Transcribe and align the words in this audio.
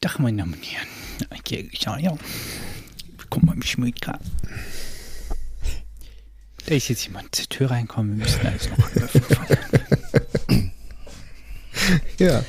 Tag, 0.00 0.18
meine 0.20 0.38
Damen 0.38 0.54
und 0.54 0.62
Herren. 0.62 0.86
Ja, 1.80 1.98
ja. 1.98 2.16
Willkommen 3.16 3.46
beim 3.46 3.62
Schmiedka. 3.62 4.18
Da 6.66 6.74
ist 6.74 6.88
jetzt 6.88 7.04
jemand 7.06 7.34
zur 7.34 7.48
Tür 7.48 7.70
reinkommen. 7.70 8.18
Wir 8.18 8.24
müssen 8.24 8.46
alles 8.46 8.68
noch 8.70 8.78
öffnen. 8.96 10.72
Ja, 12.18 12.44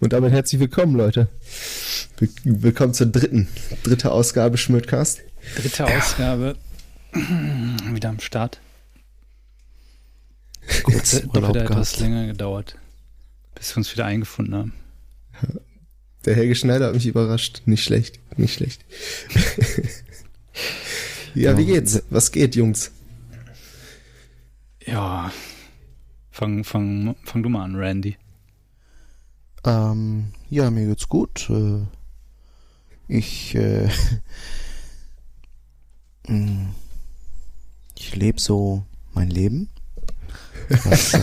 und 0.00 0.12
damit 0.12 0.32
herzlich 0.32 0.60
willkommen, 0.60 0.94
Leute. 0.96 1.28
Will- 2.18 2.30
Willkommen 2.44 2.92
zur 2.94 3.06
dritten, 3.06 3.48
dritte 3.82 4.12
Ausgabe 4.12 4.56
Schmidtcast. 4.58 5.20
Dritte 5.56 5.86
Ausgabe. 5.86 6.56
Wieder 7.12 8.08
am 8.10 8.20
Start. 8.20 8.60
Kurz 10.82 11.22
Doppelt 11.22 11.56
etwas 11.56 11.98
länger 12.00 12.26
gedauert, 12.26 12.76
bis 13.54 13.72
wir 13.74 13.78
uns 13.78 13.92
wieder 13.92 14.04
eingefunden 14.06 14.54
haben. 14.54 14.72
Der 16.24 16.34
Helge 16.34 16.54
Schneider 16.54 16.86
hat 16.86 16.94
mich 16.94 17.06
überrascht. 17.06 17.62
Nicht 17.66 17.84
schlecht, 17.84 18.18
nicht 18.38 18.54
schlecht. 18.54 18.84
ja, 21.34 21.56
wie 21.58 21.66
geht's? 21.66 22.02
Was 22.10 22.32
geht, 22.32 22.56
Jungs? 22.56 22.90
Ja. 24.86 25.32
Fang, 26.30 26.64
fang, 26.64 27.14
fang 27.24 27.42
du 27.42 27.48
mal 27.48 27.64
an, 27.64 27.76
Randy. 27.76 28.16
Ähm, 29.64 30.32
ja, 30.50 30.70
mir 30.70 30.86
geht's 30.86 31.08
gut. 31.08 31.48
Äh, 31.50 31.80
Ich, 33.08 33.54
äh, 33.54 33.88
mh, 36.26 36.74
ich 37.98 38.16
lebe 38.16 38.40
so 38.40 38.84
mein 39.12 39.30
Leben. 39.30 39.68
Was, 40.84 41.14
äh, 41.14 41.20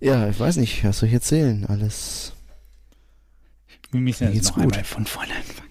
ja, 0.00 0.28
ich 0.28 0.38
weiß 0.38 0.56
nicht, 0.56 0.84
was 0.84 0.98
soll 0.98 1.08
ich 1.08 1.14
erzählen? 1.14 1.64
Alles. 1.66 2.33
Wir 3.94 4.00
müssen 4.00 4.32
jetzt 4.34 4.48
noch 4.48 4.54
gut. 4.56 4.72
einmal 4.74 4.84
von 4.84 5.06
vorne 5.06 5.32
anfangen. 5.34 5.70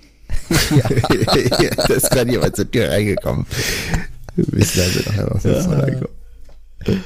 ja, 1.62 1.70
da 1.88 1.94
ist 1.94 2.10
gerade 2.10 2.32
jemand 2.32 2.56
zur 2.56 2.70
Tür 2.72 2.90
reingekommen. 2.90 3.46
Wir 4.36 4.46
wissen 4.54 4.82
also 4.82 5.00
noch 5.12 5.18
einmal 5.18 5.40
von 5.40 5.62
vorne 5.64 5.84
angekommen. 5.84 7.04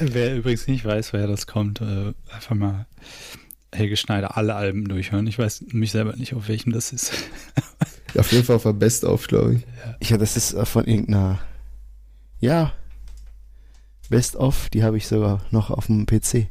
Wer- 0.00 0.36
übrigens 0.36 0.66
nicht 0.66 0.84
weiß, 0.84 1.12
woher 1.12 1.26
das 1.26 1.46
kommt, 1.46 1.80
äh, 1.80 2.12
einfach 2.34 2.54
mal 2.54 2.86
Helge 3.74 3.96
Schneider 3.96 4.36
alle 4.36 4.54
Alben 4.54 4.86
durchhören. 4.88 5.26
Ich 5.26 5.38
weiß 5.38 5.64
mich 5.72 5.92
selber 5.92 6.14
nicht, 6.16 6.34
auf 6.34 6.48
welchem 6.48 6.72
das 6.72 6.92
ist. 6.92 7.12
Auf 8.14 8.30
jeden 8.30 8.44
Fall 8.44 8.56
auf 8.56 8.64
der 8.64 8.74
Best 8.74 9.06
auf, 9.06 9.26
glaube 9.26 9.54
ich. 9.54 10.10
Ja, 10.10 10.18
das 10.18 10.36
ist 10.36 10.52
äh, 10.52 10.66
von 10.66 10.84
irgendeiner. 10.84 11.38
Ja. 12.40 12.74
Best 14.10 14.36
of, 14.36 14.68
die 14.68 14.82
habe 14.84 14.98
ich 14.98 15.06
sogar 15.08 15.40
noch 15.50 15.70
auf 15.70 15.86
dem 15.86 16.04
PC. 16.04 16.46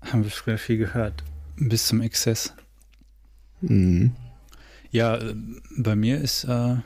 Haben 0.00 0.22
wir 0.22 0.30
früher 0.30 0.58
viel 0.58 0.76
gehört. 0.78 1.24
Bis 1.60 1.86
zum 1.86 2.00
Exzess. 2.00 2.54
Mhm. 3.60 4.12
Ja, 4.90 5.16
äh, 5.16 5.34
bei 5.76 5.96
mir 5.96 6.20
ist 6.20 6.44
äh, 6.44 6.76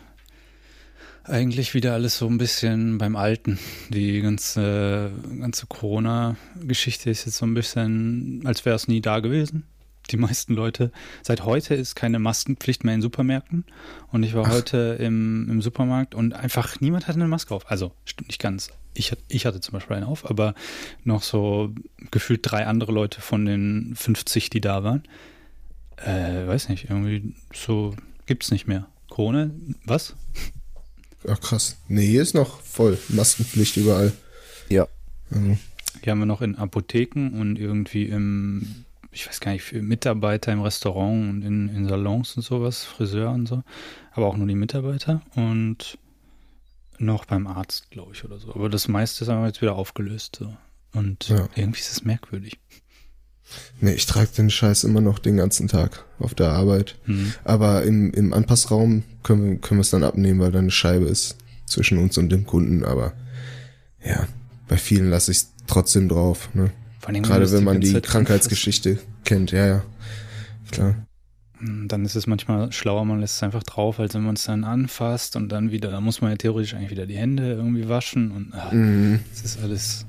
eigentlich 1.24 1.74
wieder 1.74 1.92
alles 1.92 2.18
so 2.18 2.26
ein 2.26 2.38
bisschen 2.38 2.98
beim 2.98 3.16
Alten. 3.16 3.58
Die 3.90 4.20
ganze, 4.20 5.12
ganze 5.40 5.66
Corona-Geschichte 5.66 7.10
ist 7.10 7.26
jetzt 7.26 7.36
so 7.36 7.46
ein 7.46 7.54
bisschen, 7.54 8.40
als 8.44 8.64
wäre 8.64 8.76
es 8.76 8.88
nie 8.88 9.00
da 9.00 9.20
gewesen. 9.20 9.64
Die 10.10 10.16
meisten 10.16 10.54
Leute, 10.54 10.92
seit 11.22 11.44
heute 11.44 11.74
ist 11.74 11.94
keine 11.94 12.18
Maskenpflicht 12.18 12.84
mehr 12.84 12.94
in 12.94 13.02
Supermärkten. 13.02 13.64
Und 14.10 14.22
ich 14.24 14.34
war 14.34 14.50
heute 14.50 14.96
im, 14.98 15.48
im 15.48 15.62
Supermarkt 15.62 16.14
und 16.14 16.34
einfach 16.34 16.80
niemand 16.80 17.06
hatte 17.06 17.20
eine 17.20 17.28
Maske 17.28 17.54
auf. 17.54 17.70
Also, 17.70 17.92
stimmt 18.04 18.28
nicht 18.28 18.40
ganz. 18.40 18.70
Ich, 18.94 19.12
ich 19.28 19.46
hatte 19.46 19.60
zum 19.60 19.72
Beispiel 19.72 19.96
eine 19.96 20.06
auf, 20.06 20.28
aber 20.28 20.54
noch 21.04 21.22
so 21.22 21.72
gefühlt 22.10 22.40
drei 22.42 22.66
andere 22.66 22.92
Leute 22.92 23.20
von 23.20 23.46
den 23.46 23.94
50, 23.96 24.50
die 24.50 24.60
da 24.60 24.84
waren. 24.84 25.04
Äh, 25.96 26.46
weiß 26.46 26.68
nicht, 26.68 26.90
irgendwie 26.90 27.34
so 27.54 27.94
gibt's 28.26 28.50
nicht 28.50 28.66
mehr. 28.66 28.88
Corona, 29.08 29.50
was? 29.84 30.14
Ach 31.28 31.40
krass. 31.40 31.76
Nee, 31.88 32.06
hier 32.06 32.22
ist 32.22 32.34
noch 32.34 32.60
voll. 32.60 32.98
Maskenpflicht 33.08 33.76
überall. 33.76 34.12
Ja. 34.68 34.88
Also, 35.30 35.56
Die 36.04 36.10
haben 36.10 36.18
wir 36.18 36.26
noch 36.26 36.42
in 36.42 36.56
Apotheken 36.56 37.30
und 37.38 37.58
irgendwie 37.58 38.06
im, 38.06 38.84
ich 39.12 39.28
weiß 39.28 39.40
gar 39.40 39.52
nicht, 39.52 39.62
für 39.62 39.80
Mitarbeiter 39.82 40.52
im 40.52 40.62
Restaurant 40.62 41.28
und 41.30 41.42
in, 41.42 41.68
in 41.68 41.86
Salons 41.88 42.36
und 42.36 42.42
sowas, 42.42 42.84
Friseur 42.84 43.30
und 43.30 43.46
so. 43.46 43.62
Aber 44.12 44.26
auch 44.26 44.36
nur 44.36 44.46
die 44.46 44.54
Mitarbeiter 44.54 45.22
und 45.36 45.98
noch 46.98 47.24
beim 47.24 47.46
Arzt, 47.46 47.90
glaube 47.90 48.12
ich, 48.14 48.24
oder 48.24 48.38
so. 48.38 48.54
Aber 48.54 48.68
das 48.68 48.88
meiste 48.88 49.24
ist 49.24 49.28
aber 49.28 49.46
jetzt 49.46 49.60
wieder 49.60 49.74
aufgelöst. 49.74 50.36
So. 50.38 50.54
Und 50.94 51.28
Ja. 51.28 51.48
irgendwie 51.56 51.80
ist 51.80 51.92
es 51.92 52.04
merkwürdig. 52.04 52.58
nee, 53.80 53.92
ich 53.92 54.06
trage 54.06 54.28
den 54.36 54.50
Scheiß 54.50 54.84
immer 54.84 55.00
noch 55.00 55.18
den 55.18 55.36
ganzen 55.36 55.68
Tag 55.68 56.04
auf 56.18 56.34
der 56.34 56.50
Arbeit. 56.52 56.96
Hm. 57.04 57.34
Aber 57.44 57.82
im, 57.82 58.12
im 58.12 58.32
Anpassraum 58.32 59.02
können 59.22 59.42
wir, 59.50 59.56
können 59.58 59.78
wir 59.78 59.82
es 59.82 59.90
dann 59.90 60.04
abnehmen, 60.04 60.40
weil 60.40 60.52
da 60.52 60.58
eine 60.60 60.70
Scheibe 60.70 61.06
ist 61.06 61.36
zwischen 61.66 61.98
uns 61.98 62.16
und 62.18 62.30
dem 62.30 62.46
Kunden. 62.46 62.84
Aber 62.84 63.12
ja, 64.04 64.26
bei 64.68 64.76
vielen 64.78 65.10
lasse 65.10 65.32
ich 65.32 65.38
es 65.38 65.52
trotzdem 65.66 66.08
drauf. 66.08 66.48
Ne? 66.54 66.70
Vor 67.02 67.08
allem, 67.10 67.22
Gerade 67.24 67.50
wenn 67.52 67.64
man 67.64 67.80
die 67.80 67.92
Zeit 67.92 68.04
Krankheitsgeschichte 68.04 68.98
kennt. 69.24 69.50
Ja, 69.52 69.66
ja. 69.66 69.82
Klar. 70.70 70.94
Hm, 71.58 71.88
Dann 71.88 72.04
ist 72.04 72.14
es 72.14 72.26
manchmal 72.26 72.72
schlauer, 72.72 73.04
man 73.04 73.20
lässt 73.20 73.36
es 73.36 73.42
einfach 73.42 73.64
drauf, 73.64 73.98
als 74.00 74.14
wenn 74.14 74.22
man 74.22 74.36
es 74.36 74.44
dann 74.44 74.64
anfasst 74.64 75.36
und 75.36 75.48
dann 75.50 75.70
wieder, 75.72 75.90
da 75.90 76.00
muss 76.00 76.20
man 76.20 76.30
ja 76.30 76.36
theoretisch 76.36 76.74
eigentlich 76.74 76.90
wieder 76.92 77.06
die 77.06 77.16
Hände 77.16 77.52
irgendwie 77.52 77.88
waschen 77.88 78.30
und 78.30 78.54
ah, 78.54 78.72
Mhm. 78.72 79.18
das 79.32 79.42
ist 79.44 79.60
alles. 79.62 80.06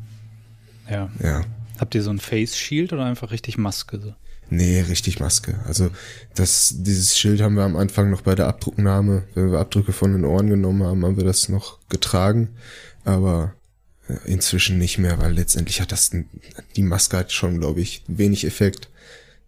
Ja. 0.89 1.09
Ja. 1.21 1.41
Habt 1.79 1.95
ihr 1.95 2.03
so 2.03 2.11
ein 2.11 2.19
Face 2.19 2.55
Shield 2.55 2.93
oder 2.93 3.05
einfach 3.05 3.31
richtig 3.31 3.57
Maske? 3.57 3.99
So? 3.99 4.13
Nee, 4.51 4.81
richtig 4.81 5.19
Maske. 5.19 5.59
Also 5.65 5.89
das, 6.35 6.75
dieses 6.77 7.17
Schild 7.17 7.41
haben 7.41 7.55
wir 7.55 7.63
am 7.63 7.75
Anfang 7.75 8.11
noch 8.11 8.21
bei 8.21 8.35
der 8.35 8.47
Abdrucknahme, 8.47 9.23
wenn 9.33 9.51
wir 9.51 9.59
Abdrücke 9.59 9.93
von 9.93 10.11
den 10.13 10.25
Ohren 10.25 10.47
genommen 10.47 10.83
haben, 10.83 11.03
haben 11.03 11.17
wir 11.17 11.23
das 11.23 11.49
noch 11.49 11.79
getragen. 11.89 12.49
Aber 13.03 13.53
inzwischen 14.25 14.77
nicht 14.77 14.97
mehr, 14.97 15.19
weil 15.19 15.33
letztendlich 15.33 15.79
hat 15.81 15.91
das 15.91 16.11
die 16.75 16.81
Maske 16.83 17.17
hat 17.17 17.31
schon, 17.31 17.59
glaube 17.59 17.81
ich, 17.81 18.03
wenig 18.07 18.45
Effekt 18.45 18.89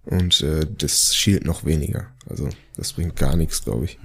und 0.06 0.42
äh, 0.42 0.66
das 0.78 1.16
Shield 1.16 1.46
noch 1.46 1.66
weniger. 1.66 2.08
Also 2.30 2.50
das 2.78 2.94
bringt 2.94 3.16
gar 3.16 3.36
nichts, 3.36 3.64
glaube 3.64 3.86
ich. 3.86 4.00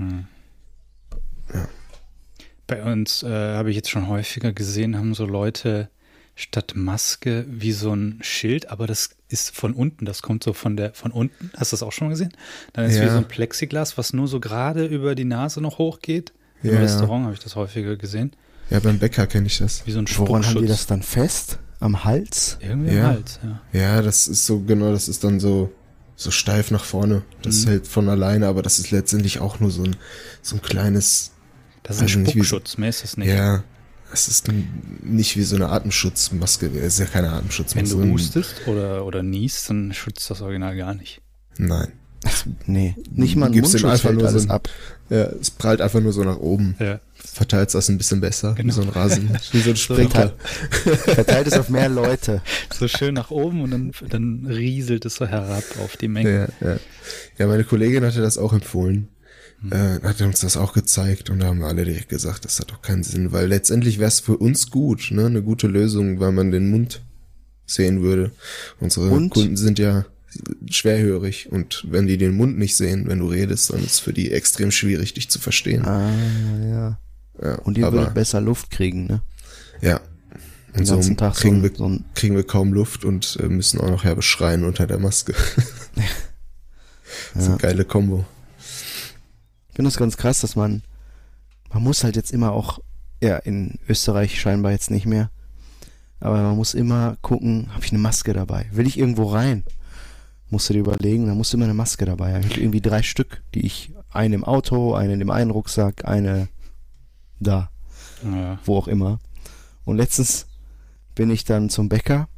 Bei 2.66 2.82
uns 2.84 3.22
äh, 3.22 3.28
habe 3.28 3.70
ich 3.70 3.76
jetzt 3.76 3.90
schon 3.90 4.08
häufiger 4.08 4.52
gesehen, 4.52 4.96
haben 4.96 5.14
so 5.14 5.26
Leute 5.26 5.88
statt 6.36 6.72
Maske 6.76 7.44
wie 7.48 7.72
so 7.72 7.92
ein 7.94 8.18
Schild, 8.22 8.70
aber 8.70 8.86
das 8.86 9.10
ist 9.28 9.54
von 9.54 9.74
unten, 9.74 10.04
das 10.06 10.22
kommt 10.22 10.42
so 10.44 10.52
von 10.52 10.76
der 10.76 10.94
von 10.94 11.10
unten. 11.10 11.50
Hast 11.56 11.72
du 11.72 11.74
das 11.74 11.82
auch 11.82 11.92
schon 11.92 12.06
mal 12.08 12.12
gesehen? 12.12 12.32
Dann 12.72 12.86
ist 12.86 12.96
Ja. 12.96 13.04
wie 13.04 13.10
so 13.10 13.16
ein 13.18 13.28
Plexiglas, 13.28 13.98
was 13.98 14.12
nur 14.12 14.26
so 14.28 14.40
gerade 14.40 14.86
über 14.86 15.14
die 15.14 15.24
Nase 15.24 15.60
noch 15.60 15.78
hochgeht. 15.78 16.32
Im 16.62 16.70
Ja, 16.70 16.76
ja. 16.76 16.80
Restaurant 16.82 17.24
habe 17.24 17.34
ich 17.34 17.40
das 17.40 17.56
häufiger 17.56 17.96
gesehen. 17.96 18.32
Ja, 18.70 18.78
beim 18.81 18.98
Bäcker 18.98 19.26
kenne 19.26 19.47
ich 19.47 19.58
das. 19.58 19.86
Wie 19.86 19.92
so 19.92 19.98
ein 19.98 20.06
Woran 20.16 20.47
haben 20.47 20.60
die 20.62 20.66
das 20.69 20.86
dann 20.86 21.03
fest? 21.03 21.58
Am 21.81 22.04
Hals? 22.04 22.58
Irgendwie 22.60 22.94
Ja. 22.94 23.10
im 23.10 23.16
Hals, 23.16 23.41
ja. 23.42 23.60
Ja, 23.81 24.03
das 24.03 24.28
ist 24.28 24.47
so, 24.47 24.60
genau, 24.60 24.92
das 24.92 25.08
ist 25.08 25.25
dann 25.25 25.41
so, 25.41 25.72
so 26.16 26.31
steif 26.31 26.70
nach 26.70 26.84
vorne. 26.84 27.22
Das 27.42 27.64
Mhm. 27.64 27.69
hält 27.70 27.86
von 27.88 28.09
alleine, 28.09 28.47
aber 28.47 28.62
das 28.62 28.78
ist 28.78 28.91
letztendlich 28.91 29.41
auch 29.41 29.60
nur 29.60 29.70
so 29.70 29.82
ein, 29.84 29.97
so 30.42 30.56
ein 30.56 30.62
kleines, 30.62 31.32
Das 31.82 31.97
ist 32.00 32.14
ein 32.16 32.26
Spuckschutz, 32.26 32.76
mehr 32.78 32.91
ist 32.91 33.03
das 33.03 33.16
nicht. 33.16 33.28
Ja, 33.28 33.64
es 34.12 34.28
ist 34.28 34.48
nicht 35.03 35.36
wie 35.36 35.42
so 35.42 35.56
eine 35.56 35.70
Atemschutzmaske. 35.70 36.66
Es 36.66 36.94
ist 36.94 36.98
ja 37.00 37.06
keine 37.06 37.28
Wenn 37.28 37.34
Atemschutzmaske. 37.34 37.97
du 37.97 38.10
hustest 38.12 38.54
oder, 38.66 39.04
oder 39.06 39.22
niest, 39.22 39.70
dann 39.70 39.92
schützt 39.94 40.28
das 40.30 40.42
Original 40.42 40.76
gar 40.76 40.94
nicht. 40.94 41.20
Nein. 41.59 41.88
Nee, 42.66 42.94
nicht 43.10 43.36
mal 43.36 43.47
ein 43.47 43.53
Mundschutz 43.53 43.82
einfach 43.84 44.12
nur 44.12 44.28
so 44.28 44.38
ein- 44.38 44.50
ab. 44.50 44.69
Ja, 45.09 45.22
es 45.41 45.50
prallt 45.50 45.80
einfach 45.80 46.00
nur 46.00 46.12
so 46.12 46.22
nach 46.22 46.36
oben. 46.36 46.76
Ja. 46.78 47.00
Verteilt 47.32 47.72
das 47.74 47.88
ein 47.88 47.98
bisschen 47.98 48.20
besser. 48.20 48.56
Wie 48.56 48.62
Genau. 48.62 48.74
so 48.74 48.82
ein 48.82 48.88
Rasen. 48.88 49.30
Wie 49.52 49.60
so 49.60 49.70
ein 49.70 49.76
Sprinkler. 49.76 50.34
Verteilt 51.04 51.46
es 51.46 51.52
auf 51.54 51.68
mehr 51.68 51.88
Leute. 52.02 52.42
So 52.76 52.88
schön 52.88 53.14
nach 53.14 53.30
oben 53.30 53.62
und 53.62 53.70
dann, 53.70 53.92
dann 54.08 54.47
rieselt 54.47 55.04
es 55.04 55.15
so 55.16 55.27
herab 55.27 55.65
auf 55.82 55.97
die 55.97 56.09
Menge. 56.09 56.53
Ja, 56.60 56.68
ja. 56.68 56.77
ja, 57.38 57.47
meine 57.47 57.65
Kollegin 57.65 58.04
hatte 58.04 58.21
das 58.21 58.36
auch 58.38 58.53
empfohlen. 58.53 59.09
Hm. 59.62 59.72
Äh, 59.72 60.00
hat 60.09 60.21
uns 60.22 60.41
das 60.41 60.56
auch 60.56 60.72
gezeigt 60.72 61.30
und 61.30 61.41
da 61.41 61.47
haben 61.47 61.60
wir 61.60 61.66
alle 61.66 61.84
direkt 61.84 62.09
gesagt, 62.09 62.44
das 62.44 62.59
hat 62.60 62.71
doch 62.71 62.82
keinen 62.82 63.03
Sinn, 63.04 63.30
weil 63.32 63.47
letztendlich 63.47 63.98
wäre 63.98 64.09
es 64.09 64.21
für 64.21 64.36
uns 64.36 64.71
gut, 64.71 65.09
ne, 65.10 65.27
eine 65.27 65.42
gute 65.42 65.66
Lösung, 65.66 66.18
weil 66.18 66.32
man 66.32 66.50
den 66.50 66.71
Mund 66.71 67.03
sehen 67.66 68.03
würde. 68.03 68.32
Unsere 68.80 69.09
Und? 69.10 69.30
Kunden 69.30 69.56
sind 69.56 69.78
ja 69.78 70.06
schwerhörig 70.71 71.48
und 71.50 71.84
wenn 71.91 72.06
die 72.06 72.16
den 72.18 72.34
Mund 72.34 72.59
nicht 72.59 72.77
sehen, 72.77 73.04
wenn 73.06 73.18
du 73.18 73.27
redest, 73.28 73.71
dann 73.72 73.80
ist 73.84 73.92
es 73.92 73.98
für 74.00 74.12
die 74.12 74.30
extrem 74.32 74.71
schwierig, 74.71 75.15
dich 75.15 75.28
zu 75.28 75.38
verstehen. 75.38 75.84
Ah, 75.84 76.10
ja. 76.68 76.98
Ja, 77.42 77.54
Und 77.57 77.78
ihr 77.78 77.91
würdet 77.91 78.15
besser 78.15 78.41
Luft 78.41 78.71
kriegen, 78.71 79.07
ne? 79.07 79.22
ja. 79.81 80.01
Den 80.72 80.81
Und 80.81 80.87
so 80.87 80.95
ganzen 80.95 81.16
Tag 81.16 81.34
so, 81.34 81.41
kriegen, 81.41 81.57
ein- 81.57 81.63
wir, 81.65 81.72
so 81.75 81.98
kriegen 82.15 82.37
wir 82.37 82.47
kaum 82.47 82.72
Luft 82.72 83.04
und 83.04 83.37
äh, 83.41 83.48
müssen 83.48 83.81
auch 83.81 83.91
noch 83.91 84.04
herbe 84.04 84.22
schreien 84.22 84.63
unter 84.63 84.87
der 84.87 84.98
Maske. 84.98 85.34
so 87.34 87.41
ja. 87.41 87.47
eine 87.47 87.57
geile 87.57 87.84
Kombo. 87.84 88.25
Ich 88.60 89.75
finde 89.75 89.89
das 89.89 89.97
ganz 89.97 90.16
krass, 90.16 90.42
dass 90.42 90.54
man, 90.54 90.83
man 91.72 91.83
muss 91.83 92.04
halt 92.04 92.15
jetzt 92.15 92.31
immer 92.31 92.53
auch, 92.53 92.78
ja, 93.21 93.39
in 93.39 93.81
Österreich 93.89 94.41
scheinbar 94.41 94.71
jetzt 94.71 94.92
nicht 94.92 95.07
mehr, 95.07 95.31
aber 96.21 96.41
man 96.42 96.54
muss 96.57 96.75
immer 96.75 97.16
gucken, 97.21 97.69
habe 97.75 97.84
ich 97.84 97.91
eine 97.91 98.01
Maske 98.01 98.33
dabei? 98.33 98.66
Will 98.71 98.87
ich 98.87 98.98
irgendwo 98.98 99.33
rein? 99.33 99.65
musste 100.51 100.72
dir 100.72 100.81
überlegen, 100.81 101.27
da 101.27 101.34
musste 101.34 101.57
immer 101.57 101.66
eine 101.66 101.75
Maske 101.75 102.04
dabei. 102.04 102.39
Ich 102.41 102.47
hatte 102.47 102.60
irgendwie 102.60 102.81
drei 102.81 103.03
Stück, 103.03 103.42
die 103.54 103.65
ich, 103.65 103.92
eine 104.10 104.34
im 104.34 104.45
Auto, 104.45 104.95
eine 104.95 105.13
in 105.13 105.21
dem 105.21 105.31
einen 105.31 105.53
Rucksack, 105.53 106.07
eine 106.07 106.48
da, 107.41 107.71
Ja. 108.25 108.59
wo 108.65 108.77
auch 108.77 108.89
immer. 108.89 109.19
Und 109.84 109.97
letztens 109.97 110.47
bin 111.15 111.31
ich 111.31 111.45
dann 111.45 111.71
zum 111.71 111.89
Bäcker 111.89 112.28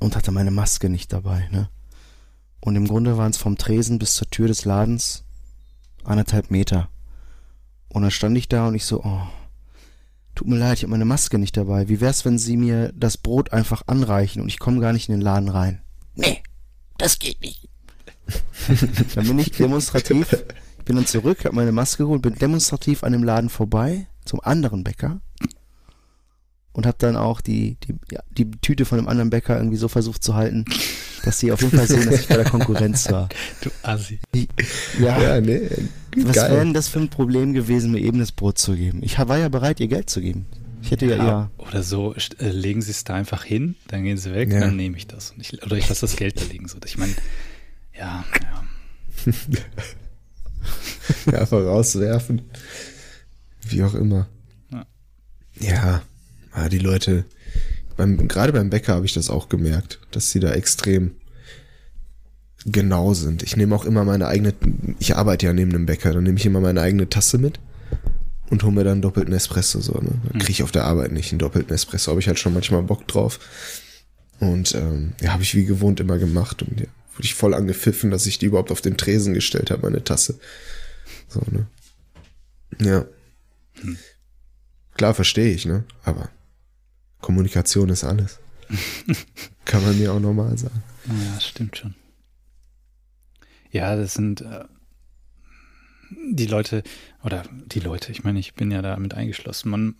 und 0.00 0.14
hatte 0.16 0.30
meine 0.30 0.50
Maske 0.50 0.88
nicht 0.88 1.12
dabei, 1.12 1.48
ne? 1.50 1.68
Und 2.60 2.76
im 2.76 2.86
Grunde 2.88 3.16
waren 3.16 3.30
es 3.30 3.36
vom 3.36 3.56
Tresen 3.56 3.98
bis 3.98 4.14
zur 4.14 4.28
Tür 4.30 4.48
des 4.48 4.64
Ladens 4.64 5.24
anderthalb 6.04 6.50
Meter. 6.50 6.88
Und 7.88 8.02
dann 8.02 8.10
stand 8.10 8.36
ich 8.36 8.48
da 8.48 8.68
und 8.68 8.74
ich 8.74 8.84
so, 8.84 9.02
oh, 9.04 9.22
tut 10.34 10.48
mir 10.48 10.58
leid, 10.58 10.78
ich 10.78 10.82
habe 10.82 10.90
meine 10.90 11.04
Maske 11.04 11.38
nicht 11.38 11.56
dabei. 11.56 11.88
Wie 11.88 12.00
wär's, 12.00 12.24
wenn 12.24 12.38
Sie 12.38 12.56
mir 12.56 12.92
das 12.94 13.16
Brot 13.16 13.52
einfach 13.52 13.82
anreichen 13.86 14.42
und 14.42 14.48
ich 14.48 14.58
komme 14.58 14.80
gar 14.80 14.92
nicht 14.92 15.08
in 15.08 15.14
den 15.14 15.20
Laden 15.22 15.48
rein? 15.48 15.82
Nee, 16.14 16.42
das 16.98 17.18
geht 17.18 17.40
nicht. 17.40 17.68
dann 19.14 19.26
bin 19.26 19.38
ich 19.38 19.52
demonstrativ, 19.52 20.36
bin 20.88 20.96
dann 20.96 21.06
zurück, 21.06 21.44
habe 21.44 21.54
meine 21.54 21.70
Maske 21.70 22.04
geholt, 22.04 22.22
bin 22.22 22.34
demonstrativ 22.34 23.04
an 23.04 23.12
dem 23.12 23.22
Laden 23.22 23.50
vorbei 23.50 24.06
zum 24.24 24.40
anderen 24.40 24.84
Bäcker 24.84 25.20
und 26.72 26.86
habe 26.86 26.96
dann 26.98 27.14
auch 27.14 27.42
die, 27.42 27.76
die, 27.84 27.94
ja, 28.10 28.20
die 28.30 28.50
Tüte 28.50 28.86
von 28.86 28.96
dem 28.98 29.06
anderen 29.06 29.28
Bäcker 29.28 29.58
irgendwie 29.58 29.76
so 29.76 29.88
versucht 29.88 30.24
zu 30.24 30.34
halten, 30.34 30.64
dass 31.24 31.38
sie 31.40 31.52
auf 31.52 31.60
jeden 31.60 31.76
Fall 31.76 31.86
sehen, 31.86 32.06
dass 32.10 32.20
ich 32.20 32.28
bei 32.28 32.36
der 32.36 32.48
Konkurrenz 32.48 33.10
war. 33.10 33.28
Du 33.60 33.70
Assi. 33.82 34.18
Ja, 34.98 35.20
Ja, 35.20 35.40
nee, 35.42 35.68
was 36.16 36.36
wäre 36.36 36.60
denn 36.60 36.72
das 36.72 36.88
für 36.88 37.00
ein 37.00 37.10
Problem 37.10 37.52
gewesen, 37.52 37.92
mir 37.92 38.00
eben 38.00 38.18
das 38.18 38.32
Brot 38.32 38.56
zu 38.56 38.74
geben? 38.74 39.00
Ich 39.02 39.18
war 39.18 39.36
ja 39.36 39.50
bereit, 39.50 39.80
ihr 39.80 39.88
Geld 39.88 40.08
zu 40.08 40.22
geben. 40.22 40.46
Ich 40.80 40.90
hätte 40.90 41.04
ja, 41.04 41.16
ja, 41.16 41.50
Oder 41.58 41.82
so, 41.82 42.14
äh, 42.14 42.48
legen 42.48 42.80
sie 42.80 42.92
es 42.92 43.04
da 43.04 43.12
einfach 43.14 43.44
hin, 43.44 43.74
dann 43.88 44.04
gehen 44.04 44.16
sie 44.16 44.32
weg, 44.32 44.50
Ja. 44.50 44.60
dann 44.60 44.76
nehme 44.76 44.96
ich 44.96 45.06
das. 45.06 45.32
Und 45.32 45.40
ich, 45.40 45.62
oder 45.62 45.76
ich 45.76 45.86
lasse 45.88 46.00
das 46.02 46.16
Geld 46.16 46.40
da 46.40 46.44
liegen. 46.44 46.66
So. 46.66 46.78
Ich 46.86 46.96
meine, 46.96 47.12
ja, 47.94 48.24
ja. 48.40 49.32
Ja, 51.26 51.40
einfach 51.40 51.58
rauswerfen. 51.58 52.42
Wie 53.66 53.82
auch 53.82 53.94
immer. 53.94 54.28
Ja. 54.70 54.86
Ja, 55.58 56.02
ah, 56.52 56.68
die 56.68 56.78
Leute, 56.78 57.24
beim, 57.96 58.28
gerade 58.28 58.52
beim 58.52 58.70
Bäcker 58.70 58.94
habe 58.94 59.06
ich 59.06 59.14
das 59.14 59.30
auch 59.30 59.48
gemerkt, 59.48 60.00
dass 60.10 60.30
sie 60.30 60.40
da 60.40 60.52
extrem 60.52 61.12
genau 62.64 63.14
sind. 63.14 63.42
Ich 63.42 63.56
nehme 63.56 63.74
auch 63.74 63.84
immer 63.84 64.04
meine 64.04 64.26
eigene, 64.26 64.54
ich 64.98 65.16
arbeite 65.16 65.46
ja 65.46 65.52
neben 65.52 65.72
einem 65.72 65.86
Bäcker, 65.86 66.12
dann 66.12 66.24
nehme 66.24 66.38
ich 66.38 66.46
immer 66.46 66.60
meine 66.60 66.80
eigene 66.80 67.08
Tasse 67.08 67.38
mit 67.38 67.58
und 68.50 68.62
hole 68.62 68.72
mir 68.72 68.84
dann 68.84 68.94
einen 68.94 69.02
doppelten 69.02 69.34
Espresso 69.34 69.80
so. 69.80 69.94
Ne? 69.94 70.10
Dann 70.24 70.38
kriege 70.38 70.52
ich 70.52 70.62
auf 70.62 70.72
der 70.72 70.84
Arbeit 70.84 71.12
nicht 71.12 71.32
einen 71.32 71.38
doppelten 71.38 71.74
Espresso, 71.74 72.10
habe 72.10 72.20
ich 72.20 72.28
halt 72.28 72.38
schon 72.38 72.54
manchmal 72.54 72.82
Bock 72.82 73.06
drauf. 73.06 73.40
Und 74.40 74.74
ähm, 74.74 75.14
ja, 75.20 75.32
habe 75.32 75.42
ich 75.42 75.54
wie 75.54 75.64
gewohnt 75.64 76.00
immer 76.00 76.18
gemacht 76.18 76.62
und 76.62 76.80
ja, 76.80 76.86
wurde 77.18 77.26
ich 77.26 77.34
voll 77.34 77.52
angepfiffen, 77.52 78.12
dass 78.12 78.26
ich 78.26 78.38
die 78.38 78.46
überhaupt 78.46 78.70
auf 78.70 78.80
den 78.80 78.96
Tresen 78.96 79.34
gestellt 79.34 79.72
habe, 79.72 79.82
meine 79.82 80.04
Tasse. 80.04 80.38
So, 81.26 81.42
ne? 81.50 81.66
Ja. 82.78 83.04
Klar, 84.94 85.14
verstehe 85.14 85.52
ich, 85.52 85.66
ne? 85.66 85.84
Aber 86.04 86.30
Kommunikation 87.20 87.88
ist 87.88 88.04
alles. 88.04 88.38
Kann 89.64 89.82
man 89.84 89.98
mir 89.98 90.12
auch 90.12 90.20
normal 90.20 90.56
sagen. 90.56 90.82
Ja, 91.06 91.40
stimmt 91.40 91.76
schon. 91.76 91.94
Ja, 93.72 93.96
das 93.96 94.14
sind 94.14 94.42
äh, 94.42 94.64
die 96.10 96.46
Leute, 96.46 96.84
oder 97.24 97.42
die 97.50 97.80
Leute, 97.80 98.12
ich 98.12 98.22
meine, 98.22 98.38
ich 98.38 98.54
bin 98.54 98.70
ja 98.70 98.80
damit 98.80 99.14
eingeschlossen. 99.14 99.70
Man, 99.70 99.96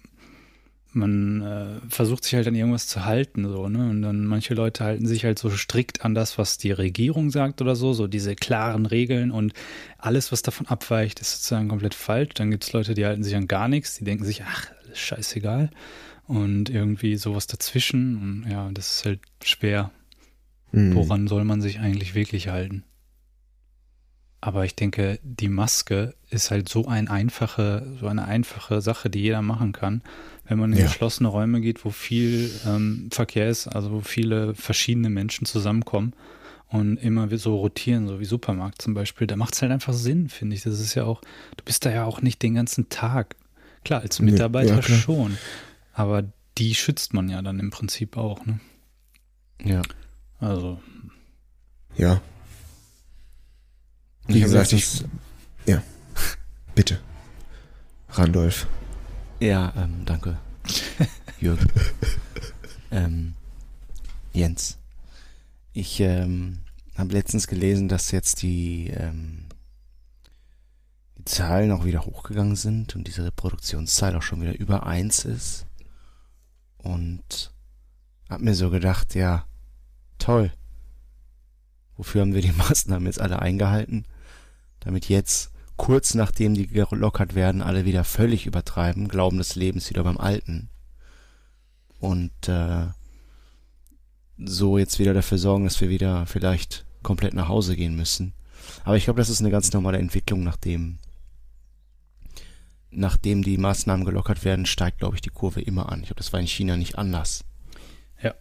man 0.98 1.40
äh, 1.40 1.80
versucht 1.88 2.24
sich 2.24 2.34
halt 2.34 2.46
an 2.46 2.54
irgendwas 2.54 2.86
zu 2.86 3.04
halten, 3.04 3.48
so, 3.48 3.68
ne? 3.68 3.88
Und 3.88 4.02
dann 4.02 4.26
manche 4.26 4.54
Leute 4.54 4.84
halten 4.84 5.06
sich 5.06 5.24
halt 5.24 5.38
so 5.38 5.50
strikt 5.50 6.04
an 6.04 6.14
das, 6.14 6.36
was 6.36 6.58
die 6.58 6.72
Regierung 6.72 7.30
sagt 7.30 7.62
oder 7.62 7.76
so, 7.76 7.92
so 7.92 8.06
diese 8.06 8.34
klaren 8.34 8.86
Regeln 8.86 9.30
und 9.30 9.52
alles, 9.96 10.32
was 10.32 10.42
davon 10.42 10.66
abweicht, 10.66 11.20
ist 11.20 11.32
sozusagen 11.32 11.68
komplett 11.68 11.94
falsch. 11.94 12.34
Dann 12.34 12.50
gibt 12.50 12.64
es 12.64 12.72
Leute, 12.72 12.94
die 12.94 13.06
halten 13.06 13.22
sich 13.22 13.36
an 13.36 13.48
gar 13.48 13.68
nichts, 13.68 13.96
die 13.96 14.04
denken 14.04 14.24
sich, 14.24 14.42
ach, 14.44 14.66
ist 14.90 14.98
scheißegal. 14.98 15.70
Und 16.26 16.68
irgendwie 16.68 17.16
sowas 17.16 17.46
dazwischen. 17.46 18.16
Und 18.44 18.50
ja, 18.50 18.70
das 18.72 18.96
ist 18.96 19.04
halt 19.06 19.20
schwer. 19.42 19.90
Hm. 20.72 20.94
Woran 20.94 21.26
soll 21.26 21.44
man 21.44 21.62
sich 21.62 21.80
eigentlich 21.80 22.14
wirklich 22.14 22.48
halten? 22.48 22.84
Aber 24.40 24.64
ich 24.64 24.76
denke, 24.76 25.18
die 25.22 25.48
Maske 25.48 26.14
ist 26.30 26.50
halt 26.50 26.68
so 26.68 26.86
ein 26.86 27.08
einfache, 27.08 27.96
so 27.98 28.06
eine 28.06 28.26
einfache 28.26 28.80
Sache, 28.80 29.10
die 29.10 29.20
jeder 29.20 29.42
machen 29.42 29.72
kann. 29.72 30.02
Wenn 30.48 30.58
man 30.58 30.72
in 30.72 30.78
Ja. 30.78 30.84
geschlossene 30.86 31.28
Räume 31.28 31.60
geht, 31.60 31.84
wo 31.84 31.90
viel 31.90 32.50
ähm, 32.66 33.08
Verkehr 33.12 33.48
ist, 33.50 33.68
also 33.68 33.92
wo 33.92 34.00
viele 34.00 34.54
verschiedene 34.54 35.10
Menschen 35.10 35.44
zusammenkommen 35.46 36.14
und 36.68 36.96
immer 36.98 37.28
so 37.36 37.56
rotieren, 37.56 38.06
so 38.08 38.18
wie 38.20 38.24
Supermarkt 38.24 38.80
zum 38.80 38.94
Beispiel, 38.94 39.26
da 39.26 39.36
macht 39.36 39.54
es 39.54 39.62
halt 39.62 39.72
einfach 39.72 39.92
Sinn, 39.92 40.28
finde 40.28 40.56
ich. 40.56 40.62
Das 40.62 40.80
ist 40.80 40.94
ja 40.94 41.04
auch, 41.04 41.20
du 41.56 41.64
bist 41.64 41.84
da 41.84 41.90
ja 41.90 42.04
auch 42.04 42.22
nicht 42.22 42.42
den 42.42 42.54
ganzen 42.54 42.88
Tag. 42.88 43.36
Klar, 43.84 44.00
als 44.00 44.18
Nee, 44.20 44.32
Mitarbeiter 44.32 44.74
ja, 44.76 44.80
klar. 44.80 44.98
schon. 44.98 45.38
Aber 45.92 46.24
die 46.56 46.74
schützt 46.74 47.12
man 47.14 47.28
ja 47.28 47.42
dann 47.42 47.60
im 47.60 47.70
Prinzip 47.70 48.16
auch, 48.16 48.44
ne? 48.46 48.58
ja. 49.64 49.82
Also, 50.40 50.80
Ja, 51.96 52.20
Wie 54.28 54.36
ich 54.38 54.42
gesagt, 54.44 54.70
letztens- 54.72 55.04
bitte. 56.74 57.00
Randolph. 58.10 58.66
Ja, 59.40 59.72
ähm, 59.76 60.04
danke. 60.04 60.36
Jürgen. 61.40 61.68
ähm, 62.90 63.34
Jens. 64.32 64.78
Ich 65.72 66.00
ähm, 66.00 66.60
habe 66.96 67.12
letztens 67.12 67.46
gelesen, 67.46 67.86
dass 67.86 68.10
jetzt 68.10 68.42
die, 68.42 68.88
ähm, 68.88 69.46
die 71.18 71.24
Zahlen 71.24 71.70
auch 71.70 71.84
wieder 71.84 72.04
hochgegangen 72.04 72.56
sind 72.56 72.96
und 72.96 73.06
diese 73.06 73.24
Reproduktionszahl 73.24 74.16
auch 74.16 74.22
schon 74.22 74.40
wieder 74.40 74.58
über 74.58 74.86
eins 74.86 75.24
ist. 75.24 75.66
Und 76.78 77.52
hab 78.28 78.40
mir 78.40 78.56
so 78.56 78.70
gedacht, 78.70 79.14
ja, 79.14 79.46
toll. 80.18 80.52
Wofür 81.96 82.22
haben 82.22 82.34
wir 82.34 82.42
die 82.42 82.52
Maßnahmen 82.56 83.06
jetzt 83.06 83.20
alle 83.20 83.40
eingehalten? 83.40 84.04
Damit 84.80 85.08
jetzt 85.08 85.52
kurz 85.78 86.14
nachdem 86.14 86.52
die 86.52 86.66
gelockert 86.66 87.34
werden, 87.34 87.62
alle 87.62 87.86
wieder 87.86 88.04
völlig 88.04 88.44
übertreiben, 88.44 89.08
glauben, 89.08 89.38
das 89.38 89.54
Leben 89.54 89.78
ist 89.78 89.88
wieder 89.88 90.04
beim 90.04 90.18
Alten. 90.18 90.68
Und 92.00 92.48
äh, 92.48 92.88
so 94.36 94.76
jetzt 94.76 94.98
wieder 94.98 95.14
dafür 95.14 95.38
sorgen, 95.38 95.64
dass 95.64 95.80
wir 95.80 95.88
wieder 95.88 96.26
vielleicht 96.26 96.84
komplett 97.02 97.32
nach 97.32 97.48
Hause 97.48 97.76
gehen 97.76 97.96
müssen. 97.96 98.34
Aber 98.84 98.96
ich 98.96 99.04
glaube, 99.04 99.18
das 99.20 99.30
ist 99.30 99.40
eine 99.40 99.50
ganz 99.50 99.72
normale 99.72 99.98
Entwicklung, 99.98 100.44
nachdem 100.44 100.98
nachdem 102.90 103.42
die 103.42 103.58
Maßnahmen 103.58 104.04
gelockert 104.04 104.44
werden, 104.44 104.66
steigt, 104.66 104.98
glaube 104.98 105.14
ich, 105.16 105.20
die 105.20 105.30
Kurve 105.30 105.60
immer 105.60 105.92
an. 105.92 106.00
Ich 106.00 106.06
glaube, 106.06 106.18
das 106.18 106.32
war 106.32 106.40
in 106.40 106.46
China 106.46 106.76
nicht 106.76 106.96
anders. 106.96 107.44
Ja. 108.22 108.34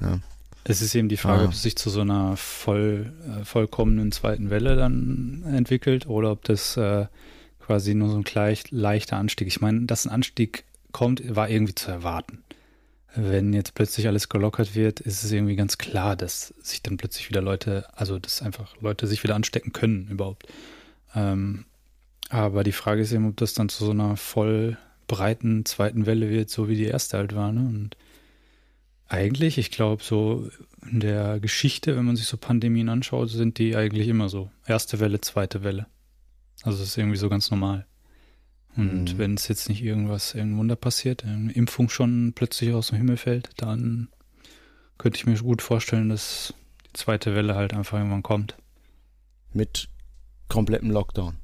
Ja. 0.00 0.20
Es 0.64 0.82
ist 0.82 0.94
eben 0.94 1.08
die 1.08 1.16
Frage, 1.16 1.42
Ah. 1.42 1.44
ob 1.46 1.52
es 1.52 1.62
sich 1.62 1.76
zu 1.76 1.88
so 1.90 2.02
einer 2.02 2.36
voll, 2.36 3.12
äh, 3.26 3.44
vollkommenen 3.44 4.12
zweiten 4.12 4.50
Welle 4.50 4.76
dann 4.76 5.42
entwickelt 5.46 6.06
oder 6.06 6.30
ob 6.32 6.44
das 6.44 6.76
äh, 6.76 7.06
quasi 7.60 7.94
nur 7.94 8.10
so 8.10 8.16
ein 8.16 8.24
gleich, 8.24 8.70
leichter 8.70 9.16
Anstieg. 9.16 9.48
Ich 9.48 9.60
meine, 9.60 9.86
dass 9.86 10.04
ein 10.04 10.10
Anstieg 10.10 10.64
kommt, 10.92 11.34
war 11.34 11.48
irgendwie 11.48 11.74
zu 11.74 11.90
erwarten. 11.90 12.42
Wenn 13.16 13.52
jetzt 13.52 13.74
plötzlich 13.74 14.06
alles 14.06 14.28
gelockert 14.28 14.74
wird, 14.76 15.00
ist 15.00 15.24
es 15.24 15.32
irgendwie 15.32 15.56
ganz 15.56 15.78
klar, 15.78 16.14
dass 16.14 16.54
sich 16.62 16.82
dann 16.82 16.96
plötzlich 16.96 17.28
wieder 17.28 17.42
Leute, 17.42 17.86
also 17.96 18.18
dass 18.18 18.42
einfach 18.42 18.76
Leute 18.80 19.06
sich 19.08 19.24
wieder 19.24 19.34
anstecken 19.34 19.72
können 19.72 20.06
überhaupt. 20.08 20.46
Ähm, 21.16 21.64
aber 22.28 22.62
die 22.62 22.70
Frage 22.72 23.02
ist 23.02 23.10
eben, 23.12 23.26
ob 23.28 23.36
das 23.36 23.54
dann 23.54 23.68
zu 23.68 23.84
so 23.84 23.90
einer 23.90 24.16
voll 24.16 24.76
breiten 25.08 25.64
zweiten 25.64 26.06
Welle 26.06 26.30
wird, 26.30 26.50
so 26.50 26.68
wie 26.68 26.76
die 26.76 26.84
erste 26.84 27.16
halt 27.18 27.34
war. 27.34 27.50
Ne? 27.50 27.60
Und 27.62 27.96
eigentlich, 29.10 29.58
ich 29.58 29.70
glaube, 29.70 30.02
so 30.02 30.48
in 30.90 31.00
der 31.00 31.40
Geschichte, 31.40 31.96
wenn 31.96 32.04
man 32.06 32.16
sich 32.16 32.26
so 32.26 32.36
Pandemien 32.36 32.88
anschaut, 32.88 33.28
sind 33.28 33.58
die 33.58 33.76
eigentlich 33.76 34.08
immer 34.08 34.28
so. 34.28 34.50
Erste 34.66 35.00
Welle, 35.00 35.20
zweite 35.20 35.62
Welle. 35.64 35.86
Also 36.62 36.78
das 36.78 36.88
ist 36.88 36.96
irgendwie 36.98 37.18
so 37.18 37.28
ganz 37.28 37.50
normal. 37.50 37.86
Und 38.76 39.14
Mhm. 39.14 39.18
wenn 39.18 39.34
es 39.34 39.48
jetzt 39.48 39.68
nicht 39.68 39.82
irgendwas, 39.82 40.34
irgendein 40.34 40.58
Wunder 40.58 40.76
passiert, 40.76 41.24
eine 41.24 41.52
Impfung 41.52 41.88
schon 41.88 42.32
plötzlich 42.34 42.72
aus 42.72 42.88
dem 42.88 42.98
Himmel 42.98 43.16
fällt, 43.16 43.50
dann 43.56 44.08
könnte 44.96 45.18
ich 45.18 45.26
mir 45.26 45.36
gut 45.38 45.60
vorstellen, 45.60 46.08
dass 46.08 46.54
die 46.86 46.92
zweite 46.92 47.34
Welle 47.34 47.56
halt 47.56 47.74
einfach 47.74 47.98
irgendwann 47.98 48.22
kommt. 48.22 48.56
Mit 49.52 49.88
komplettem 50.48 50.90
Lockdown. 50.90 51.36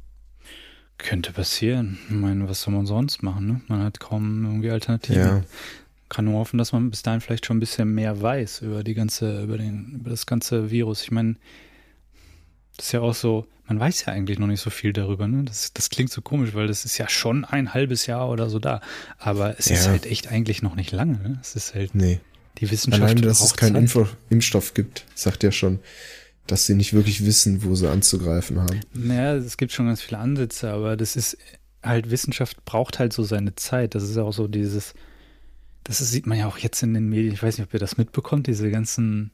Könnte 0.99 1.33
passieren. 1.33 1.99
Ich 2.09 2.15
meine, 2.15 2.49
was 2.49 2.63
soll 2.63 2.75
man 2.75 2.87
sonst 2.87 3.23
machen? 3.23 3.47
Ne? 3.47 3.61
Man 3.67 3.83
hat 3.83 3.99
kaum 3.99 4.45
irgendwie 4.45 4.71
Alternativen. 4.71 5.21
Ja. 5.21 5.43
Kann 6.09 6.25
nur 6.27 6.39
hoffen, 6.39 6.59
dass 6.59 6.73
man 6.73 6.91
bis 6.91 7.03
dahin 7.03 7.21
vielleicht 7.21 7.47
schon 7.47 7.57
ein 7.57 7.61
bisschen 7.61 7.93
mehr 7.95 8.21
weiß 8.21 8.63
über 8.63 8.85
die 8.85 8.95
ganze, 8.95 9.43
über 9.43 9.59
den, 9.59 9.93
über 10.01 10.11
das 10.11 10.27
ganze 10.27 10.71
Virus. 10.71 11.03
Ich 11.03 11.11
meine, 11.11 11.37
das 12.77 12.87
ist 12.87 12.93
ja 12.93 13.01
auch 13.01 13.15
so, 13.15 13.47
man 13.67 13.81
weiß 13.81 14.05
ja 14.05 14.13
eigentlich 14.13 14.39
noch 14.39 14.47
nicht 14.47 14.61
so 14.61 14.71
viel 14.71 14.93
darüber, 14.93 15.27
ne? 15.27 15.43
Das, 15.45 15.73
das 15.73 15.91
klingt 15.91 16.11
so 16.11 16.21
komisch, 16.23 16.55
weil 16.55 16.67
das 16.69 16.85
ist 16.85 16.99
ja 16.99 17.09
schon 17.09 17.45
ein 17.45 17.75
halbes 17.75 18.07
Jahr 18.07 18.29
oder 18.29 18.49
so 18.49 18.59
da. 18.59 18.81
Aber 19.19 19.59
es 19.59 19.67
ist 19.69 19.87
Ja. 19.87 19.91
halt 19.93 20.07
echt 20.07 20.29
eigentlich 20.29 20.63
noch 20.63 20.77
nicht 20.77 20.93
lange, 20.93 21.19
ne? 21.19 21.39
Es 21.41 21.57
ist 21.57 21.75
halt, 21.75 21.95
Nee. 21.95 22.21
Die 22.59 22.71
Wissenschaft 22.71 23.03
Allein, 23.03 23.21
dass 23.21 23.43
es 23.43 23.55
keinen. 23.55 23.77
Info 23.77 24.09
Impfstoff 24.31 24.73
gibt, 24.73 25.05
sagt 25.15 25.43
ja 25.43 25.53
schon, 25.53 25.79
dass 26.47 26.65
sie 26.65 26.75
nicht 26.75 26.95
wirklich 26.95 27.27
wissen, 27.27 27.63
wo 27.65 27.75
sie 27.75 27.91
anzugreifen 27.91 28.59
haben. 28.61 28.81
Naja, 28.95 29.35
es 29.35 29.59
gibt 29.59 29.73
schon 29.73 29.87
ganz 29.89 30.01
viele 30.01 30.19
Ansätze, 30.19 30.71
aber 30.71 30.97
das 30.97 31.17
ist 31.17 31.37
halt, 31.83 32.11
Wissenschaft 32.11 32.65
braucht 32.65 32.99
halt 32.99 33.13
so 33.13 33.25
seine 33.25 33.57
Zeit. 33.57 33.95
Das 33.95 34.05
ist 34.05 34.17
ja 34.17 34.23
auch 34.23 34.33
so 34.33 34.49
dieses, 34.49 34.95
das 35.87 35.99
sieht 35.99 36.27
man 36.27 36.39
ja 36.39 36.47
auch 36.49 36.59
jetzt 36.59 36.83
in 36.83 36.95
den 36.95 37.09
Medien, 37.09 37.33
ich 37.35 37.43
weiß 37.43 37.59
nicht, 37.59 37.67
ob 37.69 37.73
ihr 37.75 37.81
das 37.81 37.97
mitbekommt, 37.97 38.47
diese 38.49 38.71
ganzen, 38.71 39.31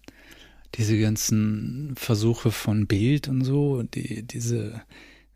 diese 0.75 0.99
ganzen 0.99 1.95
Versuche 1.97 2.51
von 2.51 2.87
Bild 2.87 3.29
und 3.29 3.43
so, 3.45 3.83
die, 3.83 4.23
diese, 4.23 4.83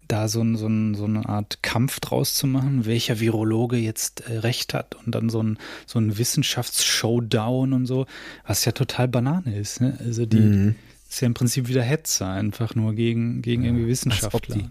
da 0.08 0.28
so, 0.28 0.40
ein, 0.42 0.56
so, 0.56 0.66
ein, 0.66 0.94
so 0.94 1.04
eine 1.04 1.26
Art 1.28 1.62
Kampf 1.62 2.00
draus 2.00 2.35
zu 2.35 2.46
machen, 2.46 2.85
welcher 2.87 3.18
Virologe 3.18 3.76
jetzt 3.76 4.20
äh, 4.28 4.38
recht 4.38 4.75
hat 4.75 4.94
und 4.94 5.14
dann 5.14 5.30
so 5.30 5.42
ein, 5.42 5.58
so 5.87 5.99
ein 5.99 6.16
Wissenschaftsshowdown 6.18 7.73
und 7.73 7.87
so, 7.87 8.06
was 8.46 8.64
ja 8.64 8.73
total 8.73 9.08
Banane 9.08 9.56
ist. 9.58 9.80
Ne? 9.80 9.96
Also 10.00 10.26
die 10.26 10.37
Mhm. 10.38 10.75
ist 11.08 11.20
ja 11.20 11.26
im 11.26 11.35
Prinzip 11.35 11.68
wieder 11.68 11.82
Hetze, 11.82 12.26
einfach 12.26 12.75
nur 12.75 12.94
gegen, 12.94 13.42
gegen 13.42 13.64
irgendwie 13.64 13.85
Als 13.90 14.04
ob, 14.04 14.12
Wissenschaftler. 14.12 14.56
die, 14.56 14.68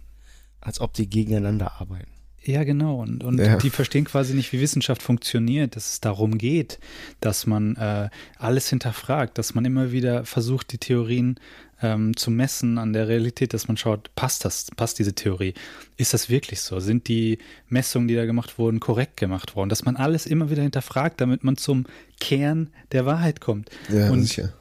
als 0.61 0.79
ob 0.79 0.93
die 0.93 1.09
gegeneinander 1.09 1.73
arbeiten. 1.81 2.11
Ja, 2.45 2.63
genau. 2.63 3.01
Und, 3.01 3.23
und 3.23 3.39
Ja. 3.39 3.57
die 3.57 3.69
verstehen 3.71 4.05
quasi 4.05 4.33
nicht, 4.35 4.53
wie 4.53 4.61
Wissenschaft 4.61 5.01
funktioniert, 5.01 5.75
dass 5.75 5.89
es 5.93 5.99
darum 6.01 6.37
geht, 6.37 6.79
dass 7.19 7.47
man 7.47 7.75
äh, 7.75 8.09
alles 8.37 8.69
hinterfragt, 8.69 9.37
dass 9.37 9.55
man 9.55 9.65
immer 9.65 9.91
wieder 9.91 10.25
versucht, 10.25 10.71
die 10.71 10.77
Theorien 10.77 11.39
ähm, 11.81 12.15
zu 12.15 12.31
messen 12.31 12.77
an 12.77 12.93
der 12.93 13.07
Realität, 13.07 13.53
dass 13.53 13.67
man 13.67 13.77
schaut, 13.77 14.11
passt 14.15 14.45
das, 14.45 14.67
passt 14.75 14.99
diese 14.99 15.13
Theorie? 15.13 15.55
Ist 15.97 16.13
das 16.13 16.29
wirklich 16.29 16.61
so? 16.61 16.79
Sind 16.79 17.07
die 17.07 17.39
Messungen, 17.67 18.07
die 18.07 18.15
da 18.15 18.25
gemacht 18.25 18.57
wurden, 18.59 18.79
korrekt 18.79 19.17
gemacht 19.17 19.55
worden? 19.55 19.69
Dass 19.69 19.83
man 19.83 19.95
alles 19.95 20.25
immer 20.25 20.49
wieder 20.49 20.61
hinterfragt, 20.63 21.19
damit 21.19 21.43
man 21.43 21.57
zum 21.57 21.85
Kern 22.19 22.69
der 22.91 23.05
Wahrheit 23.05 23.41
kommt. 23.41 23.69
Ja, 23.89 24.09
und 24.11 24.21
sicher. 24.23 24.53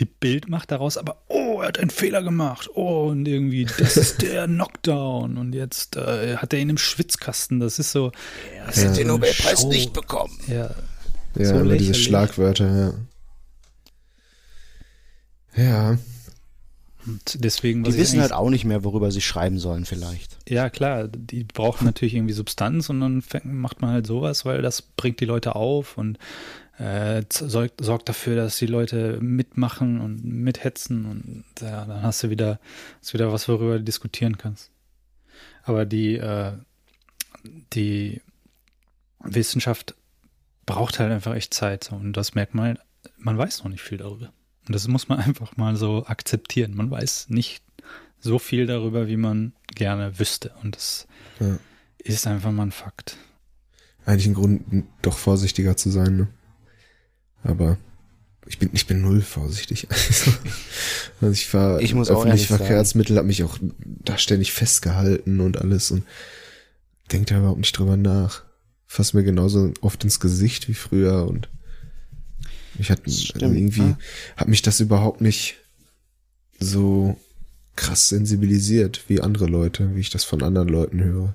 Die 0.00 0.04
Bild 0.04 0.48
macht 0.48 0.70
daraus 0.70 0.96
aber, 0.96 1.22
oh, 1.28 1.60
er 1.60 1.68
hat 1.68 1.78
einen 1.78 1.90
Fehler 1.90 2.22
gemacht. 2.22 2.68
Oh, 2.74 3.08
und 3.08 3.26
irgendwie, 3.26 3.64
das 3.64 3.96
ist 3.96 4.22
der 4.22 4.46
Knockdown. 4.46 5.38
Und 5.38 5.54
jetzt 5.54 5.96
äh, 5.96 6.36
hat 6.36 6.52
er 6.52 6.58
ihn 6.60 6.70
im 6.70 6.78
Schwitzkasten. 6.78 7.60
Das 7.60 7.78
ist 7.78 7.92
so. 7.92 8.12
Er 8.54 8.66
hat 8.66 8.76
den 8.76 8.94
den 8.94 9.06
Nobelpreis 9.08 9.62
Nobelpreis 9.62 9.64
nicht 9.64 9.92
bekommen. 9.92 10.38
Ja, 10.46 10.70
Ja, 11.36 11.44
so 11.46 11.54
immer 11.60 11.76
diese. 11.76 11.94
Schlagwörter, 11.94 12.94
ja. 15.56 15.62
Ja, 15.64 15.98
und 17.06 17.44
deswegen. 17.44 17.84
Die 17.84 17.96
wissen 17.96 18.20
halt 18.20 18.32
auch 18.32 18.50
nicht 18.50 18.64
mehr, 18.64 18.84
worüber 18.84 19.10
sie 19.10 19.20
schreiben 19.20 19.58
sollen 19.58 19.84
vielleicht. 19.84 20.38
Ja, 20.48 20.70
klar, 20.70 21.08
die 21.08 21.44
brauchen 21.44 21.84
natürlich 21.84 22.14
irgendwie 22.14 22.34
Substanz 22.34 22.88
und 22.88 23.00
dann 23.00 23.22
macht 23.44 23.80
man 23.80 23.90
halt 23.90 24.06
sowas, 24.06 24.44
weil 24.44 24.62
das 24.62 24.82
bringt 24.82 25.20
die 25.20 25.24
Leute 25.24 25.56
auf 25.56 25.98
und 25.98 26.18
äh, 26.78 27.22
sorgt, 27.30 27.84
sorgt 27.84 28.08
dafür, 28.08 28.36
dass 28.36 28.58
die 28.58 28.66
Leute 28.66 29.18
mitmachen 29.20 30.00
und 30.00 30.24
mithetzen 30.24 31.06
und 31.06 31.44
ja, 31.60 31.84
dann 31.84 32.02
hast 32.02 32.22
du 32.22 32.30
wieder, 32.30 32.60
hast 33.00 33.14
wieder 33.14 33.32
was, 33.32 33.48
worüber 33.48 33.78
du 33.78 33.84
diskutieren 33.84 34.38
kannst. 34.38 34.70
Aber 35.64 35.84
die, 35.84 36.16
äh, 36.16 36.52
die 37.72 38.20
Wissenschaft 39.20 39.94
braucht 40.66 40.98
halt 40.98 41.12
einfach 41.12 41.34
echt 41.34 41.54
Zeit 41.54 41.92
und 41.92 42.14
das 42.14 42.34
merkt 42.34 42.54
man, 42.54 42.66
halt, 42.66 42.80
man 43.18 43.38
weiß 43.38 43.62
noch 43.62 43.70
nicht 43.70 43.82
viel 43.82 43.98
darüber. 43.98 44.32
Und 44.66 44.74
das 44.74 44.86
muss 44.88 45.08
man 45.08 45.18
einfach 45.26 45.56
mal 45.56 45.76
so 45.76 46.06
akzeptieren. 46.06 46.74
Man 46.74 46.90
weiß 46.90 47.26
nicht 47.28 47.62
so 48.20 48.38
viel 48.38 48.66
darüber, 48.66 49.08
wie 49.08 49.16
man 49.16 49.52
gerne 49.74 50.18
wüsste. 50.18 50.52
Und 50.62 50.76
das 50.76 51.06
Ja. 51.40 51.58
ist 51.98 52.26
einfach 52.26 52.52
mal 52.52 52.64
ein 52.64 52.72
Fakt. 52.72 53.16
eigentlich 54.04 54.26
ein 54.26 54.34
Grund, 54.34 54.84
doch 55.02 55.16
vorsichtiger 55.18 55.76
zu 55.76 55.90
sein, 55.90 56.16
ne? 56.16 56.28
Aber 57.44 57.78
ich 58.46 58.58
bin, 58.58 58.70
ich 58.72 58.86
bin 58.86 59.00
null 59.00 59.20
vorsichtig. 59.22 59.86
Also 61.20 61.32
ich 61.34 61.46
fahre 61.46 61.80
Ich 61.80 61.94
muss 61.94 62.08
sagen- 62.08 62.36
Verkehrsmittel, 62.36 63.16
habe 63.16 63.28
mich 63.28 63.44
auch 63.44 63.58
da 63.84 64.18
ständig 64.18 64.52
festgehalten 64.52 65.38
und 65.40 65.56
alles 65.60 65.92
und 65.92 66.02
denke 67.12 67.26
da 67.32 67.38
überhaupt 67.38 67.60
nicht 67.60 67.78
drüber 67.78 67.96
nach. 67.96 68.42
Fass 68.88 69.14
mir 69.14 69.22
genauso 69.22 69.72
oft 69.82 70.02
ins 70.02 70.18
Gesicht 70.18 70.66
wie 70.68 70.74
früher 70.74 71.28
und 71.28 71.48
ich 72.78 72.90
hatte 72.90 73.10
stimmt, 73.10 73.54
irgendwie 73.54 73.80
ja. 73.80 73.98
hat 74.36 74.48
mich 74.48 74.62
das 74.62 74.80
überhaupt 74.80 75.20
nicht 75.20 75.56
so 76.58 77.18
krass 77.76 78.08
sensibilisiert 78.08 79.04
wie 79.08 79.20
andere 79.20 79.46
Leute, 79.46 79.94
wie 79.94 80.00
ich 80.00 80.10
das 80.10 80.24
von 80.24 80.42
anderen 80.42 80.68
Leuten 80.68 81.02
höre. 81.02 81.34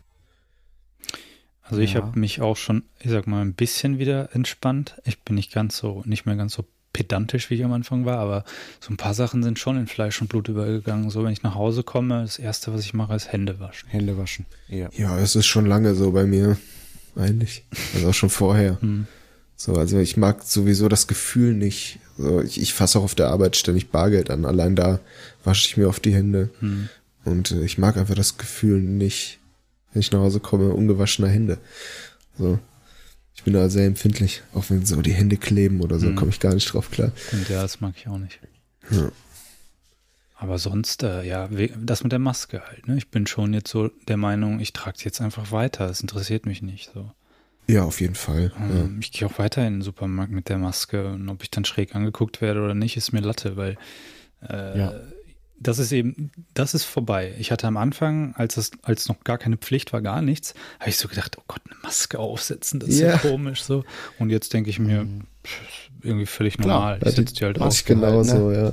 Also 1.63 1.82
ich 1.82 1.94
Ja. 1.94 2.01
habe 2.01 2.17
mich 2.20 2.41
auch 2.41 2.56
schon, 2.58 2.84
ich 3.00 3.12
sag 3.12 3.27
mal, 3.27 3.41
ein 3.41 3.53
bisschen 3.53 4.00
wieder 4.00 4.34
entspannt. 4.34 4.96
Ich 5.03 5.20
bin 5.20 5.36
nicht 5.36 5.51
ganz 5.51 5.77
so, 5.77 6.01
nicht 6.06 6.25
mehr 6.25 6.36
ganz 6.36 6.53
so 6.53 6.65
pedantisch, 6.94 7.50
wie 7.50 7.56
ich 7.56 7.63
am 7.65 7.74
Anfang 7.74 8.06
war, 8.06 8.17
aber 8.20 8.46
so 8.79 8.91
ein 8.91 8.98
paar 8.98 9.13
Sachen 9.13 9.44
sind 9.44 9.60
schon 9.60 9.77
in 9.77 9.88
Fleisch 9.88 10.22
und 10.22 10.29
Blut 10.29 10.48
übergegangen. 10.48 11.10
So, 11.10 11.24
wenn 11.24 11.34
ich 11.34 11.44
nach 11.44 11.56
Hause 11.56 11.84
komme, 11.84 12.22
das 12.22 12.39
Erste, 12.39 12.74
was 12.74 12.82
ich 12.82 12.94
mache, 12.94 13.13
ist 13.15 13.32
Hände 13.32 13.60
waschen. 13.60 13.89
Hände 13.89 14.17
waschen. 14.17 14.46
Ja. 14.70 14.89
Ja, 14.96 15.20
es 15.20 15.36
ist 15.36 15.46
schon 15.46 15.65
lange 15.65 15.94
so 15.94 16.12
bei 16.12 16.25
mir, 16.25 16.58
eigentlich. 17.15 17.65
Also 17.94 18.10
auch 18.10 18.13
schon 18.13 18.29
vorher. 18.29 18.79
Hm. 18.82 19.06
So, 19.59 19.73
also 19.73 19.97
ich 19.97 20.17
mag 20.17 20.43
sowieso 20.43 20.87
das 20.87 21.07
Gefühl 21.07 21.53
nicht. 21.53 21.99
So, 22.17 22.41
ich, 22.41 22.61
ich 22.61 22.73
fasse 22.73 22.99
auch 22.99 23.03
auf 23.03 23.15
der 23.15 23.29
Arbeit 23.29 23.55
ständig 23.55 23.89
Bargeld 23.89 24.29
an. 24.29 24.45
Allein 24.45 24.75
da 24.75 24.99
wasche 25.43 25.67
ich 25.67 25.77
mir 25.77 25.87
oft 25.89 26.05
die 26.05 26.13
Hände. 26.13 26.51
Hm. 26.59 26.89
Und 27.25 27.51
äh, 27.51 27.63
ich 27.65 27.77
mag 27.79 27.97
einfach 27.97 28.15
das 28.15 28.37
Gefühl 28.37 28.79
nicht, 28.79 29.39
wenn 29.91 29.99
ich 30.01 30.11
nach 30.11 30.19
Hause 30.19 30.39
komme, 30.39 30.69
ungewaschene 30.73 31.27
Hände. 31.27 31.57
So. 32.37 32.59
Ich 33.35 33.43
bin 33.43 33.53
da 33.53 33.67
sehr 33.69 33.85
empfindlich. 33.87 34.43
Auch 34.53 34.65
wenn 34.69 34.85
so 34.85 35.01
die 35.01 35.13
Hände 35.13 35.37
kleben 35.37 35.81
oder 35.81 35.97
so, 35.99 36.07
Mhm. 36.07 36.15
komme 36.15 36.31
ich 36.31 36.39
gar 36.39 36.53
nicht 36.53 36.71
drauf 36.71 36.91
klar. 36.91 37.11
Und 37.31 37.49
ja, 37.49 37.61
das 37.63 37.81
mag 37.81 37.93
ich 37.97 38.07
auch 38.07 38.17
nicht. 38.19 38.39
Ja. 38.91 39.11
Aber 40.35 40.59
sonst, 40.59 41.01
äh, 41.01 41.23
ja, 41.23 41.49
das 41.81 42.03
mit 42.03 42.11
der 42.11 42.19
Maske 42.19 42.61
halt. 42.61 42.87
Ne? 42.87 42.95
Ich 42.97 43.09
bin 43.09 43.25
schon 43.25 43.53
jetzt 43.53 43.71
so 43.71 43.89
der 44.07 44.17
Meinung, 44.17 44.59
ich 44.59 44.71
trage 44.71 44.97
es 44.97 45.03
jetzt 45.03 45.19
einfach 45.19 45.51
weiter. 45.51 45.89
Es 45.89 46.01
interessiert 46.01 46.45
mich 46.45 46.61
nicht 46.61 46.91
so. 46.93 47.11
Ja, 47.69 47.83
auf 47.83 48.00
jeden 48.01 48.15
Fall. 48.15 48.51
Ja. 48.57 48.65
Ähm, 48.65 49.00
Ich 49.01 49.12
gehe 49.12 49.27
auch 49.27 49.38
weiter 49.39 49.65
in 49.67 49.75
den 49.75 49.81
Supermarkt 49.81 50.31
mit 50.31 50.47
der 50.50 50.57
Maske 50.57 51.07
und 51.07 51.27
ob 51.29 51.43
ich 51.43 51.51
dann 51.51 51.65
schräg 51.65 51.95
angeguckt 51.95 52.41
werde 52.41 52.62
oder 52.63 52.74
nicht, 52.75 52.95
ist 52.97 53.12
mir 53.12 53.19
Latte, 53.19 53.57
weil 53.57 53.77
äh, 54.47 54.79
Ja. 54.79 54.93
das 55.59 55.77
ist 55.79 55.91
eben, 55.91 56.31
das 56.53 56.74
ist 56.74 56.86
vorbei. 56.86 57.33
Ich 57.39 57.51
hatte 57.51 57.67
am 57.67 57.75
Anfang, 57.77 58.33
als 58.36 58.55
es 58.57 58.71
als 58.83 59.09
noch 59.09 59.24
gar 59.25 59.38
keine 59.38 59.57
Pflicht 59.57 59.91
war, 59.91 60.01
gar 60.01 60.21
nichts, 60.21 60.53
habe 60.79 60.89
ich 60.91 60.97
so 60.97 61.07
gedacht, 61.09 61.38
oh 61.39 61.43
Gott, 61.47 61.62
eine 61.65 61.75
Maske 61.83 62.19
aufsetzen, 62.19 62.79
das 62.79 62.89
ist 62.89 63.00
ja, 63.01 63.09
Ja. 63.09 63.17
komisch 63.17 63.63
so. 63.63 63.83
Und 64.17 64.29
jetzt 64.29 64.53
denke 64.53 64.69
ich 64.69 64.79
mir, 64.79 65.03
Mhm. 65.03 65.24
pff, 65.43 65.89
irgendwie 66.03 66.25
völlig 66.27 66.57
Klar, 66.57 66.67
normal. 66.79 67.00
ja, 67.01 67.07
ich 67.09 67.15
setze 67.15 67.33
die 67.36 67.43
halt 67.43 67.59
auf. 67.59 67.83
genauso, 67.83 68.50
ne? 68.50 68.71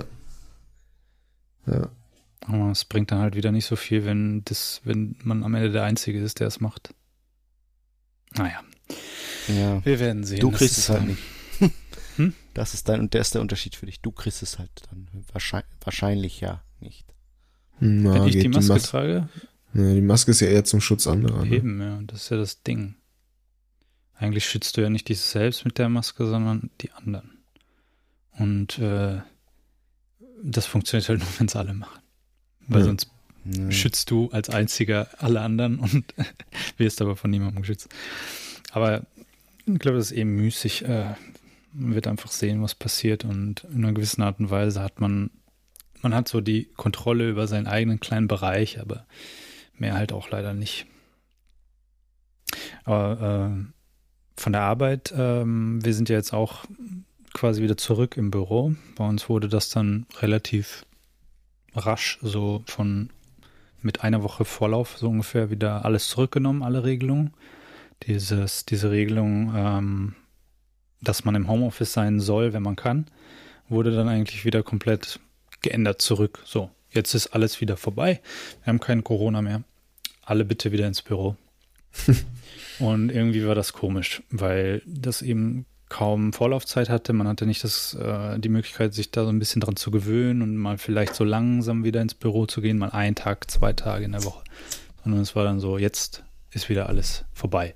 ja. 1.66 1.74
Ja. 1.74 1.88
Aber 2.46 2.70
es 2.70 2.84
bringt 2.84 3.10
dann 3.10 3.20
halt 3.20 3.34
wieder 3.36 3.50
nicht 3.50 3.64
so 3.64 3.74
viel, 3.74 4.04
wenn 4.04 4.44
das, 4.44 4.82
wenn 4.84 5.16
man 5.24 5.42
am 5.42 5.54
Ende 5.54 5.70
der 5.72 5.82
Einzige 5.84 6.20
ist, 6.22 6.40
der 6.40 6.46
es 6.48 6.60
macht. 6.60 6.92
Naja, 8.36 8.60
ja. 9.48 9.84
wir 9.84 9.98
werden 10.00 10.24
sehen. 10.24 10.40
Du 10.40 10.50
kriegst 10.50 10.78
es 10.78 10.88
halt 10.88 11.00
dann- 11.00 11.06
nicht. 11.08 11.22
Hm? 12.16 12.32
Das 12.54 12.74
ist 12.74 12.88
dein, 12.88 13.00
und 13.00 13.12
der 13.12 13.22
ist 13.22 13.34
der 13.34 13.40
Unterschied 13.40 13.74
für 13.74 13.86
dich. 13.86 14.00
Du 14.00 14.12
kriegst 14.12 14.40
es 14.42 14.60
halt 14.60 14.70
dann 14.88 15.08
wahrscheinlich, 15.32 15.68
wahrscheinlich 15.82 16.40
ja 16.40 16.62
nicht. 16.78 17.04
Na, 17.80 18.14
Wenn 18.14 18.28
ich 18.28 18.38
die 18.38 18.48
Maske 18.48 18.72
Mas 18.72 18.82
trage, 18.84 19.28
ja, 19.74 19.94
die 19.94 20.00
Maske 20.00 20.30
ist 20.30 20.38
ja 20.38 20.46
eher 20.46 20.62
zum 20.64 20.80
Schutz 20.80 21.08
anderer. 21.08 21.44
Ne? 21.44 21.56
Eben, 21.56 21.80
ja, 21.82 22.00
das 22.06 22.22
ist 22.22 22.28
ja 22.30 22.36
das 22.36 22.62
Ding. 22.62 22.94
Eigentlich 24.14 24.46
schützt 24.48 24.76
du 24.76 24.80
ja 24.82 24.90
nicht 24.90 25.08
dich 25.08 25.18
selbst 25.18 25.64
mit 25.64 25.76
der 25.78 25.88
Maske, 25.88 26.24
sondern 26.26 26.70
die 26.82 26.92
anderen. 26.92 27.38
Und 28.38 28.78
äh, 28.78 29.20
das 30.44 30.66
funktioniert 30.66 31.08
halt 31.08 31.18
nur, 31.18 31.28
wenn 31.38 31.48
es 31.48 31.56
alle 31.56 31.74
machen. 31.74 32.00
Weil 32.68 32.80
Ja. 32.80 32.86
sonst 32.86 33.10
Ne. 33.46 33.70
schützt 33.72 34.10
du 34.10 34.30
als 34.30 34.48
einziger 34.48 35.08
alle 35.18 35.42
anderen 35.42 35.78
und 35.78 36.04
wirst 36.78 37.02
aber 37.02 37.14
von 37.16 37.30
niemandem 37.30 37.60
geschützt. 37.60 37.88
Aber 38.74 39.02
ich 39.66 39.78
glaube, 39.78 39.98
das 39.98 40.10
ist 40.10 40.18
eben 40.18 40.34
müßig. 40.34 40.84
Äh, 40.84 41.14
man 41.72 41.94
wird 41.94 42.08
einfach 42.08 42.30
sehen, 42.30 42.60
was 42.60 42.74
passiert 42.74 43.24
und 43.24 43.64
in 43.64 43.84
einer 43.84 43.92
gewissen 43.92 44.22
Art 44.22 44.40
und 44.40 44.50
Weise 44.50 44.82
hat 44.82 45.00
man, 45.00 45.30
man 46.02 46.14
hat 46.14 46.28
so 46.28 46.40
die 46.40 46.64
Kontrolle 46.76 47.30
über 47.30 47.46
seinen 47.46 47.68
eigenen 47.68 48.00
kleinen 48.00 48.26
Bereich, 48.28 48.80
aber 48.80 49.06
mehr 49.78 49.94
halt 49.94 50.12
auch 50.12 50.30
leider 50.30 50.54
nicht. 50.54 50.86
Aber 52.84 53.56
äh, 53.56 54.40
von 54.40 54.52
der 54.52 54.62
Arbeit, 54.62 55.14
ähm, 55.16 55.84
wir 55.84 55.94
sind 55.94 56.08
ja 56.08 56.16
jetzt 56.16 56.32
auch 56.32 56.64
quasi 57.32 57.62
wieder 57.62 57.76
zurück 57.76 58.16
im 58.16 58.32
Büro. 58.32 58.74
Bei 58.96 59.06
uns 59.06 59.28
wurde 59.28 59.48
das 59.48 59.68
dann 59.70 60.06
relativ 60.20 60.84
rasch, 61.74 62.18
so 62.22 62.62
von 62.66 63.10
mit 63.82 64.02
einer 64.02 64.22
Woche 64.22 64.44
Vorlauf 64.44 64.96
so 64.98 65.08
ungefähr 65.08 65.50
wieder 65.50 65.84
alles 65.84 66.08
zurückgenommen, 66.08 66.62
alle 66.62 66.84
Regelungen. 66.84 67.34
Dieses, 68.06 68.64
diese 68.64 68.90
Regelung, 68.90 69.52
ähm, 69.56 70.14
dass 71.00 71.24
man 71.24 71.34
im 71.34 71.48
Homeoffice 71.48 71.92
sein 71.92 72.20
soll, 72.20 72.52
wenn 72.52 72.62
man 72.62 72.76
kann, 72.76 73.06
wurde 73.68 73.94
dann 73.94 74.08
eigentlich 74.08 74.44
wieder 74.44 74.62
komplett 74.62 75.20
geändert 75.62 76.02
zurück. 76.02 76.42
So, 76.44 76.70
jetzt 76.90 77.14
ist 77.14 77.28
alles 77.28 77.60
wieder 77.60 77.76
vorbei. 77.76 78.20
Wir 78.62 78.66
haben 78.68 78.80
kein 78.80 79.04
Corona 79.04 79.42
mehr. 79.42 79.62
Alle 80.22 80.44
bitte 80.44 80.72
wieder 80.72 80.86
ins 80.86 81.02
Büro. 81.02 81.36
Und 82.78 83.10
irgendwie 83.10 83.46
war 83.46 83.54
das 83.54 83.72
komisch, 83.72 84.22
weil 84.30 84.82
das 84.86 85.22
eben 85.22 85.66
kaum 85.88 86.32
Vorlaufzeit 86.32 86.88
hatte. 86.88 87.12
Man 87.12 87.28
hatte 87.28 87.46
nicht 87.46 87.62
das, 87.62 87.94
äh, 87.94 88.38
die 88.38 88.48
Möglichkeit, 88.48 88.94
sich 88.94 89.10
da 89.10 89.24
so 89.24 89.30
ein 89.30 89.38
bisschen 89.38 89.60
dran 89.60 89.76
zu 89.76 89.90
gewöhnen 89.90 90.42
und 90.42 90.56
mal 90.56 90.76
vielleicht 90.76 91.14
so 91.14 91.24
langsam 91.24 91.84
wieder 91.84 92.02
ins 92.02 92.14
Büro 92.14 92.46
zu 92.46 92.60
gehen, 92.60 92.78
mal 92.78 92.90
einen 92.90 93.14
Tag, 93.14 93.50
zwei 93.50 93.72
Tage 93.72 94.04
in 94.04 94.12
der 94.12 94.24
Woche. 94.24 94.42
Sondern 95.02 95.20
es 95.20 95.36
war 95.36 95.44
dann 95.44 95.60
so, 95.60 95.78
jetzt 95.78 96.24
ist 96.50 96.68
wieder 96.68 96.88
alles 96.88 97.24
vorbei. 97.32 97.74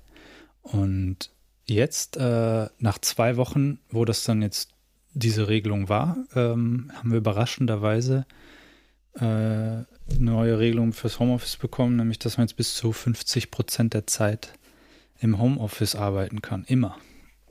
Und 0.71 1.31
jetzt, 1.65 2.17
äh, 2.17 2.67
nach 2.79 2.99
zwei 2.99 3.37
Wochen, 3.37 3.79
wo 3.89 4.05
das 4.05 4.23
dann 4.23 4.41
jetzt 4.41 4.71
diese 5.13 5.47
Regelung 5.47 5.89
war, 5.89 6.17
ähm, 6.35 6.91
haben 6.93 7.11
wir 7.11 7.17
überraschenderweise 7.17 8.25
äh, 9.15 9.83
neue 10.17 10.59
Regelung 10.59 10.93
fürs 10.93 11.19
Homeoffice 11.19 11.57
bekommen, 11.57 11.95
nämlich 11.95 12.19
dass 12.19 12.37
man 12.37 12.47
jetzt 12.47 12.55
bis 12.55 12.75
zu 12.75 12.91
50 12.91 13.51
Prozent 13.51 13.93
der 13.93 14.07
Zeit 14.07 14.53
im 15.19 15.39
Homeoffice 15.39 15.95
arbeiten 15.95 16.41
kann. 16.41 16.63
Immer. 16.65 16.97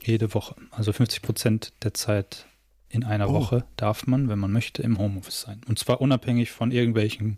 Jede 0.02 0.32
Woche. 0.34 0.54
Also 0.70 0.92
50 0.92 1.22
Prozent 1.22 1.72
der 1.82 1.92
Zeit 1.94 2.46
in 2.88 3.04
einer 3.04 3.28
oh. 3.28 3.34
Woche 3.34 3.64
darf 3.76 4.06
man, 4.06 4.28
wenn 4.28 4.38
man 4.38 4.52
möchte, 4.52 4.82
im 4.82 4.98
Homeoffice 4.98 5.42
sein. 5.42 5.60
Und 5.68 5.78
zwar 5.78 6.00
unabhängig 6.00 6.50
von 6.50 6.70
irgendwelchen 6.70 7.37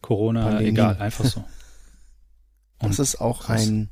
Corona, 0.00 0.44
Pandemie. 0.44 0.68
egal, 0.68 0.96
einfach 0.98 1.24
so. 1.24 1.44
Und 2.78 2.90
das 2.90 2.98
ist 2.98 3.20
auch 3.20 3.48
ein, 3.48 3.90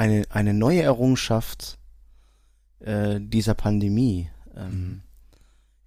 eine, 0.00 0.24
eine 0.30 0.54
neue 0.54 0.80
Errungenschaft 0.80 1.78
äh, 2.78 3.20
dieser 3.20 3.52
Pandemie. 3.52 4.30
Ähm, 4.56 4.70
mhm. 4.70 5.02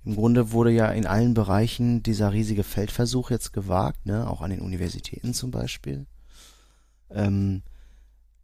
Im 0.05 0.15
Grunde 0.15 0.51
wurde 0.51 0.69
ja 0.69 0.91
in 0.91 1.07
allen 1.07 1.33
Bereichen 1.33 2.03
dieser 2.03 2.31
riesige 2.31 2.63
Feldversuch 2.63 3.31
jetzt 3.31 3.53
gewagt, 3.53 4.05
ne, 4.05 4.29
auch 4.29 4.41
an 4.41 4.51
den 4.51 4.61
Universitäten 4.61 5.33
zum 5.33 5.49
Beispiel. 5.49 6.05
Ähm, 7.09 7.63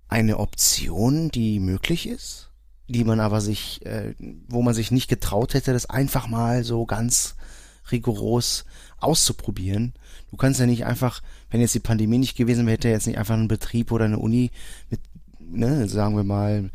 eine 0.07 0.39
Option, 0.39 1.29
die 1.29 1.59
möglich 1.59 2.07
ist, 2.07 2.49
die 2.87 3.03
man 3.03 3.19
aber 3.19 3.39
sich, 3.39 3.85
äh, 3.85 4.15
wo 4.47 4.63
man 4.63 4.73
sich 4.73 4.89
nicht 4.89 5.07
getraut 5.07 5.53
hätte, 5.53 5.71
das 5.71 5.85
einfach 5.85 6.27
mal 6.27 6.63
so 6.63 6.87
ganz 6.87 7.35
rigoros 7.91 8.65
auszuprobieren. 8.97 9.93
Du 10.31 10.37
kannst 10.37 10.59
ja 10.59 10.65
nicht 10.65 10.85
einfach, 10.85 11.21
wenn 11.51 11.61
jetzt 11.61 11.75
die 11.75 11.79
Pandemie 11.79 12.17
nicht 12.17 12.37
gewesen 12.37 12.65
wäre, 12.65 12.73
hätte 12.73 12.89
jetzt 12.89 13.05
nicht 13.05 13.19
einfach 13.19 13.35
ein 13.35 13.47
Betrieb 13.47 13.91
oder 13.91 14.05
eine 14.05 14.17
Uni 14.17 14.49
mit, 14.89 14.99
ne, 15.49 15.87
sagen 15.87 16.15
wir 16.15 16.23
mal, 16.23 16.69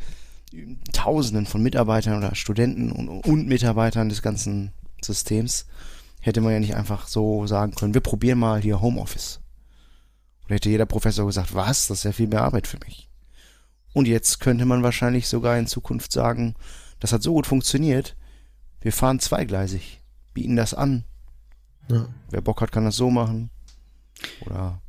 Tausenden 0.92 1.46
von 1.46 1.62
Mitarbeitern 1.62 2.18
oder 2.18 2.34
Studenten 2.34 2.92
und, 2.92 3.08
und 3.08 3.46
Mitarbeitern 3.48 4.08
des 4.08 4.22
ganzen 4.22 4.72
Systems, 5.02 5.66
hätte 6.20 6.40
man 6.40 6.52
ja 6.52 6.60
nicht 6.60 6.76
einfach 6.76 7.06
so 7.06 7.46
sagen 7.46 7.74
können, 7.74 7.94
wir 7.94 8.00
probieren 8.00 8.38
mal 8.38 8.60
hier 8.60 8.80
Homeoffice. 8.80 9.40
Oder 10.44 10.56
hätte 10.56 10.70
jeder 10.70 10.86
Professor 10.86 11.26
gesagt, 11.26 11.54
was, 11.54 11.88
das 11.88 11.98
ist 11.98 12.04
ja 12.04 12.12
viel 12.12 12.28
mehr 12.28 12.42
Arbeit 12.42 12.66
für 12.66 12.78
mich. 12.84 13.08
Und 13.92 14.08
jetzt 14.08 14.40
könnte 14.40 14.64
man 14.64 14.82
wahrscheinlich 14.82 15.28
sogar 15.28 15.58
in 15.58 15.66
Zukunft 15.66 16.12
sagen, 16.12 16.54
das 17.00 17.12
hat 17.12 17.22
so 17.22 17.34
gut 17.34 17.46
funktioniert, 17.46 18.16
wir 18.80 18.92
fahren 18.92 19.20
zweigleisig, 19.20 20.00
bieten 20.34 20.56
das 20.56 20.74
an. 20.74 21.04
Ja. 21.88 22.06
Wer 22.30 22.40
Bock 22.40 22.60
hat, 22.60 22.72
kann 22.72 22.84
das 22.84 22.96
so 22.96 23.10
machen. 23.10 23.50
Oder 24.46 24.80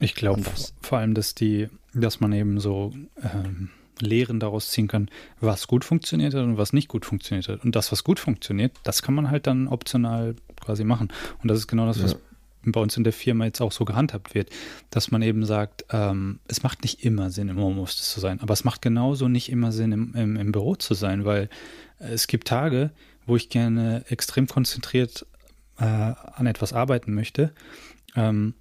ich 0.00 0.14
glaube 0.14 0.42
vor 0.80 0.98
allem, 0.98 1.14
dass 1.14 1.34
die, 1.34 1.68
dass 1.94 2.20
man 2.20 2.32
eben 2.32 2.58
so 2.58 2.92
ähm, 3.22 3.70
Lehren 4.00 4.40
daraus 4.40 4.70
ziehen 4.70 4.88
kann, 4.88 5.10
was 5.40 5.66
gut 5.66 5.84
funktioniert 5.84 6.34
hat 6.34 6.42
und 6.42 6.56
was 6.56 6.72
nicht 6.72 6.88
gut 6.88 7.04
funktioniert 7.04 7.48
hat. 7.48 7.64
Und 7.64 7.76
das, 7.76 7.92
was 7.92 8.02
gut 8.02 8.18
funktioniert, 8.18 8.72
das 8.82 9.02
kann 9.02 9.14
man 9.14 9.30
halt 9.30 9.46
dann 9.46 9.68
optional 9.68 10.34
quasi 10.58 10.84
machen. 10.84 11.08
Und 11.42 11.48
das 11.48 11.58
ist 11.58 11.66
genau 11.66 11.86
das, 11.86 12.02
was 12.02 12.16
bei 12.62 12.80
uns 12.80 12.96
in 12.96 13.04
der 13.04 13.12
Firma 13.12 13.44
jetzt 13.44 13.60
auch 13.60 13.72
so 13.72 13.84
gehandhabt 13.84 14.34
wird, 14.34 14.50
dass 14.90 15.10
man 15.10 15.22
eben 15.22 15.44
sagt, 15.44 15.84
ähm, 15.90 16.40
es 16.46 16.62
macht 16.62 16.82
nicht 16.82 17.04
immer 17.04 17.30
Sinn, 17.30 17.48
im 17.48 17.58
Homeoffice 17.58 18.10
zu 18.10 18.20
sein, 18.20 18.40
aber 18.40 18.52
es 18.52 18.64
macht 18.64 18.82
genauso 18.82 19.28
nicht 19.28 19.50
immer 19.50 19.72
Sinn, 19.72 19.92
im, 19.92 20.14
im, 20.14 20.36
im 20.36 20.52
Büro 20.52 20.76
zu 20.76 20.94
sein, 20.94 21.24
weil 21.24 21.48
es 21.98 22.26
gibt 22.26 22.48
Tage, 22.48 22.90
wo 23.26 23.36
ich 23.36 23.48
gerne 23.48 24.04
extrem 24.08 24.46
konzentriert 24.46 25.26
äh, 25.78 25.84
an 25.84 26.46
etwas 26.46 26.72
arbeiten 26.72 27.14
möchte, 27.14 27.52
ähm, 28.14 28.54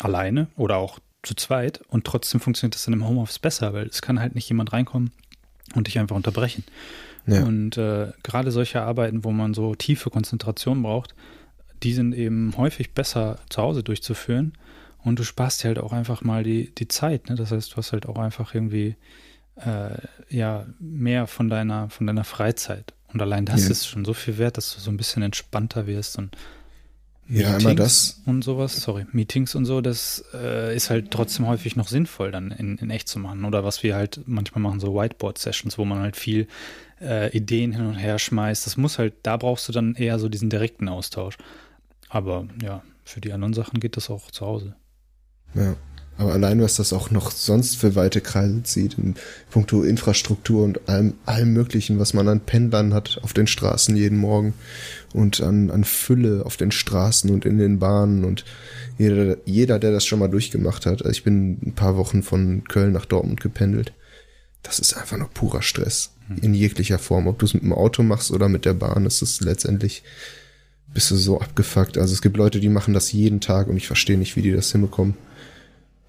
alleine 0.00 0.48
oder 0.56 0.76
auch 0.76 0.98
zu 1.22 1.34
zweit 1.34 1.80
und 1.88 2.04
trotzdem 2.04 2.40
funktioniert 2.40 2.74
das 2.74 2.84
dann 2.84 2.94
im 2.94 3.06
Homeoffice 3.06 3.38
besser, 3.38 3.74
weil 3.74 3.86
es 3.86 4.02
kann 4.02 4.20
halt 4.20 4.34
nicht 4.34 4.48
jemand 4.48 4.72
reinkommen 4.72 5.12
und 5.74 5.86
dich 5.86 5.98
einfach 5.98 6.16
unterbrechen. 6.16 6.64
Ja. 7.26 7.44
Und 7.44 7.76
äh, 7.76 8.12
gerade 8.22 8.50
solche 8.50 8.82
Arbeiten, 8.82 9.24
wo 9.24 9.30
man 9.30 9.54
so 9.54 9.74
tiefe 9.74 10.10
Konzentration 10.10 10.82
braucht, 10.82 11.14
die 11.82 11.92
sind 11.92 12.14
eben 12.14 12.54
häufig 12.56 12.92
besser 12.92 13.38
zu 13.48 13.62
Hause 13.62 13.82
durchzuführen 13.82 14.54
und 14.98 15.18
du 15.18 15.24
sparst 15.24 15.62
dir 15.62 15.68
halt 15.68 15.78
auch 15.78 15.92
einfach 15.92 16.22
mal 16.22 16.42
die, 16.42 16.74
die 16.74 16.88
Zeit. 16.88 17.28
Ne? 17.28 17.36
Das 17.36 17.52
heißt, 17.52 17.72
du 17.72 17.76
hast 17.76 17.92
halt 17.92 18.06
auch 18.06 18.18
einfach 18.18 18.54
irgendwie 18.54 18.96
äh, 19.56 19.96
ja 20.28 20.66
mehr 20.78 21.26
von 21.26 21.48
deiner, 21.48 21.90
von 21.90 22.06
deiner 22.06 22.24
Freizeit. 22.24 22.94
Und 23.12 23.20
allein 23.20 23.44
das 23.44 23.64
ja. 23.64 23.70
ist 23.70 23.86
schon 23.86 24.04
so 24.04 24.14
viel 24.14 24.38
wert, 24.38 24.56
dass 24.56 24.74
du 24.74 24.80
so 24.80 24.90
ein 24.90 24.96
bisschen 24.96 25.22
entspannter 25.22 25.86
wirst 25.86 26.18
und 26.18 26.36
ja, 27.30 27.56
immer 27.56 27.74
das. 27.74 28.20
Und 28.26 28.42
sowas, 28.42 28.80
sorry, 28.80 29.06
Meetings 29.12 29.54
und 29.54 29.64
so, 29.64 29.80
das 29.80 30.24
äh, 30.34 30.74
ist 30.74 30.90
halt 30.90 31.10
trotzdem 31.10 31.46
häufig 31.46 31.76
noch 31.76 31.88
sinnvoll, 31.88 32.32
dann 32.32 32.50
in, 32.50 32.76
in 32.78 32.90
echt 32.90 33.08
zu 33.08 33.18
machen. 33.18 33.44
Oder 33.44 33.64
was 33.64 33.82
wir 33.82 33.94
halt 33.94 34.20
manchmal 34.26 34.62
machen, 34.62 34.80
so 34.80 34.94
Whiteboard-Sessions, 34.94 35.78
wo 35.78 35.84
man 35.84 36.00
halt 36.00 36.16
viel 36.16 36.48
äh, 37.00 37.34
Ideen 37.36 37.72
hin 37.72 37.86
und 37.86 37.94
her 37.94 38.18
schmeißt. 38.18 38.66
Das 38.66 38.76
muss 38.76 38.98
halt, 38.98 39.14
da 39.22 39.36
brauchst 39.36 39.68
du 39.68 39.72
dann 39.72 39.94
eher 39.94 40.18
so 40.18 40.28
diesen 40.28 40.50
direkten 40.50 40.88
Austausch. 40.88 41.36
Aber 42.08 42.48
ja, 42.62 42.82
für 43.04 43.20
die 43.20 43.32
anderen 43.32 43.54
Sachen 43.54 43.80
geht 43.80 43.96
das 43.96 44.10
auch 44.10 44.30
zu 44.30 44.44
Hause. 44.44 44.74
Ja. 45.54 45.76
Aber 46.16 46.34
allein, 46.34 46.60
was 46.60 46.76
das 46.76 46.92
auch 46.92 47.10
noch 47.10 47.30
sonst 47.30 47.76
für 47.76 47.94
weite 47.94 48.20
Kreise 48.20 48.62
zieht, 48.62 48.98
in 48.98 49.14
puncto 49.50 49.82
Infrastruktur 49.82 50.64
und 50.64 50.86
allem, 50.86 51.14
allem 51.24 51.54
Möglichen, 51.54 51.98
was 51.98 52.12
man 52.12 52.28
an 52.28 52.40
Pendlern 52.40 52.92
hat 52.92 53.20
auf 53.22 53.32
den 53.32 53.46
Straßen 53.46 53.96
jeden 53.96 54.18
Morgen 54.18 54.52
und 55.14 55.40
an, 55.40 55.70
an 55.70 55.84
Fülle 55.84 56.44
auf 56.44 56.58
den 56.58 56.72
Straßen 56.72 57.30
und 57.30 57.46
in 57.46 57.56
den 57.56 57.78
Bahnen 57.78 58.24
und 58.24 58.44
jeder, 58.98 59.38
jeder, 59.46 59.78
der 59.78 59.92
das 59.92 60.04
schon 60.04 60.18
mal 60.18 60.28
durchgemacht 60.28 60.84
hat. 60.84 61.00
Also 61.00 61.10
ich 61.10 61.24
bin 61.24 61.58
ein 61.64 61.74
paar 61.74 61.96
Wochen 61.96 62.22
von 62.22 62.64
Köln 62.64 62.92
nach 62.92 63.06
Dortmund 63.06 63.40
gependelt. 63.40 63.94
Das 64.62 64.78
ist 64.78 64.94
einfach 64.94 65.16
noch 65.16 65.32
purer 65.32 65.62
Stress. 65.62 66.10
Mhm. 66.28 66.36
In 66.42 66.54
jeglicher 66.54 66.98
Form. 66.98 67.28
Ob 67.28 67.38
du 67.38 67.46
es 67.46 67.54
mit 67.54 67.62
dem 67.62 67.72
Auto 67.72 68.02
machst 68.02 68.30
oder 68.30 68.50
mit 68.50 68.66
der 68.66 68.74
Bahn, 68.74 69.06
ist 69.06 69.22
es 69.22 69.40
letztendlich 69.40 70.02
bist 70.92 71.10
du 71.10 71.16
so 71.16 71.40
abgefuckt. 71.40 71.98
Also 71.98 72.12
es 72.12 72.22
gibt 72.22 72.36
Leute, 72.36 72.60
die 72.60 72.68
machen 72.68 72.94
das 72.94 73.12
jeden 73.12 73.40
Tag 73.40 73.68
und 73.68 73.76
ich 73.76 73.86
verstehe 73.86 74.18
nicht, 74.18 74.36
wie 74.36 74.42
die 74.42 74.52
das 74.52 74.72
hinbekommen. 74.72 75.14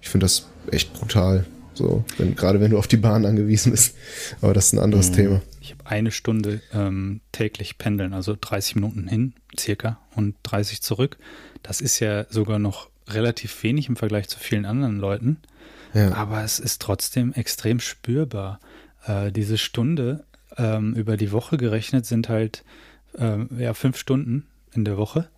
Ich 0.02 0.10
finde 0.10 0.24
das 0.24 0.48
echt 0.70 0.92
brutal. 0.92 1.46
So, 1.74 2.04
wenn, 2.18 2.36
gerade 2.36 2.60
wenn 2.60 2.72
du 2.72 2.78
auf 2.78 2.86
die 2.86 2.98
Bahn 2.98 3.24
angewiesen 3.24 3.72
bist. 3.72 3.96
Aber 4.42 4.52
das 4.52 4.66
ist 4.66 4.72
ein 4.74 4.78
anderes 4.78 5.10
mhm. 5.10 5.14
Thema. 5.14 5.42
Ich 5.60 5.70
habe 5.70 5.86
eine 5.86 6.10
Stunde 6.10 6.60
ähm, 6.74 7.20
täglich 7.32 7.78
pendeln, 7.78 8.12
also 8.12 8.36
30 8.38 8.74
Minuten 8.74 9.08
hin 9.08 9.32
circa 9.58 9.98
und 10.14 10.34
30 10.42 10.82
zurück. 10.82 11.16
Das 11.62 11.80
ist 11.80 12.00
ja 12.00 12.26
sogar 12.28 12.58
noch 12.58 12.90
relativ 13.08 13.62
wenig 13.62 13.88
im 13.88 13.96
Vergleich 13.96 14.28
zu 14.28 14.38
vielen 14.38 14.66
anderen 14.66 14.98
Leuten. 14.98 15.38
Ja. 15.94 16.12
Aber 16.12 16.42
es 16.42 16.58
ist 16.58 16.82
trotzdem 16.82 17.32
extrem 17.32 17.80
spürbar. 17.80 18.60
Äh, 19.06 19.32
diese 19.32 19.56
Stunde 19.56 20.24
ähm, 20.56 20.94
über 20.94 21.16
die 21.16 21.32
Woche 21.32 21.56
gerechnet 21.56 22.06
sind 22.06 22.28
halt 22.28 22.64
äh, 23.18 23.38
ja 23.58 23.74
fünf 23.74 23.96
Stunden 23.96 24.46
in 24.72 24.84
der 24.84 24.96
Woche. 24.96 25.28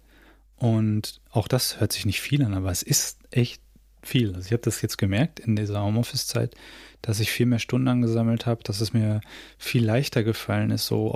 Und 0.57 1.21
auch 1.31 1.49
das 1.49 1.81
hört 1.81 1.93
sich 1.93 2.07
nicht 2.07 2.21
viel 2.21 2.45
an, 2.45 2.55
aber 2.55 2.71
es 2.71 2.83
ist 2.83 3.19
echt 3.31 3.61
viel. 4.07 4.35
Also 4.35 4.47
ich 4.47 4.53
habe 4.53 4.63
das 4.63 4.83
jetzt 4.83 4.99
gemerkt 4.99 5.41
in 5.41 5.57
dieser 5.57 5.83
Homeoffice-Zeit, 5.83 6.55
dass 7.03 7.21
ich 7.21 7.31
viel 7.31 7.47
mehr 7.47 7.59
Stunden 7.59 7.89
angesammelt 7.89 8.47
habe, 8.47 8.63
dass 8.65 8.81
es 8.81 8.93
mir 8.93 9.21
viel 9.59 9.85
leichter 9.85 10.25
gefallen 10.25 10.71
ist, 10.71 10.87
so 10.87 11.13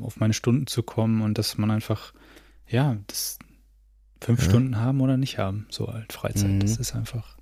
auf 0.00 0.20
meine 0.20 0.34
Stunden 0.34 0.66
zu 0.66 0.82
kommen 0.82 1.22
und 1.22 1.38
dass 1.38 1.58
man 1.58 1.70
einfach, 1.70 2.14
ja, 2.68 2.96
das 3.08 3.38
fünf 4.20 4.42
ja. 4.42 4.48
Stunden 4.48 4.76
haben 4.76 5.00
oder 5.00 5.16
nicht 5.16 5.38
haben, 5.38 5.66
so 5.68 5.92
halt 5.92 6.12
Freizeit. 6.12 6.50
Mhm. 6.50 6.60
Das 6.60 6.76
ist 6.76 6.94
einfach. 6.94 7.36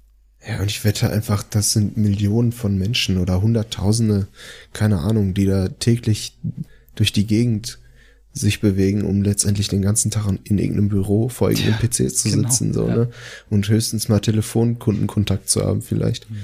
Ja, 0.46 0.60
und 0.60 0.70
ich 0.70 0.84
wette 0.84 1.10
einfach, 1.10 1.42
das 1.42 1.72
sind 1.72 1.98
Millionen 1.98 2.52
von 2.52 2.78
Menschen 2.78 3.18
oder 3.18 3.42
Hunderttausende, 3.42 4.26
keine 4.72 5.00
Ahnung, 5.00 5.34
die 5.34 5.44
da 5.44 5.68
täglich 5.68 6.38
durch 6.94 7.12
die 7.12 7.26
Gegend 7.26 7.78
sich 8.32 8.60
bewegen, 8.60 9.04
um 9.04 9.22
letztendlich 9.22 9.68
den 9.68 9.82
ganzen 9.82 10.10
Tag 10.10 10.26
in 10.44 10.58
irgendeinem 10.58 10.88
Büro 10.88 11.28
vor 11.28 11.50
irgendeinem 11.50 11.80
ja, 11.80 11.88
PC 11.88 12.14
zu 12.14 12.30
genau, 12.30 12.48
sitzen, 12.48 12.72
so, 12.72 12.88
ja. 12.88 12.96
ne? 12.96 13.10
Und 13.48 13.68
höchstens 13.68 14.08
mal 14.08 14.20
Telefonkundenkontakt 14.20 15.48
zu 15.48 15.64
haben, 15.64 15.82
vielleicht. 15.82 16.30
Mhm. 16.30 16.36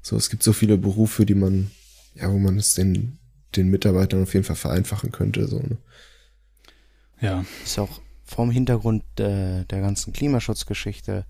So, 0.00 0.16
es 0.16 0.30
gibt 0.30 0.42
so 0.42 0.52
viele 0.52 0.78
Berufe, 0.78 1.26
die 1.26 1.34
man, 1.34 1.70
ja, 2.14 2.32
wo 2.32 2.38
man 2.38 2.56
es 2.56 2.74
den, 2.74 3.18
den 3.56 3.68
Mitarbeitern 3.68 4.22
auf 4.22 4.32
jeden 4.32 4.44
Fall 4.44 4.56
vereinfachen 4.56 5.12
könnte, 5.12 5.46
so, 5.46 5.58
ne? 5.58 5.76
Ja. 7.20 7.44
Ist 7.62 7.78
auch 7.78 8.00
vom 8.24 8.50
Hintergrund 8.50 9.04
der, 9.18 9.64
der 9.64 9.80
ganzen 9.80 10.12
Klimaschutzgeschichte 10.12 11.24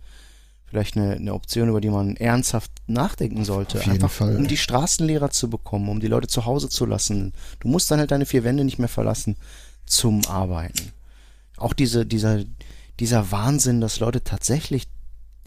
vielleicht 0.64 0.96
eine, 0.96 1.12
eine 1.12 1.34
Option, 1.34 1.68
über 1.68 1.80
die 1.80 1.90
man 1.90 2.16
ernsthaft 2.16 2.72
nachdenken 2.88 3.44
sollte. 3.44 3.78
Auf 3.78 3.84
jeden 3.84 3.94
Einfach 3.94 4.10
Fall. 4.10 4.36
um 4.36 4.48
die 4.48 4.56
Straßenlehrer 4.56 5.30
zu 5.30 5.48
bekommen, 5.48 5.88
um 5.88 6.00
die 6.00 6.08
Leute 6.08 6.26
zu 6.26 6.46
Hause 6.46 6.68
zu 6.68 6.84
lassen. 6.84 7.32
Du 7.60 7.68
musst 7.68 7.90
dann 7.90 8.00
halt 8.00 8.10
deine 8.10 8.26
vier 8.26 8.42
Wände 8.42 8.64
nicht 8.64 8.78
mehr 8.78 8.88
verlassen 8.88 9.36
zum 9.86 10.24
Arbeiten. 10.26 10.92
Auch 11.56 11.72
diese, 11.72 12.06
dieser, 12.06 12.44
dieser 13.00 13.30
Wahnsinn, 13.30 13.80
dass 13.80 14.00
Leute 14.00 14.22
tatsächlich 14.24 14.88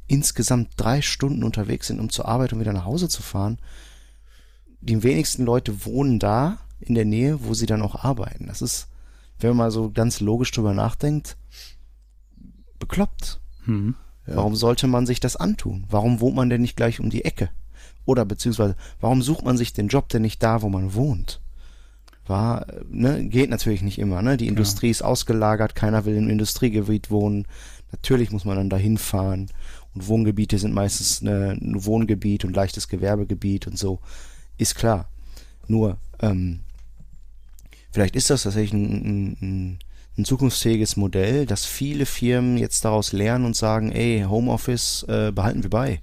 insgesamt 0.08 0.71
drei 0.78 1.02
Stunden 1.02 1.43
unterwegs 1.43 1.88
sind, 1.88 2.00
um 2.00 2.10
zur 2.10 2.28
Arbeit 2.28 2.54
und 2.54 2.60
wieder 2.60 2.73
nach 2.73 2.86
Hause 2.86 3.10
zu 3.10 3.21
fahren. 3.21 3.60
Die 4.80 5.04
wenigsten 5.04 5.43
Leute 5.43 5.86
wohnen 5.86 6.19
da, 6.19 6.60
in 6.80 6.95
der 6.95 7.06
Nähe, 7.06 7.43
wo 7.43 7.54
sie 7.54 7.65
dann 7.65 7.82
auch 7.82 8.04
arbeiten. 8.04 8.47
Das 8.47 8.62
ist, 8.62 8.88
wenn 9.39 9.50
man 9.50 9.58
mal 9.58 9.71
so 9.71 9.91
ganz 9.91 10.19
logisch 10.19 10.52
drüber 10.52 10.73
nachdenkt, 10.73 11.38
bekloppt. 12.80 13.39
Hm. 13.65 13.95
Ja. 14.28 14.38
Warum 14.38 14.56
sollte 14.56 14.88
man 14.88 15.06
sich 15.06 15.19
das 15.19 15.36
antun? 15.36 15.86
Warum 15.89 16.19
wohnt 16.19 16.36
man 16.36 16.50
denn 16.50 16.62
nicht 16.62 16.76
gleich 16.76 17.00
um 17.00 17.10
die 17.10 17.26
Ecke? 17.26 17.50
Oder 18.06 18.26
beziehungsweise, 18.26 18.76
warum 19.00 19.21
sucht 19.21 19.43
man 19.43 19.58
sich 19.58 19.73
den 19.73 19.88
Job 19.88 20.10
denn 20.10 20.21
nicht 20.21 20.41
da, 20.43 20.62
wo 20.62 20.69
man 20.69 20.93
wohnt? 20.93 21.41
War, 22.28 22.68
ne, 22.90 23.26
geht 23.26 23.50
natürlich 23.50 23.82
nicht 23.82 24.00
immer, 24.00 24.22
ne? 24.22 24.38
Die 24.38 24.46
ja. 24.46 24.52
Industrie 24.52 24.90
ist 24.90 25.02
ausgelagert, 25.02 25.76
keiner 25.76 26.06
will 26.06 26.16
im 26.16 26.30
Industriegebiet 26.30 27.10
wohnen. 27.10 27.46
Natürlich 27.92 28.32
muss 28.32 28.46
man 28.46 28.58
dann 28.58 28.70
dahin 28.70 28.98
fahren. 28.98 29.48
Und 29.94 30.08
Wohngebiete 30.08 30.58
sind 30.58 30.74
meistens 30.74 31.22
ne, 31.22 31.58
ein 31.60 31.86
Wohngebiet 31.86 32.46
und 32.46 32.56
leichtes 32.56 32.88
Gewerbegebiet 32.88 33.68
und 33.68 33.78
so. 33.78 34.00
Ist 34.58 34.76
klar. 34.76 35.10
Nur, 35.68 35.98
ähm, 36.20 36.62
vielleicht 37.92 38.16
ist 38.16 38.30
das 38.30 38.44
tatsächlich 38.44 38.74
ein, 38.74 39.38
ein, 39.42 39.80
ein 40.18 40.26
zukunftsfähiges 40.26 40.98
Modell, 40.98 41.46
dass 41.46 41.66
viele 41.66 42.06
Firmen 42.06 42.58
jetzt 42.58 42.84
daraus 42.86 43.12
lernen 43.12 43.46
und 43.46 43.56
sagen, 43.56 43.92
ey, 43.92 44.26
Homeoffice 44.28 45.04
äh, 45.08 45.32
behalten 45.32 45.63
wir 45.63 45.70
bei. 45.70 46.02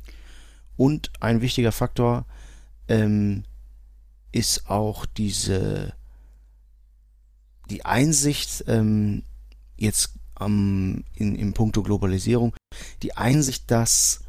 Und 0.76 1.10
ein 1.20 1.40
wichtiger 1.40 1.72
Faktor 1.72 2.26
ähm, 2.88 3.44
ist 4.32 4.68
auch 4.68 5.06
diese 5.06 5.94
die 7.70 7.84
Einsicht 7.84 8.64
ähm, 8.66 9.22
jetzt 9.76 10.14
ähm, 10.40 11.04
in, 11.14 11.34
im 11.34 11.52
Punkto 11.52 11.82
Globalisierung, 11.82 12.54
die 13.02 13.16
Einsicht, 13.16 13.70
dass 13.70 14.20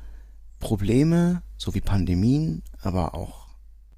Probleme, 0.60 1.42
so 1.58 1.74
wie 1.74 1.82
Pandemien, 1.82 2.64
aber 2.82 3.14
auch 3.16 3.48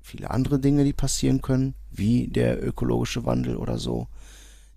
viele 0.02 0.32
andere 0.32 0.60
Dinge, 0.60 0.84
die 0.84 0.94
passieren 0.94 1.42
können, 1.42 1.76
wie 1.92 2.28
der 2.28 2.66
ökologische 2.66 3.26
Wandel 3.26 3.58
oder 3.58 3.78
so, 3.78 4.08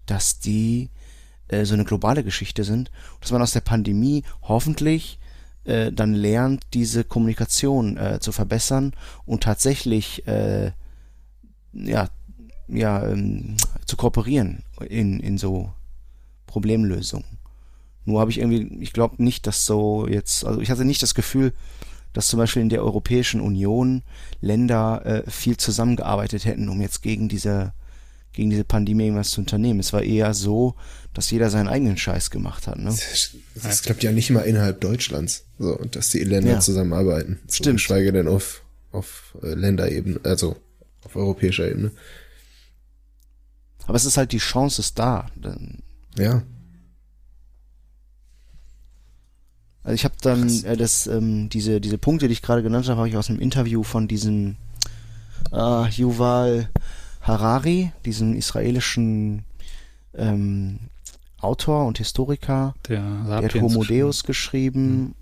dass 0.07 0.40
die 0.40 0.90
äh, 1.49 1.64
so 1.64 1.75
eine 1.75 1.85
globale 1.85 2.25
Geschichte 2.25 2.64
sind, 2.64 2.90
dass 3.20 3.31
man 3.31 3.42
aus 3.42 3.53
der 3.53 3.61
Pandemie 3.61 4.25
hoffentlich 4.42 5.18
äh, 5.64 5.92
dann 5.92 6.14
lernt, 6.14 6.64
diese 6.75 7.05
Kommunikation 7.05 7.96
äh, 7.96 8.18
zu 8.20 8.33
verbessern 8.33 8.92
und 9.25 9.42
tatsächlich 9.42 10.27
äh, 10.27 10.73
ja, 11.73 12.09
ja, 12.72 13.06
ähm, 13.06 13.56
zu 13.87 13.96
kooperieren 13.96 14.62
in, 14.88 15.20
in 15.20 15.38
so 15.38 15.72
Problemlösungen. 16.46 17.38
Nur 18.04 18.20
habe 18.20 18.30
ich 18.30 18.38
irgendwie, 18.38 18.83
ich 18.83 18.92
glaube 18.92 19.22
nicht, 19.22 19.46
dass 19.46 19.66
so 19.66 20.06
jetzt, 20.09 20.44
also 20.44 20.61
ich 20.61 20.70
hatte 20.70 20.85
nicht 20.85 21.02
das 21.02 21.14
Gefühl, 21.14 21.52
dass 22.12 22.28
zum 22.28 22.38
Beispiel 22.38 22.62
in 22.62 22.70
der 22.70 22.83
Europäischen 22.83 23.40
Union 23.40 24.02
Länder 24.40 25.04
äh, 25.04 25.30
viel 25.30 25.56
zusammengearbeitet 25.56 26.44
hätten, 26.44 26.68
um 26.68 26.80
jetzt 26.80 27.02
gegen 27.02 27.28
diese 27.28 27.72
gegen 28.33 28.50
diese 28.50 28.64
Pandemie 28.64 29.04
irgendwas 29.04 29.30
zu 29.30 29.40
unternehmen. 29.40 29.80
Es 29.80 29.92
war 29.92 30.02
eher 30.02 30.35
so, 30.35 30.76
dass 31.14 31.30
jeder 31.30 31.50
seinen 31.50 31.68
eigenen 31.68 31.96
Scheiß 31.96 32.30
gemacht 32.30 32.66
hat. 32.66 32.78
Ne? 32.78 32.94
Das, 33.61 33.83
klappt 33.83 34.02
ja 34.02 34.12
nicht 34.12 34.30
mal 34.30 34.42
innerhalb 34.42 34.80
Deutschlands, 34.80 35.44
so, 35.59 35.74
dass 35.90 36.11
die 36.11 36.22
Länder 36.22 36.52
ja. 36.52 36.61
zusammenarbeiten. 36.61 37.40
So, 37.48 37.56
Stimmt. 37.56 37.78
Geschweige 37.78 38.12
denn 38.12 38.28
auf, 38.28 38.62
auf 38.92 39.37
äh, 39.42 39.54
Länderebene, 39.54 40.20
also 40.22 40.56
auf 41.02 41.16
europäischer 41.16 41.68
Ebene. 41.68 41.90
Aber 43.90 43.96
es 43.96 44.05
ist 44.05 44.16
halt 44.16 44.31
die 44.31 44.38
Chance 44.38 44.83
ist 44.83 45.00
da. 45.00 45.26
Ja. 46.16 46.42
Also 49.83 49.94
ich 49.96 50.05
habe 50.05 50.14
dann 50.22 50.48
äh, 50.62 50.76
das, 50.76 51.09
ähm, 51.09 51.48
diese, 51.48 51.81
diese 51.81 51.98
Punkte, 51.98 52.29
die 52.29 52.35
ich 52.35 52.40
gerade 52.40 52.62
genannt 52.62 52.87
habe, 52.87 52.98
habe 52.98 53.09
ich 53.09 53.16
aus 53.16 53.31
einem 53.31 53.40
Interview 53.40 53.83
von 53.83 54.07
diesem 54.07 54.55
äh, 55.50 55.88
Yuval 55.88 56.70
Harari, 57.22 57.90
diesem 58.05 58.37
israelischen 58.37 59.44
ähm, 60.14 60.79
Autor 61.40 61.85
und 61.85 61.98
Historiker, 61.98 62.76
der, 62.87 63.03
der 63.26 63.37
hat 63.38 63.55
Homo 63.57 63.83
Deus 63.83 64.22
geschrieben. 64.22 65.16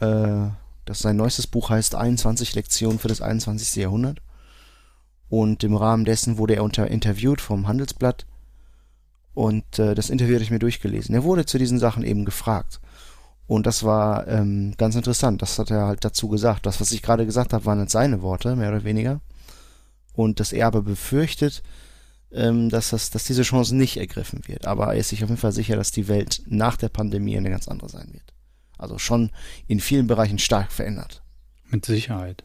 Mhm. 0.00 0.06
Äh, 0.06 0.50
das 0.84 0.98
sein 0.98 1.16
neuestes 1.16 1.46
Buch 1.46 1.70
heißt 1.70 1.94
21 1.94 2.56
Lektionen 2.56 2.98
für 2.98 3.08
das 3.08 3.22
21. 3.22 3.76
Jahrhundert. 3.76 4.18
Und 5.32 5.64
im 5.64 5.74
Rahmen 5.74 6.04
dessen 6.04 6.36
wurde 6.36 6.56
er 6.56 6.62
unter 6.62 6.88
interviewt 6.88 7.40
vom 7.40 7.66
Handelsblatt. 7.66 8.26
Und 9.32 9.78
äh, 9.78 9.94
das 9.94 10.10
Interview 10.10 10.34
hatte 10.34 10.44
ich 10.44 10.50
mir 10.50 10.58
durchgelesen. 10.58 11.14
Er 11.14 11.24
wurde 11.24 11.46
zu 11.46 11.56
diesen 11.56 11.78
Sachen 11.78 12.02
eben 12.02 12.26
gefragt. 12.26 12.80
Und 13.46 13.66
das 13.66 13.82
war 13.82 14.28
ähm, 14.28 14.74
ganz 14.76 14.94
interessant. 14.94 15.40
Das 15.40 15.58
hat 15.58 15.70
er 15.70 15.86
halt 15.86 16.04
dazu 16.04 16.28
gesagt. 16.28 16.66
Das, 16.66 16.82
was 16.82 16.92
ich 16.92 17.00
gerade 17.00 17.24
gesagt 17.24 17.54
habe, 17.54 17.64
waren 17.64 17.80
jetzt 17.80 17.92
seine 17.92 18.20
Worte, 18.20 18.56
mehr 18.56 18.68
oder 18.68 18.84
weniger 18.84 19.22
und 20.12 20.40
dass 20.40 20.52
er 20.52 20.66
aber 20.66 20.82
befürchtet, 20.82 21.62
ähm, 22.30 22.68
dass, 22.68 22.90
das, 22.90 23.10
dass 23.10 23.24
diese 23.24 23.42
Chance 23.42 23.74
nicht 23.74 23.96
ergriffen 23.96 24.46
wird. 24.46 24.66
Aber 24.66 24.88
er 24.88 25.00
ist 25.00 25.08
sich 25.08 25.22
auf 25.22 25.30
jeden 25.30 25.40
Fall 25.40 25.52
sicher, 25.52 25.76
dass 25.76 25.92
die 25.92 26.08
Welt 26.08 26.42
nach 26.46 26.76
der 26.76 26.88
Pandemie 26.88 27.36
eine 27.36 27.50
ganz 27.50 27.68
andere 27.68 27.88
sein 27.88 28.12
wird. 28.12 28.34
Also 28.78 28.98
schon 28.98 29.30
in 29.66 29.80
vielen 29.80 30.06
Bereichen 30.06 30.38
stark 30.38 30.72
verändert. 30.72 31.22
Mit 31.70 31.84
Sicherheit. 31.84 32.44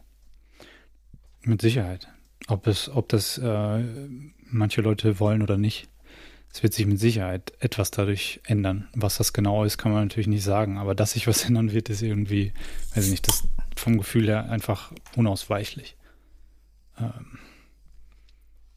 Mit 1.43 1.61
Sicherheit. 1.61 2.07
Ob 2.47 2.67
es, 2.67 2.89
ob 2.89 3.09
das 3.09 3.37
äh, 3.37 3.83
manche 4.49 4.81
Leute 4.81 5.19
wollen 5.19 5.41
oder 5.41 5.57
nicht. 5.57 5.89
Es 6.53 6.63
wird 6.63 6.73
sich 6.73 6.85
mit 6.85 6.99
Sicherheit 6.99 7.53
etwas 7.59 7.91
dadurch 7.91 8.39
ändern. 8.45 8.87
Was 8.93 9.17
das 9.17 9.33
genau 9.33 9.63
ist, 9.63 9.77
kann 9.77 9.91
man 9.91 10.03
natürlich 10.03 10.27
nicht 10.27 10.43
sagen. 10.43 10.77
Aber 10.77 10.95
dass 10.95 11.11
sich 11.11 11.27
was 11.27 11.43
ändern 11.47 11.71
wird, 11.71 11.89
ist 11.89 12.01
irgendwie, 12.01 12.53
weiß 12.95 13.05
ich 13.05 13.11
nicht, 13.11 13.27
das 13.27 13.47
vom 13.75 13.97
Gefühl 13.97 14.27
her 14.27 14.49
einfach 14.49 14.91
unausweichlich. 15.15 15.95
Ähm, 16.99 17.39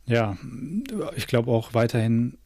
ja, 0.07 0.37
ich 1.16 1.27
glaube 1.27 1.51
auch 1.51 1.73
weiterhin, 1.73 2.37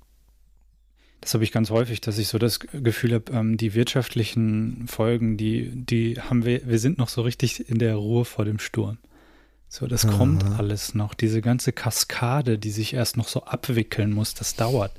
das 1.20 1.32
habe 1.32 1.44
ich 1.44 1.52
ganz 1.52 1.70
häufig, 1.70 2.02
dass 2.02 2.18
ich 2.18 2.28
so 2.28 2.38
das 2.38 2.60
Gefühl 2.60 3.14
habe, 3.14 3.32
ähm, 3.32 3.56
die 3.56 3.74
wirtschaftlichen 3.74 4.86
Folgen, 4.86 5.36
die, 5.38 5.70
die 5.72 6.20
haben 6.20 6.44
wir, 6.44 6.66
wir 6.68 6.78
sind 6.78 6.98
noch 6.98 7.08
so 7.08 7.22
richtig 7.22 7.68
in 7.68 7.78
der 7.78 7.94
Ruhe 7.96 8.26
vor 8.26 8.44
dem 8.44 8.58
Sturm. 8.58 8.98
So, 9.74 9.88
das 9.88 10.04
Aha. 10.04 10.16
kommt 10.16 10.44
alles 10.44 10.94
noch. 10.94 11.14
Diese 11.14 11.42
ganze 11.42 11.72
Kaskade, 11.72 12.58
die 12.58 12.70
sich 12.70 12.94
erst 12.94 13.16
noch 13.16 13.26
so 13.26 13.42
abwickeln 13.42 14.12
muss, 14.12 14.32
das 14.32 14.54
dauert. 14.54 14.92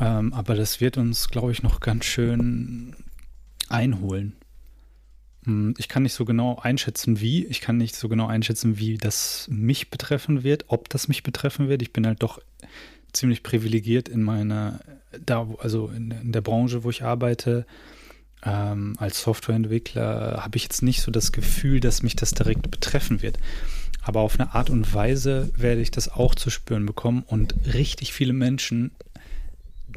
Ähm, 0.00 0.32
aber 0.32 0.54
das 0.54 0.80
wird 0.80 0.96
uns, 0.96 1.28
glaube 1.28 1.52
ich, 1.52 1.62
noch 1.62 1.80
ganz 1.80 2.06
schön 2.06 2.96
einholen. 3.68 4.32
Hm, 5.44 5.74
ich 5.76 5.88
kann 5.90 6.04
nicht 6.04 6.14
so 6.14 6.24
genau 6.24 6.58
einschätzen, 6.58 7.20
wie. 7.20 7.44
Ich 7.44 7.60
kann 7.60 7.76
nicht 7.76 7.94
so 7.94 8.08
genau 8.08 8.28
einschätzen, 8.28 8.78
wie 8.78 8.96
das 8.96 9.46
mich 9.50 9.90
betreffen 9.90 10.42
wird, 10.42 10.64
ob 10.68 10.88
das 10.88 11.08
mich 11.08 11.22
betreffen 11.22 11.68
wird. 11.68 11.82
Ich 11.82 11.92
bin 11.92 12.06
halt 12.06 12.22
doch 12.22 12.40
ziemlich 13.12 13.42
privilegiert 13.42 14.08
in 14.08 14.22
meiner, 14.22 14.80
da, 15.20 15.46
also 15.58 15.88
in, 15.88 16.12
in 16.12 16.32
der 16.32 16.40
Branche, 16.40 16.82
wo 16.82 16.88
ich 16.88 17.02
arbeite. 17.02 17.66
Ähm, 18.42 18.94
als 18.96 19.20
Softwareentwickler 19.20 20.42
habe 20.42 20.56
ich 20.56 20.62
jetzt 20.62 20.82
nicht 20.82 21.02
so 21.02 21.10
das 21.10 21.30
Gefühl, 21.30 21.78
dass 21.78 22.02
mich 22.02 22.16
das 22.16 22.30
direkt 22.30 22.70
betreffen 22.70 23.20
wird. 23.20 23.38
Aber 24.02 24.20
auf 24.20 24.38
eine 24.38 24.54
Art 24.54 24.68
und 24.68 24.92
Weise 24.92 25.50
werde 25.56 25.80
ich 25.80 25.90
das 25.90 26.08
auch 26.08 26.34
zu 26.34 26.50
spüren 26.50 26.86
bekommen 26.86 27.22
und 27.26 27.54
richtig 27.72 28.12
viele 28.12 28.32
Menschen, 28.32 28.90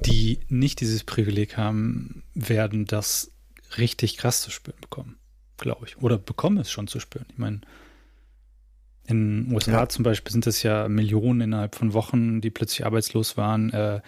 die 0.05 0.39
nicht 0.47 0.81
dieses 0.81 1.03
Privileg 1.03 1.57
haben, 1.57 2.23
werden 2.33 2.85
das 2.85 3.31
richtig 3.77 4.17
krass 4.17 4.41
zu 4.41 4.51
spüren 4.51 4.77
bekommen 4.79 5.15
glaube 5.57 5.85
ich. 5.87 5.97
Oder 5.97 6.17
bekommen 6.17 6.57
es 6.57 6.71
schon 6.71 6.87
zu 6.87 6.99
spüren. 6.99 7.25
Ich 7.29 7.37
meine, 7.37 7.61
in 9.05 9.45
den 9.45 9.53
USA 9.53 9.71
ja. 9.71 9.89
zum 9.89 10.03
Beispiel 10.03 10.31
sind 10.31 10.47
es 10.47 10.63
ja 10.63 10.87
Millionen 10.87 11.41
innerhalb 11.41 11.75
von 11.75 11.93
Wochen, 11.93 12.41
die 12.41 12.49
plötzlich 12.49 12.85
arbeitslos 12.85 13.37
waren. 13.37 13.71
Äh, 13.71 14.01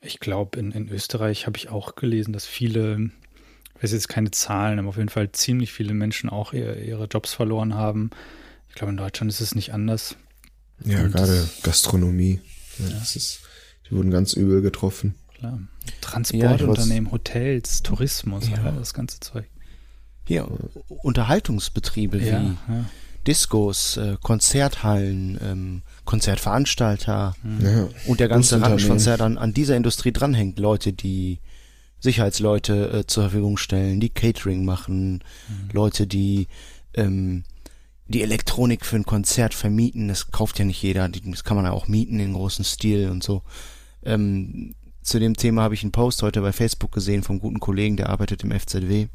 ich 0.00 0.20
glaube, 0.20 0.58
in, 0.58 0.72
in 0.72 0.88
Österreich 0.88 1.46
habe 1.46 1.56
ich 1.56 1.70
auch 1.70 1.94
gelesen, 1.94 2.32
dass 2.32 2.46
viele, 2.46 3.10
ich 3.76 3.82
weiß 3.82 3.92
jetzt 3.92 4.08
keine 4.08 4.32
Zahlen, 4.32 4.78
aber 4.78 4.88
auf 4.88 4.96
jeden 4.96 5.08
Fall 5.08 5.30
ziemlich 5.32 5.72
viele 5.72 5.94
Menschen 5.94 6.28
auch 6.28 6.52
ihre, 6.52 6.80
ihre 6.80 7.04
Jobs 7.04 7.32
verloren 7.32 7.74
haben. 7.74 8.10
Ich 8.74 8.78
glaube, 8.78 8.90
in 8.90 8.96
Deutschland 8.96 9.30
ist 9.30 9.40
es 9.40 9.54
nicht 9.54 9.72
anders. 9.72 10.16
Ja, 10.84 11.04
Und 11.04 11.12
gerade 11.12 11.48
Gastronomie. 11.62 12.40
Ja, 12.80 12.88
ja. 12.88 12.98
Das 12.98 13.14
ist, 13.14 13.38
die 13.86 13.94
wurden 13.94 14.10
ganz 14.10 14.32
übel 14.32 14.62
getroffen. 14.62 15.14
Klar. 15.38 15.60
Transportunternehmen, 16.00 17.12
Hotels, 17.12 17.84
Tourismus, 17.84 18.48
ja. 18.48 18.72
das 18.72 18.92
ganze 18.92 19.20
Zeug. 19.20 19.44
Hier, 20.24 20.48
Unterhaltungsbetriebe 20.88 22.18
ja, 22.18 22.24
wie 22.24 22.72
ja. 22.72 22.84
Diskos, 23.28 23.96
äh, 23.96 24.16
Konzerthallen, 24.20 25.38
ähm, 25.40 25.82
Konzertveranstalter 26.04 27.36
mhm. 27.44 27.64
ja. 27.64 27.88
und 28.06 28.18
der 28.18 28.26
ganze 28.26 28.60
Rattenschwanz, 28.60 29.04
der 29.04 29.18
dann 29.18 29.38
an 29.38 29.54
dieser 29.54 29.76
Industrie 29.76 30.10
dranhängt. 30.10 30.58
Leute, 30.58 30.92
die 30.92 31.38
Sicherheitsleute 32.00 32.90
äh, 32.90 33.06
zur 33.06 33.22
Verfügung 33.22 33.56
stellen, 33.56 34.00
die 34.00 34.10
Catering 34.10 34.64
machen, 34.64 35.22
mhm. 35.48 35.68
Leute, 35.72 36.08
die 36.08 36.48
ähm, 36.94 37.44
die 38.06 38.22
Elektronik 38.22 38.84
für 38.84 38.96
ein 38.96 39.06
Konzert 39.06 39.54
vermieten. 39.54 40.08
Das 40.08 40.30
kauft 40.30 40.58
ja 40.58 40.64
nicht 40.64 40.82
jeder, 40.82 41.08
das 41.08 41.44
kann 41.44 41.56
man 41.56 41.66
ja 41.66 41.72
auch 41.72 41.88
mieten 41.88 42.20
in 42.20 42.34
großen 42.34 42.64
Stil 42.64 43.08
und 43.10 43.22
so. 43.22 43.42
Ähm, 44.02 44.74
zu 45.02 45.18
dem 45.18 45.36
Thema 45.36 45.62
habe 45.62 45.74
ich 45.74 45.82
einen 45.82 45.92
Post 45.92 46.22
heute 46.22 46.40
bei 46.40 46.52
Facebook 46.52 46.92
gesehen 46.92 47.22
vom 47.22 47.38
guten 47.38 47.60
Kollegen, 47.60 47.96
der 47.96 48.08
arbeitet 48.08 48.42
im 48.42 48.58
FZW 48.58 49.08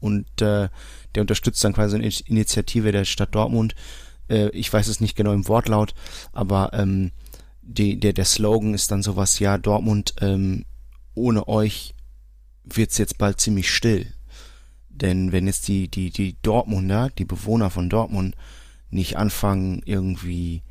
und 0.00 0.26
äh, 0.40 0.68
der 1.14 1.20
unterstützt 1.20 1.62
dann 1.62 1.74
quasi 1.74 1.96
eine 1.96 2.10
Initiative 2.26 2.92
der 2.92 3.04
Stadt 3.04 3.34
Dortmund, 3.34 3.74
äh, 4.28 4.48
ich 4.50 4.72
weiß 4.72 4.88
es 4.88 5.00
nicht 5.00 5.16
genau 5.16 5.32
im 5.32 5.46
Wortlaut, 5.46 5.94
aber 6.32 6.72
ähm, 6.72 7.12
die, 7.62 8.00
der, 8.00 8.12
der 8.12 8.24
Slogan 8.24 8.74
ist 8.74 8.90
dann 8.90 9.02
sowas, 9.02 9.38
ja, 9.38 9.58
Dortmund, 9.58 10.14
ähm, 10.20 10.64
ohne 11.14 11.46
euch 11.48 11.94
wird's 12.64 12.98
jetzt 12.98 13.18
bald 13.18 13.40
ziemlich 13.40 13.70
still. 13.70 14.12
Denn 15.00 15.32
wenn 15.32 15.46
jetzt 15.46 15.68
die, 15.68 15.88
die, 15.88 16.10
die 16.10 16.36
Dortmunder, 16.42 17.10
die 17.10 17.24
Bewohner 17.24 17.70
von 17.70 17.88
Dortmund 17.88 18.36
nicht 18.90 19.16
anfangen, 19.16 19.82
irgendwie, 19.84 20.62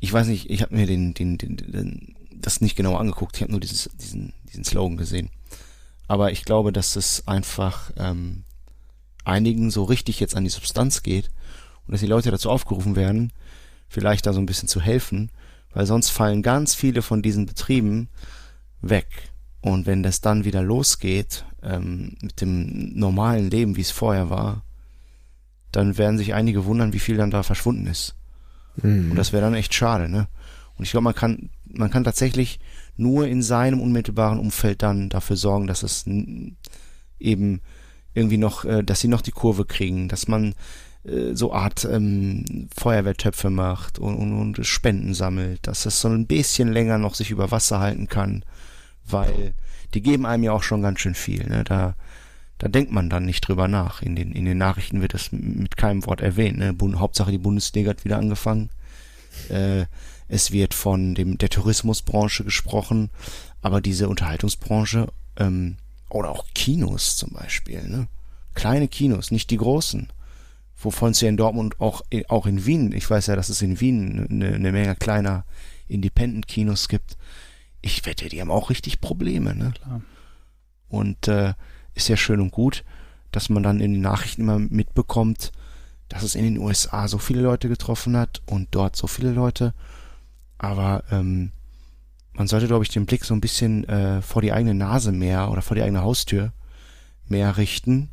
ich 0.00 0.12
weiß 0.12 0.26
nicht, 0.26 0.50
ich 0.50 0.62
habe 0.62 0.74
mir 0.74 0.86
den, 0.86 1.14
den, 1.14 1.38
den, 1.38 1.56
den, 1.56 2.16
das 2.34 2.60
nicht 2.60 2.76
genau 2.76 2.96
angeguckt, 2.96 3.36
ich 3.36 3.42
habe 3.42 3.52
nur 3.52 3.60
dieses, 3.60 3.90
diesen, 3.94 4.32
diesen 4.48 4.64
Slogan 4.64 4.96
gesehen. 4.96 5.30
Aber 6.08 6.32
ich 6.32 6.44
glaube, 6.44 6.72
dass 6.72 6.96
es 6.96 7.28
einfach 7.28 7.92
ähm, 7.96 8.42
einigen 9.24 9.70
so 9.70 9.84
richtig 9.84 10.18
jetzt 10.18 10.34
an 10.34 10.44
die 10.44 10.50
Substanz 10.50 11.02
geht 11.02 11.30
und 11.86 11.92
dass 11.92 12.00
die 12.00 12.06
Leute 12.06 12.30
dazu 12.30 12.50
aufgerufen 12.50 12.96
werden, 12.96 13.32
vielleicht 13.88 14.26
da 14.26 14.32
so 14.32 14.40
ein 14.40 14.46
bisschen 14.46 14.68
zu 14.68 14.80
helfen, 14.80 15.30
weil 15.72 15.86
sonst 15.86 16.10
fallen 16.10 16.42
ganz 16.42 16.74
viele 16.74 17.02
von 17.02 17.22
diesen 17.22 17.46
Betrieben 17.46 18.08
weg. 18.80 19.29
Und 19.60 19.86
wenn 19.86 20.02
das 20.02 20.20
dann 20.20 20.44
wieder 20.44 20.62
losgeht 20.62 21.44
ähm, 21.62 22.16
mit 22.20 22.40
dem 22.40 22.98
normalen 22.98 23.50
Leben, 23.50 23.76
wie 23.76 23.82
es 23.82 23.90
vorher 23.90 24.30
war, 24.30 24.62
dann 25.72 25.98
werden 25.98 26.18
sich 26.18 26.34
einige 26.34 26.64
wundern, 26.64 26.92
wie 26.92 26.98
viel 26.98 27.16
dann 27.16 27.30
da 27.30 27.42
verschwunden 27.42 27.86
ist. 27.86 28.14
Mhm. 28.82 29.10
Und 29.10 29.16
das 29.16 29.32
wäre 29.32 29.42
dann 29.42 29.54
echt 29.54 29.74
schade, 29.74 30.08
ne? 30.08 30.28
Und 30.76 30.84
ich 30.84 30.92
glaube, 30.92 31.04
man 31.04 31.14
kann, 31.14 31.50
man 31.66 31.90
kann 31.90 32.04
tatsächlich 32.04 32.58
nur 32.96 33.26
in 33.26 33.42
seinem 33.42 33.80
unmittelbaren 33.80 34.38
Umfeld 34.38 34.82
dann 34.82 35.10
dafür 35.10 35.36
sorgen, 35.36 35.66
dass 35.66 35.82
es 35.82 36.06
eben 37.18 37.60
irgendwie 38.14 38.38
noch, 38.38 38.64
äh, 38.64 38.82
dass 38.82 39.00
sie 39.00 39.08
noch 39.08 39.20
die 39.20 39.30
Kurve 39.30 39.66
kriegen, 39.66 40.08
dass 40.08 40.26
man 40.26 40.54
äh, 41.04 41.34
so 41.34 41.52
Art 41.52 41.84
ähm, 41.84 42.68
Feuerwehrtöpfe 42.74 43.50
macht 43.50 43.98
und, 43.98 44.16
und, 44.16 44.32
und 44.32 44.66
Spenden 44.66 45.14
sammelt, 45.14 45.66
dass 45.66 45.86
es 45.86 46.00
so 46.00 46.08
ein 46.08 46.26
bisschen 46.26 46.72
länger 46.72 46.98
noch 46.98 47.14
sich 47.14 47.30
über 47.30 47.50
Wasser 47.50 47.80
halten 47.80 48.08
kann, 48.08 48.44
weil 49.12 49.54
die 49.94 50.02
geben 50.02 50.26
einem 50.26 50.44
ja 50.44 50.52
auch 50.52 50.62
schon 50.62 50.82
ganz 50.82 51.00
schön 51.00 51.14
viel. 51.14 51.46
Ne? 51.46 51.64
Da, 51.64 51.94
da 52.58 52.68
denkt 52.68 52.92
man 52.92 53.10
dann 53.10 53.24
nicht 53.24 53.40
drüber 53.46 53.68
nach. 53.68 54.02
In 54.02 54.16
den, 54.16 54.32
in 54.32 54.44
den 54.44 54.58
Nachrichten 54.58 55.02
wird 55.02 55.14
das 55.14 55.32
mit 55.32 55.76
keinem 55.76 56.06
Wort 56.06 56.20
erwähnt. 56.20 56.58
Ne? 56.58 56.76
Hauptsache 56.98 57.30
die 57.30 57.38
Bundesliga 57.38 57.90
hat 57.90 58.04
wieder 58.04 58.18
angefangen. 58.18 58.70
Äh, 59.48 59.86
es 60.28 60.52
wird 60.52 60.74
von 60.74 61.14
dem 61.14 61.38
der 61.38 61.48
Tourismusbranche 61.48 62.44
gesprochen, 62.44 63.10
aber 63.62 63.80
diese 63.80 64.08
Unterhaltungsbranche 64.08 65.08
ähm, 65.36 65.76
oder 66.08 66.30
auch 66.30 66.44
Kinos 66.54 67.16
zum 67.16 67.32
Beispiel, 67.32 67.82
ne? 67.88 68.06
Kleine 68.54 68.88
Kinos, 68.88 69.30
nicht 69.30 69.50
die 69.50 69.56
großen. 69.56 70.08
Wovon 70.76 71.12
es 71.12 71.20
ja 71.20 71.28
in 71.28 71.36
Dortmund 71.36 71.80
auch, 71.80 72.02
auch 72.28 72.46
in 72.46 72.64
Wien, 72.66 72.92
ich 72.92 73.08
weiß 73.08 73.26
ja, 73.26 73.36
dass 73.36 73.48
es 73.48 73.62
in 73.62 73.80
Wien 73.80 74.26
eine, 74.30 74.54
eine 74.54 74.72
Menge 74.72 74.96
kleiner 74.96 75.44
Independent-Kinos 75.88 76.88
gibt. 76.88 77.16
Ich 77.82 78.04
wette, 78.06 78.28
die 78.28 78.40
haben 78.40 78.50
auch 78.50 78.70
richtig 78.70 79.00
Probleme, 79.00 79.54
ne? 79.54 79.72
Klar. 79.74 80.02
Und 80.88 81.28
äh, 81.28 81.54
ist 81.94 82.08
ja 82.08 82.16
schön 82.16 82.40
und 82.40 82.50
gut, 82.50 82.84
dass 83.32 83.48
man 83.48 83.62
dann 83.62 83.80
in 83.80 83.92
den 83.92 84.02
Nachrichten 84.02 84.42
immer 84.42 84.58
mitbekommt, 84.58 85.52
dass 86.08 86.22
es 86.22 86.34
in 86.34 86.44
den 86.44 86.58
USA 86.58 87.08
so 87.08 87.18
viele 87.18 87.40
Leute 87.40 87.68
getroffen 87.68 88.16
hat 88.16 88.42
und 88.46 88.68
dort 88.72 88.96
so 88.96 89.06
viele 89.06 89.30
Leute. 89.30 89.72
Aber 90.58 91.04
ähm, 91.10 91.52
man 92.32 92.48
sollte, 92.48 92.66
glaube 92.66 92.84
ich, 92.84 92.90
den 92.90 93.06
Blick 93.06 93.24
so 93.24 93.34
ein 93.34 93.40
bisschen 93.40 93.88
äh, 93.88 94.20
vor 94.20 94.42
die 94.42 94.52
eigene 94.52 94.74
Nase 94.74 95.12
mehr 95.12 95.50
oder 95.50 95.62
vor 95.62 95.76
die 95.76 95.82
eigene 95.82 96.02
Haustür 96.02 96.52
mehr 97.28 97.56
richten, 97.56 98.10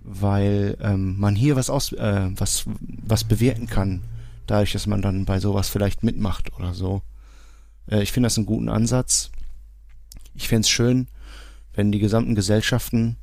weil 0.00 0.76
ähm, 0.80 1.18
man 1.18 1.34
hier 1.34 1.56
was 1.56 1.70
aus, 1.70 1.92
äh, 1.92 2.30
was, 2.36 2.64
was 2.80 3.24
bewirken 3.24 3.66
kann, 3.66 4.02
dadurch, 4.46 4.72
dass 4.72 4.86
man 4.86 5.02
dann 5.02 5.24
bei 5.24 5.40
sowas 5.40 5.68
vielleicht 5.68 6.02
mitmacht 6.04 6.52
oder 6.56 6.74
so. 6.74 7.02
Äh, 7.88 8.02
ich 8.02 8.12
finde 8.12 8.26
das 8.26 8.36
einen 8.36 8.46
guten 8.46 8.68
Ansatz. 8.68 9.30
Ich 10.34 10.48
fände 10.48 10.62
es 10.62 10.70
schön, 10.70 11.08
wenn 11.72 11.92
die 11.92 11.98
gesamten 11.98 12.34
Gesellschaften 12.34 13.16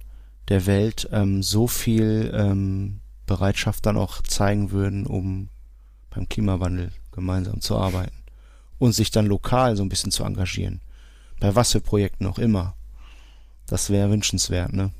der 0.48 0.66
Welt 0.66 1.08
ähm, 1.12 1.44
so 1.44 1.68
viel 1.68 2.32
ähm, 2.34 3.00
Bereitschaft 3.26 3.86
dann 3.86 3.98
auch 3.98 4.22
zeigen 4.22 4.72
würden, 4.72 5.06
um 5.06 5.50
beim 6.10 6.28
Klimawandel 6.28 6.92
gemeinsam 7.12 7.62
zu 7.62 7.78
arbeiten 7.78 8.16
und 8.78 8.94
sich 8.94 9.12
dann 9.12 9.26
lokal 9.26 9.76
so 9.76 9.84
ein 9.84 9.90
bisschen 9.90 10.12
zu 10.12 10.24
engagieren. 10.24 10.82
Bei 11.40 11.56
was 11.56 11.72
für 11.72 11.82
Projekten 11.82 12.26
auch 12.26 12.40
immer. 12.40 12.76
Das 13.68 13.90
wäre 13.90 14.10
wünschenswert, 14.10 14.74
ne? 14.74 14.92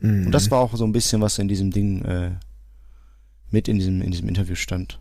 Mhm. 0.00 0.26
Und 0.26 0.32
das 0.32 0.50
war 0.50 0.60
auch 0.60 0.74
so 0.74 0.84
ein 0.84 0.92
bisschen, 0.92 1.20
was 1.20 1.38
in 1.38 1.48
diesem 1.48 1.70
Ding 1.70 2.04
äh, 2.04 2.32
mit 3.50 3.68
in 3.68 3.78
diesem, 3.78 4.02
in 4.02 4.10
diesem 4.10 4.28
Interview 4.28 4.54
stand. 4.54 4.98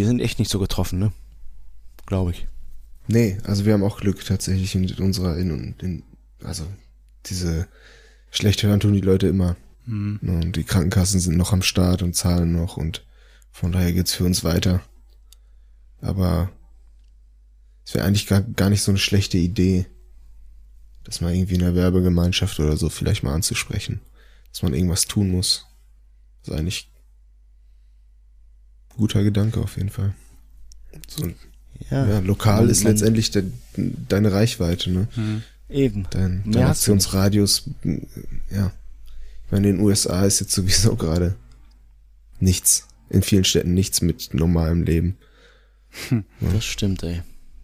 Wir 0.00 0.06
sind 0.06 0.20
echt 0.20 0.38
nicht 0.38 0.50
so 0.50 0.58
getroffen, 0.58 0.98
ne? 0.98 1.12
Glaube 2.06 2.30
ich. 2.30 2.46
Nee, 3.06 3.36
also 3.44 3.66
wir 3.66 3.74
haben 3.74 3.84
auch 3.84 4.00
Glück 4.00 4.24
tatsächlich 4.24 4.74
in 4.74 4.90
unserer, 4.94 5.36
in, 5.36 5.74
in 5.78 6.04
also 6.42 6.66
diese 7.26 7.68
schlecht 8.30 8.62
hören 8.62 8.80
tun 8.80 8.94
die 8.94 9.02
Leute 9.02 9.26
immer. 9.26 9.56
Mhm. 9.84 10.18
Und 10.22 10.56
die 10.56 10.64
Krankenkassen 10.64 11.20
sind 11.20 11.36
noch 11.36 11.52
am 11.52 11.60
Start 11.60 12.00
und 12.00 12.16
zahlen 12.16 12.50
noch 12.50 12.78
und 12.78 13.04
von 13.50 13.72
daher 13.72 13.92
geht's 13.92 14.14
für 14.14 14.24
uns 14.24 14.42
weiter. 14.42 14.80
Aber 16.00 16.50
es 17.84 17.92
wäre 17.92 18.06
eigentlich 18.06 18.26
gar, 18.26 18.40
gar 18.40 18.70
nicht 18.70 18.80
so 18.80 18.92
eine 18.92 18.98
schlechte 18.98 19.36
Idee, 19.36 19.84
das 21.04 21.20
mal 21.20 21.34
irgendwie 21.34 21.56
in 21.56 21.60
der 21.60 21.74
Werbegemeinschaft 21.74 22.58
oder 22.58 22.78
so 22.78 22.88
vielleicht 22.88 23.22
mal 23.22 23.34
anzusprechen. 23.34 24.00
Dass 24.50 24.62
man 24.62 24.72
irgendwas 24.72 25.04
tun 25.04 25.30
muss. 25.30 25.66
Das 26.40 26.54
ist 26.54 26.58
eigentlich 26.58 26.90
guter 28.96 29.22
Gedanke 29.22 29.60
auf 29.60 29.76
jeden 29.76 29.90
Fall. 29.90 30.14
So, 31.08 31.26
ja, 31.90 32.06
ja 32.06 32.18
lokal 32.20 32.62
man, 32.62 32.70
ist 32.70 32.84
man, 32.84 32.92
letztendlich 32.92 33.30
de, 33.30 33.44
deine 33.76 34.32
Reichweite, 34.32 34.90
ne? 34.90 35.08
Mhm. 35.16 35.42
Eben. 35.68 36.06
Dein, 36.10 36.42
dein 36.46 36.64
Aktionsradius, 36.64 37.70
ja. 38.50 38.72
Ich 39.46 39.52
meine, 39.52 39.68
in 39.68 39.76
den 39.76 39.84
USA 39.84 40.24
ist 40.24 40.40
jetzt 40.40 40.52
sowieso 40.52 40.96
gerade 40.96 41.36
nichts 42.40 42.86
in 43.08 43.22
vielen 43.22 43.44
Städten 43.44 43.74
nichts 43.74 44.00
mit 44.00 44.32
normalem 44.32 44.82
Leben. 44.82 45.18
Hm. 46.08 46.24
Ja. 46.40 46.52
Das 46.52 46.64
stimmt, 46.64 47.02
ey. 47.02 47.22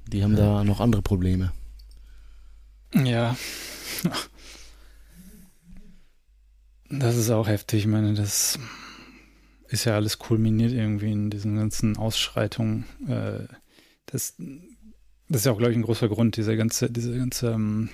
Die 0.08 0.22
haben 0.22 0.36
ja. 0.36 0.58
da 0.58 0.64
noch 0.64 0.80
andere 0.80 1.02
Probleme. 1.02 1.52
Ja. 2.94 3.36
Das 6.88 7.16
ist 7.16 7.30
auch 7.30 7.48
heftig. 7.48 7.80
Ich 7.80 7.86
meine, 7.86 8.14
das 8.14 8.58
ist 9.68 9.84
ja 9.84 9.94
alles 9.94 10.18
kulminiert 10.18 10.72
irgendwie 10.72 11.12
in 11.12 11.30
diesen 11.30 11.56
ganzen 11.56 11.96
Ausschreitungen. 11.96 12.84
Äh, 13.08 13.46
das, 14.06 14.34
das 15.28 15.40
ist 15.40 15.46
ja 15.46 15.52
auch, 15.52 15.58
glaube 15.58 15.72
ich, 15.72 15.78
ein 15.78 15.82
großer 15.82 16.08
Grund, 16.08 16.36
dieser 16.36 16.56
ganze, 16.56 16.90
diese 16.90 17.16
ganze, 17.16 17.52
ähm, 17.52 17.88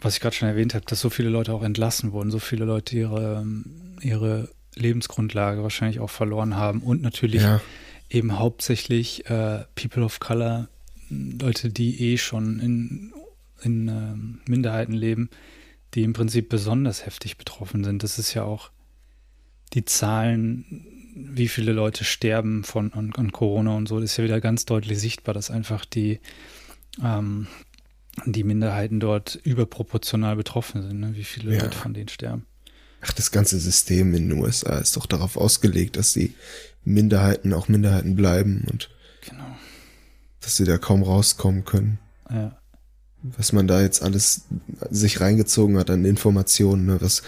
was 0.00 0.14
ich 0.14 0.20
gerade 0.20 0.34
schon 0.34 0.48
erwähnt 0.48 0.74
habe, 0.74 0.84
dass 0.86 1.00
so 1.00 1.10
viele 1.10 1.28
Leute 1.28 1.52
auch 1.52 1.62
entlassen 1.62 2.12
wurden, 2.12 2.30
so 2.30 2.38
viele 2.38 2.64
Leute 2.64 2.96
ihre, 2.96 3.46
ihre 4.00 4.48
Lebensgrundlage 4.74 5.62
wahrscheinlich 5.62 6.00
auch 6.00 6.10
verloren 6.10 6.56
haben 6.56 6.80
und 6.80 7.02
natürlich 7.02 7.42
ja. 7.42 7.60
eben 8.10 8.38
hauptsächlich 8.38 9.28
äh, 9.30 9.64
People 9.74 10.04
of 10.04 10.20
Color, 10.20 10.68
Leute, 11.10 11.70
die 11.70 12.12
eh 12.12 12.18
schon 12.18 12.58
in, 12.60 13.12
in 13.62 13.88
äh, 13.88 14.50
Minderheiten 14.50 14.94
leben, 14.94 15.30
die 15.94 16.02
im 16.02 16.12
Prinzip 16.12 16.48
besonders 16.48 17.06
heftig 17.06 17.36
betroffen 17.36 17.84
sind. 17.84 18.02
Das 18.02 18.18
ist 18.18 18.34
ja 18.34 18.42
auch 18.42 18.70
die 19.74 19.84
Zahlen, 19.84 20.86
wie 21.14 21.48
viele 21.48 21.72
Leute 21.72 22.04
sterben 22.04 22.64
von 22.64 22.92
an, 22.92 23.12
an 23.16 23.32
Corona 23.32 23.76
und 23.76 23.88
so, 23.88 23.98
ist 23.98 24.16
ja 24.16 24.24
wieder 24.24 24.40
ganz 24.40 24.64
deutlich 24.64 24.98
sichtbar, 24.98 25.34
dass 25.34 25.50
einfach 25.50 25.84
die 25.84 26.20
ähm, 27.02 27.46
die 28.26 28.44
Minderheiten 28.44 29.00
dort 29.00 29.34
überproportional 29.42 30.36
betroffen 30.36 30.82
sind, 30.82 31.00
ne? 31.00 31.16
wie 31.16 31.24
viele 31.24 31.54
ja. 31.54 31.62
Leute 31.62 31.76
von 31.76 31.94
denen 31.94 32.08
sterben. 32.08 32.46
Ach, 33.00 33.12
das 33.12 33.32
ganze 33.32 33.58
System 33.58 34.14
in 34.14 34.28
den 34.28 34.38
USA 34.38 34.78
ist 34.78 34.96
doch 34.96 35.06
darauf 35.06 35.36
ausgelegt, 35.36 35.96
dass 35.96 36.12
die 36.12 36.34
Minderheiten 36.84 37.52
auch 37.52 37.68
Minderheiten 37.68 38.14
bleiben 38.14 38.64
und 38.70 38.90
genau. 39.28 39.44
dass 40.40 40.56
sie 40.56 40.64
da 40.64 40.78
kaum 40.78 41.02
rauskommen 41.02 41.64
können. 41.64 41.98
Ja. 42.30 42.56
Was 43.26 43.52
man 43.52 43.66
da 43.66 43.80
jetzt 43.80 44.02
alles 44.02 44.42
sich 44.90 45.20
reingezogen 45.20 45.78
hat 45.78 45.88
an 45.88 46.04
Informationen, 46.04 46.84
ne, 46.84 47.00
was, 47.00 47.22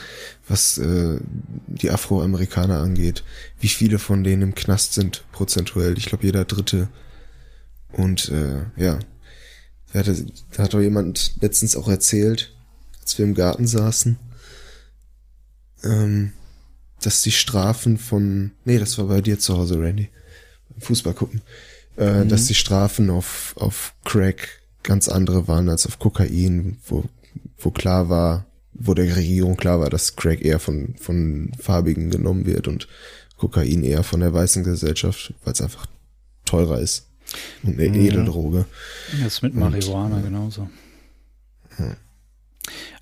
was 0.46 0.76
äh, 0.76 1.18
die 1.66 1.90
Afroamerikaner 1.90 2.80
angeht, 2.80 3.24
wie 3.60 3.68
viele 3.68 3.98
von 3.98 4.22
denen 4.22 4.42
im 4.42 4.54
Knast 4.54 4.92
sind, 4.92 5.24
prozentuell. 5.32 5.96
Ich 5.96 6.04
glaube, 6.04 6.26
jeder 6.26 6.44
Dritte. 6.44 6.88
Und 7.92 8.28
äh, 8.28 8.64
ja, 8.76 8.98
da 9.94 10.00
hat, 10.00 10.06
da 10.52 10.64
hat 10.64 10.74
doch 10.74 10.80
jemand 10.80 11.36
letztens 11.40 11.76
auch 11.76 11.88
erzählt, 11.88 12.54
als 13.00 13.16
wir 13.16 13.24
im 13.24 13.34
Garten 13.34 13.66
saßen, 13.66 14.18
ähm, 15.82 16.32
dass 17.00 17.22
die 17.22 17.32
Strafen 17.32 17.96
von, 17.96 18.52
nee, 18.66 18.78
das 18.78 18.98
war 18.98 19.06
bei 19.06 19.22
dir 19.22 19.38
zu 19.38 19.56
Hause, 19.56 19.80
Randy, 19.80 20.10
Fußball 20.78 21.14
gucken, 21.14 21.40
äh, 21.96 22.24
mhm. 22.24 22.28
dass 22.28 22.46
die 22.48 22.54
Strafen 22.54 23.08
auf, 23.08 23.54
auf 23.56 23.94
Crack 24.04 24.60
ganz 24.86 25.08
andere 25.08 25.48
waren 25.48 25.68
als 25.68 25.86
auf 25.86 25.98
Kokain, 25.98 26.78
wo, 26.86 27.04
wo 27.58 27.70
klar 27.70 28.08
war, 28.08 28.46
wo 28.72 28.94
der 28.94 29.14
Regierung 29.16 29.56
klar 29.56 29.80
war, 29.80 29.90
dass 29.90 30.16
Crack 30.16 30.42
eher 30.42 30.58
von, 30.58 30.94
von 30.98 31.52
Farbigen 31.58 32.10
genommen 32.10 32.46
wird 32.46 32.68
und 32.68 32.88
Kokain 33.36 33.82
eher 33.82 34.02
von 34.02 34.20
der 34.20 34.32
weißen 34.32 34.64
Gesellschaft, 34.64 35.34
weil 35.44 35.52
es 35.52 35.60
einfach 35.60 35.86
teurer 36.44 36.80
ist. 36.80 37.08
Und 37.62 37.78
eine 37.78 37.88
Mhm. 37.90 38.06
Edeldroge. 38.06 38.64
Das 39.12 39.34
ist 39.34 39.42
mit 39.42 39.52
Und, 39.54 39.60
Marihuana 39.60 40.16
ja. 40.18 40.22
genauso. 40.22 40.70
Ja. 41.78 41.96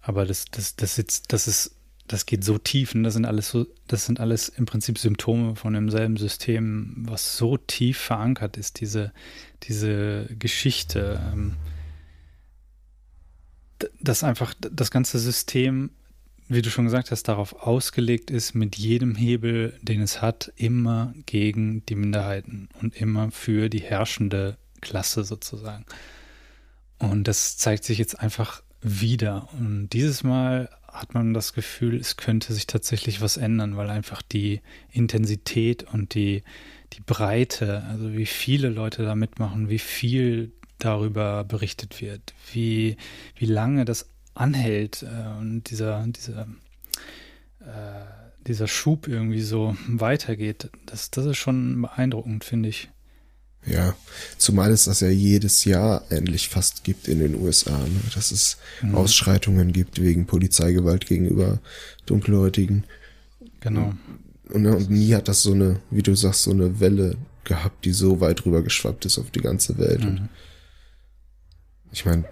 Aber 0.03 0.27
das, 0.27 0.47
das, 0.51 0.77
das 0.77 0.97
jetzt, 0.97 1.33
das 1.33 1.47
ist, 1.47 1.73
das 2.07 2.27
geht 2.27 2.45
so 2.45 2.59
tief 2.59 2.95
und 2.95 3.03
das 3.05 3.15
sind 3.15 3.25
alles 3.25 3.49
so, 3.49 3.67
das 3.87 4.07
sind 4.07 4.21
alles 4.21 4.49
im 4.49 4.67
Prinzip 4.67 4.99
Symptome 4.99 5.57
von 5.57 5.73
demselben 5.73 6.17
System, 6.17 6.95
was 7.07 7.37
so 7.37 7.57
tief 7.57 7.99
verankert 7.99 8.57
ist, 8.57 8.81
diese, 8.81 9.13
diese 9.63 10.27
Geschichte. 10.39 11.21
ähm, 11.33 11.53
Dass 14.01 14.25
einfach 14.25 14.55
das 14.59 14.91
ganze 14.91 15.19
System, 15.19 15.91
wie 16.49 16.63
du 16.63 16.71
schon 16.71 16.85
gesagt 16.85 17.11
hast, 17.11 17.25
darauf 17.25 17.67
ausgelegt 17.67 18.31
ist, 18.31 18.55
mit 18.55 18.77
jedem 18.77 19.15
Hebel, 19.15 19.79
den 19.83 20.01
es 20.01 20.23
hat, 20.23 20.53
immer 20.57 21.15
gegen 21.27 21.85
die 21.87 21.95
Minderheiten 21.95 22.69
und 22.81 22.97
immer 22.97 23.31
für 23.31 23.69
die 23.69 23.81
herrschende 23.81 24.57
Klasse 24.81 25.25
sozusagen. 25.25 25.85
Und 26.99 27.27
das 27.27 27.57
zeigt 27.57 27.85
sich 27.85 27.99
jetzt 27.99 28.21
einfach 28.21 28.63
wieder. 28.81 29.49
Und 29.59 29.89
dieses 29.91 30.23
Mal 30.23 30.71
hat 30.87 31.15
man 31.15 31.35
das 31.35 31.53
Gefühl, 31.53 31.97
es 31.97 32.17
könnte 32.17 32.53
sich 32.53 32.67
tatsächlich 32.67 33.21
was 33.21 33.37
ändern, 33.37 33.77
weil 33.77 33.91
einfach 33.91 34.23
die 34.23 34.61
Intensität 34.93 35.83
und 35.83 36.15
die, 36.15 36.45
die 36.93 37.01
Breite, 37.01 37.83
also 37.85 38.13
wie 38.13 38.27
viele 38.27 38.69
Leute 38.69 39.03
da 39.05 39.15
mitmachen, 39.17 39.69
wie 39.69 39.81
viel 39.81 40.53
darüber 40.79 41.45
berichtet 41.45 42.01
wird, 42.01 42.35
wie, 42.53 42.97
wie 43.37 43.47
lange 43.47 43.85
das 43.85 44.07
anhält 44.35 45.03
äh, 45.03 45.39
und 45.39 45.65
dieser, 45.71 46.05
dieser, 46.07 46.47
äh, 47.61 48.05
dieser 48.47 48.69
Schub 48.69 49.09
irgendwie 49.09 49.43
so 49.43 49.77
weitergeht, 49.89 50.71
das, 50.87 51.11
das 51.11 51.27
ist 51.27 51.37
schon 51.39 51.83
beeindruckend, 51.83 52.45
finde 52.45 52.69
ich. 52.69 52.91
Ja, 53.67 53.95
zumal 54.37 54.73
es 54.73 54.85
das 54.85 55.01
ja 55.01 55.09
jedes 55.09 55.65
Jahr 55.65 56.05
endlich 56.11 56.51
fast 56.51 56.85
gibt 56.85 57.09
in 57.09 57.19
den 57.21 57.35
USA, 57.35 57.79
ne? 57.79 58.01
dass 58.15 58.31
es 58.31 58.59
Mhm. 58.83 58.95
Ausschreitungen 58.95 59.73
gibt 59.73 60.03
wegen 60.03 60.27
Polizeigewalt 60.27 61.07
gegenüber 61.07 61.61
Dunkelhäutigen. 62.05 62.85
Genau. 63.61 63.95
Und, 64.51 64.63
ne, 64.63 64.77
und 64.77 64.91
nie 64.91 65.15
hat 65.15 65.29
das 65.29 65.43
so 65.43 65.53
eine, 65.55 65.81
wie 65.91 66.03
du 66.03 66.15
sagst, 66.15 66.43
so 66.43 66.51
eine 66.51 66.79
Welle 66.81 67.17
gehabt, 67.45 67.87
die 67.87 67.93
so 67.93 68.21
weit 68.21 68.45
rüber 68.45 68.63
geschwappt 68.63 69.07
ist 69.07 69.19
auf 69.19 69.31
die 69.31 69.41
ganze 69.41 69.79
Welt. 69.79 70.05
Und 70.05 70.21
Mhm. 70.21 70.29
Ich 71.95 72.05
meine, 72.05 72.25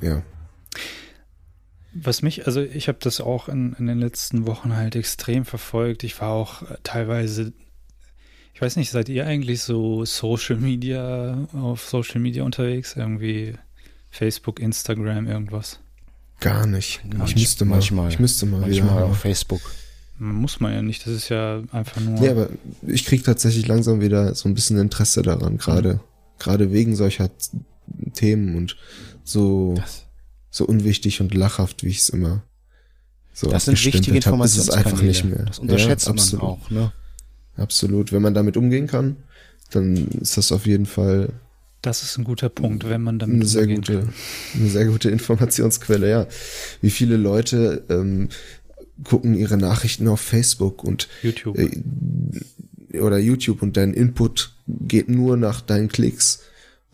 ja, 0.00 0.22
Was 1.94 2.22
mich, 2.22 2.46
also 2.46 2.60
ich 2.60 2.88
habe 2.88 2.98
das 3.00 3.20
auch 3.20 3.48
in, 3.48 3.74
in 3.78 3.86
den 3.86 3.98
letzten 4.00 4.46
Wochen 4.46 4.74
halt 4.76 4.96
extrem 4.96 5.44
verfolgt. 5.44 6.02
Ich 6.02 6.20
war 6.20 6.30
auch 6.30 6.62
äh, 6.62 6.76
teilweise, 6.82 7.52
ich 8.52 8.60
weiß 8.60 8.76
nicht, 8.76 8.90
seid 8.90 9.08
ihr 9.08 9.26
eigentlich 9.26 9.62
so 9.62 10.04
Social 10.04 10.56
Media, 10.56 11.46
auf 11.52 11.88
Social 11.88 12.20
Media 12.20 12.42
unterwegs? 12.42 12.96
Irgendwie 12.96 13.54
Facebook, 14.10 14.58
Instagram, 14.60 15.26
irgendwas? 15.28 15.78
gar 16.40 16.66
nicht. 16.66 17.00
Manch- 17.06 17.30
ich 17.30 17.36
müsste 17.36 17.64
mal, 17.64 17.76
manchmal. 17.76 18.08
ich 18.10 18.18
müsste 18.18 18.44
mal 18.46 18.60
Manchmal 18.60 18.96
wieder. 18.96 19.04
auf 19.06 19.18
Facebook. 19.20 19.60
Muss 20.18 20.60
man 20.60 20.72
ja 20.74 20.82
nicht, 20.82 21.06
das 21.06 21.12
ist 21.14 21.28
ja 21.28 21.62
einfach 21.72 22.00
nur. 22.00 22.18
Nee, 22.20 22.28
aber 22.28 22.48
ich 22.86 23.04
krieg 23.06 23.24
tatsächlich 23.24 23.66
langsam 23.66 24.00
wieder 24.00 24.34
so 24.34 24.48
ein 24.48 24.54
bisschen 24.54 24.78
Interesse 24.78 25.22
daran, 25.22 25.56
gerade, 25.58 26.00
gerade 26.38 26.70
wegen 26.72 26.96
solcher 26.96 27.30
Themen 28.14 28.56
und 28.56 28.76
so, 29.24 29.74
Das, 29.76 30.06
so 30.50 30.64
unwichtig 30.66 31.20
und 31.20 31.34
lachhaft, 31.34 31.84
wie 31.84 31.88
ich 31.88 31.98
es 31.98 32.08
immer 32.08 32.42
so 33.34 33.50
das 33.50 33.64
sind 33.64 33.84
wichtige 33.84 34.18
abgestempelt 34.18 34.26
hab, 34.26 34.44
ist 34.44 34.70
einfach 34.70 35.02
nicht 35.02 35.24
mehr. 35.24 35.44
Das 35.44 35.58
unterschätzt 35.58 36.06
ja, 36.06 36.12
man 36.12 36.18
absolut, 36.18 36.44
auch, 36.44 36.70
ne? 36.70 36.92
Absolut. 37.56 38.12
Wenn 38.12 38.22
man 38.22 38.32
damit 38.32 38.56
umgehen 38.56 38.86
kann, 38.86 39.16
dann 39.70 40.08
ist 40.20 40.36
das 40.36 40.52
auf 40.52 40.66
jeden 40.66 40.86
Fall 40.86 41.32
das 41.82 42.02
ist 42.02 42.16
ein 42.16 42.24
guter 42.24 42.48
Punkt, 42.48 42.88
wenn 42.88 43.02
man 43.02 43.18
damit 43.18 43.34
eine 43.34 43.44
sehr 43.44 43.62
umgehen 43.62 43.82
gute, 43.82 43.98
kann. 43.98 44.14
eine 44.54 44.70
sehr 44.70 44.86
gute 44.86 45.10
Informationsquelle, 45.10 46.08
ja. 46.08 46.26
Wie 46.80 46.88
viele 46.90 47.18
Leute 47.18 47.84
ähm, 47.90 48.30
gucken 49.02 49.34
ihre 49.34 49.58
Nachrichten 49.58 50.08
auf 50.08 50.20
Facebook 50.20 50.82
und 50.82 51.08
YouTube. 51.22 51.58
äh, 51.58 51.82
oder 52.98 53.18
YouTube 53.18 53.60
und 53.60 53.76
dein 53.76 53.92
Input 53.92 54.54
geht 54.66 55.10
nur 55.10 55.36
nach 55.36 55.60
deinen 55.60 55.88
Klicks. 55.88 56.40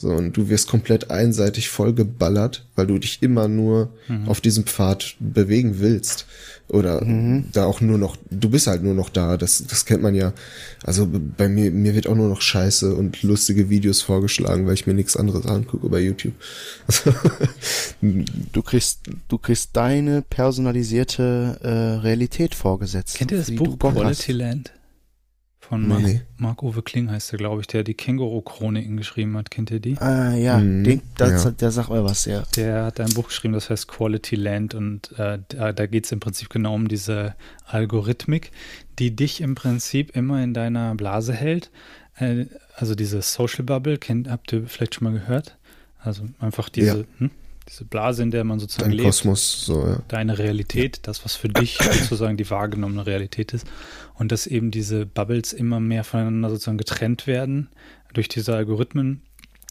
So, 0.01 0.09
und 0.09 0.35
du 0.35 0.49
wirst 0.49 0.67
komplett 0.67 1.11
einseitig 1.11 1.69
vollgeballert, 1.69 2.65
weil 2.75 2.87
du 2.87 2.99
dich 2.99 3.23
immer 3.23 3.49
nur 3.49 3.91
Mhm. 4.09 4.29
auf 4.29 4.41
diesem 4.41 4.65
Pfad 4.65 5.15
bewegen 5.21 5.79
willst. 5.79 6.25
Oder 6.69 7.05
da 7.53 7.65
auch 7.67 7.81
nur 7.81 7.99
noch, 7.99 8.17
du 8.31 8.49
bist 8.49 8.67
halt 8.69 8.83
nur 8.85 8.95
noch 8.95 9.09
da, 9.11 9.37
das, 9.37 9.65
das 9.69 9.85
kennt 9.85 10.03
man 10.03 10.15
ja. 10.15 10.33
Also 10.85 11.07
bei 11.37 11.49
mir, 11.49 11.71
mir 11.73 11.95
wird 11.97 12.07
auch 12.07 12.15
nur 12.15 12.29
noch 12.29 12.41
Scheiße 12.41 12.95
und 12.95 13.23
lustige 13.25 13.69
Videos 13.69 14.01
vorgeschlagen, 14.03 14.67
weil 14.67 14.75
ich 14.75 14.87
mir 14.87 14.95
nichts 14.95 15.17
anderes 15.17 15.45
angucke 15.47 15.89
bei 15.89 16.01
YouTube. 16.01 16.35
Du 18.53 18.63
kriegst, 18.63 19.01
du 19.29 19.37
kriegst 19.39 19.71
deine 19.75 20.23
personalisierte 20.23 21.59
äh, 21.63 21.69
Realität 22.01 22.55
vorgesetzt. 22.55 23.17
Kennt 23.17 23.33
ihr 23.33 23.39
das 23.39 23.55
Buch 23.55 23.77
Bock 23.77 23.95
hast. 23.97 24.01
Quality 24.01 24.33
Land? 24.33 24.73
Von 25.71 25.87
Nee. 25.87 26.21
Mark, 26.37 26.63
Mark-Uwe 26.63 26.83
Kling 26.83 27.11
heißt 27.13 27.33
er, 27.33 27.39
glaube 27.39 27.61
ich, 27.61 27.69
der 27.69 27.85
die 27.85 27.95
Känguru-Chroniken 27.95 28.97
geschrieben 28.97 29.37
hat. 29.37 29.53
Kennt 29.53 29.71
ihr 29.71 29.79
die? 29.79 29.97
Ah, 29.99 30.35
ja, 30.35 30.59
Mhm, 30.59 30.83
den, 30.83 31.03
das, 31.17 31.45
ja. 31.45 31.51
der 31.53 31.71
sagt 31.71 31.91
mir 31.91 32.03
was, 32.05 32.25
ja. 32.25 32.43
Der 32.57 32.85
hat 32.87 32.99
ein 32.99 33.15
Buch 33.15 33.29
geschrieben, 33.29 33.55
das 33.55 33.71
heißt 33.71 33.87
Quality 33.87 34.35
Land 34.35 34.75
und 34.75 35.13
äh, 35.17 35.39
da, 35.49 35.73
da 35.73 35.87
geht 35.87 36.07
es 36.07 36.13
im 36.13 36.19
Prinzip 36.19 36.51
genau 36.51 36.75
um 36.75 36.89
diese 36.89 37.37
Algorithmik, 37.67 38.51
die 38.99 39.15
dich 39.15 39.41
im 39.41 39.55
Prinzip 39.55 40.15
immer 40.17 40.43
in 40.43 40.55
deiner 40.55 40.95
Blase 40.97 41.33
hält. 41.33 41.71
Äh, 42.19 42.47
also 42.75 42.95
diese 42.97 43.23
Social 43.23 43.63
Bubble, 43.65 43.97
kennt, 43.97 44.29
habt 44.29 44.53
ihr 44.53 44.67
vielleicht 44.67 44.97
schon 44.97 45.05
mal 45.13 45.19
gehört? 45.19 45.57
Also 46.01 46.25
einfach 46.41 46.69
diese, 46.69 46.99
Ja. 46.99 47.05
hm, 47.19 47.31
diese 47.69 47.85
Blase, 47.85 48.23
in 48.23 48.31
der 48.31 48.45
man 48.45 48.59
sozusagen 48.59 48.91
dein 48.91 48.97
lebt 48.97 49.07
Kosmos, 49.07 49.65
so, 49.65 49.87
ja. 49.87 50.03
deine 50.09 50.39
Realität, 50.39 51.01
das, 51.03 51.25
was 51.25 51.37
für 51.37 51.49
dich 51.49 51.79
sozusagen 51.79 52.37
die 52.37 52.49
wahrgenommene 52.49 53.07
Realität 53.07 53.53
ist. 53.53 53.67
Und 54.15 54.33
dass 54.33 54.47
eben 54.47 54.71
diese 54.71 55.07
Bubbles 55.07 55.53
immer 55.53 55.81
mehr 55.81 56.05
voneinander 56.05 56.51
sozusagen 56.51 56.79
getrennt 56.79 57.27
werden 57.27 57.69
durch 58.13 58.29
diese 58.29 58.55
Algorithmen, 58.55 59.23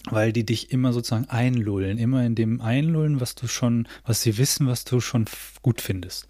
weil 0.10 0.32
die 0.32 0.46
dich 0.46 0.72
immer 0.72 0.94
sozusagen 0.94 1.30
einlullen, 1.30 1.98
immer 1.98 2.26
in 2.26 2.36
dem 2.36 2.62
einlullen, 2.62 3.20
was 3.20 3.36
du 3.36 3.48
schon, 3.48 3.88
was 4.06 4.22
sie 4.22 4.38
wissen, 4.38 4.68
was 4.68 4.86
du 4.86 5.02
schon 5.02 5.26
gut 5.62 5.82
findest. 5.82 6.28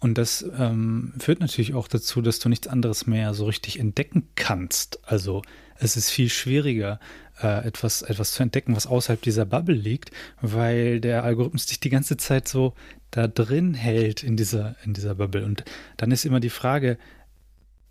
Und 0.00 0.16
das 0.16 0.44
ähm, 0.58 1.12
führt 1.18 1.40
natürlich 1.40 1.74
auch 1.74 1.86
dazu, 1.86 2.22
dass 2.22 2.38
du 2.38 2.48
nichts 2.48 2.66
anderes 2.66 3.06
mehr 3.06 3.34
so 3.34 3.44
richtig 3.44 3.78
entdecken 3.78 4.28
kannst. 4.34 4.98
Also 5.04 5.42
es 5.76 5.96
ist 5.96 6.10
viel 6.10 6.30
schwieriger, 6.30 7.00
äh, 7.42 7.66
etwas, 7.66 8.02
etwas 8.02 8.32
zu 8.32 8.42
entdecken, 8.42 8.76
was 8.76 8.86
außerhalb 8.86 9.20
dieser 9.22 9.44
Bubble 9.46 9.74
liegt, 9.74 10.10
weil 10.40 11.00
der 11.00 11.24
Algorithmus 11.24 11.66
dich 11.66 11.80
die 11.80 11.90
ganze 11.90 12.16
Zeit 12.16 12.48
so 12.48 12.74
da 13.10 13.26
drin 13.26 13.74
hält 13.74 14.22
in 14.22 14.36
dieser, 14.36 14.76
in 14.84 14.92
dieser 14.94 15.14
Bubble. 15.14 15.44
Und 15.44 15.64
dann 15.96 16.10
ist 16.12 16.24
immer 16.24 16.40
die 16.40 16.50
Frage, 16.50 16.98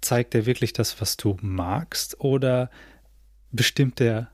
zeigt 0.02 0.34
er 0.36 0.46
wirklich 0.46 0.72
das, 0.74 1.02
was 1.02 1.18
du 1.18 1.38
magst, 1.42 2.20
oder 2.22 2.70
bestimmt 3.52 4.00
der, 4.00 4.30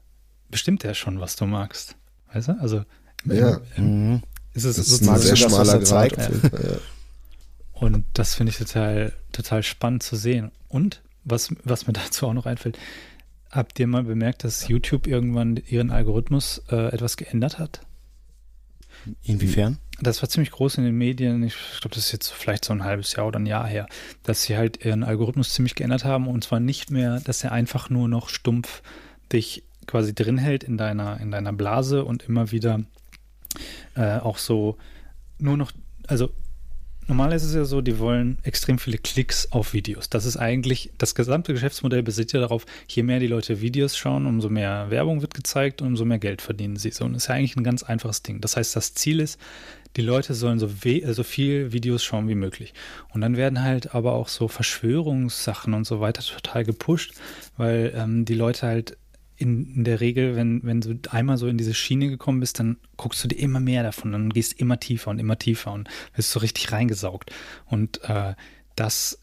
bestimmt 0.50 0.84
er 0.84 0.94
schon, 0.94 1.20
was 1.20 1.36
du 1.36 1.46
magst? 1.46 1.96
Weißt 2.34 2.50
du? 2.50 2.60
Also 2.60 2.84
Ja, 3.26 3.60
Mhm. 3.78 4.22
ist 4.54 4.64
es 4.66 4.76
das 4.78 4.88
ist 4.88 5.02
ein 5.02 5.06
sozusagen 5.06 5.12
Magst 5.16 5.24
du 5.32 5.36
sehr 5.36 5.48
das, 5.50 5.58
was 5.58 5.68
schmaler 5.68 5.74
er 5.74 6.10
Grad. 6.10 6.32
zeigt? 6.52 6.54
ja. 6.72 6.78
Und 7.74 8.06
das 8.14 8.36
finde 8.36 8.52
ich 8.52 8.58
total, 8.58 9.12
total 9.32 9.64
spannend 9.64 10.04
zu 10.04 10.16
sehen. 10.16 10.52
Und 10.70 11.02
was, 11.24 11.50
was 11.64 11.88
mir 11.88 11.94
dazu 11.94 12.28
auch 12.28 12.34
noch 12.34 12.46
einfällt, 12.46 12.78
habt 13.56 13.80
ihr 13.80 13.88
mal 13.88 14.04
bemerkt, 14.04 14.44
dass 14.44 14.68
YouTube 14.68 15.08
irgendwann 15.08 15.58
ihren 15.58 15.92
Algorithmus 15.92 16.62
äh, 16.70 16.94
etwas 16.94 17.18
geändert 17.18 17.60
hat? 17.60 17.82
Inwiefern? 19.24 19.78
Das 20.02 20.22
war 20.22 20.30
ziemlich 20.30 20.52
groß 20.52 20.78
in 20.78 20.84
den 20.84 20.98
Medien. 20.98 21.44
Ich 21.44 21.56
glaube, 21.80 21.96
das 21.96 22.08
ist 22.08 22.12
jetzt 22.12 22.32
vielleicht 22.32 22.66
so 22.66 22.74
ein 22.74 22.84
halbes 22.84 23.16
Jahr 23.16 23.28
oder 23.28 23.40
ein 23.40 23.46
Jahr 23.46 23.68
her, 23.68 23.88
dass 24.24 24.44
sie 24.44 24.58
halt 24.58 24.84
ihren 24.84 25.04
Algorithmus 25.04 25.54
ziemlich 25.54 25.76
geändert 25.76 26.04
haben. 26.04 26.28
Und 26.28 26.44
zwar 26.44 26.60
nicht 26.60 26.92
mehr, 26.92 27.20
dass 27.22 27.44
er 27.44 27.52
einfach 27.52 27.90
nur 27.90 28.08
noch 28.08 28.30
stumpf 28.30 28.82
dich 29.32 29.64
quasi 29.88 30.14
drin 30.14 30.38
hält 30.38 30.64
in 30.64 30.78
deiner, 30.78 31.20
in 31.20 31.32
deiner 31.32 31.54
Blase 31.54 32.04
und 32.04 32.24
immer 32.24 32.52
wieder 32.52 32.82
äh, 33.96 34.18
auch 34.18 34.38
so 34.38 34.78
nur 35.38 35.58
noch, 35.58 35.72
also 36.08 36.32
normal 37.08 37.34
ist 37.34 37.44
es 37.44 37.54
ja 37.54 37.66
so, 37.66 37.82
die 37.82 38.00
wollen 38.00 38.38
extrem 38.44 38.80
viele 38.80 38.98
Klicks 38.98 39.52
auf 39.52 39.74
Videos. 39.74 40.10
Das 40.10 40.26
ist 40.26 40.38
eigentlich, 40.38 40.92
das 40.98 41.16
gesamte 41.16 41.54
Geschäftsmodell 41.54 42.04
basiert 42.04 42.34
ja 42.34 42.40
darauf, 42.40 42.66
je 42.88 43.04
mehr 43.04 43.20
die 43.20 43.28
Leute 43.28 43.62
Videos 43.62 43.98
schauen, 43.98 44.26
umso 44.26 44.50
mehr 44.50 44.90
Werbung 44.90 45.22
wird 45.22 45.34
gezeigt 45.34 45.82
und 45.82 45.90
umso 45.90 46.06
mehr 46.06 46.20
Geld 46.20 46.42
verdienen 46.42 46.78
sie. 46.78 46.92
So, 46.92 47.06
und 47.06 47.14
das 47.14 47.24
ist 47.24 47.30
ja 47.30 47.36
eigentlich 47.36 47.56
ein 47.56 47.64
ganz 47.64 47.84
einfaches 47.84 48.24
Ding. 48.24 48.42
Das 48.42 48.58
heißt, 48.58 48.76
das 48.76 48.94
Ziel 48.94 49.20
ist, 49.20 49.40
die 49.96 50.02
Leute 50.02 50.34
sollen 50.34 50.60
so, 50.60 50.68
so 50.68 51.24
viel 51.24 51.72
Videos 51.72 52.04
schauen 52.04 52.28
wie 52.28 52.36
möglich. 52.36 52.74
Und 53.14 53.22
dann 53.22 53.38
werden 53.38 53.64
halt 53.64 53.96
aber 53.96 54.14
auch 54.14 54.28
so 54.28 54.48
Verschwörungssachen 54.48 55.74
und 55.74 55.86
so 55.86 56.02
weiter 56.02 56.22
total 56.22 56.66
gepusht, 56.66 57.14
weil 57.56 57.94
ähm, 57.96 58.26
die 58.26 58.34
Leute 58.34 58.68
halt 58.68 58.98
in, 59.38 59.76
in, 59.76 59.84
der 59.84 60.00
Regel, 60.00 60.36
wenn, 60.36 60.64
wenn 60.64 60.82
du 60.82 60.98
einmal 61.10 61.38
so 61.38 61.48
in 61.48 61.58
diese 61.58 61.74
Schiene 61.74 62.10
gekommen 62.10 62.40
bist, 62.40 62.60
dann 62.60 62.78
guckst 62.98 63.24
du 63.24 63.28
dir 63.28 63.38
immer 63.38 63.60
mehr 63.60 63.84
davon, 63.84 64.12
dann 64.12 64.30
gehst 64.30 64.54
immer 64.60 64.80
tiefer 64.80 65.10
und 65.12 65.20
immer 65.20 65.38
tiefer 65.38 65.72
und 65.74 65.90
wirst 66.16 66.32
so 66.32 66.40
richtig 66.40 66.72
reingesaugt. 66.72 67.32
Und 67.66 68.02
äh, 68.04 68.34
das 68.76 69.20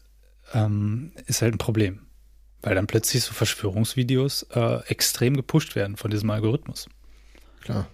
ähm, 0.53 1.11
ist 1.25 1.41
halt 1.41 1.55
ein 1.55 1.59
Problem, 1.59 2.01
weil 2.61 2.75
dann 2.75 2.87
plötzlich 2.87 3.23
so 3.23 3.33
Verschwörungsvideos 3.33 4.43
äh, 4.51 4.79
extrem 4.87 5.35
gepusht 5.35 5.75
werden 5.75 5.97
von 5.97 6.11
diesem 6.11 6.29
Algorithmus. 6.29 6.89
Klar. 7.61 7.87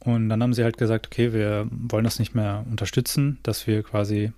Und 0.00 0.28
dann 0.28 0.42
haben 0.42 0.54
sie 0.54 0.64
halt 0.64 0.78
gesagt, 0.78 1.06
okay, 1.06 1.32
wir 1.32 1.68
wollen 1.70 2.04
das 2.04 2.18
nicht 2.18 2.34
mehr 2.34 2.64
unterstützen, 2.68 3.38
dass 3.42 3.66
wir 3.66 3.82
quasi 3.82 4.32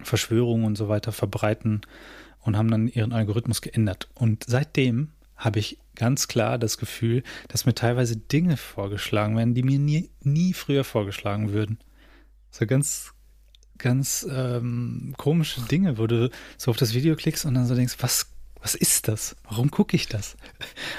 Verschwörungen 0.00 0.66
und 0.66 0.76
so 0.76 0.88
weiter 0.88 1.10
verbreiten 1.10 1.80
und 2.40 2.56
haben 2.56 2.70
dann 2.70 2.88
ihren 2.88 3.12
Algorithmus 3.12 3.60
geändert. 3.60 4.08
Und 4.14 4.44
seitdem 4.46 5.10
habe 5.36 5.58
ich 5.58 5.78
ganz 5.96 6.28
klar 6.28 6.58
das 6.58 6.78
Gefühl, 6.78 7.22
dass 7.48 7.66
mir 7.66 7.74
teilweise 7.74 8.16
Dinge 8.16 8.56
vorgeschlagen 8.56 9.36
werden, 9.36 9.54
die 9.54 9.62
mir 9.62 9.78
nie, 9.78 10.10
nie 10.22 10.52
früher 10.52 10.84
vorgeschlagen 10.84 11.52
würden. 11.52 11.78
So 12.50 12.66
ganz, 12.66 13.12
ganz 13.78 14.26
ähm, 14.30 15.14
komische 15.16 15.60
Dinge, 15.62 15.98
wo 15.98 16.06
du 16.06 16.30
so 16.56 16.70
auf 16.70 16.76
das 16.76 16.94
Video 16.94 17.16
klickst 17.16 17.44
und 17.44 17.54
dann 17.54 17.66
so 17.66 17.74
denkst, 17.74 17.96
was, 17.98 18.26
was 18.62 18.74
ist 18.74 19.08
das? 19.08 19.36
Warum 19.48 19.70
gucke 19.70 19.96
ich 19.96 20.08
das? 20.08 20.36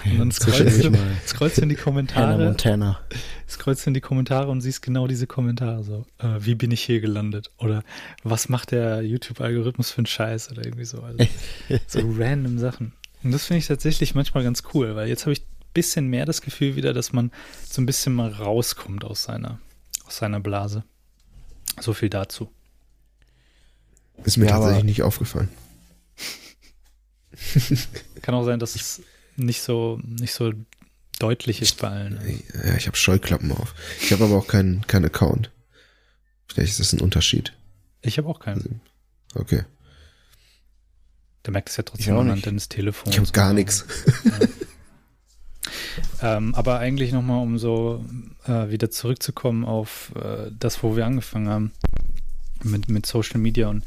Und 0.06 0.20
dann 0.20 0.32
scrollst 0.32 0.84
du, 0.84 0.92
scrollst 1.26 1.58
du 1.58 1.62
in 1.64 1.70
die 1.70 1.76
Kommentare. 1.76 2.44
Montana. 2.44 3.00
Scrollst 3.48 3.86
du 3.86 3.90
in 3.90 3.94
die 3.96 4.02
Kommentare 4.02 4.50
und 4.50 4.62
siehst 4.62 4.82
genau 4.82 5.08
diese 5.08 5.28
Kommentare 5.28 5.84
so. 5.84 6.06
Äh, 6.20 6.40
wie 6.40 6.56
bin 6.56 6.72
ich 6.72 6.84
hier 6.84 7.02
gelandet? 7.02 7.50
Oder 7.58 7.84
was 8.24 8.50
macht 8.50 8.72
der 8.72 9.02
YouTube-Algorithmus 9.02 9.92
für 9.92 10.00
einen 10.00 10.06
Scheiß? 10.06 10.52
Oder 10.52 10.66
irgendwie 10.66 10.86
so. 10.86 11.02
Also, 11.02 11.26
so 11.88 12.00
random 12.18 12.60
Sachen. 12.60 12.94
Und 13.26 13.32
das 13.32 13.46
finde 13.46 13.58
ich 13.58 13.66
tatsächlich 13.66 14.14
manchmal 14.14 14.44
ganz 14.44 14.62
cool, 14.76 14.96
weil 14.96 15.08
jetzt 15.08 15.24
habe 15.24 15.34
ich 15.34 15.42
ein 15.42 15.74
bisschen 15.74 16.08
mehr 16.08 16.28
das 16.28 16.42
Gefühl 16.44 16.76
wieder, 16.76 16.94
dass 16.94 17.12
man 17.12 17.32
so 17.68 17.82
ein 17.82 17.88
bisschen 17.88 18.14
mal 18.14 18.32
rauskommt 18.32 19.04
aus 19.04 19.24
seiner, 19.24 19.60
aus 20.06 20.18
seiner 20.18 20.40
Blase. 20.40 20.84
So 21.82 21.94
viel 21.94 22.10
dazu. 22.10 22.52
Ist 24.24 24.38
mir 24.38 24.46
ja, 24.46 24.52
tatsächlich 24.52 24.84
nicht 24.84 25.02
aufgefallen. 25.02 25.50
Kann 28.22 28.36
auch 28.36 28.46
sein, 28.46 28.60
dass 28.60 28.76
es 28.76 29.02
nicht 29.38 29.64
so, 29.64 30.00
nicht 30.04 30.36
so 30.36 30.54
deutlich 31.18 31.64
ist 31.64 31.80
bei 31.80 31.90
allen. 31.90 32.44
Ja, 32.64 32.76
ich 32.76 32.86
habe 32.86 32.96
Scheuklappen 32.96 33.52
auf. 33.52 33.74
Ich 34.02 34.14
habe 34.14 34.26
aber 34.26 34.36
auch 34.36 34.48
keinen 34.48 34.86
kein 34.86 35.04
Account. 35.04 35.50
Vielleicht 36.48 36.74
ist 36.74 36.80
das 36.80 36.94
ein 36.94 37.02
Unterschied. 37.02 37.54
Ich 38.04 38.20
habe 38.20 38.30
auch 38.30 38.40
keinen. 38.40 38.82
Okay. 39.34 39.64
Der 41.46 41.52
merkt 41.52 41.70
es 41.70 41.78
ja 41.78 41.84
trotzdem 41.84 42.18
anhand 42.18 42.46
deines 42.46 42.70
Telefons. 42.70 43.14
Ich 43.14 43.20
habe 43.20 43.32
gar 43.32 43.54
nichts. 43.54 43.86
Ja. 46.22 46.38
ähm, 46.38 46.54
aber 46.54 46.78
eigentlich 46.78 47.12
nochmal, 47.12 47.42
um 47.42 47.58
so 47.58 48.06
äh, 48.46 48.70
wieder 48.70 48.92
zurückzukommen 48.92 49.66
auf 49.66 50.12
äh, 50.16 50.52
das, 50.60 50.84
wo 50.84 50.96
wir 50.96 51.06
angefangen 51.06 51.50
haben 51.50 51.72
mit, 52.64 52.90
mit 52.90 53.06
Social 53.06 53.40
Media. 53.40 53.68
Und 53.70 53.84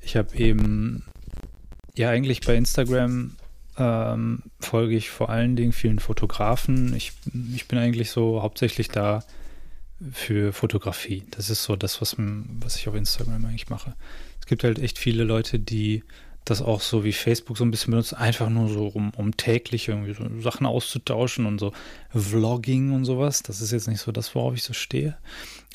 ich 0.00 0.16
habe 0.16 0.36
eben, 0.36 1.02
ja, 1.94 2.10
eigentlich 2.10 2.42
bei 2.42 2.54
Instagram 2.54 3.32
ähm, 3.78 4.42
folge 4.60 4.96
ich 4.96 5.10
vor 5.10 5.30
allen 5.30 5.56
Dingen 5.56 5.72
vielen 5.72 5.98
Fotografen. 5.98 6.94
Ich, 6.94 7.12
ich 7.54 7.68
bin 7.68 7.78
eigentlich 7.78 8.10
so 8.10 8.42
hauptsächlich 8.42 8.88
da 8.88 9.24
für 10.12 10.52
Fotografie. 10.52 11.24
Das 11.30 11.50
ist 11.50 11.64
so 11.64 11.76
das, 11.76 12.00
was, 12.00 12.16
was 12.18 12.76
ich 12.76 12.88
auf 12.88 12.94
Instagram 12.94 13.44
eigentlich 13.44 13.68
mache. 13.68 13.94
Es 14.40 14.46
gibt 14.46 14.64
halt 14.64 14.78
echt 14.78 14.98
viele 14.98 15.24
Leute, 15.24 15.58
die 15.58 16.04
das 16.46 16.62
auch 16.62 16.80
so 16.80 17.04
wie 17.04 17.12
Facebook 17.12 17.58
so 17.58 17.64
ein 17.64 17.72
bisschen 17.72 17.90
benutzt, 17.90 18.14
einfach 18.14 18.48
nur 18.48 18.68
so, 18.68 18.86
um, 18.86 19.10
um 19.10 19.36
täglich 19.36 19.88
irgendwie 19.88 20.14
so 20.14 20.40
Sachen 20.40 20.64
auszutauschen 20.64 21.44
und 21.44 21.58
so 21.58 21.72
Vlogging 22.14 22.92
und 22.92 23.04
sowas. 23.04 23.42
Das 23.42 23.60
ist 23.60 23.72
jetzt 23.72 23.88
nicht 23.88 24.00
so 24.00 24.12
das, 24.12 24.34
worauf 24.34 24.54
ich 24.54 24.62
so 24.62 24.72
stehe. 24.72 25.18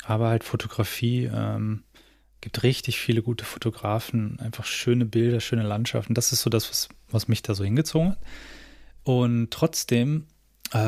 Aber 0.02 0.28
halt 0.28 0.44
Fotografie, 0.44 1.30
ähm, 1.32 1.84
gibt 2.40 2.62
richtig 2.62 2.98
viele 2.98 3.22
gute 3.22 3.44
Fotografen, 3.44 4.40
einfach 4.40 4.64
schöne 4.64 5.04
Bilder, 5.04 5.40
schöne 5.40 5.62
Landschaften. 5.62 6.14
Das 6.14 6.32
ist 6.32 6.40
so 6.40 6.48
das, 6.48 6.68
was, 6.70 6.88
was 7.10 7.28
mich 7.28 7.42
da 7.42 7.54
so 7.54 7.64
hingezogen 7.64 8.12
hat. 8.12 8.18
Und 9.04 9.50
trotzdem 9.50 10.26
äh, 10.72 10.78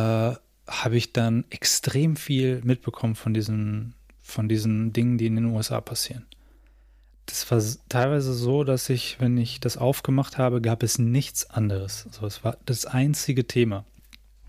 habe 0.66 0.96
ich 0.96 1.12
dann 1.12 1.44
extrem 1.50 2.16
viel 2.16 2.62
mitbekommen 2.64 3.16
von 3.16 3.34
diesen, 3.34 3.94
von 4.22 4.48
diesen 4.48 4.94
Dingen, 4.94 5.18
die 5.18 5.26
in 5.26 5.36
den 5.36 5.44
USA 5.44 5.82
passieren 5.82 6.24
das 7.26 7.50
war 7.50 7.62
teilweise 7.88 8.34
so, 8.34 8.64
dass 8.64 8.90
ich, 8.90 9.16
wenn 9.18 9.38
ich 9.38 9.60
das 9.60 9.76
aufgemacht 9.76 10.38
habe, 10.38 10.60
gab 10.60 10.82
es 10.82 10.98
nichts 10.98 11.48
anderes. 11.50 12.06
Also 12.06 12.26
es 12.26 12.44
war 12.44 12.58
das 12.66 12.86
einzige 12.86 13.46
Thema. 13.46 13.84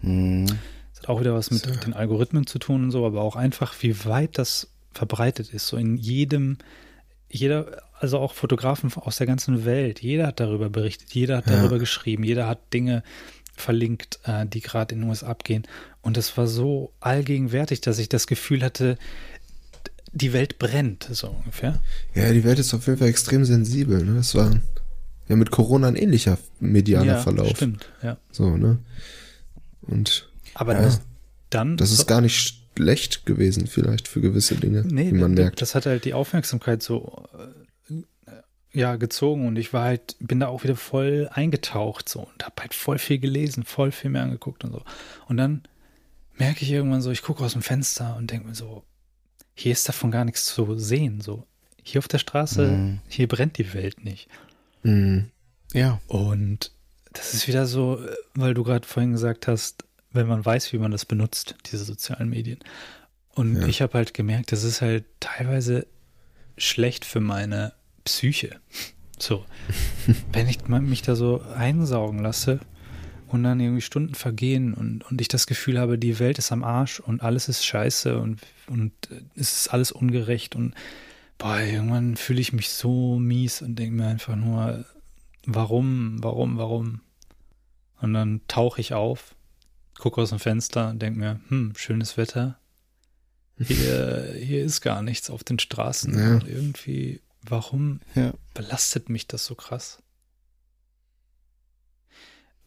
Mhm. 0.01 0.47
Das 0.91 1.01
hat 1.03 1.09
auch 1.09 1.19
wieder 1.19 1.33
was 1.33 1.51
mit 1.51 1.65
so. 1.65 1.71
den 1.71 1.93
Algorithmen 1.93 2.47
zu 2.47 2.59
tun 2.59 2.85
und 2.85 2.91
so, 2.91 3.05
aber 3.05 3.21
auch 3.21 3.35
einfach, 3.35 3.75
wie 3.81 4.05
weit 4.05 4.37
das 4.37 4.69
verbreitet 4.93 5.53
ist. 5.53 5.67
So 5.67 5.77
in 5.77 5.97
jedem, 5.97 6.57
jeder, 7.29 7.83
also 7.99 8.19
auch 8.19 8.33
Fotografen 8.33 8.91
aus 8.95 9.17
der 9.17 9.27
ganzen 9.27 9.65
Welt, 9.65 10.01
jeder 10.01 10.27
hat 10.27 10.39
darüber 10.39 10.69
berichtet, 10.69 11.13
jeder 11.13 11.37
hat 11.37 11.47
ja. 11.47 11.57
darüber 11.57 11.79
geschrieben, 11.79 12.23
jeder 12.23 12.47
hat 12.47 12.73
Dinge 12.73 13.03
verlinkt, 13.55 14.19
äh, 14.25 14.45
die 14.45 14.61
gerade 14.61 14.95
in 14.95 15.01
den 15.01 15.09
USA 15.09 15.27
abgehen. 15.27 15.63
Und 16.01 16.17
das 16.17 16.37
war 16.37 16.47
so 16.47 16.91
allgegenwärtig, 16.99 17.81
dass 17.81 17.99
ich 17.99 18.09
das 18.09 18.27
Gefühl 18.27 18.63
hatte, 18.63 18.97
die 20.15 20.33
Welt 20.33 20.57
brennt, 20.57 21.07
so 21.11 21.27
ungefähr. 21.27 21.79
Ja, 22.15 22.31
die 22.31 22.43
Welt 22.43 22.57
ist 22.57 22.73
auf 22.73 22.87
jeden 22.87 22.97
Fall 22.97 23.09
extrem 23.09 23.43
sensibel. 23.45 24.03
Ne? 24.03 24.15
Das 24.15 24.33
war 24.33 24.49
ja 25.27 25.35
mit 25.35 25.51
Corona 25.51 25.89
ein 25.89 25.95
ähnlicher 25.95 26.37
medialer 26.59 27.05
ja, 27.05 27.21
Verlauf. 27.21 27.49
Stimmt, 27.49 27.89
ja. 28.01 28.17
So, 28.31 28.55
ne? 28.55 28.79
Und 29.81 30.29
aber 30.53 30.73
ja, 30.73 30.83
das, 30.83 31.01
dann. 31.49 31.75
Das 31.77 31.91
ist 31.91 32.07
gar 32.07 32.21
nicht 32.21 32.63
schlecht 32.75 33.25
gewesen, 33.25 33.67
vielleicht 33.67 34.07
für 34.07 34.21
gewisse 34.21 34.55
Dinge, 34.55 34.83
nee, 34.87 35.11
wie 35.11 35.17
man 35.17 35.33
merkt. 35.33 35.61
Das 35.61 35.75
hat 35.75 35.85
halt 35.85 36.05
die 36.05 36.13
Aufmerksamkeit 36.13 36.81
so 36.81 37.25
äh, 37.89 38.31
ja 38.71 38.95
gezogen 38.95 39.47
und 39.47 39.57
ich 39.57 39.73
war 39.73 39.83
halt, 39.83 40.15
bin 40.19 40.39
da 40.39 40.47
auch 40.47 40.63
wieder 40.63 40.77
voll 40.77 41.29
eingetaucht 41.31 42.07
so 42.07 42.21
und 42.21 42.45
habe 42.45 42.61
halt 42.61 42.73
voll 42.73 42.99
viel 42.99 43.19
gelesen, 43.19 43.63
voll 43.63 43.91
viel 43.91 44.11
mehr 44.11 44.23
angeguckt 44.23 44.63
und 44.63 44.71
so. 44.71 44.81
Und 45.27 45.37
dann 45.37 45.63
merke 46.37 46.63
ich 46.63 46.71
irgendwann 46.71 47.01
so, 47.01 47.11
ich 47.11 47.21
gucke 47.21 47.43
aus 47.43 47.53
dem 47.53 47.61
Fenster 47.61 48.15
und 48.17 48.31
denke 48.31 48.47
mir 48.47 48.55
so, 48.55 48.83
hier 49.55 49.71
ist 49.71 49.87
davon 49.87 50.11
gar 50.11 50.25
nichts 50.25 50.45
zu 50.45 50.77
sehen. 50.77 51.21
So, 51.21 51.45
hier 51.81 51.99
auf 51.99 52.07
der 52.07 52.19
Straße, 52.19 52.67
mm. 52.67 52.99
hier 53.07 53.27
brennt 53.27 53.57
die 53.57 53.73
Welt 53.73 54.03
nicht. 54.03 54.27
Mm. 54.83 55.21
Ja. 55.73 55.99
Und 56.07 56.71
das 57.13 57.33
ist 57.33 57.47
wieder 57.47 57.65
so, 57.65 57.99
weil 58.33 58.53
du 58.53 58.63
gerade 58.63 58.87
vorhin 58.87 59.13
gesagt 59.13 59.47
hast, 59.47 59.85
wenn 60.11 60.27
man 60.27 60.45
weiß, 60.45 60.73
wie 60.73 60.77
man 60.77 60.91
das 60.91 61.05
benutzt, 61.05 61.55
diese 61.65 61.83
sozialen 61.83 62.29
Medien. 62.29 62.59
Und 63.33 63.61
ja. 63.61 63.67
ich 63.67 63.81
habe 63.81 63.93
halt 63.93 64.13
gemerkt, 64.13 64.51
das 64.51 64.63
ist 64.63 64.81
halt 64.81 65.05
teilweise 65.19 65.87
schlecht 66.57 67.05
für 67.05 67.19
meine 67.19 67.73
Psyche. 68.03 68.59
So, 69.19 69.45
wenn 70.31 70.47
ich 70.47 70.67
mich 70.67 71.01
da 71.01 71.15
so 71.15 71.41
einsaugen 71.55 72.19
lasse 72.19 72.59
und 73.27 73.43
dann 73.43 73.59
irgendwie 73.59 73.81
Stunden 73.81 74.15
vergehen 74.15 74.73
und, 74.73 75.03
und 75.03 75.19
ich 75.19 75.27
das 75.27 75.47
Gefühl 75.47 75.79
habe, 75.79 75.97
die 75.97 76.19
Welt 76.19 76.37
ist 76.37 76.51
am 76.51 76.63
Arsch 76.63 76.99
und 76.99 77.21
alles 77.21 77.49
ist 77.49 77.65
scheiße 77.65 78.19
und, 78.19 78.41
und 78.67 78.93
es 79.35 79.61
ist 79.61 79.67
alles 79.69 79.91
ungerecht 79.91 80.55
und 80.55 80.73
boah, 81.37 81.59
irgendwann 81.59 82.17
fühle 82.17 82.41
ich 82.41 82.53
mich 82.53 82.69
so 82.69 83.19
mies 83.19 83.61
und 83.61 83.75
denke 83.75 83.95
mir 83.95 84.07
einfach 84.07 84.35
nur, 84.35 84.85
warum, 85.45 86.23
warum, 86.23 86.57
warum? 86.57 87.01
Und 88.01 88.13
dann 88.13 88.41
tauche 88.47 88.81
ich 88.81 88.93
auf, 88.93 89.35
gucke 89.97 90.21
aus 90.21 90.29
dem 90.29 90.39
Fenster 90.39 90.89
und 90.89 91.01
denke 91.01 91.19
mir, 91.19 91.39
hm, 91.49 91.73
schönes 91.75 92.17
Wetter. 92.17 92.59
Hier, 93.57 94.33
hier 94.37 94.63
ist 94.65 94.81
gar 94.81 95.01
nichts 95.01 95.29
auf 95.29 95.43
den 95.43 95.59
Straßen. 95.59 96.17
Ja. 96.17 96.33
Und 96.33 96.47
irgendwie, 96.47 97.21
warum 97.41 98.01
ja. 98.13 98.33
belastet 98.53 99.09
mich 99.09 99.27
das 99.27 99.45
so 99.45 99.55
krass? 99.55 99.99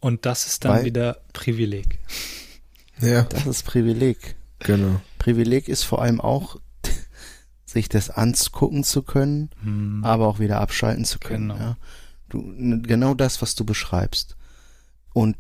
Und 0.01 0.27
das 0.27 0.47
ist 0.47 0.65
dann 0.65 0.79
Weil, 0.79 0.85
wieder 0.85 1.21
Privileg. 1.33 1.99
Ja. 3.01 3.25
Das 3.25 3.47
ist 3.47 3.65
Privileg. 3.65 4.37
Genau. 4.61 5.01
Privileg 5.19 5.69
ist 5.69 5.83
vor 5.83 6.03
allem 6.03 6.21
auch, 6.21 6.57
sich 7.65 7.89
das 7.89 8.11
angucken 8.11 8.85
zu 8.85 9.03
können, 9.03 9.51
hm. 9.63 10.05
aber 10.05 10.27
auch 10.27 10.39
wieder 10.39 10.61
abschalten 10.61 11.05
zu 11.05 11.19
können. 11.19 11.49
Genau. 11.49 11.61
Ja. 11.61 11.77
Du, 12.29 12.83
genau 12.83 13.15
das, 13.15 13.41
was 13.41 13.55
du 13.55 13.65
beschreibst. 13.65 14.37
Und 15.13 15.37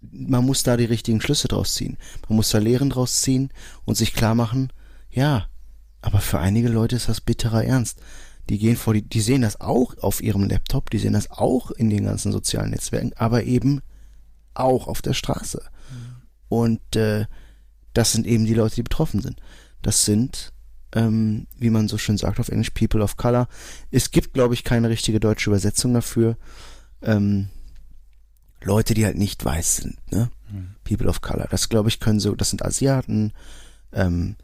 man 0.00 0.44
muss 0.44 0.62
da 0.62 0.76
die 0.76 0.84
richtigen 0.84 1.20
Schlüsse 1.20 1.48
draus 1.48 1.74
ziehen. 1.74 1.98
Man 2.28 2.36
muss 2.36 2.50
da 2.50 2.58
Lehren 2.58 2.90
draus 2.90 3.22
ziehen 3.22 3.50
und 3.84 3.96
sich 3.96 4.14
klar 4.14 4.34
machen, 4.34 4.72
ja, 5.10 5.48
aber 6.00 6.20
für 6.20 6.38
einige 6.38 6.68
Leute 6.68 6.96
ist 6.96 7.08
das 7.08 7.20
bitterer 7.20 7.64
Ernst 7.64 8.00
die 8.48 8.58
gehen 8.58 8.76
vor 8.76 8.94
die, 8.94 9.02
die 9.02 9.20
sehen 9.20 9.42
das 9.42 9.60
auch 9.60 9.96
auf 9.98 10.22
ihrem 10.22 10.48
Laptop, 10.48 10.90
die 10.90 10.98
sehen 10.98 11.14
das 11.14 11.30
auch 11.30 11.70
in 11.70 11.90
den 11.90 12.04
ganzen 12.04 12.32
sozialen 12.32 12.70
Netzwerken, 12.70 13.12
aber 13.16 13.44
eben 13.44 13.82
auch 14.54 14.86
auf 14.86 15.02
der 15.02 15.14
Straße. 15.14 15.62
Mhm. 15.90 16.16
Und 16.48 16.96
äh, 16.96 17.26
das 17.96 18.12
sind 18.12 18.26
eben 18.26 18.44
die 18.44 18.54
Leute, 18.54 18.74
die 18.74 18.82
betroffen 18.82 19.22
sind. 19.22 19.40
Das 19.80 20.04
sind, 20.04 20.52
ähm, 20.92 21.46
wie 21.56 21.70
man 21.70 21.88
so 21.88 21.96
schön 21.96 22.18
sagt 22.18 22.38
auf 22.38 22.50
Englisch, 22.50 22.70
People 22.70 23.02
of 23.02 23.16
Color. 23.16 23.48
Es 23.90 24.10
gibt, 24.10 24.34
glaube 24.34 24.52
ich, 24.52 24.64
keine 24.64 24.90
richtige 24.90 25.18
deutsche 25.18 25.48
Übersetzung 25.48 25.94
dafür. 25.94 26.36
Ähm, 27.00 27.48
Leute, 28.62 28.92
die 28.92 29.06
halt 29.06 29.16
nicht 29.16 29.42
weiß 29.42 29.76
sind, 29.76 30.12
ne? 30.12 30.30
Mhm. 30.50 30.74
People 30.84 31.08
of 31.08 31.22
Color. 31.22 31.46
Das 31.50 31.70
glaube 31.70 31.88
ich 31.88 31.98
können 31.98 32.20
so, 32.20 32.34
das 32.34 32.50
sind 32.50 32.62
Asiaten, 32.62 33.32
ähm, 33.92 34.36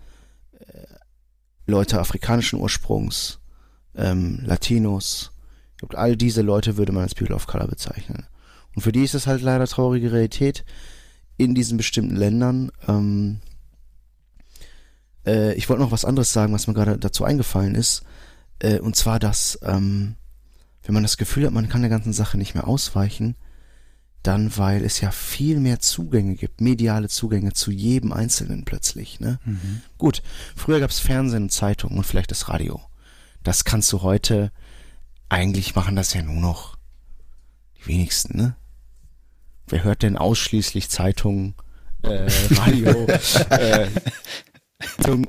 äh, 0.58 0.86
Leute 1.66 2.00
afrikanischen 2.00 2.58
Ursprungs, 2.58 3.38
ähm, 3.94 4.40
Latinos. 4.44 5.32
Glaube, 5.76 5.98
all 5.98 6.16
diese 6.16 6.40
Leute 6.40 6.78
würde 6.78 6.92
man 6.92 7.02
als 7.02 7.14
People 7.14 7.34
of 7.34 7.46
Color 7.46 7.68
bezeichnen. 7.68 8.26
Und 8.74 8.82
für 8.82 8.92
die 8.92 9.04
ist 9.04 9.14
es 9.14 9.26
halt 9.26 9.42
leider 9.42 9.66
traurige 9.66 10.12
Realität 10.12 10.64
in 11.44 11.54
diesen 11.54 11.76
bestimmten 11.76 12.16
Ländern. 12.16 12.70
Ähm, 12.88 13.40
äh, 15.26 15.54
ich 15.54 15.68
wollte 15.68 15.82
noch 15.82 15.92
was 15.92 16.04
anderes 16.04 16.32
sagen, 16.32 16.52
was 16.52 16.66
mir 16.66 16.74
gerade 16.74 16.98
dazu 16.98 17.24
eingefallen 17.24 17.74
ist. 17.74 18.02
Äh, 18.58 18.78
und 18.78 18.96
zwar, 18.96 19.18
dass, 19.18 19.58
ähm, 19.62 20.16
wenn 20.84 20.94
man 20.94 21.02
das 21.02 21.16
Gefühl 21.16 21.46
hat, 21.46 21.52
man 21.52 21.68
kann 21.68 21.82
der 21.82 21.90
ganzen 21.90 22.12
Sache 22.12 22.38
nicht 22.38 22.54
mehr 22.54 22.66
ausweichen, 22.66 23.36
dann 24.22 24.56
weil 24.56 24.84
es 24.84 25.00
ja 25.00 25.10
viel 25.10 25.58
mehr 25.58 25.80
Zugänge 25.80 26.36
gibt, 26.36 26.60
mediale 26.60 27.08
Zugänge 27.08 27.52
zu 27.52 27.72
jedem 27.72 28.12
Einzelnen 28.12 28.64
plötzlich. 28.64 29.18
Ne? 29.18 29.40
Mhm. 29.44 29.82
Gut, 29.98 30.22
früher 30.54 30.78
gab 30.80 30.90
es 30.90 31.00
Fernsehen 31.00 31.44
und 31.44 31.52
Zeitungen 31.52 31.98
und 31.98 32.04
vielleicht 32.04 32.30
das 32.30 32.48
Radio. 32.48 32.80
Das 33.42 33.64
kannst 33.64 33.92
du 33.92 34.02
heute, 34.02 34.52
eigentlich 35.28 35.74
machen 35.74 35.96
das 35.96 36.14
ja 36.14 36.22
nur 36.22 36.40
noch 36.40 36.76
die 37.78 37.88
wenigsten, 37.88 38.36
ne? 38.36 38.56
Wer 39.72 39.84
hört 39.84 40.02
denn 40.02 40.18
ausschließlich 40.18 40.90
Zeitungen, 40.90 41.54
äh, 42.02 42.28
Radio, 42.56 43.06
äh, 43.50 43.88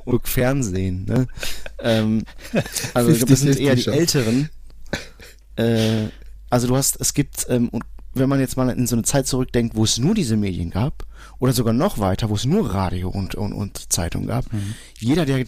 und 0.04 0.28
Fernsehen, 0.28 1.06
ne? 1.06 1.26
Ähm, 1.78 2.24
also 2.92 3.10
ich 3.10 3.18
glaube, 3.18 3.32
das 3.32 3.40
sind 3.40 3.58
eher 3.58 3.74
die 3.74 3.86
Älteren. 3.86 4.50
Äh, 5.56 6.08
also 6.50 6.66
du 6.66 6.76
hast, 6.76 7.00
es 7.00 7.14
gibt, 7.14 7.46
ähm, 7.48 7.70
und 7.70 7.84
wenn 8.12 8.28
man 8.28 8.38
jetzt 8.38 8.58
mal 8.58 8.68
in 8.68 8.86
so 8.86 8.96
eine 8.96 9.04
Zeit 9.04 9.26
zurückdenkt, 9.26 9.76
wo 9.76 9.84
es 9.84 9.96
nur 9.98 10.14
diese 10.14 10.36
Medien 10.36 10.68
gab, 10.68 11.06
oder 11.38 11.54
sogar 11.54 11.72
noch 11.72 11.98
weiter, 11.98 12.28
wo 12.28 12.34
es 12.34 12.44
nur 12.44 12.74
Radio 12.74 13.08
und, 13.08 13.34
und, 13.34 13.54
und 13.54 13.90
Zeitung 13.90 14.26
gab, 14.26 14.52
mhm. 14.52 14.74
jeder, 14.98 15.24
der 15.24 15.46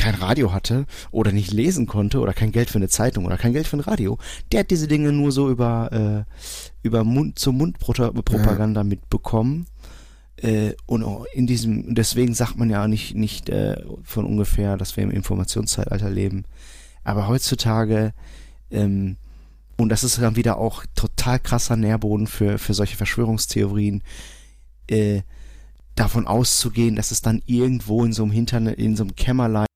kein 0.00 0.14
Radio 0.14 0.52
hatte 0.52 0.86
oder 1.10 1.30
nicht 1.30 1.52
lesen 1.52 1.86
konnte 1.86 2.20
oder 2.20 2.32
kein 2.32 2.52
Geld 2.52 2.70
für 2.70 2.78
eine 2.78 2.88
Zeitung 2.88 3.26
oder 3.26 3.36
kein 3.36 3.52
Geld 3.52 3.66
für 3.66 3.76
ein 3.76 3.80
Radio, 3.80 4.18
der 4.50 4.60
hat 4.60 4.70
diese 4.70 4.88
Dinge 4.88 5.12
nur 5.12 5.30
so 5.30 5.50
über, 5.50 6.26
äh, 6.26 6.86
über 6.86 7.04
Mund 7.04 7.38
zu 7.38 7.52
Mund 7.52 7.78
Propaganda 7.78 8.80
ja. 8.80 8.84
mitbekommen. 8.84 9.66
Äh, 10.36 10.72
und 10.86 11.04
in 11.34 11.46
diesem, 11.46 11.94
deswegen 11.94 12.32
sagt 12.32 12.56
man 12.56 12.70
ja 12.70 12.88
nicht, 12.88 13.14
nicht 13.14 13.50
äh, 13.50 13.76
von 14.02 14.24
ungefähr, 14.24 14.78
dass 14.78 14.96
wir 14.96 15.04
im 15.04 15.10
Informationszeitalter 15.10 16.08
leben. 16.08 16.44
Aber 17.04 17.28
heutzutage 17.28 18.14
ähm, 18.70 19.18
und 19.76 19.88
das 19.88 20.04
ist 20.04 20.20
dann 20.20 20.36
wieder 20.36 20.58
auch 20.58 20.84
total 20.94 21.38
krasser 21.38 21.76
Nährboden 21.76 22.26
für, 22.26 22.58
für 22.58 22.74
solche 22.74 22.96
Verschwörungstheorien, 22.96 24.02
äh, 24.88 25.22
davon 25.94 26.26
auszugehen, 26.26 26.96
dass 26.96 27.10
es 27.10 27.22
dann 27.22 27.42
irgendwo 27.46 28.04
in 28.04 28.12
so 28.12 28.22
einem 28.22 28.32
Hintern, 28.32 28.66
in 28.66 28.96
so 28.96 29.04
einem 29.04 29.16
Kämmerlein 29.16 29.66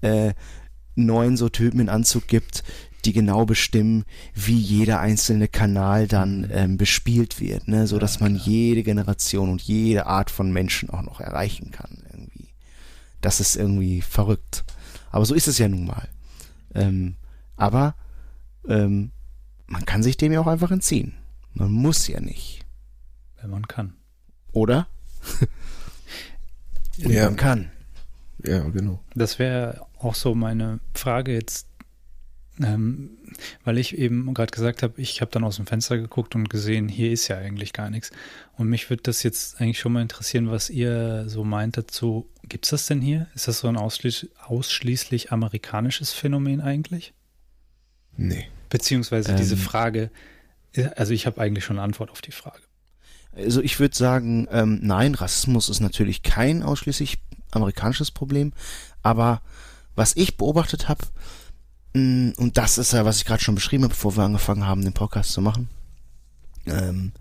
äh, 0.00 0.32
neun 0.94 1.36
so 1.36 1.50
Typen 1.50 1.80
in 1.80 1.88
Anzug 1.90 2.26
gibt, 2.28 2.64
die 3.04 3.12
genau 3.12 3.44
bestimmen, 3.44 4.04
wie 4.34 4.56
jeder 4.56 5.00
einzelne 5.00 5.48
Kanal 5.48 6.08
dann 6.08 6.48
ähm, 6.50 6.78
bespielt 6.78 7.40
wird, 7.40 7.68
ne, 7.68 7.86
so 7.86 7.98
dass 7.98 8.20
man 8.20 8.36
jede 8.36 8.82
Generation 8.82 9.50
und 9.50 9.60
jede 9.60 10.06
Art 10.06 10.30
von 10.30 10.50
Menschen 10.50 10.88
auch 10.88 11.02
noch 11.02 11.20
erreichen 11.20 11.70
kann 11.70 12.02
irgendwie. 12.10 12.54
Das 13.20 13.40
ist 13.40 13.56
irgendwie 13.56 14.00
verrückt. 14.00 14.64
Aber 15.10 15.26
so 15.26 15.34
ist 15.34 15.48
es 15.48 15.58
ja 15.58 15.68
nun 15.68 15.84
mal. 15.84 16.08
Ähm, 16.74 17.16
aber 17.56 17.94
ähm, 18.66 19.12
man 19.66 19.84
kann 19.84 20.02
sich 20.02 20.16
dem 20.16 20.32
ja 20.32 20.40
auch 20.40 20.46
einfach 20.46 20.70
entziehen. 20.70 21.12
Man 21.52 21.70
muss 21.70 22.08
ja 22.08 22.20
nicht. 22.20 22.64
Wenn 23.40 23.50
man 23.50 23.68
kann. 23.68 23.94
Oder? 24.52 24.88
ja. 26.96 27.26
Man 27.26 27.36
kann. 27.36 27.70
Ja, 28.46 28.60
genau. 28.68 29.00
Das 29.14 29.38
wäre 29.38 29.86
auch 29.98 30.14
so 30.14 30.34
meine 30.34 30.80
Frage 30.92 31.32
jetzt, 31.32 31.66
ähm, 32.62 33.10
weil 33.64 33.78
ich 33.78 33.98
eben 33.98 34.32
gerade 34.34 34.52
gesagt 34.52 34.82
habe, 34.82 35.00
ich 35.00 35.20
habe 35.20 35.30
dann 35.30 35.44
aus 35.44 35.56
dem 35.56 35.66
Fenster 35.66 35.96
geguckt 35.96 36.34
und 36.34 36.48
gesehen, 36.48 36.88
hier 36.88 37.10
ist 37.10 37.28
ja 37.28 37.38
eigentlich 37.38 37.72
gar 37.72 37.90
nichts. 37.90 38.10
Und 38.56 38.68
mich 38.68 38.88
würde 38.90 39.02
das 39.02 39.22
jetzt 39.22 39.60
eigentlich 39.60 39.80
schon 39.80 39.92
mal 39.92 40.02
interessieren, 40.02 40.50
was 40.50 40.70
ihr 40.70 41.24
so 41.28 41.42
meint 41.42 41.76
dazu. 41.76 42.28
Gibt 42.46 42.66
es 42.66 42.70
das 42.70 42.86
denn 42.86 43.00
hier? 43.00 43.26
Ist 43.34 43.48
das 43.48 43.60
so 43.60 43.68
ein 43.68 43.76
ausschließ 43.76 44.28
ausschließlich 44.44 45.32
amerikanisches 45.32 46.12
Phänomen 46.12 46.60
eigentlich? 46.60 47.12
Nee. 48.16 48.46
Beziehungsweise 48.68 49.32
ähm, 49.32 49.36
diese 49.36 49.56
Frage, 49.56 50.10
also 50.96 51.12
ich 51.12 51.26
habe 51.26 51.40
eigentlich 51.40 51.64
schon 51.64 51.76
eine 51.76 51.84
Antwort 51.84 52.10
auf 52.10 52.20
die 52.20 52.32
Frage. 52.32 52.60
Also 53.36 53.62
ich 53.62 53.80
würde 53.80 53.96
sagen, 53.96 54.46
ähm, 54.50 54.78
nein, 54.82 55.14
Rassismus 55.14 55.68
ist 55.68 55.80
natürlich 55.80 56.22
kein 56.22 56.62
ausschließlich 56.62 57.18
amerikanisches 57.56 58.10
Problem, 58.10 58.52
aber 59.02 59.42
was 59.94 60.16
ich 60.16 60.36
beobachtet 60.36 60.88
habe, 60.88 61.04
mm, 61.94 62.30
und 62.36 62.56
das 62.56 62.78
ist 62.78 62.92
ja, 62.92 63.04
was 63.04 63.18
ich 63.18 63.24
gerade 63.24 63.42
schon 63.42 63.54
beschrieben 63.54 63.84
habe, 63.84 63.94
bevor 63.94 64.16
wir 64.16 64.24
angefangen 64.24 64.66
haben, 64.66 64.82
den 64.82 64.92
Podcast 64.92 65.32
zu 65.32 65.40
machen, 65.40 65.68
ähm, 66.66 67.12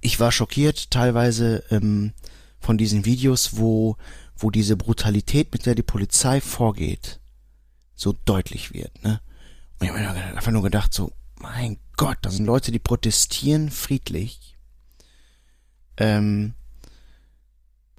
ich 0.00 0.20
war 0.20 0.32
schockiert 0.32 0.90
teilweise 0.90 1.64
ähm, 1.70 2.12
von 2.60 2.78
diesen 2.78 3.04
Videos, 3.04 3.56
wo, 3.56 3.96
wo 4.36 4.50
diese 4.50 4.76
Brutalität, 4.76 5.52
mit 5.52 5.66
der 5.66 5.74
die 5.74 5.82
Polizei 5.82 6.40
vorgeht, 6.40 7.20
so 7.94 8.14
deutlich 8.24 8.72
wird. 8.72 9.02
Ne? 9.02 9.20
Und 9.78 9.86
ich 9.86 9.92
habe 9.92 10.18
mir 10.18 10.24
einfach 10.24 10.52
nur 10.52 10.62
gedacht, 10.62 10.92
so, 10.92 11.12
mein 11.40 11.78
Gott, 11.96 12.18
da 12.22 12.30
sind 12.30 12.46
Leute, 12.46 12.72
die 12.72 12.78
protestieren 12.78 13.70
friedlich. 13.70 14.56
Ähm, 15.96 16.54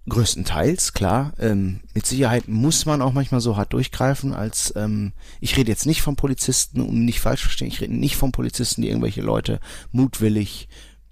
größtenteils, 0.10 0.94
klar. 0.94 1.34
Ähm, 1.40 1.82
mit 1.94 2.06
Sicherheit 2.06 2.48
muss 2.48 2.86
man 2.86 3.02
auch 3.02 3.14
manchmal 3.14 3.42
so 3.42 3.58
hart 3.58 3.74
durchgreifen, 3.74 4.34
als 4.34 4.74
ähm, 4.76 5.14
ich 5.40 5.58
rede 5.58 5.70
jetzt 5.70 5.86
nicht 5.86 6.02
von 6.02 6.16
Polizisten, 6.16 6.82
um 6.82 7.06
nicht 7.06 7.20
falsch 7.20 7.42
zu 7.42 7.48
verstehen, 7.48 7.68
ich 7.68 7.82
rede 7.82 7.96
nicht 7.96 8.16
von 8.16 8.32
Polizisten, 8.32 8.82
die 8.82 8.90
irgendwelche 8.90 9.22
Leute 9.22 9.60
mutwillig 9.92 10.70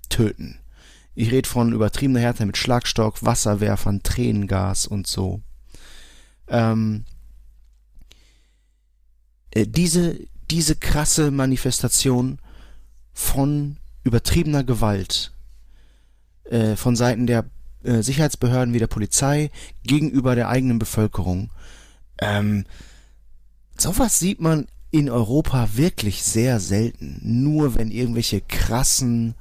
töten. 0.09 0.59
Ich 1.13 1.31
rede 1.31 1.47
von 1.47 1.73
übertriebener 1.73 2.19
Härte 2.19 2.45
mit 2.45 2.57
Schlagstock, 2.57 3.23
Wasserwerfern, 3.23 4.03
Tränengas 4.03 4.85
und 4.85 5.07
so. 5.07 5.41
Ähm, 6.47 7.05
äh, 9.51 9.65
diese, 9.65 10.19
diese 10.51 10.75
krasse 10.75 11.31
Manifestation 11.31 12.39
von 13.13 13.77
übertriebener 14.03 14.63
Gewalt 14.63 15.33
äh, 16.45 16.75
von 16.75 16.95
Seiten 16.95 17.27
der 17.27 17.45
äh, 17.85 18.01
Sicherheitsbehörden 18.01 18.73
wie 18.73 18.79
der 18.79 18.87
Polizei 18.87 19.51
gegenüber 19.83 20.35
der 20.35 20.49
eigenen 20.49 20.79
Bevölkerung. 20.79 21.51
Ähm, 22.19 22.65
sowas 23.77 24.19
sieht 24.19 24.41
man 24.41 24.67
in 24.91 25.09
Europa 25.09 25.69
wirklich 25.73 26.23
sehr 26.23 26.59
selten. 26.59 27.19
Nur 27.21 27.75
wenn 27.75 27.91
irgendwelche 27.91 28.41
krassen 28.41 29.35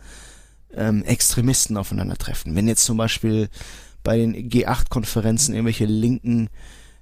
ähm, 0.74 1.04
Extremisten 1.04 1.76
aufeinandertreffen. 1.76 2.54
Wenn 2.54 2.68
jetzt 2.68 2.84
zum 2.84 2.96
Beispiel 2.96 3.48
bei 4.02 4.16
den 4.16 4.34
G8-Konferenzen 4.34 5.54
irgendwelche 5.54 5.86
linken 5.86 6.48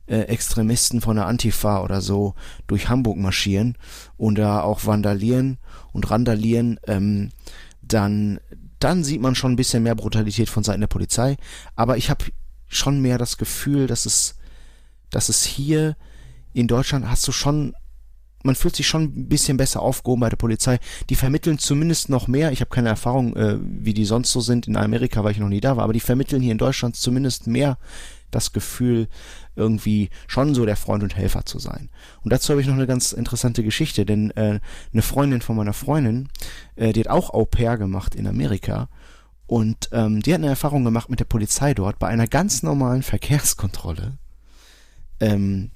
äh, 0.06 0.20
Extremisten 0.22 1.00
von 1.00 1.16
der 1.16 1.26
Antifa 1.26 1.82
oder 1.82 2.00
so 2.00 2.34
durch 2.66 2.88
Hamburg 2.88 3.16
marschieren 3.16 3.76
und 4.16 4.36
da 4.36 4.60
auch 4.60 4.84
vandalieren 4.84 5.58
und 5.92 6.10
randalieren, 6.10 6.78
ähm, 6.86 7.30
dann, 7.80 8.38
dann 8.82 9.04
sieht 9.04 9.20
man 9.20 9.34
schon 9.34 9.52
ein 9.52 9.56
bisschen 9.56 9.82
mehr 9.82 9.94
Brutalität 9.94 10.48
von 10.48 10.64
Seiten 10.64 10.80
der 10.80 10.88
Polizei. 10.88 11.36
Aber 11.76 11.96
ich 11.96 12.10
habe 12.10 12.24
schon 12.68 13.00
mehr 13.00 13.18
das 13.18 13.36
Gefühl, 13.36 13.86
dass 13.86 14.06
es, 14.06 14.36
dass 15.10 15.28
es 15.28 15.44
hier 15.44 15.96
in 16.52 16.68
Deutschland 16.68 17.08
hast 17.08 17.26
du 17.26 17.32
schon 17.32 17.74
man 18.44 18.56
fühlt 18.56 18.76
sich 18.76 18.86
schon 18.86 19.04
ein 19.04 19.28
bisschen 19.28 19.56
besser 19.56 19.80
aufgehoben 19.82 20.20
bei 20.20 20.28
der 20.28 20.36
Polizei. 20.36 20.78
Die 21.10 21.14
vermitteln 21.14 21.58
zumindest 21.58 22.08
noch 22.08 22.26
mehr. 22.26 22.52
Ich 22.52 22.60
habe 22.60 22.70
keine 22.70 22.88
Erfahrung, 22.88 23.36
äh, 23.36 23.58
wie 23.60 23.94
die 23.94 24.04
sonst 24.04 24.32
so 24.32 24.40
sind 24.40 24.66
in 24.66 24.76
Amerika, 24.76 25.22
weil 25.22 25.32
ich 25.32 25.38
noch 25.38 25.48
nie 25.48 25.60
da 25.60 25.76
war, 25.76 25.84
aber 25.84 25.92
die 25.92 26.00
vermitteln 26.00 26.42
hier 26.42 26.52
in 26.52 26.58
Deutschland 26.58 26.96
zumindest 26.96 27.46
mehr 27.46 27.78
das 28.34 28.52
Gefühl, 28.52 29.08
irgendwie 29.54 30.10
schon 30.26 30.54
so 30.54 30.66
der 30.66 30.76
Freund 30.76 31.02
und 31.02 31.16
Helfer 31.16 31.44
zu 31.44 31.58
sein. 31.58 31.90
Und 32.22 32.32
dazu 32.32 32.50
habe 32.50 32.60
ich 32.60 32.66
noch 32.66 32.74
eine 32.74 32.86
ganz 32.86 33.12
interessante 33.12 33.62
Geschichte, 33.62 34.04
denn 34.04 34.30
äh, 34.32 34.60
eine 34.92 35.02
Freundin 35.02 35.40
von 35.40 35.56
meiner 35.56 35.72
Freundin, 35.72 36.28
äh, 36.76 36.92
die 36.92 37.00
hat 37.00 37.08
auch 37.08 37.30
Au 37.30 37.44
pair 37.44 37.78
gemacht 37.78 38.14
in 38.14 38.26
Amerika 38.26 38.88
und 39.46 39.90
ähm, 39.92 40.22
die 40.22 40.32
hat 40.32 40.40
eine 40.40 40.48
Erfahrung 40.48 40.84
gemacht 40.84 41.10
mit 41.10 41.20
der 41.20 41.26
Polizei 41.26 41.74
dort 41.74 41.98
bei 41.98 42.08
einer 42.08 42.26
ganz 42.26 42.62
normalen 42.62 43.02
Verkehrskontrolle. 43.02 44.18
Ähm, 45.20 45.70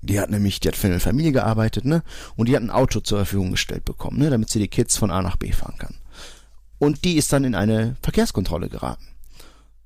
die 0.00 0.20
hat 0.20 0.30
nämlich, 0.30 0.60
die 0.60 0.68
hat 0.68 0.76
für 0.76 0.86
eine 0.86 1.00
Familie 1.00 1.32
gearbeitet, 1.32 1.84
ne? 1.84 2.02
Und 2.36 2.48
die 2.48 2.56
hat 2.56 2.62
ein 2.62 2.70
Auto 2.70 3.00
zur 3.00 3.18
Verfügung 3.18 3.52
gestellt 3.52 3.84
bekommen, 3.84 4.18
ne? 4.18 4.30
Damit 4.30 4.50
sie 4.50 4.58
die 4.58 4.68
Kids 4.68 4.96
von 4.96 5.10
A 5.10 5.22
nach 5.22 5.36
B 5.36 5.52
fahren 5.52 5.76
kann. 5.78 5.94
Und 6.78 7.04
die 7.04 7.16
ist 7.16 7.32
dann 7.32 7.44
in 7.44 7.54
eine 7.54 7.96
Verkehrskontrolle 8.02 8.68
geraten. 8.68 9.06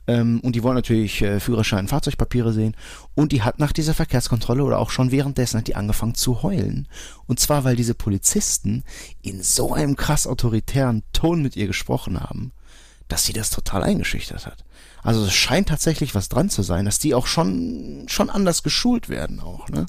Ähm, 0.09 0.41
und 0.41 0.57
die 0.57 0.63
wollen 0.63 0.75
natürlich 0.75 1.21
äh, 1.21 1.39
Führerschein, 1.39 1.87
Fahrzeugpapiere 1.87 2.55
sehen. 2.55 2.75
Und 3.15 3.31
die 3.31 3.43
hat 3.43 3.59
nach 3.59 3.73
dieser 3.73 3.93
Verkehrskontrolle 3.93 4.65
oder 4.65 4.79
auch 4.79 4.91
schon 4.91 5.13
währenddessen 5.13 5.59
hat 5.59 5.69
die 5.69 5.77
angefangen 5.77 6.15
zu 6.15 6.43
heulen. 6.43 6.89
Und 7.27 7.39
zwar, 7.39 7.63
weil 7.65 7.77
diese 7.77 7.95
Polizisten 7.95 8.85
in 9.21 9.43
so 9.43 9.75
einem 9.75 9.97
krass 9.97 10.27
autoritären 10.27 11.03
Ton 11.13 11.43
mit 11.43 11.57
ihr 11.57 11.67
gesprochen 11.67 12.19
haben, 12.19 12.53
dass 13.07 13.27
sie 13.27 13.35
das 13.35 13.51
total 13.51 13.83
eingeschüchtert 13.83 14.47
hat. 14.47 14.65
Also 15.03 15.25
es 15.25 15.35
scheint 15.35 15.69
tatsächlich 15.69 16.15
was 16.15 16.31
dran 16.31 16.49
zu 16.49 16.63
sein, 16.63 16.87
dass 16.87 16.99
die 16.99 17.15
auch 17.15 17.27
schon, 17.27 18.07
schon 18.09 18.31
anders 18.31 18.63
geschult 18.63 19.11
werden 19.11 19.41
auch, 19.41 19.69
ne? 19.69 19.87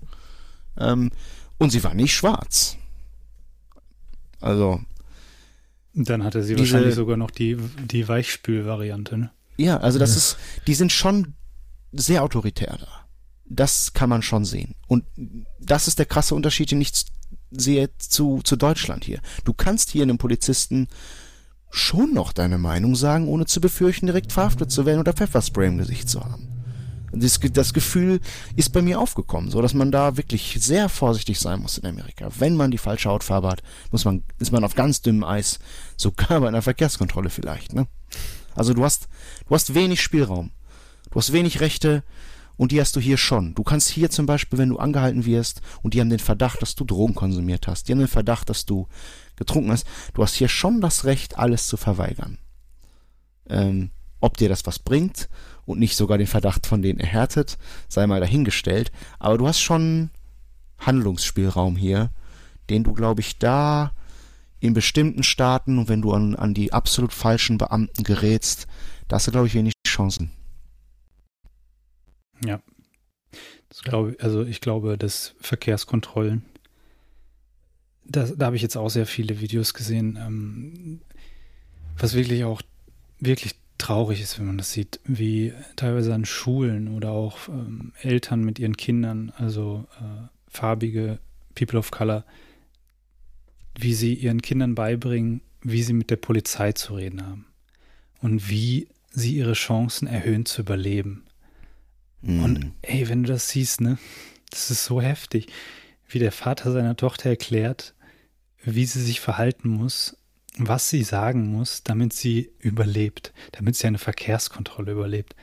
Ähm, 0.77 1.11
und 1.57 1.71
sie 1.71 1.83
war 1.83 1.93
nicht 1.93 2.13
schwarz. 2.13 2.77
Also. 4.39 4.81
Dann 5.93 6.23
hatte 6.23 6.43
sie 6.43 6.55
diese, 6.55 6.73
wahrscheinlich 6.73 6.95
sogar 6.95 7.17
noch 7.17 7.31
die, 7.31 7.57
die 7.85 8.07
Weichspül-Variante, 8.07 9.17
ne? 9.17 9.31
Ja, 9.59 9.77
also 9.77 9.99
das 9.99 10.11
ja. 10.11 10.17
ist, 10.17 10.37
die 10.67 10.73
sind 10.73 10.91
schon 10.91 11.33
sehr 11.91 12.23
autoritär 12.23 12.77
da. 12.79 12.87
Das 13.45 13.93
kann 13.93 14.09
man 14.09 14.21
schon 14.21 14.45
sehen. 14.45 14.75
Und 14.87 15.03
das 15.59 15.87
ist 15.87 15.99
der 15.99 16.05
krasse 16.05 16.33
Unterschied, 16.33 16.71
den 16.71 16.79
ich 16.79 16.93
sehe 17.51 17.89
zu, 17.97 18.41
zu 18.43 18.55
Deutschland 18.55 19.03
hier. 19.03 19.19
Du 19.43 19.53
kannst 19.53 19.89
hier 19.89 20.03
einem 20.03 20.17
Polizisten 20.17 20.87
schon 21.71 22.13
noch 22.13 22.31
deine 22.31 22.57
Meinung 22.57 22.95
sagen, 22.95 23.27
ohne 23.27 23.45
zu 23.45 23.59
befürchten, 23.59 24.05
direkt 24.05 24.31
verhaftet 24.31 24.71
zu 24.71 24.85
werden 24.85 24.99
oder 24.99 25.13
Pfefferspray 25.13 25.67
im 25.67 25.77
Gesicht 25.77 26.09
zu 26.09 26.23
haben. 26.23 26.47
Das, 27.11 27.39
das 27.39 27.73
Gefühl 27.73 28.21
ist 28.55 28.71
bei 28.71 28.81
mir 28.81 28.99
aufgekommen, 28.99 29.51
so 29.51 29.61
dass 29.61 29.73
man 29.73 29.91
da 29.91 30.15
wirklich 30.15 30.57
sehr 30.59 30.87
vorsichtig 30.89 31.39
sein 31.39 31.59
muss 31.59 31.79
in 31.79 31.87
Amerika. 31.87 32.29
Wenn 32.37 32.55
man 32.55 32.71
die 32.71 32.77
falsche 32.77 33.09
Hautfarbe 33.09 33.49
hat, 33.49 33.63
muss 33.91 34.05
man, 34.05 34.23
ist 34.37 34.51
man 34.51 34.63
auf 34.63 34.75
ganz 34.75 35.01
dünnem 35.01 35.23
Eis, 35.23 35.59
sogar 35.97 36.39
bei 36.39 36.47
einer 36.47 36.61
Verkehrskontrolle 36.61 37.29
vielleicht, 37.29 37.73
ne? 37.73 37.87
Also 38.55 38.73
du 38.73 38.83
hast, 38.83 39.07
du 39.47 39.55
hast 39.55 39.73
wenig 39.73 40.01
Spielraum. 40.01 40.51
Du 41.11 41.19
hast 41.19 41.33
wenig 41.33 41.59
Rechte 41.59 42.03
und 42.57 42.71
die 42.71 42.81
hast 42.81 42.95
du 42.95 42.99
hier 42.99 43.17
schon. 43.17 43.55
Du 43.55 43.63
kannst 43.63 43.89
hier 43.89 44.09
zum 44.09 44.25
Beispiel, 44.25 44.59
wenn 44.59 44.69
du 44.69 44.77
angehalten 44.77 45.25
wirst 45.25 45.61
und 45.81 45.93
die 45.93 46.01
haben 46.01 46.09
den 46.09 46.19
Verdacht, 46.19 46.61
dass 46.61 46.75
du 46.75 46.83
Drogen 46.83 47.15
konsumiert 47.15 47.67
hast, 47.67 47.87
die 47.87 47.93
haben 47.93 47.99
den 47.99 48.07
Verdacht, 48.07 48.49
dass 48.49 48.65
du 48.65 48.87
getrunken 49.37 49.71
hast, 49.71 49.87
du 50.13 50.21
hast 50.21 50.35
hier 50.35 50.49
schon 50.49 50.81
das 50.81 51.05
Recht, 51.05 51.37
alles 51.37 51.67
zu 51.67 51.77
verweigern. 51.77 52.37
Ähm, 53.47 53.91
ob 54.19 54.35
dir 54.37 54.49
das 54.49 54.65
was 54.65 54.79
bringt 54.79 55.29
und 55.65 55.79
nicht 55.79 55.95
sogar 55.95 56.17
den 56.17 56.27
Verdacht 56.27 56.67
von 56.67 56.81
denen 56.81 56.99
erhärtet, 56.99 57.57
sei 57.87 58.05
mal 58.05 58.19
dahingestellt. 58.19 58.91
Aber 59.17 59.37
du 59.37 59.47
hast 59.47 59.61
schon 59.61 60.09
Handlungsspielraum 60.79 61.77
hier, 61.77 62.11
den 62.69 62.83
du, 62.83 62.93
glaube 62.93 63.21
ich, 63.21 63.37
da 63.39 63.93
in 64.59 64.73
bestimmten 64.73 65.23
Staaten 65.23 65.77
und 65.77 65.89
wenn 65.89 66.01
du 66.01 66.11
an, 66.11 66.35
an 66.35 66.53
die 66.53 66.73
absolut 66.73 67.13
falschen 67.13 67.57
Beamten 67.57 68.03
gerätst, 68.03 68.67
da 69.07 69.15
hast 69.15 69.27
du, 69.27 69.31
glaube 69.31 69.47
ich, 69.47 69.53
wenig 69.53 69.73
Chancen. 69.87 70.31
Ja. 72.43 72.61
Glaube, 73.83 74.17
also 74.19 74.43
ich 74.43 74.61
glaube, 74.61 74.97
dass 74.97 75.35
Verkehrskontrollen, 75.39 76.43
das, 78.03 78.35
da 78.35 78.47
habe 78.47 78.55
ich 78.55 78.61
jetzt 78.61 78.75
auch 78.75 78.89
sehr 78.89 79.05
viele 79.05 79.39
Videos 79.39 79.73
gesehen, 79.73 80.17
ähm, 80.21 81.01
was 81.97 82.15
wirklich 82.15 82.43
auch 82.43 82.61
wirklich 83.19 83.55
traurig 83.77 84.21
ist, 84.21 84.39
wenn 84.39 84.47
man 84.47 84.57
das 84.57 84.71
sieht, 84.71 84.99
wie 85.05 85.53
teilweise 85.75 86.13
an 86.13 86.25
Schulen 86.25 86.89
oder 86.95 87.11
auch 87.11 87.47
ähm, 87.47 87.93
Eltern 88.01 88.43
mit 88.43 88.59
ihren 88.59 88.77
Kindern, 88.77 89.31
also 89.37 89.85
äh, 89.99 90.27
farbige 90.47 91.19
People 91.55 91.79
of 91.79 91.91
Color, 91.91 92.25
wie 93.81 93.93
sie 93.93 94.13
ihren 94.13 94.41
Kindern 94.41 94.75
beibringen, 94.75 95.41
wie 95.61 95.83
sie 95.83 95.93
mit 95.93 96.09
der 96.09 96.17
Polizei 96.17 96.73
zu 96.73 96.95
reden 96.95 97.25
haben 97.25 97.45
und 98.21 98.49
wie 98.49 98.87
sie 99.11 99.35
ihre 99.35 99.53
Chancen 99.53 100.07
erhöhen 100.07 100.45
zu 100.45 100.61
überleben. 100.61 101.23
Mhm. 102.21 102.43
Und 102.43 102.71
ey, 102.81 103.07
wenn 103.09 103.23
du 103.23 103.29
das 103.31 103.49
siehst, 103.49 103.81
ne, 103.81 103.97
das 104.49 104.71
ist 104.71 104.85
so 104.85 105.01
heftig, 105.01 105.47
wie 106.09 106.19
der 106.19 106.31
Vater 106.31 106.71
seiner 106.71 106.95
Tochter 106.95 107.29
erklärt, 107.29 107.93
wie 108.63 108.85
sie 108.85 109.01
sich 109.01 109.19
verhalten 109.19 109.69
muss, 109.69 110.17
was 110.57 110.89
sie 110.89 111.03
sagen 111.03 111.47
muss, 111.47 111.83
damit 111.83 112.11
sie 112.13 112.51
überlebt, 112.59 113.33
damit 113.53 113.75
sie 113.75 113.87
eine 113.87 113.97
Verkehrskontrolle 113.97 114.91
überlebt. 114.91 115.35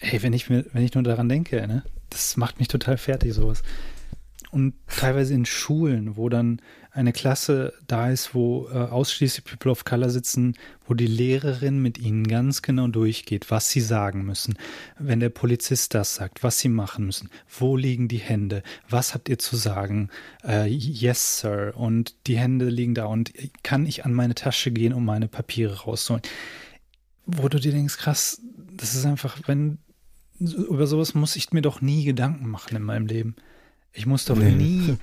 Ey, 0.00 0.22
wenn 0.22 0.32
ich 0.32 0.50
mir, 0.50 0.66
wenn 0.72 0.84
ich 0.84 0.94
nur 0.94 1.02
daran 1.02 1.28
denke, 1.28 1.66
ne, 1.66 1.84
das 2.10 2.36
macht 2.36 2.58
mich 2.58 2.68
total 2.68 2.98
fertig, 2.98 3.32
sowas. 3.32 3.62
Und 4.50 4.74
teilweise 4.86 5.32
in 5.32 5.46
Schulen, 5.46 6.16
wo 6.16 6.28
dann 6.28 6.60
eine 6.94 7.12
Klasse 7.12 7.72
da 7.86 8.10
ist, 8.10 8.34
wo 8.34 8.68
äh, 8.68 8.76
ausschließlich 8.76 9.44
People 9.44 9.70
of 9.70 9.84
Color 9.84 10.10
sitzen, 10.10 10.56
wo 10.86 10.92
die 10.92 11.06
Lehrerin 11.06 11.80
mit 11.80 11.98
ihnen 11.98 12.26
ganz 12.28 12.60
genau 12.60 12.86
durchgeht, 12.86 13.50
was 13.50 13.70
sie 13.70 13.80
sagen 13.80 14.24
müssen. 14.24 14.58
Wenn 14.98 15.20
der 15.20 15.30
Polizist 15.30 15.94
das 15.94 16.14
sagt, 16.14 16.42
was 16.42 16.58
sie 16.58 16.68
machen 16.68 17.06
müssen, 17.06 17.30
wo 17.48 17.76
liegen 17.76 18.08
die 18.08 18.18
Hände, 18.18 18.62
was 18.90 19.14
habt 19.14 19.30
ihr 19.30 19.38
zu 19.38 19.56
sagen? 19.56 20.10
Äh, 20.44 20.68
yes, 20.68 21.40
Sir. 21.40 21.72
Und 21.74 22.14
die 22.26 22.36
Hände 22.36 22.68
liegen 22.68 22.94
da 22.94 23.06
und 23.06 23.32
kann 23.62 23.86
ich 23.86 24.04
an 24.04 24.12
meine 24.12 24.34
Tasche 24.34 24.70
gehen, 24.70 24.92
um 24.92 25.04
meine 25.04 25.28
Papiere 25.28 25.82
rauszuholen? 25.82 26.22
Wo 27.24 27.48
du 27.48 27.58
dir 27.58 27.72
denkst, 27.72 27.96
krass, 27.96 28.42
das 28.76 28.94
ist 28.94 29.06
einfach, 29.06 29.38
wenn 29.46 29.78
über 30.38 30.86
sowas 30.86 31.14
muss 31.14 31.36
ich 31.36 31.52
mir 31.52 31.62
doch 31.62 31.80
nie 31.80 32.04
Gedanken 32.04 32.48
machen 32.48 32.76
in 32.76 32.82
meinem 32.82 33.06
Leben. 33.06 33.36
Ich 33.92 34.06
muss 34.06 34.24
doch 34.24 34.36
nee. 34.36 34.50
nie 34.50 34.96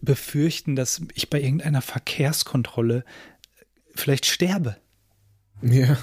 befürchten, 0.00 0.76
dass 0.76 1.02
ich 1.14 1.30
bei 1.30 1.40
irgendeiner 1.40 1.82
Verkehrskontrolle 1.82 3.04
vielleicht 3.94 4.26
sterbe. 4.26 4.76
Ja. 5.62 5.98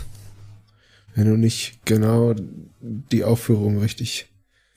Wenn 1.16 1.28
du 1.28 1.38
nicht 1.38 1.86
genau 1.86 2.34
die 2.82 3.24
Aufführung 3.24 3.80
richtig 3.80 4.28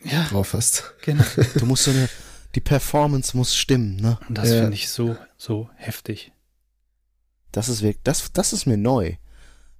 ja, 0.05 0.25
drauf 0.25 0.53
hast. 0.53 0.95
Genau. 1.03 1.25
Du 1.59 1.67
musst 1.67 1.85
so 1.85 1.91
eine, 1.91 2.09
die 2.55 2.61
Performance 2.61 3.37
muss 3.37 3.57
stimmen, 3.57 3.97
ne? 3.97 4.19
Und 4.29 4.39
das 4.39 4.51
ja. 4.51 4.61
finde 4.61 4.75
ich 4.75 4.89
so, 4.89 5.17
so 5.37 5.69
heftig. 5.77 6.33
Das 7.53 7.69
ist 7.69 7.83
wirklich, 7.83 8.03
das, 8.05 8.33
das 8.33 8.53
ist 8.53 8.67
mir 8.67 8.77
neu. 8.77 9.17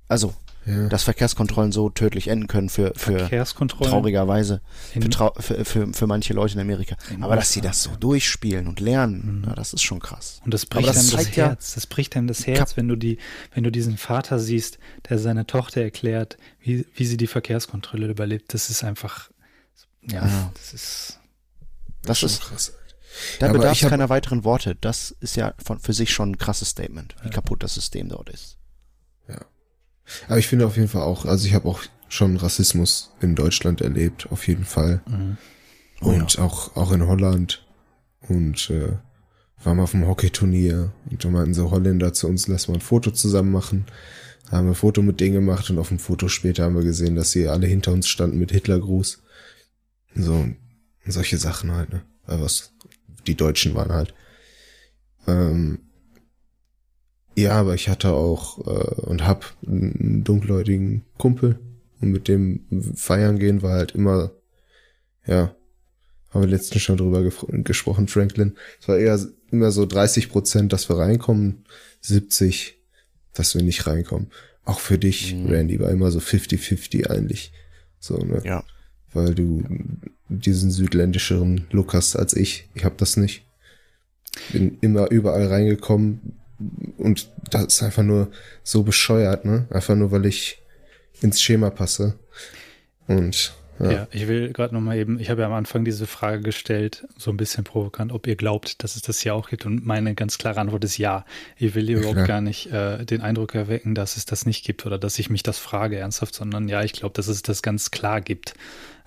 Also, 0.09 0.35
ja. 0.67 0.89
dass 0.89 1.05
Verkehrskontrollen 1.05 1.73
so 1.73 1.91
tödlich 1.91 2.29
enden 2.29 2.49
können 2.49 2.69
für, 2.69 2.93
für 2.97 3.29
traurigerweise 3.29 4.61
für, 4.93 5.09
trau 5.11 5.33
für, 5.39 5.65
für, 5.65 5.93
für, 5.93 6.07
manche 6.07 6.35
Leute 6.35 6.55
in 6.55 6.61
Amerika. 6.61 6.97
In 7.11 7.23
Aber 7.23 7.37
dass 7.37 7.53
sie 7.53 7.61
das 7.61 7.83
so 7.83 7.95
durchspielen 7.97 8.67
und 8.67 8.81
lernen, 8.81 9.39
mhm. 9.39 9.45
na, 9.47 9.55
das 9.55 9.73
ist 9.73 9.83
schon 9.83 10.01
krass. 10.01 10.41
Und 10.45 10.53
das 10.53 10.67
bricht 10.67 10.89
das 10.89 10.99
einem 10.99 11.11
das 11.11 11.37
Herz. 11.37 11.75
das 11.75 11.87
bricht 11.87 12.17
einem 12.17 12.27
das 12.27 12.47
Herz, 12.47 12.77
wenn 12.77 12.89
du 12.89 12.97
die, 12.97 13.19
wenn 13.55 13.65
du 13.65 13.71
diesen 13.71 13.97
Vater 13.97 14.39
siehst, 14.39 14.79
der 15.09 15.19
seiner 15.19 15.47
Tochter 15.47 15.83
erklärt, 15.83 16.37
wie, 16.61 16.85
wie 16.95 17.07
sie 17.07 17.17
die 17.17 17.29
Verkehrskontrolle 17.29 18.09
überlebt. 18.09 18.53
Das 18.53 18.69
ist 18.69 18.83
einfach, 18.83 19.31
ja, 20.03 20.27
ja. 20.27 20.53
das 20.55 20.75
ist, 20.75 21.21
das, 22.03 22.21
das 22.21 22.33
ist 22.33 22.43
krass. 22.43 22.73
Da 23.39 23.51
bedarf 23.51 23.81
es 23.81 23.89
keiner 23.89 24.11
weiteren 24.11 24.45
Worte. 24.45 24.75
Das 24.75 25.11
ist 25.21 25.37
ja 25.37 25.55
von, 25.65 25.79
für 25.79 25.93
sich 25.93 26.13
schon 26.13 26.33
ein 26.33 26.39
krasses 26.39 26.69
Statement, 26.71 27.17
wie 27.23 27.29
ja. 27.29 27.33
kaputt 27.33 27.63
das 27.63 27.75
System 27.75 28.09
dort 28.09 28.29
ist. 28.29 28.56
Aber 30.29 30.39
ich 30.39 30.47
finde 30.47 30.67
auf 30.67 30.77
jeden 30.77 30.89
Fall 30.89 31.03
auch, 31.03 31.25
also 31.25 31.47
ich 31.47 31.55
habe 31.55 31.69
auch 31.69 31.83
schon 32.09 32.37
Rassismus 32.37 33.13
in 33.21 33.35
Deutschland 33.35 33.81
erlebt, 33.81 34.29
auf 34.31 34.47
jeden 34.47 34.65
Fall. 34.65 35.03
Mhm. 35.09 35.37
Oh, 36.01 36.09
und 36.11 36.35
ja. 36.35 36.45
auch, 36.45 36.77
auch 36.77 36.93
in 36.93 37.07
Holland. 37.07 37.67
Und 38.29 38.71
äh, 38.71 38.93
waren 39.63 39.77
wir 39.79 39.85
auf 39.85 39.93
dem 39.93 40.07
Hockeyturnier 40.07 40.93
und 41.11 41.25
da 41.25 41.29
meinten 41.29 41.55
so 41.55 41.71
Holländer 41.71 42.13
zu 42.13 42.29
uns, 42.29 42.49
lass 42.49 42.69
mal 42.69 42.75
ein 42.75 42.81
Foto 42.81 43.11
zusammen 43.11 43.53
machen. 43.53 43.87
Da 44.51 44.59
haben 44.59 44.67
wir 44.67 44.73
ein 44.73 44.77
Foto 44.77 45.03
mit 45.03 45.21
denen 45.21 45.35
gemacht 45.35 45.71
und 45.71 45.79
auf 45.79 45.89
dem 45.89 45.99
Foto 45.99 46.29
später 46.29 46.65
haben 46.65 46.77
wir 46.77 46.85
gesehen, 46.85 47.17
dass 47.17 47.33
sie 47.33 47.49
alle 47.49 47.67
hinter 47.67 47.93
uns 47.93 48.09
standen 48.09 48.39
mit 48.39 48.53
Hitlergruß. 48.53 49.23
So, 50.15 50.49
solche 51.05 51.39
Sachen 51.39 51.73
halt, 51.73 51.91
ne? 51.93 52.03
Was 52.27 52.73
die 53.27 53.35
Deutschen 53.35 53.75
waren 53.75 53.93
halt. 53.93 54.15
Ähm, 55.27 55.81
ja, 57.37 57.53
aber 57.53 57.75
ich 57.75 57.89
hatte 57.89 58.13
auch 58.13 58.67
äh, 58.67 59.01
und 59.03 59.27
hab 59.27 59.57
einen 59.67 60.25
dunkelhäutigen 60.25 61.05
Kumpel 61.19 61.59
und 62.01 62.11
mit 62.11 62.29
dem 62.29 62.67
feiern 62.95 63.39
gehen 63.39 63.63
war 63.63 63.73
halt 63.73 63.93
immer, 63.93 64.33
ja, 65.27 65.55
haben 66.31 66.43
wir 66.43 66.49
letztens 66.49 66.83
schon 66.83 66.97
drüber 66.97 67.23
gesprochen, 67.23 68.09
Franklin. 68.09 68.57
Es 68.81 68.89
war 68.89 68.99
eher 68.99 69.19
immer 69.51 69.71
so 69.71 69.87
30 69.87 70.29
Prozent, 70.31 70.73
dass 70.73 70.89
wir 70.89 70.99
reinkommen, 70.99 71.65
70, 72.01 72.79
dass 73.33 73.55
wir 73.55 73.63
nicht 73.63 73.87
reinkommen. 73.87 74.29
Auch 74.65 74.81
für 74.81 74.99
dich, 74.99 75.35
mhm. 75.35 75.47
Randy, 75.47 75.81
war 75.81 75.91
immer 75.91 76.11
so 76.11 76.19
50-50 76.19 77.09
eigentlich. 77.09 77.53
So, 78.01 78.19
ne? 78.19 78.43
Ja. 78.45 78.65
Weil 79.13 79.35
du 79.35 79.63
diesen 80.29 80.71
südländischeren 80.71 81.67
Look 81.71 81.95
hast 81.95 82.17
als 82.17 82.35
ich. 82.35 82.69
Ich 82.75 82.85
hab 82.85 82.99
das 82.99 83.17
nicht. 83.17 83.47
Bin 84.53 84.79
immer 84.81 85.11
überall 85.11 85.47
reingekommen, 85.47 86.39
und 86.97 87.31
das 87.51 87.65
ist 87.65 87.83
einfach 87.83 88.03
nur 88.03 88.31
so 88.63 88.83
bescheuert, 88.83 89.45
ne? 89.45 89.67
Einfach 89.71 89.95
nur, 89.95 90.11
weil 90.11 90.27
ich 90.27 90.59
ins 91.21 91.41
Schema 91.41 91.71
passe. 91.71 92.19
Und 93.07 93.55
Ja. 93.79 93.91
ja, 93.91 94.09
ich 94.11 94.27
will 94.27 94.55
gerade 94.55 94.75
nochmal 94.75 94.97
eben, 94.97 95.21
ich 95.21 95.29
habe 95.29 95.43
ja 95.43 95.47
am 95.49 95.53
Anfang 95.53 95.85
diese 95.85 96.07
Frage 96.07 96.41
gestellt, 96.41 97.07
so 97.19 97.31
ein 97.31 97.37
bisschen 97.37 97.63
provokant, 97.63 98.11
ob 98.11 98.27
ihr 98.27 98.37
glaubt, 98.37 98.83
dass 98.83 98.97
es 98.97 99.03
das 99.03 99.21
hier 99.21 99.35
auch 99.35 99.51
gibt. 99.51 99.67
Und 99.67 99.85
meine 99.85 100.15
ganz 100.15 100.39
klare 100.39 100.61
Antwort 100.61 100.83
ist 100.85 100.97
ja. 100.97 101.27
Ich 101.59 101.75
will 101.75 101.87
hier 101.87 102.01
ja, 102.01 102.09
überhaupt 102.09 102.27
gar 102.27 102.41
nicht 102.41 102.73
äh, 102.73 103.05
den 103.05 103.21
Eindruck 103.21 103.55
erwecken, 103.55 103.95
dass 103.95 104.17
es 104.17 104.25
das 104.25 104.47
nicht 104.47 104.65
gibt 104.65 104.87
oder 104.87 104.99
dass 104.99 105.19
ich 105.19 105.29
mich 105.29 105.43
das 105.43 105.59
frage 105.59 105.99
ernsthaft, 105.99 106.35
sondern 106.35 106.69
ja, 106.69 106.83
ich 106.83 106.95
glaube, 106.95 107.13
dass 107.13 107.29
es 107.29 107.43
das 107.43 107.61
ganz 107.61 107.91
klar 107.91 108.23
gibt. 108.23 108.55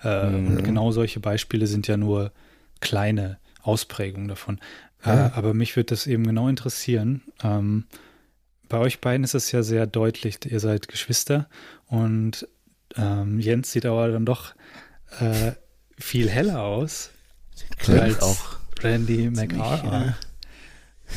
Äh, 0.04 0.26
mhm. 0.30 0.46
Und 0.46 0.62
genau 0.62 0.92
solche 0.92 1.18
Beispiele 1.18 1.66
sind 1.66 1.88
ja 1.88 1.96
nur 1.96 2.30
kleine 2.80 3.38
Ausprägungen 3.62 4.28
davon. 4.28 4.60
Ja. 5.04 5.28
Äh, 5.28 5.30
aber 5.34 5.54
mich 5.54 5.76
würde 5.76 5.86
das 5.86 6.06
eben 6.06 6.24
genau 6.26 6.48
interessieren. 6.48 7.22
Ähm, 7.42 7.84
bei 8.68 8.78
euch 8.78 9.00
beiden 9.00 9.24
ist 9.24 9.34
es 9.34 9.50
ja 9.52 9.62
sehr 9.62 9.86
deutlich, 9.86 10.38
ihr 10.46 10.60
seid 10.60 10.88
Geschwister 10.88 11.48
und 11.86 12.46
ähm, 12.96 13.40
Jens 13.40 13.72
sieht 13.72 13.86
aber 13.86 14.08
dann 14.08 14.26
doch 14.26 14.54
äh, 15.18 15.52
viel 15.98 16.28
heller 16.28 16.62
aus 16.62 17.10
Klingt 17.78 18.00
als 18.00 18.22
auch 18.22 18.56
Randy 18.82 19.30
McArthur. 19.30 20.14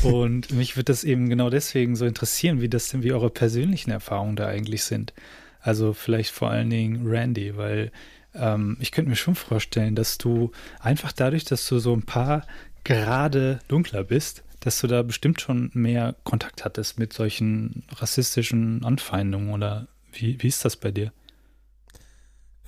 Und 0.02 0.52
mich 0.52 0.76
würde 0.76 0.86
das 0.86 1.04
eben 1.04 1.30
genau 1.30 1.50
deswegen 1.50 1.96
so 1.96 2.06
interessieren, 2.06 2.62
wie 2.62 2.70
das 2.70 2.90
denn, 2.90 3.04
wie 3.04 3.14
eure 3.14 3.30
persönlichen 3.30 3.92
Erfahrungen 3.92 4.36
da 4.36 4.48
eigentlich 4.48 4.84
sind. 4.84 5.14
Also 5.60 5.94
vielleicht 5.94 6.32
vor 6.32 6.50
allen 6.50 6.70
Dingen 6.70 7.08
Randy, 7.08 7.56
weil 7.56 7.92
ähm, 8.34 8.78
ich 8.80 8.92
könnte 8.92 9.10
mir 9.10 9.16
schon 9.16 9.36
vorstellen, 9.36 9.96
dass 9.96 10.18
du 10.18 10.52
einfach 10.80 11.12
dadurch, 11.12 11.46
dass 11.46 11.68
du 11.68 11.80
so 11.80 11.94
ein 11.94 12.04
paar 12.04 12.46
gerade 12.84 13.60
dunkler 13.68 14.04
bist, 14.04 14.44
dass 14.60 14.80
du 14.80 14.88
da 14.88 15.04
bestimmt 15.04 15.42
schon 15.42 15.72
mehr 15.74 16.16
Kontakt 16.24 16.64
hattest 16.64 17.00
mit 17.00 17.14
solchen 17.14 17.84
rassistischen 17.96 18.84
Anfeindungen 18.86 19.54
oder 19.54 19.88
wie, 20.12 20.42
wie 20.42 20.48
ist 20.48 20.64
das 20.64 20.78
bei 20.78 20.92
dir? 20.92 21.12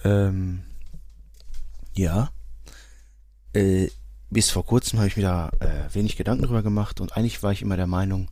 Ähm, 0.04 0.64
ja. 1.94 2.32
Äh, 3.54 3.88
bis 4.30 4.50
vor 4.50 4.66
kurzem 4.66 5.00
habe 5.00 5.08
ich 5.08 5.18
mir 5.18 5.24
da 5.24 5.50
äh, 5.60 5.94
wenig 5.94 6.18
Gedanken 6.18 6.44
drüber 6.44 6.64
gemacht 6.64 7.00
und 7.00 7.16
eigentlich 7.16 7.44
war 7.44 7.52
ich 7.52 7.62
immer 7.62 7.78
der 7.78 7.88
Meinung, 7.88 8.30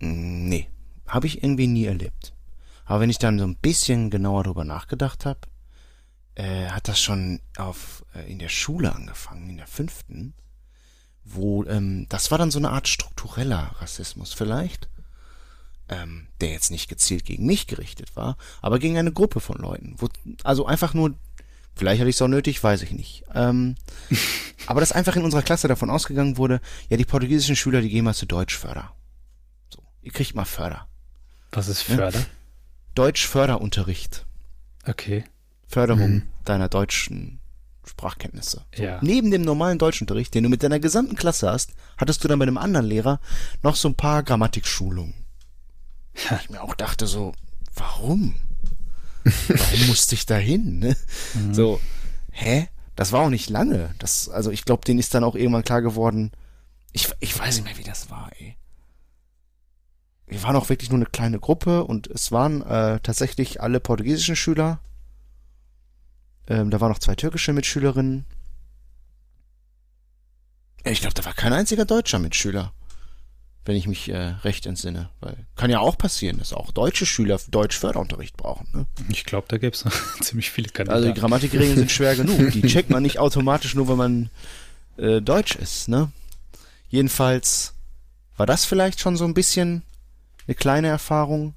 mh, 0.00 0.12
mm, 0.12 0.48
nee, 0.48 0.68
habe 1.06 1.26
ich 1.26 1.42
irgendwie 1.42 1.66
nie 1.66 1.86
erlebt. 1.86 2.34
Aber 2.84 3.00
wenn 3.00 3.10
ich 3.10 3.18
dann 3.18 3.38
so 3.38 3.44
ein 3.44 3.56
bisschen 3.56 4.10
genauer 4.10 4.44
drüber 4.44 4.64
nachgedacht 4.64 5.26
habe, 5.26 5.40
äh, 6.36 6.68
hat 6.68 6.88
das 6.88 7.00
schon 7.00 7.40
auf 7.56 8.04
äh, 8.14 8.30
in 8.30 8.38
der 8.38 8.48
Schule 8.48 8.94
angefangen, 8.94 9.50
in 9.50 9.56
der 9.56 9.66
fünften, 9.66 10.34
wo 11.34 11.64
ähm, 11.64 12.06
das 12.08 12.30
war 12.30 12.38
dann 12.38 12.50
so 12.50 12.58
eine 12.58 12.70
Art 12.70 12.88
struktureller 12.88 13.74
Rassismus 13.80 14.32
vielleicht 14.32 14.88
ähm, 15.88 16.26
der 16.40 16.50
jetzt 16.50 16.70
nicht 16.70 16.88
gezielt 16.88 17.24
gegen 17.24 17.46
mich 17.46 17.66
gerichtet 17.66 18.14
war, 18.14 18.36
aber 18.60 18.78
gegen 18.78 18.98
eine 18.98 19.12
Gruppe 19.12 19.40
von 19.40 19.56
Leuten. 19.56 19.94
Wo, 19.98 20.08
also 20.44 20.66
einfach 20.66 20.94
nur, 20.94 21.14
vielleicht 21.74 22.00
hatte 22.00 22.10
ich 22.10 22.16
es 22.16 22.22
auch 22.22 22.28
nötig, 22.28 22.62
weiß 22.62 22.82
ich 22.82 22.92
nicht. 22.92 23.24
Ähm, 23.34 23.76
aber 24.66 24.80
dass 24.80 24.92
einfach 24.92 25.16
in 25.16 25.24
unserer 25.24 25.42
Klasse 25.42 25.68
davon 25.68 25.90
ausgegangen 25.90 26.36
wurde, 26.36 26.60
ja, 26.88 26.96
die 26.96 27.04
portugiesischen 27.04 27.56
Schüler, 27.56 27.80
die 27.80 27.88
gehen 27.88 28.04
mal 28.04 28.14
zu 28.14 28.26
Deutschförder. 28.26 28.92
So, 29.70 29.82
ihr 30.02 30.12
kriegt 30.12 30.34
mal 30.34 30.44
Förder. 30.44 30.86
Was 31.52 31.68
ist 31.68 31.82
Förder? 31.82 32.20
Ja? 32.20 32.26
Deutschförderunterricht. 32.94 34.26
Okay. 34.86 35.24
Förderung 35.66 36.10
mhm. 36.10 36.22
deiner 36.44 36.68
deutschen 36.68 37.40
Sprachkenntnisse. 37.88 38.64
So. 38.74 38.82
Ja. 38.82 38.98
Neben 39.02 39.30
dem 39.30 39.42
normalen 39.42 39.78
Deutschunterricht, 39.78 40.34
den 40.34 40.44
du 40.44 40.48
mit 40.48 40.62
deiner 40.62 40.80
gesamten 40.80 41.16
Klasse 41.16 41.50
hast, 41.50 41.72
hattest 41.96 42.22
du 42.22 42.28
dann 42.28 42.38
bei 42.38 42.44
einem 42.44 42.58
anderen 42.58 42.86
Lehrer 42.86 43.20
noch 43.62 43.76
so 43.76 43.88
ein 43.88 43.94
paar 43.94 44.22
Grammatikschulungen. 44.22 45.14
Ja. 46.28 46.40
Ich 46.42 46.50
mir 46.50 46.62
auch 46.62 46.74
dachte 46.74 47.06
so, 47.06 47.32
warum? 47.74 48.34
warum 49.24 49.86
musste 49.86 50.14
ich 50.14 50.26
da 50.26 50.36
hin? 50.36 50.78
Ne? 50.78 50.96
Mhm. 51.34 51.54
So, 51.54 51.80
hä? 52.30 52.68
Das 52.96 53.12
war 53.12 53.20
auch 53.20 53.30
nicht 53.30 53.48
lange. 53.48 53.94
Das, 53.98 54.28
also 54.28 54.50
ich 54.50 54.64
glaube, 54.64 54.84
denen 54.84 54.98
ist 54.98 55.14
dann 55.14 55.22
auch 55.22 55.36
irgendwann 55.36 55.62
klar 55.62 55.82
geworden. 55.82 56.32
Ich, 56.92 57.08
ich 57.20 57.38
weiß 57.38 57.56
nicht 57.56 57.64
mehr, 57.64 57.78
wie 57.78 57.88
das 57.88 58.10
war, 58.10 58.30
ey. 58.38 58.56
Wir 60.26 60.42
waren 60.42 60.56
auch 60.56 60.68
wirklich 60.68 60.90
nur 60.90 60.98
eine 60.98 61.06
kleine 61.06 61.38
Gruppe 61.38 61.84
und 61.84 62.06
es 62.08 62.32
waren 62.32 62.62
äh, 62.62 63.00
tatsächlich 63.00 63.62
alle 63.62 63.80
portugiesischen 63.80 64.36
Schüler. 64.36 64.80
Ähm, 66.48 66.70
da 66.70 66.80
waren 66.80 66.90
noch 66.90 66.98
zwei 66.98 67.14
türkische 67.14 67.52
Mitschülerinnen. 67.52 68.24
Ich 70.84 71.00
glaube, 71.00 71.14
da 71.14 71.24
war 71.24 71.34
kein 71.34 71.52
einziger 71.52 71.84
deutscher 71.84 72.18
Mitschüler 72.18 72.72
wenn 73.68 73.76
ich 73.76 73.86
mich 73.86 74.08
äh, 74.08 74.34
recht 74.44 74.64
entsinne. 74.64 75.10
Weil 75.20 75.36
kann 75.54 75.70
ja 75.70 75.78
auch 75.78 75.98
passieren, 75.98 76.38
dass 76.38 76.54
auch 76.54 76.72
deutsche 76.72 77.04
Schüler 77.04 77.38
Deutsch-Förderunterricht 77.50 78.34
brauchen. 78.34 78.66
Ne? 78.72 78.86
Ich 79.10 79.24
glaube, 79.24 79.46
da 79.46 79.58
gäbe 79.58 79.76
es 79.76 79.84
ziemlich 80.22 80.50
viele 80.50 80.70
Kandidaten. 80.70 81.04
Also 81.04 81.12
die 81.12 81.20
Grammatikregeln 81.20 81.76
sind 81.76 81.90
schwer 81.90 82.16
genug. 82.16 82.50
Die 82.52 82.62
checkt 82.62 82.88
man 82.88 83.02
nicht 83.02 83.18
automatisch 83.18 83.74
nur, 83.74 83.88
wenn 83.88 83.98
man 83.98 84.30
äh, 84.96 85.20
Deutsch 85.20 85.54
ist. 85.54 85.88
Ne? 85.88 86.10
Jedenfalls 86.88 87.74
war 88.38 88.46
das 88.46 88.64
vielleicht 88.64 89.00
schon 89.00 89.18
so 89.18 89.26
ein 89.26 89.34
bisschen 89.34 89.82
eine 90.46 90.54
kleine 90.54 90.88
Erfahrung. 90.88 91.54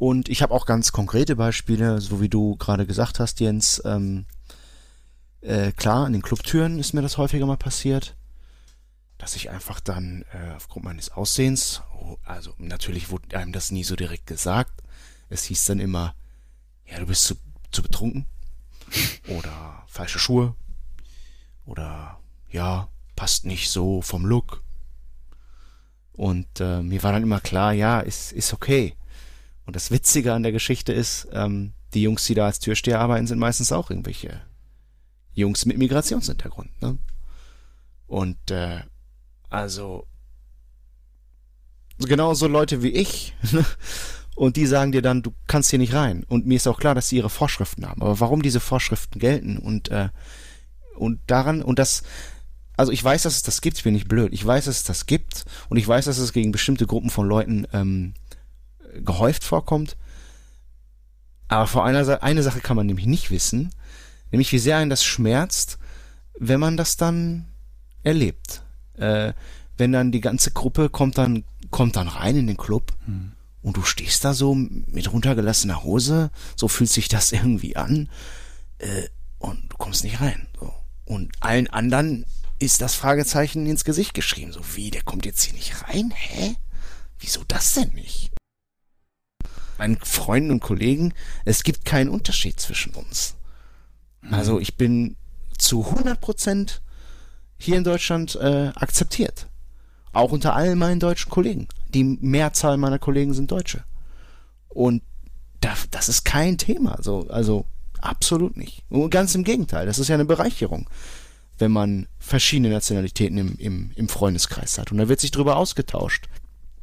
Und 0.00 0.28
ich 0.28 0.42
habe 0.42 0.52
auch 0.52 0.66
ganz 0.66 0.90
konkrete 0.90 1.36
Beispiele, 1.36 2.00
so 2.00 2.20
wie 2.20 2.28
du 2.28 2.56
gerade 2.56 2.86
gesagt 2.86 3.20
hast, 3.20 3.38
Jens. 3.38 3.80
Ähm, 3.84 4.26
äh, 5.42 5.70
klar, 5.72 6.06
an 6.06 6.12
den 6.12 6.22
Clubtüren 6.22 6.80
ist 6.80 6.92
mir 6.92 7.02
das 7.02 7.18
häufiger 7.18 7.46
mal 7.46 7.56
passiert 7.56 8.16
dass 9.20 9.36
ich 9.36 9.50
einfach 9.50 9.80
dann 9.80 10.24
äh, 10.32 10.54
aufgrund 10.56 10.86
meines 10.86 11.10
Aussehens, 11.10 11.82
oh, 11.94 12.16
also 12.24 12.54
natürlich 12.56 13.10
wurde 13.10 13.36
einem 13.36 13.52
das 13.52 13.70
nie 13.70 13.84
so 13.84 13.94
direkt 13.94 14.26
gesagt, 14.26 14.82
es 15.28 15.44
hieß 15.44 15.66
dann 15.66 15.78
immer, 15.78 16.14
ja, 16.86 16.98
du 16.98 17.06
bist 17.06 17.24
zu, 17.24 17.34
zu 17.70 17.82
betrunken 17.82 18.26
oder 19.28 19.84
falsche 19.86 20.18
Schuhe 20.18 20.54
oder 21.66 22.18
ja, 22.50 22.88
passt 23.14 23.44
nicht 23.44 23.70
so 23.70 24.00
vom 24.00 24.24
Look. 24.24 24.64
Und 26.14 26.60
äh, 26.60 26.82
mir 26.82 27.02
war 27.02 27.12
dann 27.12 27.22
immer 27.22 27.40
klar, 27.40 27.72
ja, 27.74 28.00
ist, 28.00 28.32
ist 28.32 28.54
okay. 28.54 28.96
Und 29.70 29.76
das 29.76 29.92
Witzige 29.92 30.32
an 30.32 30.42
der 30.42 30.50
Geschichte 30.50 30.92
ist, 30.92 31.28
ähm, 31.30 31.74
die 31.94 32.02
Jungs, 32.02 32.24
die 32.24 32.34
da 32.34 32.46
als 32.46 32.58
Türsteher 32.58 32.98
arbeiten, 32.98 33.28
sind 33.28 33.38
meistens 33.38 33.70
auch 33.70 33.88
irgendwelche 33.88 34.40
Jungs 35.32 35.64
mit 35.64 35.78
Migrationshintergrund. 35.78 36.82
Ne? 36.82 36.98
Und 38.08 38.50
äh, 38.50 38.80
also, 39.48 40.08
genau 42.00 42.34
so 42.34 42.48
Leute 42.48 42.82
wie 42.82 42.88
ich. 42.88 43.32
Und 44.34 44.56
die 44.56 44.66
sagen 44.66 44.90
dir 44.90 45.02
dann, 45.02 45.22
du 45.22 45.32
kannst 45.46 45.70
hier 45.70 45.78
nicht 45.78 45.94
rein. 45.94 46.24
Und 46.24 46.48
mir 46.48 46.56
ist 46.56 46.66
auch 46.66 46.80
klar, 46.80 46.96
dass 46.96 47.08
sie 47.08 47.18
ihre 47.18 47.30
Vorschriften 47.30 47.88
haben. 47.88 48.02
Aber 48.02 48.18
warum 48.18 48.42
diese 48.42 48.58
Vorschriften 48.58 49.20
gelten 49.20 49.56
und, 49.56 49.88
äh, 49.90 50.08
und 50.96 51.20
daran, 51.28 51.62
und 51.62 51.78
das, 51.78 52.02
also 52.76 52.90
ich 52.90 53.04
weiß, 53.04 53.22
dass 53.22 53.36
es 53.36 53.44
das 53.44 53.60
gibt, 53.60 53.76
ich 53.76 53.84
bin 53.84 53.94
nicht 53.94 54.08
blöd. 54.08 54.32
Ich 54.32 54.44
weiß, 54.44 54.64
dass 54.64 54.78
es 54.78 54.82
das 54.82 55.06
gibt 55.06 55.44
und 55.68 55.76
ich 55.76 55.86
weiß, 55.86 56.06
dass 56.06 56.18
es 56.18 56.32
gegen 56.32 56.50
bestimmte 56.50 56.88
Gruppen 56.88 57.10
von 57.10 57.28
Leuten 57.28 57.68
ähm, 57.72 58.14
gehäuft 58.94 59.44
vorkommt. 59.44 59.96
Aber 61.48 61.66
vor 61.66 61.84
einer 61.84 62.22
eine 62.22 62.42
Sache 62.42 62.60
kann 62.60 62.76
man 62.76 62.86
nämlich 62.86 63.06
nicht 63.06 63.30
wissen, 63.30 63.70
nämlich 64.30 64.52
wie 64.52 64.58
sehr 64.58 64.76
einen 64.76 64.90
das 64.90 65.04
schmerzt, 65.04 65.78
wenn 66.38 66.60
man 66.60 66.76
das 66.76 66.96
dann 66.96 67.48
erlebt 68.02 68.62
äh, 69.00 69.32
wenn 69.76 69.92
dann 69.92 70.12
die 70.12 70.20
ganze 70.20 70.52
Gruppe 70.52 70.90
kommt 70.90 71.18
dann, 71.18 71.44
kommt 71.70 71.96
dann 71.96 72.08
rein 72.08 72.36
in 72.36 72.46
den 72.46 72.56
Club 72.56 72.92
hm. 73.06 73.32
und 73.62 73.76
du 73.76 73.82
stehst 73.82 74.24
da 74.24 74.34
so 74.34 74.54
mit 74.54 75.12
runtergelassener 75.12 75.82
Hose, 75.82 76.30
so 76.54 76.68
fühlt 76.68 76.90
sich 76.90 77.08
das 77.08 77.32
irgendwie 77.32 77.76
an, 77.76 78.08
äh, 78.78 79.08
und 79.38 79.72
du 79.72 79.76
kommst 79.78 80.04
nicht 80.04 80.20
rein. 80.20 80.46
So. 80.60 80.72
Und 81.06 81.32
allen 81.40 81.66
anderen 81.68 82.26
ist 82.58 82.82
das 82.82 82.94
Fragezeichen 82.94 83.64
ins 83.64 83.84
Gesicht 83.84 84.12
geschrieben. 84.12 84.52
So, 84.52 84.60
wie, 84.74 84.90
der 84.90 85.02
kommt 85.02 85.24
jetzt 85.24 85.42
hier 85.42 85.54
nicht 85.54 85.88
rein? 85.88 86.12
Hä? 86.14 86.56
Wieso 87.18 87.42
das 87.48 87.72
denn 87.72 87.88
nicht? 87.94 88.30
Meinen 89.80 89.96
Freunden 89.96 90.50
und 90.50 90.60
Kollegen, 90.60 91.14
es 91.46 91.62
gibt 91.62 91.86
keinen 91.86 92.10
Unterschied 92.10 92.60
zwischen 92.60 92.92
uns. 92.92 93.34
Mhm. 94.20 94.34
Also 94.34 94.60
ich 94.60 94.76
bin 94.76 95.16
zu 95.56 95.86
100 95.86 96.20
Prozent 96.20 96.82
hier 97.56 97.78
in 97.78 97.84
Deutschland 97.84 98.36
äh, 98.36 98.72
akzeptiert. 98.74 99.46
Auch 100.12 100.32
unter 100.32 100.54
allen 100.54 100.78
meinen 100.78 101.00
deutschen 101.00 101.30
Kollegen. 101.30 101.66
Die 101.94 102.04
Mehrzahl 102.04 102.76
meiner 102.76 102.98
Kollegen 102.98 103.32
sind 103.32 103.50
Deutsche. 103.50 103.82
Und 104.68 105.02
da, 105.60 105.72
das 105.90 106.10
ist 106.10 106.26
kein 106.26 106.58
Thema. 106.58 106.98
So, 107.00 107.26
also 107.30 107.64
absolut 108.02 108.58
nicht. 108.58 108.84
Und 108.90 109.08
ganz 109.08 109.34
im 109.34 109.44
Gegenteil, 109.44 109.86
das 109.86 109.98
ist 109.98 110.08
ja 110.08 110.14
eine 110.14 110.26
Bereicherung, 110.26 110.90
wenn 111.56 111.72
man 111.72 112.06
verschiedene 112.18 112.68
Nationalitäten 112.68 113.38
im, 113.38 113.56
im, 113.56 113.92
im 113.94 114.08
Freundeskreis 114.10 114.76
hat. 114.76 114.92
Und 114.92 114.98
da 114.98 115.08
wird 115.08 115.20
sich 115.20 115.30
drüber 115.30 115.56
ausgetauscht. 115.56 116.28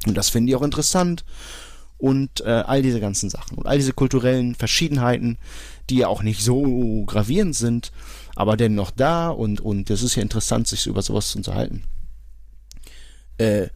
Und 0.08 0.16
das 0.18 0.30
finde 0.30 0.50
ich 0.50 0.56
auch 0.56 0.64
interessant. 0.64 1.26
Und 1.98 2.42
äh, 2.42 2.64
all 2.66 2.84
diese 2.84 3.00
ganzen 3.00 3.30
Sachen 3.30 3.58
und 3.58 3.66
all 3.66 3.78
diese 3.78 3.94
kulturellen 3.94 4.54
Verschiedenheiten, 4.54 5.38
die 5.90 5.98
ja 5.98 6.08
auch 6.08 6.22
nicht 6.22 6.44
so 6.44 7.04
gravierend 7.06 7.56
sind, 7.56 7.92
aber 8.36 8.56
dennoch 8.56 8.92
da 8.92 9.30
und, 9.30 9.62
und 9.62 9.90
das 9.90 10.04
ist 10.04 10.16
ja 10.16 10.22
interessant, 10.22 10.68
sich 10.68 10.86
über 10.86 11.02
sowas 11.02 11.30
zu 11.30 11.40
unterhalten. 11.40 11.84
Äh, 13.38 13.68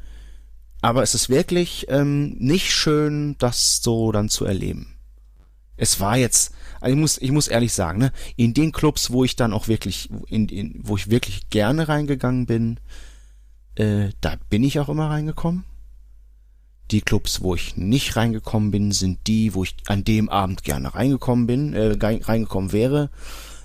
aber 0.81 1.03
es 1.03 1.15
ist 1.15 1.29
wirklich 1.29 1.85
ähm, 1.89 2.35
nicht 2.39 2.71
schön, 2.71 3.35
das 3.37 3.81
so 3.81 4.11
dann 4.11 4.29
zu 4.29 4.45
erleben. 4.45 4.95
Es 5.77 5.99
war 5.99 6.17
jetzt, 6.17 6.53
also 6.79 6.93
ich 6.93 6.99
muss, 6.99 7.17
ich 7.19 7.31
muss 7.31 7.47
ehrlich 7.47 7.73
sagen, 7.73 7.99
ne, 7.99 8.11
in 8.35 8.53
den 8.53 8.71
Clubs, 8.71 9.11
wo 9.11 9.23
ich 9.23 9.35
dann 9.35 9.53
auch 9.53 9.67
wirklich, 9.67 10.09
in, 10.27 10.47
in, 10.49 10.79
wo 10.83 10.95
ich 10.95 11.09
wirklich 11.09 11.49
gerne 11.49 11.87
reingegangen 11.87 12.45
bin, 12.45 12.79
äh, 13.75 14.09
da 14.21 14.35
bin 14.49 14.63
ich 14.63 14.79
auch 14.79 14.89
immer 14.89 15.09
reingekommen. 15.09 15.63
Die 16.91 17.01
Clubs, 17.01 17.41
wo 17.41 17.55
ich 17.55 17.77
nicht 17.77 18.15
reingekommen 18.17 18.71
bin, 18.71 18.91
sind 18.91 19.19
die, 19.27 19.53
wo 19.53 19.63
ich 19.63 19.75
an 19.87 20.03
dem 20.03 20.27
Abend 20.27 20.63
gerne 20.63 20.93
reingekommen 20.93 21.47
bin, 21.47 21.73
äh, 21.73 21.95
reingekommen 22.01 22.73
wäre, 22.73 23.09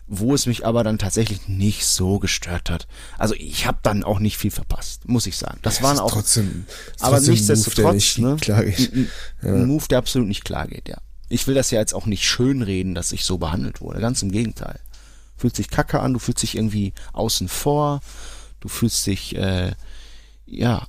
wo 0.06 0.34
es 0.34 0.46
mich 0.46 0.64
aber 0.64 0.84
dann 0.84 0.98
tatsächlich 0.98 1.48
nicht 1.48 1.84
so 1.84 2.20
gestört 2.20 2.70
hat. 2.70 2.86
Also 3.18 3.34
ich 3.34 3.66
habe 3.66 3.78
dann 3.82 4.04
auch 4.04 4.20
nicht 4.20 4.36
viel 4.36 4.52
verpasst, 4.52 5.08
muss 5.08 5.26
ich 5.26 5.36
sagen. 5.36 5.58
Das 5.62 5.78
ja, 5.78 5.84
waren 5.84 5.98
auch 5.98 6.12
trotzdem, 6.12 6.66
aber 7.00 7.20
nichtsdestotrotz, 7.20 8.18
ne, 8.18 8.36
klar 8.40 8.64
geht. 8.64 8.92
Ein, 8.92 9.10
ein, 9.42 9.54
ein 9.54 9.66
Move, 9.66 9.88
der 9.88 9.98
absolut 9.98 10.28
nicht 10.28 10.44
klar 10.44 10.68
geht, 10.68 10.88
ja. 10.88 10.98
Ich 11.28 11.48
will 11.48 11.56
das 11.56 11.72
ja 11.72 11.80
jetzt 11.80 11.94
auch 11.94 12.06
nicht 12.06 12.22
schönreden, 12.22 12.94
dass 12.94 13.10
ich 13.10 13.24
so 13.24 13.38
behandelt 13.38 13.80
wurde. 13.80 14.00
Ganz 14.00 14.22
im 14.22 14.30
Gegenteil. 14.30 14.78
Fühlt 15.36 15.56
sich 15.56 15.68
kacke 15.68 15.98
an, 15.98 16.12
du 16.12 16.20
fühlst 16.20 16.42
dich 16.42 16.54
irgendwie 16.54 16.94
außen 17.12 17.48
vor, 17.48 18.00
du 18.60 18.68
fühlst 18.68 19.04
dich, 19.06 19.34
äh, 19.34 19.72
ja, 20.46 20.86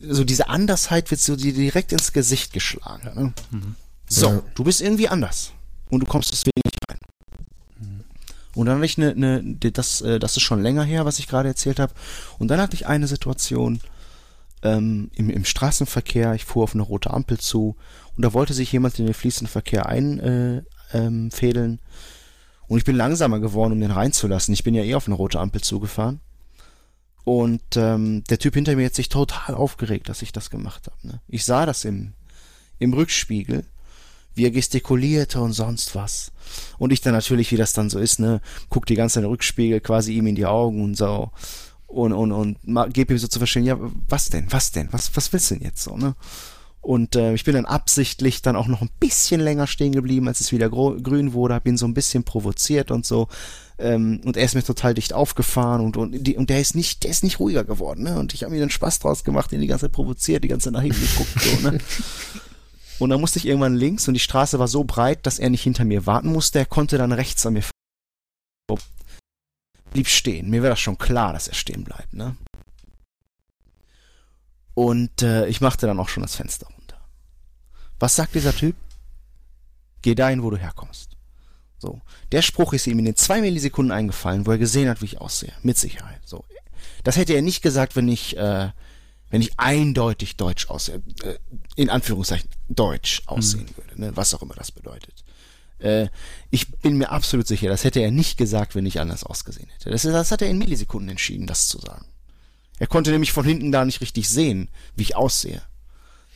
so 0.00 0.24
diese 0.24 0.48
Andersheit 0.48 1.10
wird 1.10 1.20
so 1.20 1.36
dir 1.36 1.52
direkt 1.52 1.92
ins 1.92 2.12
Gesicht 2.12 2.52
geschlagen. 2.52 3.10
Ne? 3.14 3.32
Mhm. 3.50 3.74
So, 4.08 4.28
ja. 4.28 4.42
du 4.54 4.64
bist 4.64 4.80
irgendwie 4.80 5.08
anders. 5.08 5.52
Und 5.90 6.00
du 6.00 6.06
kommst 6.06 6.32
deswegen 6.32 6.60
nicht 6.64 6.78
rein. 6.88 6.98
Mhm. 7.80 8.04
Und 8.54 8.66
dann 8.66 8.76
hatte 8.76 8.86
ich 8.86 8.98
eine, 8.98 9.10
eine 9.10 9.42
das, 9.72 10.00
äh, 10.00 10.18
das 10.18 10.36
ist 10.36 10.42
schon 10.42 10.62
länger 10.62 10.84
her, 10.84 11.04
was 11.04 11.18
ich 11.18 11.28
gerade 11.28 11.48
erzählt 11.48 11.80
habe. 11.80 11.92
Und 12.38 12.48
dann 12.48 12.60
hatte 12.60 12.74
ich 12.74 12.86
eine 12.86 13.06
Situation 13.06 13.80
ähm, 14.62 15.10
im, 15.14 15.30
im 15.30 15.44
Straßenverkehr. 15.44 16.34
Ich 16.34 16.44
fuhr 16.44 16.64
auf 16.64 16.74
eine 16.74 16.82
rote 16.82 17.10
Ampel 17.10 17.38
zu 17.38 17.76
und 18.16 18.24
da 18.24 18.32
wollte 18.32 18.54
sich 18.54 18.72
jemand 18.72 18.98
in 18.98 19.06
den 19.06 19.14
fließenden 19.14 19.50
Verkehr 19.50 19.86
einfädeln. 19.86 20.64
Äh, 20.92 20.98
ähm, 20.98 21.78
und 22.66 22.78
ich 22.78 22.84
bin 22.84 22.96
langsamer 22.96 23.40
geworden, 23.40 23.72
um 23.72 23.80
den 23.80 23.90
reinzulassen. 23.90 24.52
Ich 24.52 24.64
bin 24.64 24.74
ja 24.74 24.82
eh 24.82 24.94
auf 24.94 25.06
eine 25.06 25.14
rote 25.14 25.40
Ampel 25.40 25.62
zugefahren. 25.62 26.20
Und 27.28 27.76
ähm, 27.76 28.24
der 28.30 28.38
Typ 28.38 28.54
hinter 28.54 28.74
mir 28.74 28.86
hat 28.86 28.94
sich 28.94 29.10
total 29.10 29.54
aufgeregt, 29.54 30.08
dass 30.08 30.22
ich 30.22 30.32
das 30.32 30.48
gemacht 30.48 30.86
habe. 30.86 31.06
Ne? 31.06 31.20
Ich 31.28 31.44
sah 31.44 31.66
das 31.66 31.84
im, 31.84 32.14
im 32.78 32.94
Rückspiegel, 32.94 33.66
wie 34.34 34.46
er 34.46 34.50
gestikulierte 34.50 35.38
und 35.38 35.52
sonst 35.52 35.94
was. 35.94 36.32
Und 36.78 36.90
ich 36.90 37.02
dann 37.02 37.12
natürlich, 37.12 37.52
wie 37.52 37.58
das 37.58 37.74
dann 37.74 37.90
so 37.90 37.98
ist, 37.98 38.18
ne, 38.18 38.40
guck 38.70 38.86
die 38.86 38.94
ganze 38.94 39.16
Zeit 39.16 39.24
in 39.24 39.26
den 39.26 39.32
Rückspiegel, 39.32 39.80
quasi 39.80 40.14
ihm 40.14 40.26
in 40.26 40.36
die 40.36 40.46
Augen 40.46 40.82
und 40.82 40.96
so. 40.96 41.30
Und, 41.86 42.14
und, 42.14 42.32
und 42.32 42.56
gebe 42.94 43.12
ihm 43.12 43.18
so 43.18 43.28
zu 43.28 43.38
verstehen, 43.38 43.64
ja, 43.64 43.76
was 44.08 44.30
denn, 44.30 44.50
was 44.50 44.72
denn, 44.72 44.88
was, 44.90 45.14
was 45.14 45.30
willst 45.30 45.50
du 45.50 45.56
denn 45.56 45.64
jetzt 45.64 45.82
so, 45.82 45.98
ne? 45.98 46.14
Und 46.80 47.14
äh, 47.14 47.34
ich 47.34 47.44
bin 47.44 47.54
dann 47.54 47.66
absichtlich 47.66 48.40
dann 48.40 48.56
auch 48.56 48.68
noch 48.68 48.80
ein 48.80 48.90
bisschen 49.00 49.42
länger 49.42 49.66
stehen 49.66 49.92
geblieben, 49.92 50.28
als 50.28 50.40
es 50.40 50.52
wieder 50.52 50.70
grün 50.70 51.34
wurde, 51.34 51.52
habe 51.52 51.68
ihn 51.68 51.76
so 51.76 51.86
ein 51.86 51.92
bisschen 51.92 52.24
provoziert 52.24 52.90
und 52.90 53.04
so. 53.04 53.28
Ähm, 53.78 54.20
und 54.24 54.36
er 54.36 54.44
ist 54.44 54.54
mir 54.54 54.64
total 54.64 54.94
dicht 54.94 55.12
aufgefahren 55.12 55.80
und, 55.80 55.96
und, 55.96 56.26
die, 56.26 56.36
und 56.36 56.50
der 56.50 56.60
ist 56.60 56.74
nicht, 56.74 57.04
der 57.04 57.10
ist 57.10 57.22
nicht 57.22 57.38
ruhiger 57.38 57.64
geworden, 57.64 58.02
ne? 58.02 58.18
Und 58.18 58.34
ich 58.34 58.42
habe 58.42 58.52
mir 58.52 58.60
dann 58.60 58.70
Spaß 58.70 58.98
draus 58.98 59.22
gemacht, 59.22 59.52
ihn 59.52 59.60
die 59.60 59.68
ganze 59.68 59.86
Zeit 59.86 59.92
provoziert, 59.92 60.42
die 60.42 60.48
ganze 60.48 60.64
Zeit 60.64 60.72
nach 60.72 60.82
hinten 60.82 61.00
geguckt, 61.00 61.40
so, 61.40 61.70
ne? 61.70 61.78
Und 62.98 63.10
dann 63.10 63.20
musste 63.20 63.38
ich 63.38 63.46
irgendwann 63.46 63.76
links 63.76 64.08
und 64.08 64.14
die 64.14 64.20
Straße 64.20 64.58
war 64.58 64.66
so 64.66 64.82
breit, 64.82 65.24
dass 65.24 65.38
er 65.38 65.50
nicht 65.50 65.62
hinter 65.62 65.84
mir 65.84 66.06
warten 66.06 66.32
musste. 66.32 66.58
Er 66.58 66.66
konnte 66.66 66.98
dann 66.98 67.12
rechts 67.12 67.46
an 67.46 67.52
mir 67.52 67.62
blieb 69.92 70.08
stehen. 70.08 70.50
Mir 70.50 70.62
wäre 70.62 70.72
das 70.72 70.80
schon 70.80 70.98
klar, 70.98 71.32
dass 71.32 71.48
er 71.48 71.54
stehen 71.54 71.84
bleibt, 71.84 72.12
ne? 72.12 72.36
Und 74.74 75.22
äh, 75.22 75.46
ich 75.46 75.60
machte 75.60 75.86
dann 75.86 75.98
auch 75.98 76.08
schon 76.08 76.22
das 76.22 76.36
Fenster 76.36 76.66
runter. 76.66 77.00
Was 77.98 78.14
sagt 78.14 78.34
dieser 78.34 78.54
Typ? 78.54 78.76
Geh 80.02 80.14
dahin, 80.14 80.42
wo 80.42 80.50
du 80.50 80.56
herkommst. 80.56 81.07
So. 81.78 82.00
Der 82.32 82.42
Spruch 82.42 82.72
ist 82.72 82.86
ihm 82.86 82.98
in 82.98 83.04
den 83.04 83.16
zwei 83.16 83.40
Millisekunden 83.40 83.92
eingefallen, 83.92 84.46
wo 84.46 84.50
er 84.50 84.58
gesehen 84.58 84.88
hat, 84.88 85.00
wie 85.00 85.06
ich 85.06 85.20
aussehe. 85.20 85.52
Mit 85.62 85.78
Sicherheit. 85.78 86.20
So. 86.24 86.44
Das 87.04 87.16
hätte 87.16 87.34
er 87.34 87.42
nicht 87.42 87.62
gesagt, 87.62 87.96
wenn 87.96 88.08
ich, 88.08 88.36
äh, 88.36 88.70
wenn 89.30 89.40
ich 89.40 89.58
eindeutig 89.58 90.36
deutsch 90.36 90.68
aussehe, 90.68 91.02
äh, 91.22 91.38
in 91.76 91.90
Anführungszeichen 91.90 92.50
deutsch 92.68 93.22
aussehen 93.26 93.66
mhm. 93.70 93.76
würde, 93.76 94.00
ne? 94.00 94.16
was 94.16 94.34
auch 94.34 94.42
immer 94.42 94.54
das 94.54 94.72
bedeutet. 94.72 95.24
Äh, 95.78 96.08
ich 96.50 96.70
bin 96.78 96.98
mir 96.98 97.10
absolut 97.10 97.46
sicher, 97.46 97.68
das 97.68 97.84
hätte 97.84 98.00
er 98.00 98.10
nicht 98.10 98.36
gesagt, 98.36 98.74
wenn 98.74 98.86
ich 98.86 99.00
anders 99.00 99.22
ausgesehen 99.22 99.68
hätte. 99.68 99.90
Das, 99.90 100.02
das 100.02 100.32
hat 100.32 100.42
er 100.42 100.50
in 100.50 100.58
Millisekunden 100.58 101.10
entschieden, 101.10 101.46
das 101.46 101.68
zu 101.68 101.78
sagen. 101.78 102.06
Er 102.80 102.86
konnte 102.86 103.10
nämlich 103.10 103.32
von 103.32 103.44
hinten 103.44 103.72
da 103.72 103.84
nicht 103.84 104.00
richtig 104.00 104.28
sehen, 104.28 104.68
wie 104.96 105.02
ich 105.02 105.16
aussehe. 105.16 105.62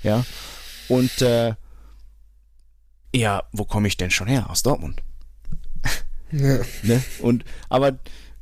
Ja. 0.02 0.24
Und 0.88 1.22
äh, 1.22 1.54
ja, 3.14 3.44
wo 3.52 3.64
komme 3.64 3.88
ich 3.88 3.96
denn 3.96 4.10
schon 4.10 4.26
her? 4.26 4.50
Aus 4.50 4.62
Dortmund. 4.62 5.00
Ja. 6.32 6.60
ne? 6.82 7.02
Und 7.20 7.44
aber 7.68 7.98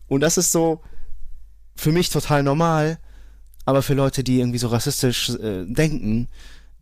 und 0.09 0.21
das 0.21 0.39
ist 0.39 0.53
so 0.53 0.81
für 1.77 1.93
mich 1.93 2.11
total 2.11 2.43
normal, 2.43 2.99
aber 3.65 3.83
für 3.83 3.95
Leute, 3.95 4.25
die 4.25 4.39
irgendwie 4.39 4.59
so 4.59 4.69
rassistisch 4.69 5.31
äh, 5.31 5.65
denken, 5.67 6.29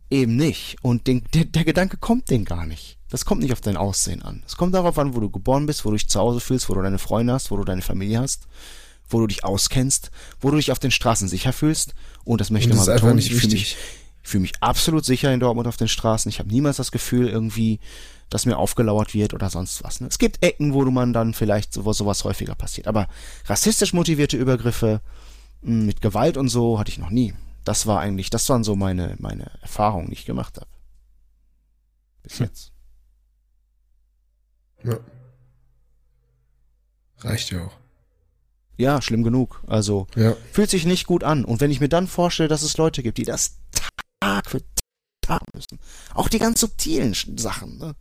eben 0.09 0.35
nicht. 0.35 0.77
Und 0.81 1.07
den, 1.07 1.23
der, 1.33 1.45
der 1.45 1.63
Gedanke 1.63 1.97
kommt 1.97 2.29
denen 2.29 2.45
gar 2.45 2.65
nicht. 2.65 2.97
Das 3.09 3.25
kommt 3.25 3.41
nicht 3.41 3.53
auf 3.53 3.61
dein 3.61 3.77
Aussehen 3.77 4.21
an. 4.21 4.43
Es 4.45 4.55
kommt 4.55 4.73
darauf 4.73 4.97
an, 4.99 5.15
wo 5.15 5.19
du 5.19 5.29
geboren 5.29 5.65
bist, 5.65 5.85
wo 5.85 5.89
du 5.89 5.97
dich 5.97 6.09
zu 6.09 6.19
Hause 6.19 6.39
fühlst, 6.39 6.69
wo 6.69 6.75
du 6.75 6.81
deine 6.81 6.99
Freunde 6.99 7.33
hast, 7.33 7.49
wo 7.49 7.57
du 7.57 7.63
deine 7.63 7.81
Familie 7.81 8.19
hast, 8.19 8.47
wo 9.09 9.19
du 9.19 9.27
dich 9.27 9.43
auskennst, 9.43 10.11
wo 10.41 10.51
du 10.51 10.57
dich 10.57 10.71
auf 10.71 10.79
den 10.79 10.91
Straßen 10.91 11.27
sicher 11.27 11.53
fühlst. 11.53 11.95
Und 12.23 12.41
das 12.41 12.51
möchte 12.51 12.69
ich 12.69 12.75
mal 12.75 12.85
betonen. 12.85 13.17
Ich 13.17 13.33
fühle 13.33 13.53
mich, 13.53 13.77
fühl 14.21 14.41
mich 14.41 14.53
absolut 14.61 15.05
sicher 15.05 15.33
in 15.33 15.39
Dortmund 15.39 15.67
auf 15.67 15.77
den 15.77 15.87
Straßen. 15.87 16.29
Ich 16.29 16.39
habe 16.39 16.49
niemals 16.49 16.77
das 16.77 16.91
Gefühl 16.91 17.27
irgendwie, 17.27 17.79
dass 18.29 18.45
mir 18.45 18.57
aufgelauert 18.57 19.13
wird 19.13 19.33
oder 19.33 19.49
sonst 19.49 19.83
was. 19.83 20.01
Ne? 20.01 20.07
Es 20.07 20.19
gibt 20.19 20.43
Ecken, 20.43 20.73
wo 20.73 20.83
man 20.85 21.13
dann 21.13 21.33
vielleicht 21.33 21.73
so, 21.73 21.85
wo 21.85 21.93
sowas 21.93 22.23
häufiger 22.23 22.55
passiert. 22.55 22.87
Aber 22.87 23.07
rassistisch 23.45 23.93
motivierte 23.93 24.37
Übergriffe 24.37 25.01
hm, 25.63 25.85
mit 25.85 26.01
Gewalt 26.01 26.37
und 26.37 26.49
so 26.49 26.79
hatte 26.79 26.91
ich 26.91 26.97
noch 26.97 27.09
nie. 27.09 27.33
Das 27.63 27.87
war 27.87 27.99
eigentlich, 27.99 28.29
das 28.29 28.47
waren 28.49 28.63
so 28.63 28.75
meine, 28.75 29.15
meine 29.19 29.51
Erfahrungen, 29.61 30.07
die 30.07 30.13
ich 30.13 30.25
gemacht 30.25 30.57
habe. 30.57 30.67
Bis 32.23 32.39
hm. 32.39 32.45
jetzt. 32.45 32.71
Ja. 34.83 34.97
Reicht 37.19 37.51
ja 37.51 37.65
auch. 37.65 37.73
Ja, 38.77 39.01
schlimm 39.01 39.23
genug. 39.23 39.61
Also 39.67 40.07
ja. 40.15 40.35
fühlt 40.53 40.69
sich 40.69 40.85
nicht 40.85 41.05
gut 41.05 41.23
an. 41.23 41.43
Und 41.43 41.59
wenn 41.59 41.69
ich 41.69 41.81
mir 41.81 41.89
dann 41.89 42.07
vorstelle, 42.07 42.47
dass 42.47 42.61
es 42.61 42.77
Leute 42.77 43.03
gibt, 43.03 43.17
die 43.17 43.25
das 43.25 43.57
Tag 44.21 44.49
für 44.49 44.61
Tag 45.29 45.41
müssen, 45.53 45.79
auch 46.13 46.27
die 46.27 46.39
ganz 46.39 46.59
subtilen 46.59 47.13
Sachen, 47.37 47.77
ne? 47.77 47.95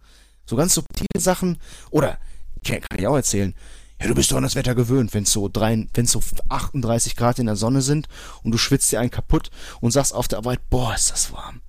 so 0.47 0.57
ganz 0.57 0.74
subtile 0.74 1.20
Sachen, 1.20 1.59
oder 1.91 2.18
kann 2.64 2.81
ich 2.99 3.07
auch 3.07 3.16
erzählen, 3.16 3.55
ja, 4.01 4.07
du 4.07 4.14
bist 4.14 4.31
doch 4.31 4.37
an 4.37 4.45
das 4.45 4.55
Wetter 4.55 4.74
gewöhnt, 4.74 5.12
wenn 5.12 5.24
es 5.24 5.33
so 5.33 5.49
drei, 5.49 5.89
so 6.05 6.22
38 6.49 7.16
Grad 7.16 7.39
in 7.39 7.47
der 7.47 7.57
Sonne 7.57 7.83
sind 7.83 8.09
und 8.43 8.53
du 8.53 8.59
schwitzt 8.59 8.91
dir 8.93 9.01
einen 9.01 9.11
kaputt 9.11 9.51
und 9.81 9.91
sagst 9.91 10.14
auf 10.14 10.29
der 10.29 10.39
Arbeit, 10.39 10.61
boah, 10.70 10.95
ist 10.95 11.11
das 11.11 11.33
warm. 11.33 11.61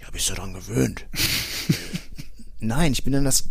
Ja, 0.00 0.08
bist 0.10 0.30
du 0.30 0.34
dran 0.34 0.54
gewöhnt. 0.54 1.06
Nein, 2.60 2.92
ich 2.92 3.04
bin 3.04 3.14
an 3.14 3.24
das 3.24 3.50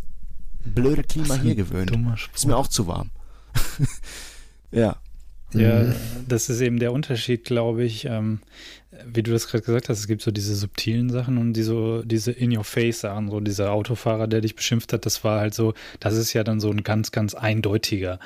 blöde 0.64 1.04
Klima 1.04 1.36
hier 1.36 1.56
gewöhnt. 1.56 1.92
Ist 2.34 2.48
mir 2.48 2.56
auch 2.56 2.68
zu 2.68 2.88
warm. 2.88 3.12
ja. 4.72 4.98
Ja, 5.54 5.84
mhm. 5.84 5.96
das 6.28 6.50
ist 6.50 6.62
eben 6.62 6.80
der 6.80 6.94
Unterschied, 6.94 7.44
glaube 7.46 7.84
ich. 7.84 8.06
Ähm, 8.06 8.40
wie 9.06 9.24
du 9.24 9.32
das 9.32 9.48
gerade 9.48 9.64
gesagt 9.64 9.90
hast, 9.90 10.00
es 10.00 10.08
gibt 10.08 10.22
so 10.22 10.32
diese 10.32 10.54
subtilen 10.56 11.10
Sachen 11.10 11.38
und 11.38 11.54
die 11.54 11.64
so, 11.64 12.04
diese 12.04 12.32
In-Your-Face-Sachen, 12.32 13.30
so 13.30 13.40
dieser 13.40 13.72
Autofahrer, 13.72 14.28
der 14.28 14.42
dich 14.42 14.56
beschimpft 14.56 14.92
hat, 14.94 15.06
das 15.06 15.24
war 15.24 15.40
halt 15.40 15.54
so, 15.54 15.74
das 16.00 16.16
ist 16.16 16.34
ja 16.34 16.44
dann 16.44 16.60
so 16.60 16.70
ein 16.70 16.84
ganz, 16.84 17.12
ganz 17.12 17.34
eindeutiger 17.34 18.20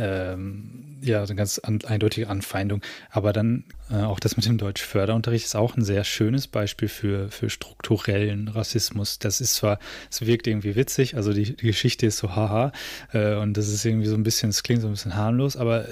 ähm, 0.00 0.96
ja, 1.02 1.22
eine 1.22 1.34
ganz 1.34 1.58
an, 1.58 1.80
eindeutige 1.84 2.28
Anfeindung. 2.28 2.82
Aber 3.10 3.32
dann 3.32 3.64
äh, 3.90 4.02
auch 4.02 4.18
das 4.20 4.36
mit 4.36 4.46
dem 4.46 4.58
Deutschförderunterricht 4.58 5.44
ist 5.44 5.56
auch 5.56 5.76
ein 5.76 5.84
sehr 5.84 6.04
schönes 6.04 6.46
Beispiel 6.46 6.88
für, 6.88 7.30
für 7.30 7.50
strukturellen 7.50 8.48
Rassismus. 8.48 9.18
Das 9.18 9.40
ist 9.40 9.54
zwar, 9.54 9.78
es 10.10 10.24
wirkt 10.26 10.46
irgendwie 10.46 10.76
witzig, 10.76 11.16
also 11.16 11.32
die, 11.32 11.56
die 11.56 11.66
Geschichte 11.66 12.06
ist 12.06 12.18
so 12.18 12.34
haha 12.34 12.72
äh, 13.12 13.34
und 13.34 13.56
das 13.56 13.68
ist 13.68 13.84
irgendwie 13.84 14.06
so 14.06 14.14
ein 14.14 14.22
bisschen, 14.22 14.50
es 14.50 14.62
klingt 14.62 14.82
so 14.82 14.88
ein 14.88 14.92
bisschen 14.92 15.16
harmlos, 15.16 15.56
aber 15.56 15.86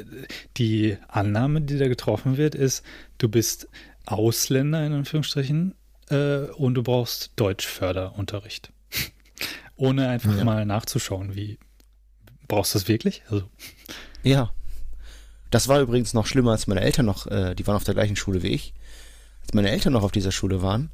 die 0.57 0.97
Annahme, 1.09 1.61
die 1.61 1.79
da 1.79 1.89
getroffen 1.89 2.37
wird, 2.37 2.55
ist, 2.55 2.85
du 3.19 3.29
bist 3.29 3.69
Ausländer 4.07 4.85
in 4.87 4.93
Anführungsstrichen 4.93 5.75
äh, 6.11 6.45
und 6.57 6.75
du 6.75 6.83
brauchst 6.83 7.33
Deutschförderunterricht. 7.37 8.73
Ohne 9.77 10.09
einfach 10.09 10.37
ja. 10.37 10.45
mal 10.45 10.65
nachzuschauen, 10.65 11.37
wie 11.37 11.59
brauchst 12.49 12.75
du 12.75 12.79
das 12.79 12.89
wirklich? 12.89 13.23
Also 13.29 13.45
ja. 14.23 14.51
Das 15.51 15.69
war 15.69 15.81
übrigens 15.81 16.13
noch 16.13 16.27
schlimmer, 16.27 16.53
als 16.53 16.67
meine 16.67 16.83
Eltern 16.83 17.07
noch, 17.07 17.27
äh, 17.27 17.55
die 17.55 17.67
waren 17.67 17.77
auf 17.77 17.85
der 17.85 17.95
gleichen 17.95 18.17
Schule 18.17 18.43
wie 18.43 18.49
ich. 18.49 18.75
Als 19.43 19.55
meine 19.55 19.71
Eltern 19.71 19.95
noch 19.95 20.03
auf 20.03 20.13
dieser 20.13 20.33
Schule 20.33 20.61
waren, 20.61 20.91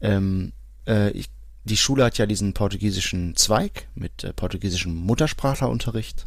ähm, 0.00 0.52
äh, 0.86 1.10
ich, 1.10 1.30
die 1.64 1.78
Schule 1.78 2.04
hat 2.04 2.18
ja 2.18 2.26
diesen 2.26 2.52
portugiesischen 2.52 3.36
Zweig 3.36 3.88
mit 3.94 4.22
äh, 4.24 4.32
portugiesischem 4.34 4.94
Muttersprachlerunterricht. 4.94 6.26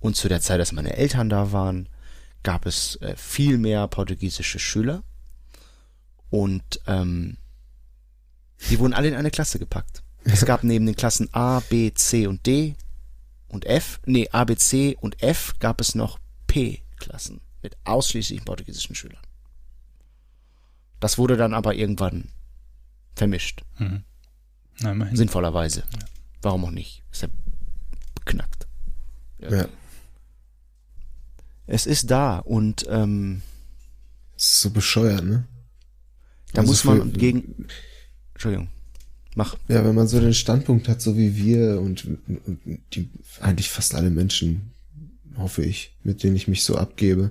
Und 0.00 0.16
zu 0.16 0.28
der 0.28 0.40
Zeit, 0.40 0.60
als 0.60 0.72
meine 0.72 0.96
Eltern 0.96 1.28
da 1.28 1.52
waren, 1.52 1.88
gab 2.42 2.64
es 2.64 2.96
äh, 2.96 3.14
viel 3.16 3.58
mehr 3.58 3.86
portugiesische 3.86 4.58
Schüler. 4.58 5.02
Und 6.30 6.80
ähm, 6.86 7.36
die 8.70 8.78
wurden 8.78 8.94
alle 8.94 9.08
in 9.08 9.14
eine 9.14 9.30
Klasse 9.30 9.58
gepackt. 9.58 10.02
Es 10.24 10.46
gab 10.46 10.64
neben 10.64 10.86
den 10.86 10.96
Klassen 10.96 11.28
A, 11.32 11.60
B, 11.60 11.92
C 11.92 12.26
und 12.26 12.46
D 12.46 12.74
und 13.50 13.66
F, 13.66 14.00
nee, 14.06 14.28
A, 14.32 14.44
B, 14.44 14.56
C 14.56 14.96
und 15.00 15.22
F 15.22 15.54
gab 15.58 15.80
es 15.80 15.94
noch 15.94 16.18
P-Klassen 16.46 17.40
mit 17.62 17.76
ausschließlich 17.84 18.44
portugiesischen 18.44 18.94
Schülern. 18.94 19.20
Das 21.00 21.18
wurde 21.18 21.36
dann 21.36 21.54
aber 21.54 21.74
irgendwann 21.74 22.28
vermischt. 23.16 23.62
Mhm. 23.78 24.04
Immerhin. 24.80 25.16
Sinnvollerweise. 25.16 25.84
Warum 26.42 26.64
auch 26.64 26.70
nicht? 26.70 27.02
Ist 27.12 27.22
ja 27.22 27.28
beknackt. 28.14 28.66
Ja. 29.38 29.66
Es 31.66 31.86
ist 31.86 32.10
da 32.10 32.38
und 32.38 32.86
ähm, 32.88 33.42
Das 34.34 34.42
ist 34.44 34.60
so 34.62 34.70
bescheuert, 34.70 35.24
ne? 35.24 35.46
da 36.52 36.62
Also 36.62 36.72
muss 36.72 36.84
man 36.84 37.12
für- 37.12 37.18
gegen. 37.18 37.66
Entschuldigung. 38.34 38.68
Mach. 39.40 39.56
Ja, 39.68 39.82
wenn 39.86 39.94
man 39.94 40.06
so 40.06 40.20
den 40.20 40.34
Standpunkt 40.34 40.86
hat, 40.86 41.00
so 41.00 41.16
wie 41.16 41.34
wir 41.34 41.80
und, 41.80 42.04
und 42.04 42.60
die 42.92 43.08
eigentlich 43.40 43.70
fast 43.70 43.94
alle 43.94 44.10
Menschen, 44.10 44.72
hoffe 45.38 45.64
ich, 45.64 45.96
mit 46.04 46.22
denen 46.22 46.36
ich 46.36 46.46
mich 46.46 46.62
so 46.62 46.76
abgebe, 46.76 47.30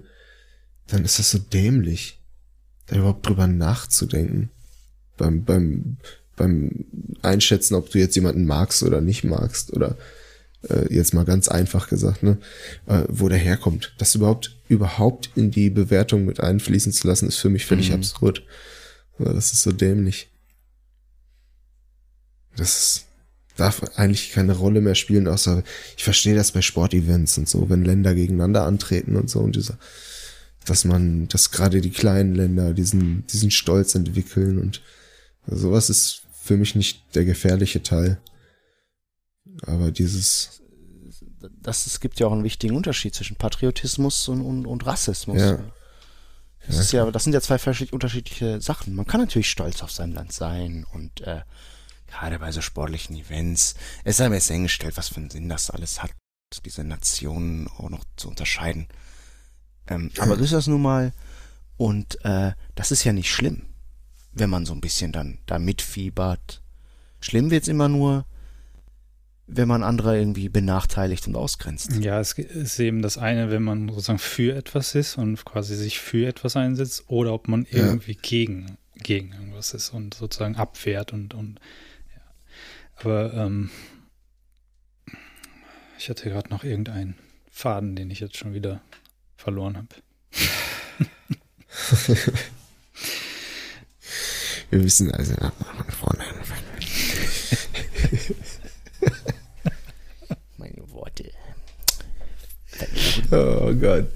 dann 0.88 1.05
ist 1.05 1.20
das 1.20 1.30
so 1.30 1.38
dämlich, 1.38 2.20
da 2.88 2.95
überhaupt 2.95 3.28
drüber 3.30 3.45
nachzudenken. 3.45 4.49
Beim, 5.18 5.43
beim, 5.43 5.97
beim 6.36 6.86
Einschätzen, 7.22 7.76
ob 7.76 7.91
du 7.91 7.99
jetzt 7.99 8.16
jemanden 8.16 8.45
magst 8.45 8.82
oder 8.82 9.01
nicht 9.01 9.24
magst 9.24 9.72
oder 9.72 9.95
äh, 10.68 10.91
jetzt 10.91 11.14
mal 11.14 11.26
ganz 11.26 11.47
einfach 11.47 11.89
gesagt, 11.89 12.24
ne, 12.24 12.39
äh, 12.88 13.03
wo 13.07 13.30
der 13.30 13.38
herkommt. 13.38 13.93
Das 13.99 14.16
überhaupt, 14.16 14.57
überhaupt 14.68 15.30
in 15.36 15.51
die 15.51 15.70
Bewertung 15.70 16.26
mit 16.26 16.39
einfließen 16.39 16.91
zu 16.91 17.07
lassen, 17.07 17.28
ist 17.28 17.38
für 17.38 17.49
mich 17.49 17.68
völlig 17.68 17.89
Mhm. 17.89 17.97
absurd. 17.97 18.41
Das 19.20 19.53
ist 19.53 19.62
so 19.62 19.72
dämlich. 19.72 20.28
Das 22.56 23.06
darf 23.56 23.84
eigentlich 23.95 24.32
keine 24.32 24.56
Rolle 24.56 24.82
mehr 24.82 24.95
spielen, 24.95 25.28
außer 25.28 25.64
ich 25.97 26.04
verstehe 26.04 26.36
das 26.36 26.52
bei 26.52 26.62
Sportevents 26.62 27.38
und 27.38 27.50
so, 27.50 27.70
wenn 27.70 27.84
Länder 27.84 28.16
gegeneinander 28.16 28.64
antreten 28.64 29.16
und 29.16 29.30
so 29.30 29.39
und 29.39 29.56
dieser, 29.56 29.78
dass 30.66 30.86
man, 30.86 31.28
dass 31.28 31.52
gerade 31.52 31.82
die 31.82 31.91
kleinen 31.91 32.36
Länder 32.36 32.74
diesen, 32.74 33.26
diesen 33.28 33.52
Stolz 33.52 33.95
entwickeln 33.95 34.60
und 34.60 34.82
sowas 35.45 35.89
ist 35.89 36.22
für 36.41 36.58
mich 36.58 36.76
nicht 36.76 37.04
der 37.16 37.26
gefährliche 37.26 37.84
Teil. 37.84 38.20
Aber 39.64 39.91
dieses, 39.91 40.62
Das, 41.62 41.86
es 41.86 42.00
gibt 42.00 42.20
ja 42.20 42.28
auch 42.28 42.32
einen 42.32 42.43
wichtigen 42.43 42.76
Unterschied 42.76 43.14
zwischen 43.14 43.36
Patriotismus 43.36 44.28
und, 44.30 44.41
und, 44.41 44.66
und 44.66 44.86
Rassismus. 44.86 45.39
Ja. 45.39 45.60
Das, 46.66 46.76
Ja, 46.76 46.82
ist 46.82 46.91
ja, 46.93 47.12
das 47.12 47.24
sind 47.24 47.34
ja 47.34 47.41
zwei 47.41 47.58
unterschiedliche 47.91 48.62
Sachen. 48.62 48.95
Man 48.95 49.06
kann 49.06 49.22
natürlich 49.22 49.50
stolz 49.50 49.82
auf 49.82 49.91
sein 49.91 50.12
Land 50.12 50.32
sein 50.32 50.86
und 50.93 51.22
äh, 51.22 51.41
gerade 52.10 52.39
bei 52.39 52.51
so 52.51 52.62
sportlichen 52.62 53.16
Events, 53.16 53.76
es 54.03 54.18
sei 54.18 54.30
mir 54.30 54.36
jetzt 54.36 54.49
hingestellt, 54.49 54.97
was 54.97 55.10
für 55.10 55.18
einen 55.18 55.30
Sinn 55.30 55.49
das 55.49 55.70
alles 55.70 56.01
hat, 56.03 56.12
diese 56.66 56.84
Nationen 56.84 57.68
auch 57.68 57.89
noch 57.89 58.03
zu 58.18 58.30
unterscheiden. 58.30 58.88
Ähm, 59.88 60.12
aber 60.18 60.36
so 60.38 60.43
ist 60.43 60.53
das 60.53 60.68
nun 60.68 60.82
mal 60.82 61.14
und 61.78 62.24
äh, 62.26 62.51
das 62.76 62.91
ist 62.91 63.03
ja 63.03 63.14
nicht 63.14 63.32
schlimm, 63.32 63.64
wenn 64.34 64.49
man 64.49 64.66
so 64.66 64.74
ein 64.74 64.82
bisschen 64.82 65.12
dann 65.12 65.39
da 65.45 65.60
mitfiebert. 65.60 66.62
Schlimm 67.22 67.51
wird's 67.51 67.68
immer 67.68 67.89
nur, 67.89 68.26
wenn 69.51 69.68
man 69.68 69.82
andere 69.84 70.18
irgendwie 70.18 70.47
benachteiligt 70.47 71.28
und 71.28 71.36
ausgrenzt. 71.36 71.93
Ja, 71.99 72.20
es 72.20 72.34
ist 72.34 72.80
eben 72.80 73.01
das 73.01 73.18
eine, 73.18 73.49
wenn 73.49 73.64
man 73.64 73.89
sozusagen 73.89 74.20
für 74.20 74.55
etwas 74.55 74.93
ist 74.93 75.18
und 75.18 75.43
quasi 75.43 75.76
sich 75.76 75.99
für 75.99 76.28
etwas 76.28 76.55
einsetzt 76.55 77.05
oder 77.07 77.34
ob 77.34 77.47
man 77.47 77.66
Ja. 77.72 77.80
irgendwie 77.88 78.14
gegen, 78.16 78.78
gegen 78.95 79.34
irgendwas 79.34 79.74
ist 79.74 79.89
und 79.89 80.14
sozusagen 80.14 80.55
abwehrt 80.55 81.14
und, 81.14 81.34
und 81.34 81.60
ja. 81.60 81.66
Aber 83.00 83.34
ähm, 83.34 83.70
ich 85.97 86.10
hatte 86.10 86.30
gerade 86.30 86.50
noch 86.50 86.64
irgendeinen 86.66 87.16
Faden, 87.50 87.95
den 87.95 88.12
ich 88.12 88.20
jetzt 88.20 88.38
schon 88.38 88.54
wieder 88.54 88.82
verloren 89.38 89.78
habe. 89.78 89.88
wir 94.70 94.84
wissen 94.84 95.12
also 95.12 95.34
von 95.36 95.91
vorne 95.91 96.26
anfangen. 96.28 96.64
Meine 100.58 100.91
Worte. 100.91 101.32
Oh 103.32 103.74
Gott. 103.76 104.12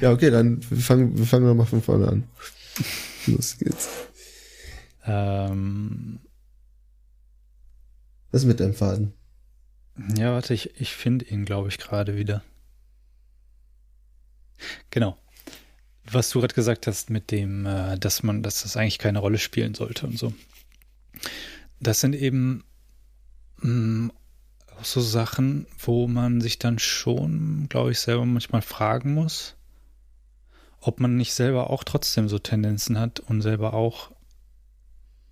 Ja, 0.00 0.12
okay, 0.12 0.30
dann 0.30 0.60
wir 0.70 0.78
fangen 0.78 1.18
wir 1.18 1.26
fangen 1.26 1.46
nochmal 1.46 1.66
von 1.66 1.82
vorne 1.82 2.08
an. 2.08 2.28
Los 3.26 3.58
geht's. 3.58 3.88
Ähm, 5.04 6.20
Was 8.32 8.42
ist 8.42 8.48
mit 8.48 8.60
deinem 8.60 8.74
Faden? 8.74 9.12
Ja, 10.16 10.32
warte, 10.32 10.54
ich, 10.54 10.80
ich 10.80 10.94
finde 10.94 11.26
ihn, 11.26 11.44
glaube 11.44 11.68
ich, 11.68 11.78
gerade 11.78 12.16
wieder. 12.16 12.42
Genau. 14.90 15.18
Was 16.10 16.30
du 16.30 16.40
gerade 16.40 16.54
gesagt 16.54 16.86
hast 16.86 17.10
mit 17.10 17.30
dem, 17.30 17.66
äh, 17.66 17.98
dass 17.98 18.22
man, 18.22 18.42
dass 18.42 18.62
das 18.62 18.76
eigentlich 18.76 18.98
keine 18.98 19.18
Rolle 19.18 19.38
spielen 19.38 19.74
sollte 19.74 20.06
und 20.06 20.18
so. 20.18 20.32
Das 21.78 22.00
sind 22.00 22.14
eben 22.14 22.64
mh, 23.58 24.12
auch 24.78 24.84
so 24.84 25.02
Sachen, 25.02 25.66
wo 25.78 26.08
man 26.08 26.40
sich 26.40 26.58
dann 26.58 26.78
schon, 26.78 27.66
glaube 27.68 27.92
ich, 27.92 28.00
selber 28.00 28.24
manchmal 28.24 28.62
fragen 28.62 29.12
muss, 29.12 29.56
ob 30.80 31.00
man 31.00 31.16
nicht 31.16 31.34
selber 31.34 31.68
auch 31.68 31.84
trotzdem 31.84 32.28
so 32.30 32.38
Tendenzen 32.38 32.98
hat 32.98 33.20
und 33.20 33.42
selber 33.42 33.74
auch, 33.74 34.10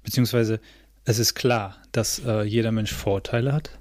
beziehungsweise 0.02 0.60
es 1.04 1.18
ist 1.18 1.34
klar, 1.34 1.76
dass 1.92 2.20
äh, 2.24 2.42
jeder 2.42 2.72
Mensch 2.72 2.92
Vorteile 2.92 3.52
hat. 3.52 3.78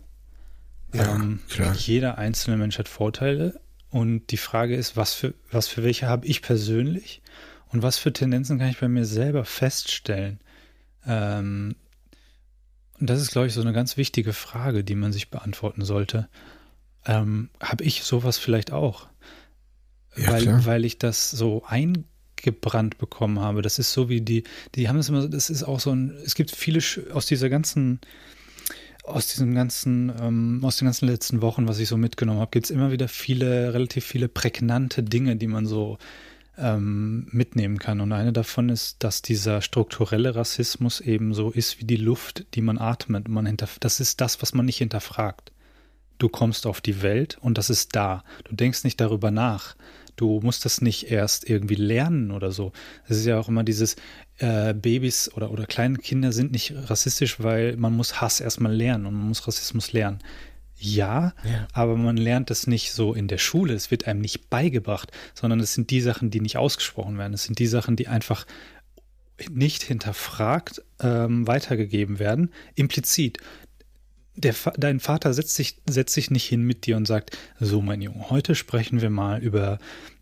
Ja, 0.93 1.15
ähm, 1.15 1.39
klar. 1.49 1.75
Jeder 1.75 2.17
einzelne 2.17 2.57
Mensch 2.57 2.79
hat 2.79 2.87
Vorteile 2.87 3.59
und 3.91 4.27
die 4.31 4.37
Frage 4.37 4.75
ist, 4.75 4.97
was 4.97 5.13
für, 5.13 5.33
was 5.51 5.67
für 5.67 5.83
welche 5.83 6.07
habe 6.07 6.25
ich 6.25 6.41
persönlich 6.41 7.21
und 7.71 7.83
was 7.83 7.97
für 7.97 8.11
Tendenzen 8.13 8.57
kann 8.59 8.69
ich 8.69 8.79
bei 8.79 8.87
mir 8.87 9.05
selber 9.05 9.45
feststellen? 9.45 10.39
Ähm, 11.05 11.75
und 12.99 13.09
das 13.09 13.21
ist, 13.21 13.31
glaube 13.31 13.47
ich, 13.47 13.53
so 13.53 13.61
eine 13.61 13.73
ganz 13.73 13.97
wichtige 13.97 14.33
Frage, 14.33 14.83
die 14.83 14.95
man 14.95 15.13
sich 15.13 15.29
beantworten 15.29 15.85
sollte. 15.85 16.27
Ähm, 17.05 17.49
habe 17.61 17.83
ich 17.83 18.03
sowas 18.03 18.37
vielleicht 18.37 18.71
auch? 18.71 19.07
Ja, 20.17 20.31
weil, 20.31 20.41
klar. 20.41 20.65
weil 20.65 20.85
ich 20.85 20.97
das 20.97 21.31
so 21.31 21.63
eingebrannt 22.39 22.97
bekommen 22.97 23.39
habe. 23.39 23.61
Das 23.61 23.79
ist 23.79 23.93
so 23.93 24.09
wie 24.09 24.21
die, 24.21 24.43
die 24.75 24.89
haben 24.89 24.97
es 24.97 25.09
immer, 25.09 25.27
das 25.27 25.49
ist 25.49 25.63
auch 25.63 25.79
so 25.79 25.91
ein, 25.91 26.15
es 26.25 26.35
gibt 26.35 26.51
viele 26.51 26.79
aus 27.13 27.25
dieser 27.25 27.49
ganzen, 27.49 27.99
aus 29.03 29.27
diesem 29.27 29.55
ganzen, 29.55 30.11
ähm, 30.21 30.59
aus 30.63 30.77
den 30.77 30.85
ganzen 30.85 31.07
letzten 31.07 31.41
Wochen, 31.41 31.67
was 31.67 31.79
ich 31.79 31.87
so 31.87 31.97
mitgenommen 31.97 32.39
habe, 32.39 32.51
gibt 32.51 32.65
es 32.65 32.71
immer 32.71 32.91
wieder 32.91 33.07
viele, 33.07 33.73
relativ 33.73 34.05
viele 34.05 34.27
prägnante 34.27 35.03
Dinge, 35.03 35.35
die 35.35 35.47
man 35.47 35.65
so 35.65 35.97
ähm, 36.57 37.27
mitnehmen 37.31 37.79
kann. 37.79 38.01
Und 38.01 38.11
eine 38.11 38.33
davon 38.33 38.69
ist, 38.69 39.03
dass 39.03 39.21
dieser 39.21 39.61
strukturelle 39.61 40.35
Rassismus 40.35 40.99
eben 40.99 41.33
so 41.33 41.51
ist 41.51 41.79
wie 41.79 41.85
die 41.85 41.95
Luft, 41.95 42.45
die 42.53 42.61
man 42.61 42.77
atmet. 42.77 43.27
Man 43.27 43.45
hinter, 43.45 43.67
das 43.79 43.99
ist 43.99 44.21
das, 44.21 44.41
was 44.41 44.53
man 44.53 44.65
nicht 44.65 44.77
hinterfragt. 44.77 45.51
Du 46.17 46.27
kommst 46.27 46.67
auf 46.67 46.81
die 46.81 47.01
Welt 47.01 47.37
und 47.39 47.57
das 47.57 47.69
ist 47.69 47.95
da. 47.95 48.25
Du 48.43 48.53
denkst 48.53 48.83
nicht 48.83 48.99
darüber 48.99 49.31
nach. 49.31 49.75
Du 50.19 50.41
musst 50.43 50.65
das 50.65 50.81
nicht 50.81 51.09
erst 51.11 51.49
irgendwie 51.49 51.75
lernen 51.75 52.31
oder 52.31 52.51
so. 52.51 52.73
Es 53.07 53.17
ist 53.17 53.25
ja 53.25 53.39
auch 53.39 53.47
immer 53.47 53.63
dieses 53.63 53.95
äh, 54.39 54.73
Babys 54.73 55.31
oder, 55.33 55.49
oder 55.51 55.65
kleine 55.65 55.97
Kinder 55.97 56.33
sind 56.33 56.51
nicht 56.51 56.73
rassistisch, 56.89 57.39
weil 57.39 57.77
man 57.77 57.95
muss 57.95 58.19
Hass 58.19 58.41
erstmal 58.41 58.73
lernen 58.75 59.05
und 59.05 59.13
man 59.13 59.29
muss 59.29 59.47
Rassismus 59.47 59.93
lernen. 59.93 60.19
Ja, 60.77 61.33
Ja. 61.43 61.67
aber 61.73 61.95
man 61.95 62.17
lernt 62.17 62.51
es 62.51 62.67
nicht 62.67 62.91
so 62.91 63.13
in 63.13 63.27
der 63.29 63.37
Schule. 63.37 63.73
Es 63.73 63.91
wird 63.91 64.07
einem 64.07 64.19
nicht 64.21 64.49
beigebracht, 64.49 65.11
sondern 65.33 65.59
es 65.61 65.73
sind 65.73 65.89
die 65.89 66.01
Sachen, 66.01 66.31
die 66.31 66.41
nicht 66.41 66.57
ausgesprochen 66.57 67.17
werden. 67.17 67.33
Es 67.33 67.43
sind 67.43 67.59
die 67.59 67.67
Sachen, 67.67 67.95
die 67.95 68.07
einfach 68.09 68.45
nicht 69.49 69.83
hinterfragt 69.83 70.81
ähm, 70.99 71.47
weitergegeben 71.47 72.19
werden, 72.19 72.51
implizit 72.75 73.37
der, 74.41 74.55
dein 74.77 74.99
Vater 74.99 75.33
setzt 75.33 75.55
sich, 75.55 75.77
setzt 75.89 76.13
sich 76.13 76.31
nicht 76.31 76.45
hin 76.45 76.63
mit 76.63 76.85
dir 76.85 76.97
und 76.97 77.05
sagt, 77.05 77.37
so 77.59 77.81
mein 77.81 78.01
Junge, 78.01 78.29
heute 78.29 78.55
sprechen 78.55 79.01
wir 79.01 79.09
mal 79.09 79.41
über 79.41 79.79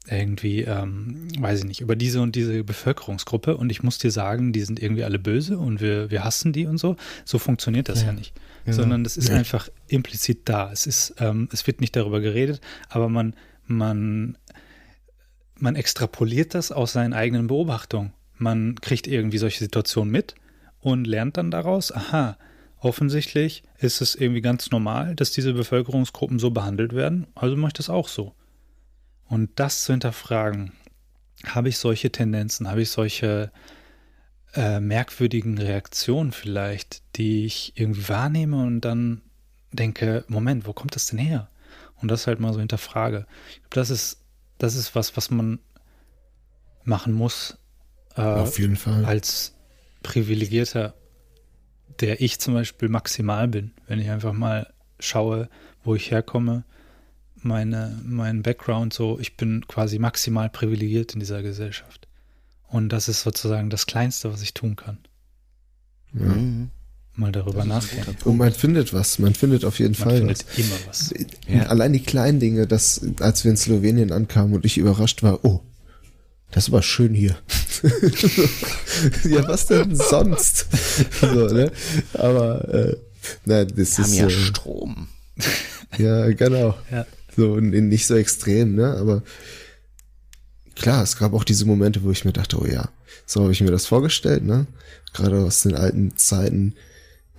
irgendwie, 0.10 0.62
ähm, 0.62 1.28
weiß 1.38 1.60
ich 1.60 1.66
nicht, 1.66 1.82
über 1.82 1.96
diese 1.96 2.22
und 2.22 2.36
diese 2.36 2.64
Bevölkerungsgruppe 2.64 3.58
und 3.58 3.70
ich 3.70 3.84
muss 3.84 3.98
dir 3.98 4.10
sagen, 4.12 4.54
die 4.54 4.62
sind 4.62 4.82
irgendwie 4.82 5.04
alle 5.04 5.20
böse 5.20 5.58
und 5.58 5.82
wir, 5.82 6.10
wir 6.10 6.24
hassen 6.24 6.54
die 6.54 6.66
und 6.66 6.78
so. 6.78 6.96
So 7.26 7.38
funktioniert 7.40 7.90
das 7.90 8.02
ja, 8.02 8.08
Ja, 8.08 8.14
nicht. 8.14 8.34
genau. 8.66 8.78
Sondern 8.78 9.04
das 9.04 9.18
ist 9.18 9.30
Nee. 9.30 9.36
einfach 9.36 9.68
implizit 9.88 10.42
da. 10.46 10.72
Es 10.72 10.88
ist, 10.88 11.16
ähm, 11.20 11.50
es 11.52 11.68
wird 11.68 11.82
nicht 11.82 11.96
darüber 11.96 12.22
geredet, 12.22 12.62
aber 12.90 13.10
man, 13.10 13.36
man, 13.66 14.38
man 15.60 15.76
extrapoliert 15.76 16.56
das 16.56 16.72
aus 16.72 16.94
seinen 16.94 17.14
eigenen 17.14 17.48
Beobachtungen. 17.48 18.14
Man 18.38 18.76
kriegt 18.80 19.08
irgendwie 19.08 19.40
solche 19.40 19.60
Situationen 19.60 20.12
mit 20.12 20.36
und 20.80 21.06
lernt 21.06 21.36
dann 21.38 21.52
daraus, 21.52 21.92
aha, 21.92 22.38
offensichtlich 22.80 23.64
ist 23.78 24.02
es 24.02 24.16
irgendwie 24.16 24.42
ganz 24.42 24.72
normal, 24.72 25.16
dass 25.16 25.32
diese 25.32 25.54
Bevölkerungsgruppen 25.54 26.40
so 26.40 26.52
behandelt 26.52 26.94
werden, 26.94 27.28
also 27.36 27.56
mache 27.56 27.70
ich 27.70 27.74
das 27.74 27.90
auch 27.90 28.08
so. 28.08 28.34
Und 29.28 29.52
das 29.56 29.84
zu 29.84 29.94
hinterfragen, 29.94 30.74
habe 31.46 31.70
ich 31.70 31.78
solche 31.78 32.12
Tendenzen, 32.12 32.70
habe 32.70 32.82
ich 32.82 32.90
solche 32.90 33.52
äh, 34.54 34.80
merkwürdigen 34.80 35.58
Reaktionen 35.58 36.32
vielleicht, 36.32 37.04
die 37.16 37.46
ich 37.46 37.74
irgendwie 37.76 38.10
wahrnehme 38.10 38.64
und 38.64 38.82
dann 38.82 39.22
denke, 39.72 40.24
Moment, 40.28 40.66
wo 40.66 40.74
kommt 40.74 40.96
das 40.96 41.08
denn 41.08 41.20
her? 41.20 41.50
Und 42.02 42.10
das 42.10 42.28
halt 42.28 42.40
mal 42.40 42.54
so 42.54 42.60
hinterfrage. 42.60 43.26
Das 43.70 43.90
ist, 43.90 44.22
das 44.58 44.76
ist 44.76 44.96
was, 44.96 45.18
was 45.18 45.30
man 45.30 45.60
machen 46.84 47.12
muss. 47.14 47.58
Äh, 48.16 48.22
Auf 48.22 48.60
jeden 48.60 48.76
Fall. 48.76 49.04
Als 49.06 49.56
privilegierter, 50.04 50.94
der 52.00 52.22
ich 52.22 52.40
zum 52.40 52.54
Beispiel 52.54 52.90
maximal 52.90 53.48
bin, 53.48 53.72
wenn 53.88 54.00
ich 54.00 54.10
einfach 54.10 54.34
mal 54.34 54.72
schaue, 55.00 55.50
wo 55.84 55.96
ich 55.96 56.12
herkomme, 56.12 56.64
meine, 57.36 58.00
mein 58.04 58.42
Background 58.42 58.94
so, 58.94 59.20
ich 59.20 59.38
bin 59.38 59.66
quasi 59.68 60.00
maximal 60.00 60.50
privilegiert 60.50 61.14
in 61.14 61.20
dieser 61.20 61.42
Gesellschaft. 61.42 62.08
Und 62.68 62.90
das 62.90 63.08
ist 63.08 63.22
sozusagen 63.22 63.70
das 63.70 63.86
Kleinste, 63.86 64.32
was 64.32 64.42
ich 64.42 64.54
tun 64.54 64.76
kann. 64.76 64.98
Ja. 66.14 66.26
Mhm. 66.26 66.70
Mal 67.16 67.32
darüber 67.32 67.66
nachdenken. 67.66 68.16
Und 68.26 68.38
man 68.38 68.52
findet 68.52 68.94
was, 68.94 69.18
man 69.18 69.34
findet 69.34 69.66
auf 69.66 69.80
jeden 69.80 69.98
man 69.98 70.10
Fall 70.10 70.18
findet 70.20 70.46
was. 70.46 70.58
immer 70.58 70.76
was. 70.88 71.14
Ja. 71.48 71.64
Allein 71.64 71.94
die 71.94 72.04
kleinen 72.04 72.40
Dinge, 72.40 72.68
dass, 72.68 73.02
als 73.20 73.44
wir 73.44 73.50
in 73.50 73.58
Slowenien 73.58 74.12
ankamen 74.12 74.54
und 74.54 74.66
ich 74.66 74.78
überrascht 74.78 75.24
war, 75.24 75.44
oh, 75.44 75.62
das 76.52 76.70
aber 76.70 76.82
schön 76.82 77.14
hier. 77.14 77.38
ja, 79.24 79.48
was 79.48 79.68
denn 79.68 79.96
sonst? 79.96 80.68
so, 81.20 81.48
ne? 81.48 81.72
Aber, 82.14 82.68
äh, 82.74 82.98
nein, 83.46 83.68
das 83.68 83.76
wir 83.76 83.84
ist. 83.84 84.00
Haben 84.00 84.14
ja 84.14 84.28
äh, 84.28 84.30
Strom. 84.30 85.08
Ja, 85.98 86.32
genau. 86.32 86.76
Ja. 86.92 87.06
So, 87.36 87.60
nicht 87.60 88.08
so 88.08 88.16
extrem, 88.16 88.76
ne? 88.76 88.96
Aber 88.98 89.22
klar, 90.76 91.04
es 91.04 91.18
gab 91.18 91.34
auch 91.34 91.44
diese 91.44 91.66
Momente, 91.66 92.04
wo 92.04 92.12
ich 92.12 92.26
mir 92.26 92.34
dachte, 92.34 92.60
oh 92.60 92.66
ja, 92.66 92.90
so 93.26 93.42
habe 93.42 93.52
ich 93.52 93.62
mir 93.62 93.72
das 93.72 93.86
vorgestellt, 93.86 94.44
ne? 94.44 94.66
Gerade 95.14 95.40
aus 95.44 95.62
den 95.62 95.76
alten 95.76 96.18
Zeiten, 96.18 96.76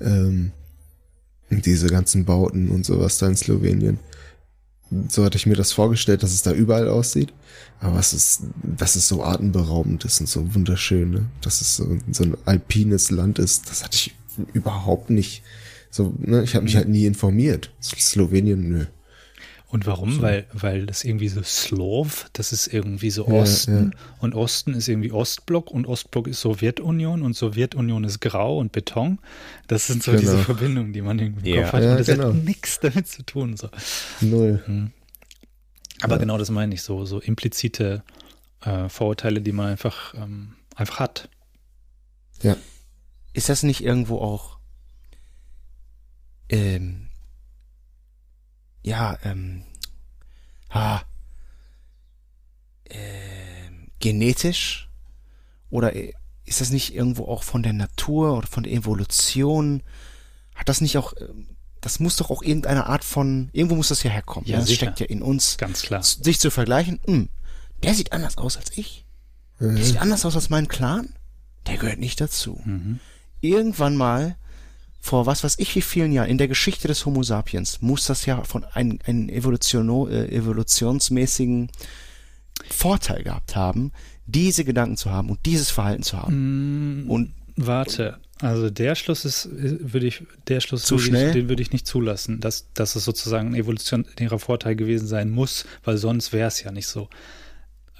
ähm, 0.00 0.52
diese 1.50 1.88
ganzen 1.88 2.24
Bauten 2.24 2.68
und 2.68 2.84
sowas 2.84 3.18
da 3.18 3.26
in 3.26 3.36
Slowenien. 3.36 3.98
So 5.08 5.24
hatte 5.24 5.36
ich 5.36 5.46
mir 5.46 5.56
das 5.56 5.72
vorgestellt, 5.72 6.22
dass 6.22 6.32
es 6.32 6.42
da 6.42 6.52
überall 6.52 6.88
aussieht. 6.88 7.32
Aber 7.80 7.98
es 7.98 8.12
ist, 8.12 8.42
dass 8.62 8.96
es 8.96 9.06
so 9.08 9.22
atemberaubend 9.22 10.04
ist 10.04 10.20
und 10.20 10.28
so 10.28 10.54
wunderschön, 10.54 11.10
ne? 11.10 11.26
Dass 11.42 11.60
es 11.60 11.76
so, 11.76 11.98
so 12.10 12.24
ein 12.24 12.36
alpines 12.44 13.10
Land 13.10 13.38
ist, 13.38 13.70
das 13.70 13.84
hatte 13.84 13.96
ich 13.96 14.14
überhaupt 14.52 15.10
nicht. 15.10 15.42
So, 15.90 16.14
ne? 16.18 16.42
Ich 16.42 16.54
habe 16.54 16.64
mich 16.64 16.76
halt 16.76 16.88
nie 16.88 17.06
informiert. 17.06 17.72
Slowenien, 17.80 18.68
nö. 18.68 18.86
Und 19.70 19.86
warum? 19.86 20.14
So. 20.14 20.22
Weil, 20.22 20.46
weil 20.54 20.86
das 20.86 21.04
irgendwie 21.04 21.28
so 21.28 21.42
Slov, 21.42 22.30
das 22.32 22.52
ist 22.52 22.68
irgendwie 22.68 23.10
so 23.10 23.28
Osten 23.28 23.92
ja, 23.92 23.98
ja. 23.98 24.16
und 24.20 24.34
Osten 24.34 24.72
ist 24.72 24.88
irgendwie 24.88 25.12
Ostblock 25.12 25.70
und 25.70 25.86
Ostblock 25.86 26.26
ist 26.26 26.40
Sowjetunion 26.40 27.22
und 27.22 27.34
Sowjetunion 27.34 28.02
ist 28.04 28.20
Grau 28.20 28.58
und 28.58 28.72
Beton. 28.72 29.18
Das 29.66 29.86
sind 29.86 30.02
so 30.02 30.12
genau. 30.12 30.22
diese 30.22 30.38
Verbindungen, 30.38 30.94
die 30.94 31.02
man 31.02 31.18
irgendwie 31.18 31.50
im 31.50 31.64
Kopf 31.64 31.74
hat. 31.74 31.82
und 31.82 31.98
das 31.98 32.06
genau. 32.06 32.28
hat 32.28 32.34
nichts 32.36 32.80
damit 32.80 33.08
zu 33.08 33.22
tun. 33.24 33.58
So. 33.58 33.68
Null. 34.22 34.62
Hm. 34.64 34.90
Aber 36.00 36.18
genau 36.18 36.38
das 36.38 36.50
meine 36.50 36.72
ich 36.74 36.80
so, 36.80 37.04
so 37.04 37.20
implizite 37.20 38.02
äh, 38.62 38.88
Vorurteile, 38.88 39.42
die 39.42 39.52
man 39.52 39.66
einfach, 39.66 40.14
ähm, 40.14 40.54
einfach 40.76 40.98
hat. 40.98 41.28
Ja. 42.42 42.56
Ist 43.34 43.50
das 43.50 43.62
nicht 43.62 43.84
irgendwo 43.84 44.18
auch 44.18 44.58
ähm, 46.48 47.07
ja, 48.88 49.18
ähm, 49.22 49.62
ha, 50.70 51.02
äh, 52.84 52.96
genetisch? 54.00 54.88
Oder 55.70 55.92
ist 55.94 56.60
das 56.62 56.70
nicht 56.70 56.94
irgendwo 56.94 57.26
auch 57.26 57.42
von 57.42 57.62
der 57.62 57.74
Natur 57.74 58.36
oder 58.36 58.46
von 58.46 58.62
der 58.62 58.72
Evolution? 58.72 59.82
Hat 60.54 60.68
das 60.68 60.80
nicht 60.80 60.96
auch, 60.96 61.12
ähm, 61.20 61.48
das 61.82 62.00
muss 62.00 62.16
doch 62.16 62.30
auch 62.30 62.42
irgendeine 62.42 62.86
Art 62.86 63.04
von, 63.04 63.50
irgendwo 63.52 63.76
muss 63.76 63.88
das 63.88 64.02
ja 64.02 64.10
herkommen. 64.10 64.48
Ja, 64.48 64.54
ja? 64.54 64.60
das 64.60 64.72
steckt 64.72 65.00
ja 65.00 65.06
in 65.06 65.20
uns. 65.20 65.58
Ganz 65.58 65.82
klar. 65.82 66.02
Sich 66.02 66.40
zu 66.40 66.50
vergleichen, 66.50 66.98
mh, 67.06 67.12
hm, 67.12 67.28
der 67.82 67.94
sieht 67.94 68.12
anders 68.12 68.38
aus 68.38 68.56
als 68.56 68.76
ich. 68.76 69.04
Mhm. 69.58 69.76
Der 69.76 69.84
sieht 69.84 69.98
anders 69.98 70.24
aus 70.24 70.34
als 70.34 70.48
mein 70.48 70.66
Clan. 70.66 71.14
Der 71.66 71.76
gehört 71.76 71.98
nicht 71.98 72.20
dazu. 72.20 72.60
Mhm. 72.64 73.00
Irgendwann 73.42 73.96
mal 73.96 74.36
vor 75.00 75.26
was 75.26 75.44
weiß 75.44 75.56
ich 75.58 75.74
wie 75.74 75.80
vielen 75.80 76.12
Jahren 76.12 76.28
in 76.28 76.38
der 76.38 76.48
Geschichte 76.48 76.88
des 76.88 77.06
Homo 77.06 77.22
sapiens 77.22 77.80
muss 77.80 78.06
das 78.06 78.26
ja 78.26 78.42
von 78.44 78.64
einem, 78.64 78.98
einem 79.06 79.28
Evolution, 79.28 80.10
äh, 80.10 80.26
evolutionsmäßigen 80.28 81.70
Vorteil 82.68 83.22
gehabt 83.22 83.56
haben, 83.56 83.92
diese 84.26 84.64
Gedanken 84.64 84.96
zu 84.96 85.10
haben 85.10 85.30
und 85.30 85.38
dieses 85.46 85.70
Verhalten 85.70 86.02
zu 86.02 86.18
haben. 86.18 87.04
Mm, 87.04 87.10
und 87.10 87.32
warte, 87.56 88.18
also 88.40 88.70
der 88.70 88.94
Schluss 88.94 89.24
ist, 89.24 89.48
würde 89.50 90.06
ich, 90.06 90.22
der 90.46 90.60
Schluss 90.60 90.84
zu 90.84 90.98
schnell? 90.98 91.28
Ich, 91.28 91.32
den 91.32 91.48
würde 91.48 91.62
ich 91.62 91.72
nicht 91.72 91.86
zulassen, 91.86 92.40
dass, 92.40 92.68
dass 92.74 92.94
es 92.94 93.04
sozusagen 93.04 93.48
ein 93.48 93.54
evolutionärer 93.54 94.38
Vorteil 94.38 94.76
gewesen 94.76 95.06
sein 95.06 95.30
muss, 95.30 95.64
weil 95.84 95.96
sonst 95.96 96.32
wäre 96.32 96.48
es 96.48 96.62
ja 96.62 96.70
nicht 96.70 96.86
so. 96.86 97.08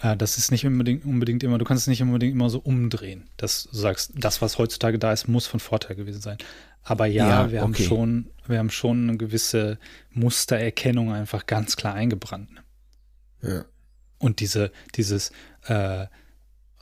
Äh, 0.01 0.17
das 0.17 0.39
ist 0.39 0.53
nicht 0.53 0.65
unbedingt, 0.65 1.05
unbedingt 1.05 1.43
immer, 1.43 1.59
du 1.59 1.65
kannst 1.65 1.83
es 1.83 1.89
nicht 1.89 2.03
unbedingt 2.03 2.35
immer 2.35 2.51
so 2.51 2.61
umdrehen, 2.61 3.25
dass 3.37 3.65
du 3.65 3.77
sagst, 3.77 4.13
das, 4.17 4.41
was 4.41 4.59
heutzutage 4.59 4.99
da 4.99 5.13
ist, 5.13 5.29
muss 5.29 5.47
von 5.47 5.61
Vorteil 5.61 5.97
gewesen 5.97 6.21
sein. 6.21 6.39
Aber 6.89 7.07
ja, 7.07 7.29
ja 7.29 7.51
wir, 7.51 7.59
okay. 7.59 7.63
haben 7.63 7.75
schon, 7.75 8.31
wir 8.47 8.59
haben 8.59 8.71
schon 8.71 9.09
eine 9.09 9.19
gewisse 9.19 9.79
Mustererkennung 10.11 11.13
einfach 11.13 11.47
ganz 11.47 11.77
klar 11.77 11.95
eingebrannt. 11.95 12.49
Ja. 13.43 13.65
Und 14.19 14.41
diese, 14.41 14.73
dieses, 14.95 15.31
äh, 15.67 16.03
äh, 16.03 16.07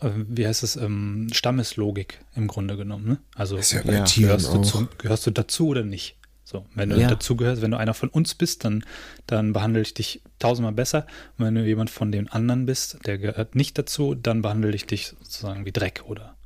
wie 0.00 0.46
heißt 0.46 0.62
es, 0.62 0.76
ähm, 0.76 1.28
Stammeslogik 1.32 2.20
im 2.34 2.46
Grunde 2.46 2.76
genommen. 2.76 3.09
Ne? 3.09 3.18
Also 3.34 3.57
ja 3.57 3.82
ja, 3.82 4.04
gehörst, 4.04 4.52
du 4.52 4.62
zu, 4.62 4.88
gehörst 4.98 5.26
du 5.26 5.30
dazu 5.30 5.68
oder 5.68 5.82
nicht? 5.82 6.16
So, 6.44 6.64
wenn 6.76 6.90
du 6.90 7.00
ja. 7.00 7.09
dazugehörst, 7.09 7.61
wenn 7.61 7.72
du 7.72 7.76
einer 7.76 7.92
von 7.92 8.09
uns 8.09 8.36
bist, 8.36 8.64
dann, 8.64 8.84
dann 9.26 9.52
behandle 9.52 9.80
ich 9.80 9.94
dich 9.94 10.22
tausendmal 10.38 10.72
besser. 10.72 11.07
Und 11.36 11.44
wenn 11.44 11.57
du 11.57 11.64
jemand 11.64 11.90
von 11.90 12.12
den 12.12 12.28
anderen 12.28 12.66
bist, 12.66 12.98
der 13.04 13.18
gehört 13.18 13.57
nicht 13.57 13.76
dazu, 13.76 14.14
dann 14.14 14.42
behandle 14.42 14.72
ich 14.72 14.86
dich 14.86 15.09
sozusagen 15.09 15.66
wie 15.66 15.72
Dreck 15.72 16.04
oder 16.07 16.36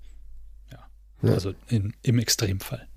ja. 0.72 0.78
ja. 1.22 1.34
Also 1.34 1.52
in, 1.68 1.92
im 2.02 2.18
Extremfall. 2.18 2.88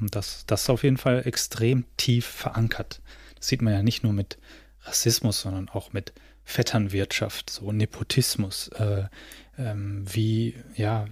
Und 0.00 0.16
das, 0.16 0.44
das 0.46 0.62
ist 0.62 0.70
auf 0.70 0.82
jeden 0.82 0.96
Fall 0.96 1.26
extrem 1.26 1.84
tief 1.96 2.26
verankert. 2.26 3.00
Das 3.36 3.48
sieht 3.48 3.62
man 3.62 3.72
ja 3.72 3.82
nicht 3.82 4.02
nur 4.02 4.12
mit 4.12 4.38
Rassismus, 4.82 5.40
sondern 5.40 5.68
auch 5.68 5.92
mit 5.92 6.12
Vetternwirtschaft, 6.44 7.50
so 7.50 7.70
Nepotismus, 7.70 8.68
äh, 8.68 9.04
ähm, 9.58 10.04
wie, 10.12 10.56
ja, 10.74 11.06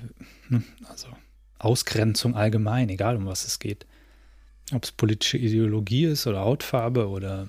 ne, 0.49 0.63
also 0.89 1.09
Ausgrenzung 1.59 2.35
allgemein, 2.35 2.89
egal 2.89 3.17
um 3.17 3.27
was 3.27 3.47
es 3.47 3.59
geht. 3.59 3.87
Ob 4.73 4.85
es 4.85 4.93
politische 4.93 5.39
Ideologie 5.39 6.05
ist 6.05 6.27
oder 6.27 6.41
Hautfarbe 6.41 7.09
oder 7.09 7.49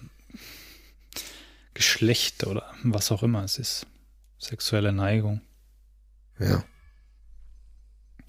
Geschlecht 1.73 2.45
oder 2.45 2.73
was 2.83 3.11
auch 3.11 3.23
immer 3.23 3.43
es 3.43 3.57
ist. 3.57 3.87
Sexuelle 4.37 4.91
Neigung. 4.91 5.41
Ja 6.39 6.63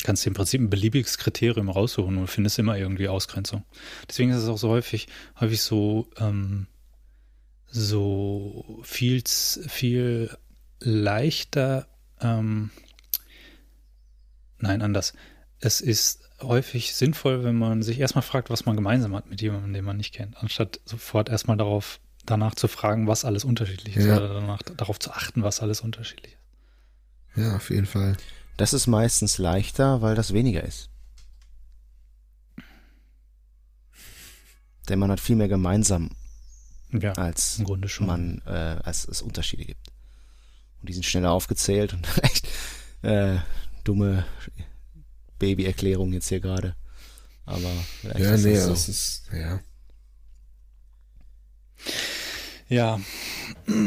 kannst 0.04 0.24
du 0.24 0.30
im 0.30 0.34
Prinzip 0.34 0.60
ein 0.60 0.70
beliebiges 0.70 1.18
Kriterium 1.18 1.68
raussuchen 1.68 2.16
und 2.18 2.26
findest 2.28 2.58
immer 2.58 2.76
irgendwie 2.76 3.08
Ausgrenzung. 3.08 3.64
Deswegen 4.08 4.30
ist 4.30 4.42
es 4.42 4.48
auch 4.48 4.58
so 4.58 4.68
häufig, 4.68 5.08
häufig 5.38 5.62
so, 5.62 6.08
ähm, 6.18 6.66
so 7.66 8.80
viel, 8.82 9.22
viel 9.26 10.36
leichter, 10.80 11.86
ähm, 12.20 12.70
nein, 14.58 14.82
anders. 14.82 15.12
Es 15.60 15.80
ist 15.80 16.22
häufig 16.40 16.94
sinnvoll, 16.94 17.44
wenn 17.44 17.56
man 17.56 17.82
sich 17.82 18.00
erstmal 18.00 18.22
fragt, 18.22 18.50
was 18.50 18.64
man 18.64 18.76
gemeinsam 18.76 19.14
hat 19.14 19.28
mit 19.28 19.42
jemandem, 19.42 19.72
den 19.74 19.84
man 19.84 19.96
nicht 19.96 20.14
kennt, 20.14 20.36
anstatt 20.38 20.80
sofort 20.84 21.28
erstmal 21.28 21.56
darauf, 21.56 22.00
danach 22.24 22.54
zu 22.54 22.68
fragen, 22.68 23.06
was 23.06 23.24
alles 23.24 23.44
unterschiedlich 23.44 23.96
ist, 23.96 24.06
ja. 24.06 24.16
oder 24.16 24.34
danach, 24.34 24.62
darauf 24.62 24.98
zu 24.98 25.10
achten, 25.10 25.42
was 25.42 25.60
alles 25.60 25.80
unterschiedlich 25.80 26.32
ist. 26.32 26.40
Ja, 27.36 27.56
auf 27.56 27.70
jeden 27.70 27.86
Fall. 27.86 28.16
Das 28.60 28.74
ist 28.74 28.86
meistens 28.86 29.38
leichter, 29.38 30.02
weil 30.02 30.14
das 30.14 30.34
weniger 30.34 30.62
ist. 30.62 30.90
Denn 34.86 34.98
man 34.98 35.10
hat 35.10 35.18
viel 35.18 35.36
mehr 35.36 35.48
gemeinsam, 35.48 36.10
ja, 36.92 37.12
als 37.12 37.58
im 37.58 37.64
Grunde 37.64 37.88
schon. 37.88 38.06
man, 38.06 38.42
äh, 38.44 38.76
als 38.84 39.08
es 39.08 39.22
Unterschiede 39.22 39.64
gibt. 39.64 39.88
Und 40.78 40.90
die 40.90 40.92
sind 40.92 41.06
schneller 41.06 41.30
aufgezählt 41.30 41.94
und 41.94 42.06
echt 42.22 42.48
äh, 43.00 43.38
dumme 43.84 44.26
Babyerklärung 45.38 46.12
jetzt 46.12 46.28
hier 46.28 46.40
gerade. 46.40 46.76
Aber 47.46 47.72
ja, 48.18 48.36
nee, 48.36 48.56
so. 48.56 48.68
das 48.68 48.90
ist 48.90 49.22
ja. 49.32 49.60
Ja, 52.68 53.00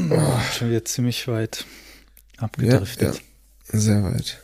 oh. 0.09 0.39
schon 0.57 0.71
wieder 0.71 0.83
ziemlich 0.83 1.27
weit 1.27 1.67
abgedriftet. 2.37 3.17
Ja, 3.17 3.21
ja. 3.71 3.79
Sehr 3.79 4.03
weit. 4.03 4.43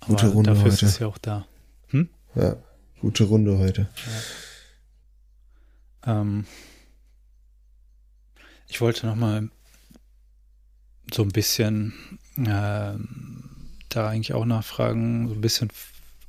Gute 0.00 0.26
Aber 0.26 0.34
Runde 0.34 0.50
dafür 0.50 0.64
heute. 0.72 0.74
ist 0.74 0.82
es 0.82 0.98
ja 0.98 1.06
auch 1.06 1.18
da. 1.18 1.46
Hm? 1.88 2.08
Ja, 2.34 2.56
gute 3.00 3.24
Runde 3.24 3.58
heute. 3.58 3.88
Ja. 6.06 6.20
Ähm, 6.20 6.46
ich 8.66 8.80
wollte 8.80 9.06
noch 9.06 9.16
mal 9.16 9.50
so 11.12 11.22
ein 11.22 11.30
bisschen 11.30 11.92
äh, 12.36 12.94
da 13.88 14.08
eigentlich 14.08 14.32
auch 14.32 14.44
nachfragen. 14.44 15.28
So 15.28 15.34
ein 15.34 15.40
bisschen 15.40 15.70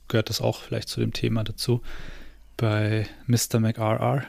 gehört 0.07 0.29
das 0.29 0.41
auch 0.41 0.61
vielleicht 0.61 0.89
zu 0.89 0.99
dem 0.99 1.13
Thema 1.13 1.43
dazu. 1.43 1.81
Bei 2.57 3.07
Mr. 3.27 3.59
McRR. 3.59 4.23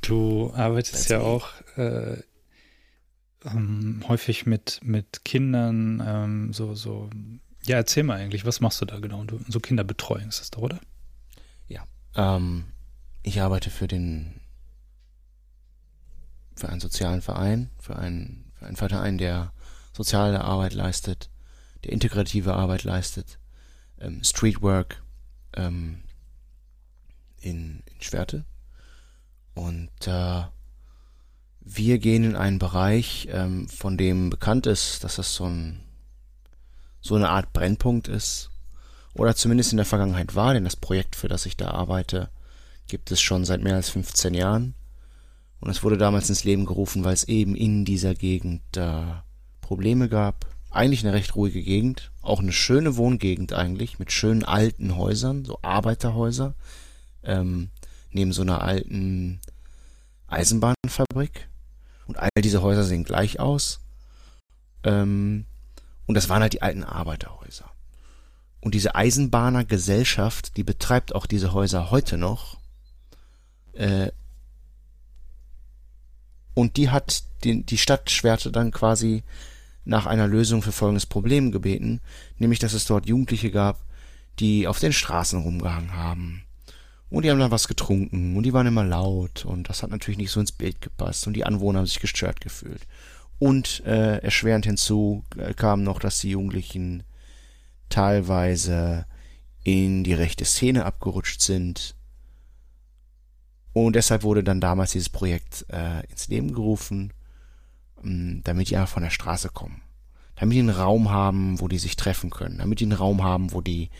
Du 0.00 0.52
arbeitest 0.54 1.10
ja 1.10 1.20
auch 1.20 1.48
äh, 1.76 2.22
ähm, 3.44 4.02
häufig 4.08 4.46
mit, 4.46 4.80
mit 4.82 5.24
Kindern, 5.24 6.02
ähm, 6.04 6.52
so, 6.52 6.74
so, 6.74 7.10
ja, 7.68 7.76
erzähl 7.76 8.02
mal 8.02 8.18
eigentlich, 8.18 8.44
was 8.44 8.60
machst 8.60 8.80
du 8.80 8.84
da 8.84 8.98
genau? 8.98 9.24
Du, 9.24 9.40
so 9.48 9.60
Kinderbetreuung 9.60 10.28
ist 10.28 10.40
das 10.40 10.50
doch, 10.50 10.62
oder? 10.62 10.80
Ja, 11.68 11.84
ähm, 12.14 12.64
ich 13.22 13.40
arbeite 13.40 13.70
für 13.70 13.86
den, 13.86 14.40
für 16.56 16.68
einen 16.68 16.80
sozialen 16.80 17.22
Verein, 17.22 17.70
für 17.78 17.96
einen, 17.96 18.50
für 18.54 18.66
einen 18.66 18.76
Verein, 18.76 19.18
der 19.18 19.52
soziale 19.92 20.42
Arbeit 20.42 20.72
leistet, 20.74 21.30
der 21.84 21.92
integrative 21.92 22.54
Arbeit 22.54 22.84
leistet, 22.84 23.38
ähm, 24.00 24.22
Streetwork 24.24 25.02
ähm, 25.54 26.02
in, 27.40 27.82
in 27.86 28.00
Schwerte. 28.00 28.44
Und 29.54 29.90
äh, 30.06 30.42
wir 31.60 31.98
gehen 31.98 32.24
in 32.24 32.36
einen 32.36 32.58
Bereich, 32.58 33.28
ähm, 33.30 33.68
von 33.68 33.98
dem 33.98 34.30
bekannt 34.30 34.66
ist, 34.66 35.04
dass 35.04 35.16
das 35.16 35.34
so, 35.34 35.44
ein, 35.44 35.80
so 37.08 37.16
eine 37.16 37.30
Art 37.30 37.52
Brennpunkt 37.52 38.08
ist. 38.08 38.50
Oder 39.14 39.34
zumindest 39.34 39.72
in 39.72 39.78
der 39.78 39.86
Vergangenheit 39.86 40.36
war, 40.36 40.54
denn 40.54 40.64
das 40.64 40.76
Projekt, 40.76 41.16
für 41.16 41.28
das 41.28 41.46
ich 41.46 41.56
da 41.56 41.70
arbeite, 41.72 42.30
gibt 42.86 43.10
es 43.10 43.20
schon 43.20 43.44
seit 43.44 43.62
mehr 43.62 43.74
als 43.74 43.90
15 43.90 44.34
Jahren. 44.34 44.74
Und 45.60 45.70
es 45.70 45.82
wurde 45.82 45.98
damals 45.98 46.28
ins 46.28 46.44
Leben 46.44 46.66
gerufen, 46.66 47.02
weil 47.02 47.14
es 47.14 47.24
eben 47.24 47.56
in 47.56 47.84
dieser 47.84 48.14
Gegend 48.14 48.62
äh, 48.76 49.02
Probleme 49.60 50.08
gab. 50.08 50.46
Eigentlich 50.70 51.04
eine 51.04 51.14
recht 51.14 51.34
ruhige 51.34 51.62
Gegend, 51.62 52.12
auch 52.22 52.40
eine 52.40 52.52
schöne 52.52 52.96
Wohngegend 52.96 53.52
eigentlich, 53.54 53.98
mit 53.98 54.12
schönen 54.12 54.44
alten 54.44 54.96
Häusern, 54.96 55.44
so 55.44 55.58
Arbeiterhäuser, 55.62 56.54
ähm, 57.24 57.70
neben 58.10 58.32
so 58.32 58.42
einer 58.42 58.62
alten 58.62 59.40
Eisenbahnfabrik. 60.28 61.48
Und 62.06 62.18
all 62.18 62.28
diese 62.42 62.62
Häuser 62.62 62.84
sehen 62.84 63.04
gleich 63.04 63.40
aus. 63.40 63.80
Ähm, 64.84 65.46
und 66.08 66.16
das 66.16 66.28
waren 66.28 66.42
halt 66.42 66.54
die 66.54 66.62
alten 66.62 66.82
Arbeiterhäuser. 66.82 67.70
Und 68.60 68.74
diese 68.74 68.96
Eisenbahnergesellschaft, 68.96 70.56
die 70.56 70.64
betreibt 70.64 71.14
auch 71.14 71.26
diese 71.26 71.52
Häuser 71.52 71.92
heute 71.92 72.18
noch. 72.18 72.56
Äh, 73.74 74.10
und 76.54 76.76
die 76.76 76.90
hat 76.90 77.22
die, 77.44 77.62
die 77.62 77.78
Stadt 77.78 78.10
Schwerte 78.10 78.50
dann 78.50 78.72
quasi 78.72 79.22
nach 79.84 80.06
einer 80.06 80.26
Lösung 80.26 80.62
für 80.62 80.72
folgendes 80.72 81.06
Problem 81.06 81.52
gebeten, 81.52 82.00
nämlich 82.38 82.58
dass 82.58 82.72
es 82.72 82.84
dort 82.84 83.06
Jugendliche 83.06 83.52
gab, 83.52 83.78
die 84.40 84.66
auf 84.66 84.80
den 84.80 84.92
Straßen 84.92 85.40
rumgehangen 85.40 85.94
haben 85.94 86.42
und 87.10 87.24
die 87.24 87.30
haben 87.30 87.38
dann 87.38 87.50
was 87.50 87.68
getrunken 87.68 88.36
und 88.36 88.42
die 88.42 88.52
waren 88.52 88.66
immer 88.66 88.84
laut 88.84 89.44
und 89.44 89.68
das 89.68 89.82
hat 89.82 89.90
natürlich 89.90 90.18
nicht 90.18 90.30
so 90.30 90.40
ins 90.40 90.52
Bild 90.52 90.80
gepasst 90.80 91.26
und 91.26 91.34
die 91.34 91.44
Anwohner 91.44 91.80
haben 91.80 91.86
sich 91.86 92.00
gestört 92.00 92.40
gefühlt. 92.40 92.86
Und 93.38 93.84
äh, 93.86 94.18
erschwerend 94.18 94.66
hinzu 94.66 95.24
äh, 95.36 95.54
kam 95.54 95.82
noch, 95.82 96.00
dass 96.00 96.20
die 96.20 96.30
Jugendlichen 96.30 97.04
teilweise 97.88 99.06
in 99.62 100.02
die 100.04 100.14
rechte 100.14 100.44
Szene 100.44 100.84
abgerutscht 100.84 101.40
sind. 101.40 101.94
Und 103.72 103.94
deshalb 103.94 104.22
wurde 104.22 104.42
dann 104.42 104.60
damals 104.60 104.92
dieses 104.92 105.08
Projekt 105.08 105.66
äh, 105.70 106.04
ins 106.06 106.28
Leben 106.28 106.52
gerufen, 106.52 107.12
mh, 108.02 108.10
mm, 108.10 108.40
damit 108.44 108.70
die 108.70 108.76
einfach 108.76 108.94
von 108.94 109.02
der 109.02 109.10
Straße 109.10 109.50
kommen. 109.50 109.82
Damit 110.34 110.54
die 110.54 110.60
einen 110.60 110.70
Raum 110.70 111.10
haben, 111.10 111.60
wo 111.60 111.68
die 111.68 111.78
sich 111.78 111.96
treffen 111.96 112.30
können. 112.30 112.58
Damit 112.58 112.80
die 112.80 112.84
einen 112.84 112.92
Raum 112.92 113.22
haben, 113.22 113.52
wo 113.52 113.60
die 113.60 113.90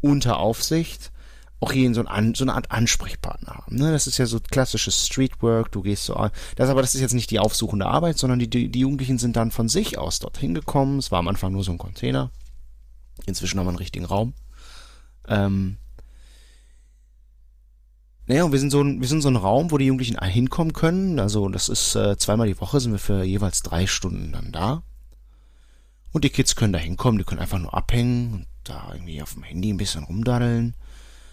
unter 0.00 0.38
Aufsicht 0.38 1.12
auch 1.60 1.72
hier 1.72 1.92
so, 1.94 2.04
ein, 2.04 2.34
so 2.34 2.44
eine 2.44 2.54
Art 2.54 2.70
Ansprechpartner 2.70 3.54
haben. 3.54 3.76
Ne? 3.76 3.90
Das 3.90 4.06
ist 4.06 4.18
ja 4.18 4.26
so 4.26 4.38
klassisches 4.40 5.06
Streetwork, 5.06 5.72
du 5.72 5.82
gehst 5.82 6.04
so. 6.04 6.28
Das 6.56 6.68
aber 6.68 6.82
das 6.82 6.94
ist 6.94 7.00
jetzt 7.00 7.14
nicht 7.14 7.30
die 7.30 7.38
aufsuchende 7.38 7.86
Arbeit, 7.86 8.18
sondern 8.18 8.38
die, 8.38 8.48
die, 8.48 8.68
die 8.68 8.80
Jugendlichen 8.80 9.18
sind 9.18 9.36
dann 9.36 9.50
von 9.50 9.68
sich 9.68 9.96
aus 9.98 10.18
dorthin 10.18 10.54
gekommen. 10.54 10.98
Es 10.98 11.10
war 11.10 11.20
am 11.20 11.28
Anfang 11.28 11.52
nur 11.52 11.64
so 11.64 11.72
ein 11.72 11.78
Container. 11.78 12.30
Inzwischen 13.24 13.58
haben 13.58 13.66
wir 13.66 13.70
einen 13.70 13.78
richtigen 13.78 14.04
Raum. 14.04 14.34
Ähm, 15.28 15.78
naja, 18.26 18.44
und 18.44 18.52
wir 18.52 18.58
sind 18.58 18.70
so 18.70 18.82
ein, 18.82 19.00
wir 19.00 19.08
sind 19.08 19.22
so 19.22 19.28
ein 19.28 19.36
Raum, 19.36 19.70
wo 19.70 19.78
die 19.78 19.86
Jugendlichen 19.86 20.20
hinkommen 20.20 20.72
können. 20.72 21.18
Also 21.18 21.48
das 21.48 21.68
ist 21.68 21.94
äh, 21.94 22.18
zweimal 22.18 22.48
die 22.48 22.60
Woche 22.60 22.80
sind 22.80 22.92
wir 22.92 22.98
für 22.98 23.22
jeweils 23.22 23.62
drei 23.62 23.86
Stunden 23.86 24.32
dann 24.32 24.52
da. 24.52 24.82
Und 26.12 26.24
die 26.24 26.30
Kids 26.30 26.56
können 26.56 26.72
da 26.72 26.78
hinkommen, 26.78 27.18
die 27.18 27.24
können 27.24 27.40
einfach 27.40 27.58
nur 27.58 27.74
abhängen 27.74 28.32
und 28.34 28.46
da 28.64 28.90
irgendwie 28.92 29.22
auf 29.22 29.34
dem 29.34 29.42
Handy 29.42 29.72
ein 29.72 29.76
bisschen 29.76 30.04
rumdaddeln. 30.04 30.74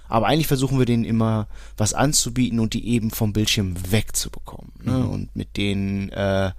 Aber 0.07 0.27
eigentlich 0.27 0.47
versuchen 0.47 0.77
wir 0.77 0.85
denen 0.85 1.05
immer 1.05 1.47
was 1.77 1.93
anzubieten 1.93 2.59
und 2.59 2.73
die 2.73 2.88
eben 2.88 3.11
vom 3.11 3.34
Bildschirm 3.34 3.75
wegzubekommen. 3.91 4.71
Ne? 4.81 4.91
Mhm. 4.91 5.09
Und 5.09 5.35
mit 5.35 5.57
denen 5.57 6.09
äh, 6.09 6.51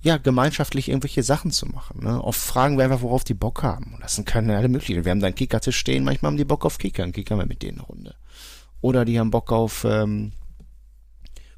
ja 0.00 0.16
gemeinschaftlich 0.16 0.88
irgendwelche 0.88 1.22
Sachen 1.22 1.50
zu 1.50 1.66
machen. 1.66 2.04
Ne? 2.04 2.22
Oft 2.22 2.40
fragen 2.40 2.76
wir 2.76 2.84
einfach, 2.84 3.02
worauf 3.02 3.24
die 3.24 3.34
Bock 3.34 3.62
haben. 3.62 3.94
Und 3.94 4.02
das 4.02 4.14
sind 4.14 4.26
keine 4.26 4.56
alle 4.56 4.68
möglichen. 4.68 5.04
Wir 5.04 5.10
haben 5.10 5.20
da 5.20 5.26
einen 5.26 5.36
Kickertisch 5.36 5.76
stehen, 5.76 6.04
manchmal 6.04 6.30
haben 6.30 6.36
die 6.36 6.44
Bock 6.44 6.64
auf 6.64 6.78
Kicker, 6.78 7.02
dann 7.02 7.12
kickern 7.12 7.38
wir 7.38 7.46
mit 7.46 7.62
denen 7.62 7.78
eine 7.78 7.86
Runde. 7.86 8.14
Oder 8.80 9.04
die 9.04 9.18
haben 9.18 9.30
Bock 9.30 9.50
auf 9.50 9.84
ähm, 9.84 10.32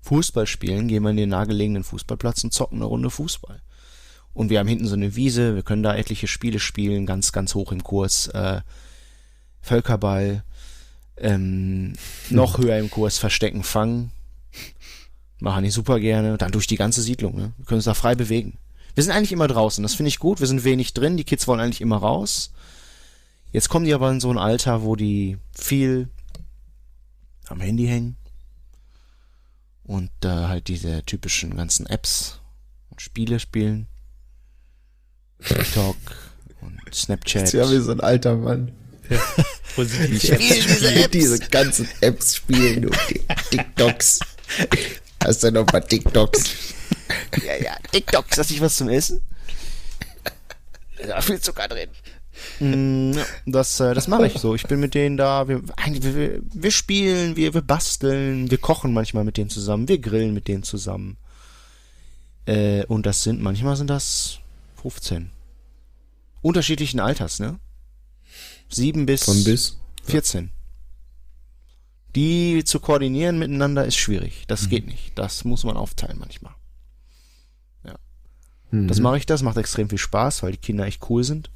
Fußball 0.03 0.47
spielen, 0.47 0.89
gehen 0.89 1.03
wir 1.03 1.11
in 1.11 1.17
den 1.17 1.29
nahegelegenen 1.31 1.85
Fußballplatz 1.85 2.45
und 2.45 2.53
zocken 2.53 2.79
eine 2.79 2.87
Runde 2.87 3.11
Fußball. 3.11 3.61
Und 4.33 4.49
wir 4.49 4.59
haben 4.59 4.69
hinten 4.69 4.87
so 4.87 4.95
eine 4.95 5.17
Wiese, 5.17 5.55
wir 5.55 5.63
können 5.63 5.83
da 5.83 5.95
etliche 5.95 6.29
Spiele 6.29 6.61
spielen, 6.61 7.05
ganz, 7.05 7.33
ganz 7.33 7.55
hoch 7.55 7.73
im 7.73 7.83
Kurs. 7.83 8.29
Äh, 8.29 8.61
Völkerball, 9.61 10.45
ähm, 11.21 11.93
noch 12.31 12.59
höher 12.59 12.79
im 12.79 12.91
Kurs 12.91 13.19
Verstecken, 13.19 13.63
Fangen. 13.63 14.11
Machen 15.39 15.65
die 15.65 15.71
super 15.71 16.01
gerne. 16.01 16.37
Dann 16.37 16.53
durch 16.53 16.67
die 16.67 16.77
ganze 16.77 17.03
Siedlung. 17.03 17.35
Ne? 17.35 17.53
Wir 17.57 17.67
können 17.67 17.79
uns 17.79 17.85
da 17.85 17.95
frei 17.95 18.15
bewegen. 18.15 18.59
Wir 18.95 19.05
sind 19.05 19.13
eigentlich 19.13 19.33
immer 19.33 19.49
draußen. 19.49 19.83
Das 19.83 19.95
finde 19.95 20.09
ich 20.09 20.19
gut. 20.19 20.41
Wir 20.41 20.47
sind 20.47 20.65
wenig 20.65 20.93
drin. 20.93 21.17
Die 21.17 21.25
Kids 21.25 21.47
wollen 21.47 21.61
eigentlich 21.61 21.81
immer 21.81 21.97
raus. 21.97 22.53
Jetzt 23.53 23.69
kommen 23.69 23.85
die 23.85 23.95
aber 23.95 24.11
in 24.11 24.21
so 24.21 24.31
ein 24.31 24.39
Alter, 24.39 24.83
wo 24.83 24.97
die 24.97 25.39
viel 25.53 26.09
am 27.49 27.61
Handy 27.61 27.87
hängen. 27.87 28.17
Und 29.85 30.11
äh, 30.25 30.29
halt 30.29 30.69
diese 30.69 31.03
typischen 31.05 31.57
ganzen 31.57 31.87
Apps 31.87 32.41
und 32.91 33.01
Spiele 33.01 33.41
spielen. 33.41 33.89
TikTok 35.45 35.97
und 36.61 36.95
Snapchat. 36.95 37.43
Das 37.43 37.55
ist 37.55 37.59
ja 37.59 37.71
wie 37.71 37.83
so 37.83 37.93
ein 37.93 38.01
alter 38.01 38.37
Mann. 38.37 38.73
Ja. 39.11 39.19
Positiv. 39.75 40.25
Ich 40.25 40.33
Apps 40.33 40.63
spielen, 40.63 41.11
diese 41.13 41.39
ganzen 41.39 41.89
Apps 42.01 42.37
spielen, 42.37 42.83
du 42.83 42.91
TikToks. 43.51 44.21
Hast 45.23 45.43
du 45.43 45.53
noch 45.53 45.61
ein 45.61 45.67
paar 45.67 45.87
TikToks? 45.87 46.45
Ja, 47.45 47.57
ja, 47.57 47.77
TikToks. 47.93 48.39
Hast 48.39 48.51
du 48.51 48.61
was 48.61 48.77
zum 48.77 48.89
Essen? 48.89 49.21
Da 51.07 51.21
viel 51.21 51.41
Zucker 51.41 51.69
drin. 51.69 51.91
Mm, 52.59 53.19
das, 53.47 53.81
äh, 53.81 53.95
das 53.95 54.09
mache 54.09 54.27
ich 54.27 54.35
so. 54.35 54.55
Ich 54.55 54.67
bin 54.67 54.81
mit 54.81 54.95
denen 54.95 55.17
da. 55.17 55.49
Wir, 55.49 55.63
wir, 55.63 56.41
wir 56.43 56.71
spielen, 56.71 57.37
wir, 57.37 57.55
wir 57.55 57.63
basteln, 57.63 58.51
wir 58.51 58.59
kochen 58.59 58.93
manchmal 58.93 59.25
mit 59.25 59.37
denen 59.37 59.51
zusammen, 59.51 59.89
wir 59.89 59.99
grillen 59.99 60.35
mit 60.35 60.49
denen 60.49 60.63
zusammen. 60.63 61.17
Äh, 62.47 62.85
und 62.87 63.07
das 63.07 63.23
sind, 63.23 63.41
manchmal 63.43 63.77
sind 63.77 63.89
das 63.89 64.39
15. 64.83 65.31
Unterschiedlichen 66.43 67.01
Alters, 67.01 67.39
ne? 67.39 67.59
Sieben 68.71 69.07
bis, 69.07 69.25
Von 69.25 69.43
bis 69.45 69.79
14. 70.05 70.53
Die 72.15 72.65
zu 72.65 72.81
koordinieren 72.81 73.39
miteinander 73.39 73.85
ist 73.85 73.97
schwierig. 73.97 74.45
Das 74.49 74.63
mhm. 74.63 74.69
geht 74.71 74.87
nicht. 74.87 75.19
Das 75.19 75.45
muss 75.45 75.65
man 75.65 75.77
aufteilen 75.77 76.19
manchmal. 76.19 76.55
Ja. 77.85 77.97
Mhm. 78.71 78.89
Das 78.89 79.01
mache 79.01 79.19
ich 79.19 79.27
das, 79.27 79.43
macht 79.43 79.57
extrem 79.57 79.89
viel 79.89 79.99
Spaß, 79.99 80.43
weil 80.43 80.53
die 80.53 80.59
Kinder 80.59 80.87
echt 80.87 81.09
cool 81.09 81.25
sind. 81.25 81.51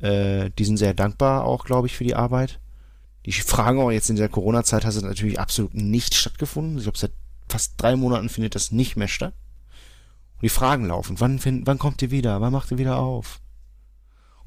Äh, 0.00 0.50
die 0.58 0.64
sind 0.64 0.78
sehr 0.78 0.94
dankbar 0.94 1.44
auch, 1.44 1.64
glaube 1.64 1.86
ich, 1.86 1.96
für 1.96 2.04
die 2.04 2.14
Arbeit. 2.14 2.60
Die 3.26 3.32
fragen 3.32 3.80
auch 3.80 3.90
jetzt 3.90 4.08
in 4.08 4.16
der 4.16 4.30
Corona-Zeit 4.30 4.84
hat 4.84 4.94
es 4.94 5.02
natürlich 5.02 5.38
absolut 5.38 5.74
nicht 5.74 6.14
stattgefunden. 6.14 6.78
Ich 6.78 6.84
glaube, 6.84 6.98
seit 6.98 7.12
fast 7.48 7.74
drei 7.76 7.96
Monaten 7.96 8.30
findet 8.30 8.54
das 8.54 8.72
nicht 8.72 8.96
mehr 8.96 9.08
statt. 9.08 9.34
Und 10.36 10.42
die 10.42 10.48
Fragen 10.48 10.86
laufen. 10.86 11.20
Wann, 11.20 11.38
wann 11.66 11.78
kommt 11.78 12.00
ihr 12.00 12.10
wieder? 12.10 12.40
Wann 12.40 12.52
macht 12.52 12.70
ihr 12.70 12.78
wieder 12.78 12.96
auf? 12.96 13.40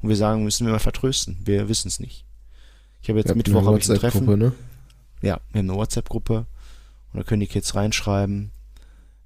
Und 0.04 0.10
wir 0.10 0.16
sagen, 0.16 0.44
müssen 0.44 0.66
wir 0.66 0.72
mal 0.74 0.80
vertrösten. 0.80 1.38
Wir 1.46 1.70
wissen 1.70 1.88
es 1.88 1.98
nicht. 1.98 2.26
Ich 3.00 3.08
habe 3.08 3.20
jetzt 3.20 3.30
ja, 3.30 3.34
Mittwoch 3.34 3.64
hab 3.64 3.78
ich 3.78 3.88
ein 3.88 3.96
Treffen. 3.96 4.26
Ne? 4.38 4.52
Ja, 5.22 5.40
wir 5.50 5.60
haben 5.60 5.70
eine 5.70 5.78
WhatsApp-Gruppe 5.78 6.44
und 7.10 7.18
da 7.18 7.24
können 7.24 7.40
die 7.40 7.46
Kids 7.46 7.74
reinschreiben. 7.74 8.50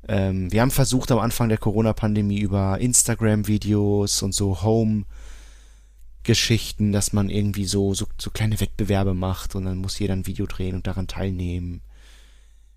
Ähm, 0.06 0.52
wir 0.52 0.60
haben 0.60 0.70
versucht 0.70 1.10
am 1.10 1.18
Anfang 1.18 1.48
der 1.48 1.58
Corona-Pandemie 1.58 2.38
über 2.38 2.78
Instagram-Videos 2.78 4.22
und 4.22 4.36
so 4.36 4.62
Home-Geschichten, 4.62 6.92
dass 6.92 7.12
man 7.12 7.28
irgendwie 7.28 7.64
so, 7.64 7.92
so, 7.92 8.06
so 8.16 8.30
kleine 8.30 8.60
Wettbewerbe 8.60 9.14
macht 9.14 9.56
und 9.56 9.64
dann 9.64 9.78
muss 9.78 9.98
jeder 9.98 10.14
ein 10.14 10.28
Video 10.28 10.46
drehen 10.46 10.76
und 10.76 10.86
daran 10.86 11.08
teilnehmen. 11.08 11.80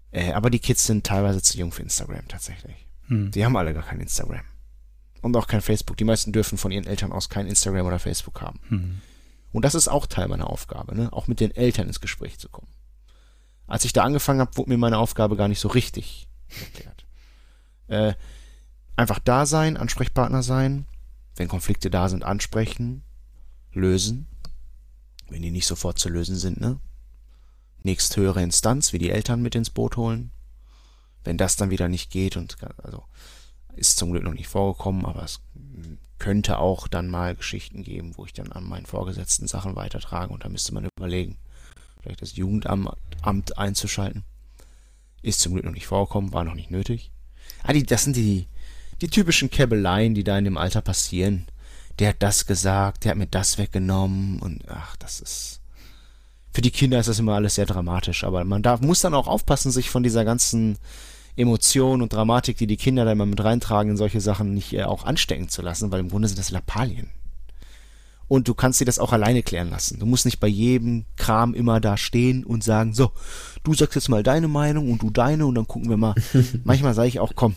Äh, 0.10 0.32
aber 0.32 0.50
die 0.50 0.58
Kids 0.58 0.88
sind 0.88 1.06
teilweise 1.06 1.44
zu 1.44 1.56
jung 1.56 1.72
für 1.72 1.84
Instagram 1.84 2.28
tatsächlich. 2.28 2.88
Hm. 3.10 3.30
Die 3.30 3.46
haben 3.46 3.56
alle 3.56 3.76
gar 3.76 3.84
kein 3.84 4.02
Instagram. 4.02 4.42
Und 5.22 5.36
auch 5.38 5.48
kein 5.48 5.62
Facebook. 5.62 5.98
Die 5.98 6.04
meisten 6.04 6.32
dürfen 6.32 6.58
von 6.58 6.72
ihren 6.72 6.88
Eltern 6.88 7.12
aus 7.12 7.30
kein 7.30 7.48
Instagram 7.48 7.86
oder 7.86 8.00
Facebook 8.00 8.42
haben. 8.42 8.60
Mhm. 8.70 9.02
Und 9.52 9.66
das 9.66 9.76
ist 9.76 9.88
auch 9.88 10.06
Teil 10.08 10.28
meiner 10.28 10.50
Aufgabe, 10.50 10.96
ne? 10.96 11.12
auch 11.12 11.28
mit 11.28 11.40
den 11.40 11.52
Eltern 11.52 11.88
ins 11.88 12.00
Gespräch 12.00 12.40
zu 12.40 12.50
kommen. 12.50 12.70
Als 13.68 13.86
ich 13.86 13.94
da 13.94 14.04
angefangen 14.04 14.40
habe, 14.40 14.56
wurde 14.58 14.70
mir 14.70 14.78
meine 14.78 14.98
Aufgabe 14.98 15.36
gar 15.36 15.48
nicht 15.48 15.60
so 15.60 15.68
richtig 15.68 16.28
erklärt. 16.60 17.06
Äh, 17.88 18.14
einfach 18.96 19.20
da 19.20 19.46
sein, 19.46 19.78
Ansprechpartner 19.78 20.44
sein, 20.44 20.86
wenn 21.36 21.48
Konflikte 21.48 21.90
da 21.90 22.10
sind, 22.10 22.24
ansprechen, 22.24 23.04
lösen, 23.74 24.28
wenn 25.30 25.42
die 25.42 25.52
nicht 25.52 25.68
sofort 25.68 26.00
zu 26.00 26.10
lösen 26.10 26.36
sind, 26.36 26.60
ne? 26.60 26.80
Nächsthöhere 27.84 28.44
Instanz, 28.44 28.94
wie 28.94 29.00
die 29.00 29.10
Eltern 29.10 29.42
mit 29.42 29.56
ins 29.56 29.70
Boot 29.70 29.98
holen. 29.98 30.32
Wenn 31.24 31.38
das 31.38 31.56
dann 31.56 31.70
wieder 31.70 31.88
nicht 31.88 32.12
geht 32.12 32.38
und 32.38 32.58
also 32.84 33.04
ist 33.76 33.98
zum 33.98 34.12
Glück 34.12 34.24
noch 34.24 34.34
nicht 34.34 34.48
vorgekommen, 34.48 35.06
aber 35.06 35.24
es 35.24 35.42
könnte 36.20 36.60
auch 36.60 36.88
dann 36.88 37.08
mal 37.08 37.36
Geschichten 37.36 37.84
geben, 37.84 38.14
wo 38.16 38.26
ich 38.26 38.34
dann 38.34 38.52
an 38.52 38.64
meinen 38.64 38.86
Vorgesetzten 38.86 39.48
Sachen 39.48 39.76
weitertrage 39.76 40.32
und 40.32 40.46
da 40.46 40.50
müsste 40.50 40.74
man 40.74 40.88
überlegen, 40.98 41.38
vielleicht 42.02 42.22
das 42.22 42.36
Jugendamt 42.36 42.96
einzuschalten. 43.58 44.24
Ist 45.24 45.40
zum 45.40 45.54
Glück 45.54 45.66
noch 45.66 45.72
nicht 45.72 45.88
vorgekommen, 45.88 46.34
war 46.34 46.44
noch 46.44 46.54
nicht 46.54 46.72
nötig. 46.72 47.12
Ah, 47.64 47.74
die, 47.74 47.84
das 47.84 48.04
sind 48.04 48.16
die, 48.16 48.48
die 49.02 49.08
typischen 49.08 49.50
Käbeleien, 49.50 50.14
die 50.14 50.24
da 50.24 50.38
in 50.38 50.46
dem 50.46 50.58
Alter 50.58 50.82
passieren. 50.82 51.48
Der 52.00 52.10
hat 52.10 52.22
das 52.24 52.46
gesagt, 52.46 53.04
der 53.04 53.12
hat 53.12 53.18
mir 53.18 53.28
das 53.28 53.58
weggenommen 53.58 54.40
und 54.40 54.64
ach, 54.68 54.96
das 54.98 55.20
ist. 55.22 55.62
Für 56.54 56.62
die 56.62 56.72
Kinder 56.72 57.00
ist 57.00 57.08
das 57.08 57.20
immer 57.20 57.34
alles 57.34 57.56
sehr 57.56 57.66
dramatisch, 57.66 58.24
aber 58.24 58.44
man 58.44 58.62
darf, 58.62 58.82
muss 58.82 59.02
dann 59.02 59.14
auch 59.14 59.28
aufpassen, 59.28 59.72
sich 59.72 59.90
von 59.90 60.04
dieser 60.04 60.26
ganzen 60.26 60.78
Emotion 61.36 62.02
und 62.02 62.14
Dramatik, 62.14 62.58
die 62.58 62.68
die 62.68 62.78
Kinder 62.78 63.06
da 63.06 63.12
immer 63.12 63.26
mit 63.26 63.44
reintragen, 63.44 63.92
in 63.92 63.98
solche 63.98 64.22
Sachen 64.22 64.54
nicht 64.54 64.74
äh, 64.74 64.84
auch 64.84 65.06
anstecken 65.06 65.50
zu 65.50 65.62
lassen, 65.62 65.92
weil 65.92 66.00
im 66.00 66.10
Grunde 66.10 66.28
sind 66.28 66.40
das 66.40 66.52
Lappalien. 66.52 67.10
Und 68.28 68.48
du 68.48 68.54
kannst 68.54 68.80
dir 68.80 68.86
das 68.86 68.98
auch 68.98 69.12
alleine 69.12 69.44
klären 69.44 69.70
lassen. 69.70 70.00
Du 70.00 70.06
musst 70.06 70.24
nicht 70.24 70.40
bei 70.40 70.48
jedem 70.48 71.04
Kram 71.18 71.54
immer 71.54 71.82
da 71.82 71.98
stehen 71.98 72.46
und 72.46 72.64
sagen, 72.64 72.94
so, 72.94 73.12
du 73.64 73.74
sagst 73.74 73.96
jetzt 73.96 74.08
mal 74.08 74.24
deine 74.24 74.48
Meinung 74.48 74.90
und 74.90 75.02
du 75.02 75.10
deine 75.10 75.46
und 75.46 75.56
dann 75.56 75.68
gucken 75.68 75.90
wir 75.90 75.98
mal. 75.98 76.16
Manchmal 76.64 76.94
sage 76.94 77.10
ich 77.10 77.20
auch, 77.20 77.34
komm, 77.36 77.56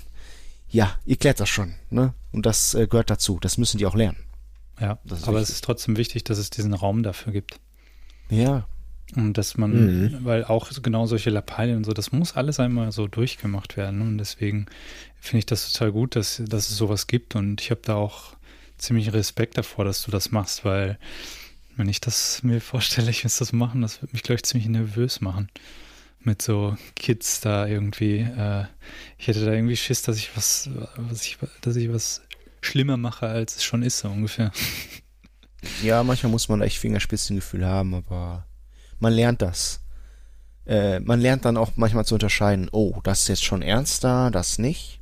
ja, 0.68 0.98
ihr 1.04 1.14
klärt 1.14 1.38
das 1.38 1.48
schon, 1.48 1.74
ne? 1.90 2.12
Und 2.32 2.46
das 2.46 2.74
äh, 2.74 2.88
gehört 2.88 3.08
dazu. 3.08 3.38
Das 3.40 3.56
müssen 3.56 3.78
die 3.78 3.86
auch 3.86 3.94
lernen. 3.94 4.18
Ja, 4.80 4.98
aber 5.04 5.10
wichtig. 5.12 5.42
es 5.42 5.50
ist 5.50 5.64
trotzdem 5.64 5.96
wichtig, 5.96 6.24
dass 6.24 6.38
es 6.38 6.50
diesen 6.50 6.74
Raum 6.74 7.04
dafür 7.04 7.32
gibt. 7.32 7.60
Ja. 8.28 8.66
Und 9.16 9.38
dass 9.38 9.56
man, 9.56 9.72
mhm. 9.72 10.24
weil 10.24 10.44
auch 10.44 10.70
genau 10.82 11.06
solche 11.06 11.30
Lappalien 11.30 11.76
und 11.76 11.84
so, 11.84 11.92
das 11.92 12.10
muss 12.10 12.34
alles 12.34 12.58
einmal 12.58 12.90
so 12.90 13.06
durchgemacht 13.06 13.76
werden. 13.76 14.00
Und 14.00 14.18
deswegen 14.18 14.66
finde 15.20 15.40
ich 15.40 15.46
das 15.46 15.72
total 15.72 15.92
gut, 15.92 16.16
dass, 16.16 16.42
dass 16.44 16.70
es 16.70 16.76
sowas 16.76 17.06
gibt. 17.06 17.36
Und 17.36 17.60
ich 17.60 17.70
habe 17.70 17.82
da 17.84 17.94
auch 17.94 18.34
ziemlich 18.78 19.12
Respekt 19.12 19.56
davor, 19.56 19.84
dass 19.84 20.02
du 20.02 20.10
das 20.10 20.32
machst, 20.32 20.64
weil 20.64 20.98
wenn 21.76 21.88
ich 21.88 22.00
das 22.00 22.42
mir 22.42 22.60
vorstelle, 22.60 23.10
ich 23.10 23.24
muss 23.24 23.38
das 23.38 23.52
machen, 23.52 23.82
das 23.82 24.02
würde 24.02 24.12
mich, 24.12 24.22
glaube 24.22 24.36
ich, 24.36 24.44
ziemlich 24.44 24.68
nervös 24.68 25.20
machen 25.20 25.48
mit 26.20 26.40
so 26.40 26.76
Kids 26.96 27.40
da 27.40 27.66
irgendwie. 27.66 28.20
Äh, 28.20 28.64
ich 29.18 29.28
hätte 29.28 29.44
da 29.44 29.52
irgendwie 29.52 29.76
Schiss, 29.76 30.02
dass 30.02 30.16
ich 30.16 30.36
was, 30.36 30.70
was 30.96 31.24
ich, 31.24 31.38
dass 31.60 31.76
ich 31.76 31.92
was 31.92 32.22
schlimmer 32.62 32.96
mache, 32.96 33.26
als 33.26 33.56
es 33.56 33.64
schon 33.64 33.82
ist, 33.82 33.98
so 33.98 34.08
ungefähr. 34.08 34.50
Ja, 35.82 36.02
manchmal 36.02 36.32
muss 36.32 36.48
man 36.48 36.62
echt 36.62 36.78
Fingerspitzengefühl 36.78 37.64
haben, 37.64 37.94
aber 37.94 38.46
man 39.04 39.12
lernt 39.12 39.42
das. 39.42 39.80
Äh, 40.66 40.98
man 41.00 41.20
lernt 41.20 41.44
dann 41.44 41.58
auch 41.58 41.72
manchmal 41.76 42.06
zu 42.06 42.14
unterscheiden, 42.14 42.70
oh, 42.72 43.00
das 43.04 43.20
ist 43.20 43.28
jetzt 43.28 43.44
schon 43.44 43.60
ernster, 43.60 44.30
das 44.30 44.58
nicht. 44.58 45.00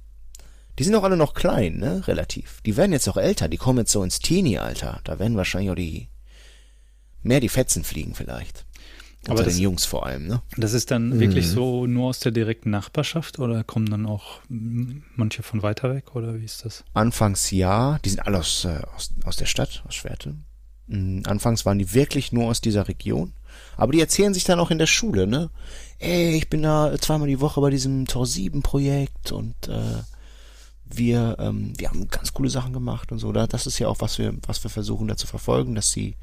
Die 0.79 0.85
sind 0.85 0.97
auch 0.97 1.05
alle 1.05 1.17
noch 1.17 1.35
klein, 1.35 1.77
ne, 1.77 2.07
relativ. 2.09 2.61
Die 2.63 2.77
werden 2.77 2.93
jetzt 2.93 3.09
auch 3.09 3.17
älter, 3.17 3.49
die 3.49 3.59
kommen 3.59 3.79
jetzt 3.79 3.93
so 3.93 4.03
ins 4.03 4.19
Teenie-Alter. 4.19 5.01
Da 5.05 5.19
werden 5.21 5.37
wahrscheinlich 5.37 5.71
auch 5.71 5.77
die, 5.77 6.09
mehr 7.23 7.39
die 7.39 7.49
Fetzen 7.49 7.85
fliegen 7.85 8.15
vielleicht. 8.15 8.67
Unter 9.29 9.45
das, 9.45 9.55
den 9.55 9.63
Jungs 9.63 9.85
vor 9.85 10.05
allem, 10.05 10.27
ne? 10.27 10.43
Das 10.57 10.73
ist 10.73 10.91
dann 10.91 11.11
mhm. 11.11 11.21
wirklich 11.21 11.47
so 11.47 11.87
nur 11.87 12.09
aus 12.09 12.19
der 12.19 12.33
direkten 12.33 12.71
Nachbarschaft 12.71 13.39
oder 13.39 13.63
kommen 13.63 13.87
dann 13.87 14.05
auch 14.05 14.41
manche 14.49 15.45
von 15.45 15.63
weiter 15.63 15.95
weg 15.95 16.17
oder 16.17 16.35
wie 16.35 16.45
ist 16.45 16.65
das? 16.65 16.83
Anfangs 16.93 17.53
ja, 17.53 18.01
die 18.05 18.09
sind 18.09 18.27
alle 18.27 18.39
aus, 18.39 18.65
äh, 18.65 18.81
aus, 18.97 19.15
aus 19.23 19.37
der 19.37 19.47
Stadt, 19.47 19.85
aus 19.87 19.95
Schwerte. 19.95 20.35
Mhm, 20.89 21.23
anfangs 21.27 21.65
waren 21.65 21.79
die 21.79 21.95
wirklich 21.95 22.33
nur 22.33 22.47
aus 22.47 22.61
dieser 22.61 22.89
Region. 22.89 23.33
Aber 23.77 23.93
die 23.93 24.01
erzählen 24.01 24.35
sich 24.35 24.45
dann 24.45 24.61
auch 24.61 24.71
in 24.71 24.79
der 24.79 24.87
Schule, 24.87 25.27
ne? 25.27 25.51
Ey, 25.99 26.37
ich 26.37 26.51
bin 26.51 26.63
da 26.63 26.95
zweimal 27.01 27.29
die 27.29 27.41
Woche 27.41 27.61
bei 27.61 27.71
diesem 27.71 28.07
Tor 28.07 28.27
7 28.27 28.63
Projekt 28.63 29.33
und 29.33 29.69
äh, 29.69 30.03
wir, 30.85 31.37
ähm, 31.39 31.73
wir 31.79 31.89
haben 31.89 32.09
ganz 32.09 32.33
coole 32.33 32.51
Sachen 32.51 32.73
gemacht 32.73 33.13
und 33.13 33.19
so. 33.19 33.33
Das 33.33 33.67
ist 33.67 33.79
ja 33.79 33.89
auch, 33.89 34.01
was 34.01 34.19
wir, 34.19 34.35
was 34.47 34.63
wir 34.65 34.71
versuchen 34.71 35.09
da 35.09 35.17
zu 35.17 35.27
verfolgen, 35.27 35.75
dass 35.75 35.91
sie 35.91 36.17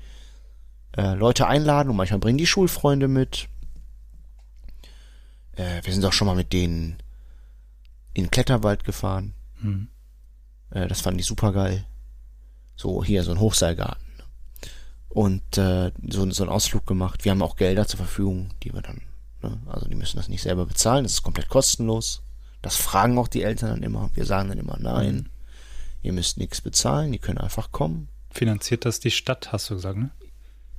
äh, 0.97 1.15
Leute 1.15 1.47
einladen 1.47 1.89
und 1.89 1.95
manchmal 1.95 2.19
bringen 2.19 2.37
die 2.37 2.45
Schulfreunde 2.45 3.07
mit. 3.07 3.47
Äh, 5.55 5.81
wir 5.83 5.93
sind 5.93 6.05
auch 6.05 6.13
schon 6.13 6.27
mal 6.27 6.35
mit 6.35 6.53
denen 6.53 6.97
in 8.13 8.25
den 8.25 8.31
Kletterwald 8.31 8.83
gefahren. 8.83 9.33
Mhm. 9.61 9.87
Äh, 10.71 10.87
das 10.87 11.01
fanden 11.01 11.19
die 11.19 11.23
super 11.23 11.51
geil. 11.51 11.85
So 12.75 13.03
hier 13.03 13.23
so 13.23 13.31
ein 13.31 13.39
Hochseilgarten. 13.39 14.08
Und 15.09 15.57
äh, 15.57 15.91
so, 16.07 16.29
so 16.29 16.43
einen 16.43 16.51
Ausflug 16.51 16.85
gemacht. 16.85 17.25
Wir 17.25 17.31
haben 17.31 17.41
auch 17.41 17.55
Gelder 17.55 17.87
zur 17.87 17.97
Verfügung, 17.97 18.51
die 18.63 18.73
wir 18.73 18.81
dann, 18.81 19.01
ne? 19.41 19.59
also 19.65 19.87
die 19.87 19.95
müssen 19.95 20.17
das 20.17 20.29
nicht 20.29 20.43
selber 20.43 20.65
bezahlen, 20.65 21.03
das 21.03 21.13
ist 21.13 21.23
komplett 21.23 21.49
kostenlos. 21.49 22.21
Das 22.61 22.75
fragen 22.75 23.17
auch 23.17 23.27
die 23.27 23.41
Eltern 23.41 23.69
dann 23.69 23.83
immer. 23.83 24.11
Wir 24.13 24.25
sagen 24.25 24.49
dann 24.49 24.59
immer, 24.59 24.77
nein, 24.79 25.29
ihr 26.03 26.13
müsst 26.13 26.37
nichts 26.37 26.61
bezahlen, 26.61 27.11
die 27.11 27.19
können 27.19 27.39
einfach 27.39 27.71
kommen. 27.71 28.09
Finanziert 28.31 28.85
das 28.85 28.99
die 28.99 29.11
Stadt, 29.11 29.51
hast 29.51 29.69
du 29.69 29.75
gesagt, 29.75 29.97
ne? 29.97 30.11